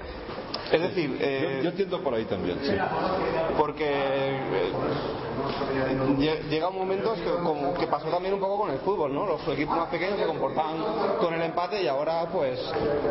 Es 0.72 0.82
decir, 0.82 1.18
eh, 1.20 1.58
yo, 1.58 1.64
yo 1.66 1.70
entiendo 1.70 2.02
por 2.02 2.14
ahí 2.16 2.26
también, 2.26 2.58
sí. 2.64 2.72
porque 3.58 3.86
eh, 3.88 4.72
lle- 6.18 6.42
llega 6.50 6.70
un 6.70 6.78
momento 6.78 7.14
que, 7.14 7.24
como 7.44 7.74
que 7.76 7.88
pasó 7.88 8.08
también 8.10 8.34
un 8.34 8.40
poco 8.40 8.58
con 8.60 8.72
el 8.72 8.80
fútbol, 8.80 9.14
¿no? 9.14 9.26
Los 9.26 9.48
equipos 9.50 9.76
más 9.78 9.90
pequeños 9.90 10.18
se 10.18 10.26
comportaban 10.26 10.78
con 11.20 11.34
el 11.34 11.42
empate 11.42 11.84
y 11.84 11.88
ahora, 11.88 12.28
pues, 12.32 12.60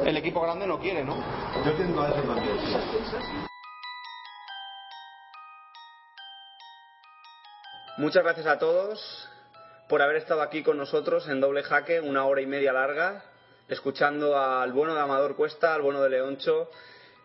el 0.04 0.16
equipo 0.16 0.40
grande 0.40 0.66
no 0.66 0.78
quiere, 0.80 1.04
¿no? 1.04 1.14
Yo 1.64 1.72
tiendo 1.74 2.02
a 2.02 2.08
eso 2.08 2.22
también. 2.22 2.56
Muchas 8.00 8.22
gracias 8.24 8.46
a 8.46 8.58
todos 8.58 9.28
por 9.86 10.00
haber 10.00 10.16
estado 10.16 10.40
aquí 10.40 10.62
con 10.62 10.78
nosotros 10.78 11.28
en 11.28 11.38
doble 11.38 11.62
jaque, 11.62 12.00
una 12.00 12.24
hora 12.24 12.40
y 12.40 12.46
media 12.46 12.72
larga, 12.72 13.24
escuchando 13.68 14.38
al 14.38 14.72
bueno 14.72 14.94
de 14.94 15.02
Amador 15.02 15.36
Cuesta, 15.36 15.74
al 15.74 15.82
bueno 15.82 16.00
de 16.00 16.08
Leoncho. 16.08 16.70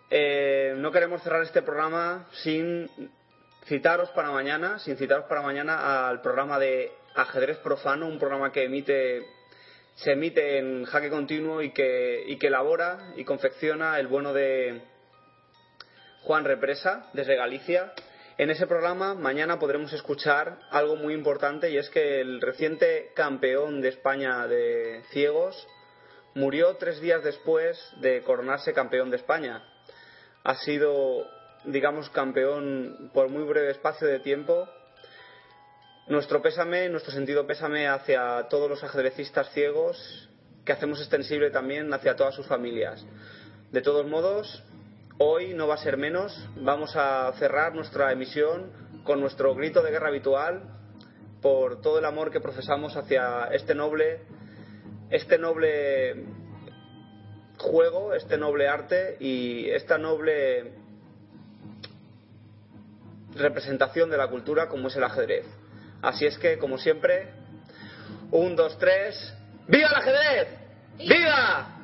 Eh, 0.10 0.74
no 0.76 0.92
queremos 0.92 1.24
cerrar 1.24 1.44
este 1.44 1.62
programa 1.62 2.28
sin 2.44 2.90
citaros 3.64 4.10
para 4.10 4.32
mañana, 4.32 4.78
sin 4.80 4.98
citaros 4.98 5.28
para 5.28 5.42
mañana 5.42 6.10
al 6.10 6.20
programa 6.20 6.60
de 6.60 6.92
Ajedrez 7.16 7.58
Profano, 7.60 8.08
un 8.08 8.20
programa 8.20 8.52
que 8.52 8.66
emite 8.66 9.26
se 9.96 10.12
emite 10.12 10.58
en 10.58 10.84
jaque 10.84 11.10
continuo 11.10 11.62
y 11.62 11.72
que, 11.72 12.26
y 12.28 12.36
que 12.36 12.48
elabora 12.48 13.14
y 13.16 13.24
confecciona 13.24 13.98
el 13.98 14.08
bueno 14.08 14.34
de 14.34 14.82
Juan 16.24 16.44
Represa, 16.44 17.08
desde 17.14 17.38
Galicia. 17.38 17.94
En 18.38 18.50
ese 18.50 18.68
programa 18.68 19.14
mañana 19.14 19.60
podremos 19.60 19.94
escuchar 19.94 20.60
algo 20.70 20.98
muy 20.98 21.14
importante 21.14 21.70
y 21.70 21.78
es 21.78 21.90
que 21.90 22.20
el 22.20 22.42
reciente 22.42 23.14
campeón 23.16 23.80
de 23.80 23.88
España 23.88 24.46
de 24.46 25.04
ciegos 25.12 25.66
murió 26.34 26.76
tres 26.76 27.00
días 27.00 27.24
después 27.24 27.80
de 28.02 28.24
coronarse 28.24 28.74
campeón 28.74 29.10
de 29.10 29.16
España. 29.16 29.64
Ha 30.44 30.56
sido, 30.56 31.26
digamos, 31.64 32.10
campeón 32.10 33.10
por 33.14 33.30
muy 33.30 33.44
breve 33.44 33.72
espacio 33.72 34.06
de 34.06 34.20
tiempo. 34.20 34.68
Nuestro 36.08 36.42
pésame, 36.42 36.90
nuestro 36.90 37.14
sentido 37.14 37.48
pésame 37.48 37.88
hacia 37.88 38.50
todos 38.50 38.70
los 38.70 38.84
ajedrecistas 38.84 39.50
ciegos, 39.54 40.30
que 40.66 40.74
hacemos 40.74 41.00
extensible 41.00 41.52
también 41.52 41.94
hacia 41.94 42.18
todas 42.18 42.36
sus 42.36 42.48
familias. 42.48 43.06
De 43.72 43.82
todos 43.82 44.06
modos, 44.06 44.62
hoy 45.18 45.54
no 45.54 45.68
va 45.68 45.76
a 45.76 45.78
ser 45.78 45.98
menos. 45.98 46.50
Vamos 46.58 46.96
a 46.96 47.32
cerrar 47.34 47.74
nuestra 47.74 48.12
emisión 48.12 48.72
con 49.04 49.20
nuestro 49.20 49.54
grito 49.56 49.82
de 49.82 49.92
guerra 49.92 50.10
habitual 50.10 50.64
por 51.42 51.82
todo 51.82 52.00
el 52.00 52.06
amor 52.06 52.32
que 52.32 52.42
profesamos 52.42 52.96
hacia 52.98 53.46
este 53.52 53.76
noble, 53.76 54.22
este 55.10 55.38
noble 55.38 56.26
juego, 57.58 58.14
este 58.14 58.38
noble 58.38 58.68
arte 58.68 59.18
y 59.20 59.70
esta 59.70 59.98
noble 59.98 60.74
representación 63.36 64.10
de 64.10 64.18
la 64.18 64.28
cultura 64.28 64.68
como 64.68 64.88
es 64.88 64.96
el 64.96 65.04
ajedrez. 65.04 65.46
Así 66.02 66.26
es 66.26 66.38
que, 66.38 66.58
como 66.58 66.78
siempre, 66.78 67.30
un, 68.32 68.56
dos, 68.56 68.78
tres, 68.78 69.34
¡viva 69.68 69.90
el 69.90 69.96
ajedrez! 69.96 70.48
¡Viva! 70.98 71.75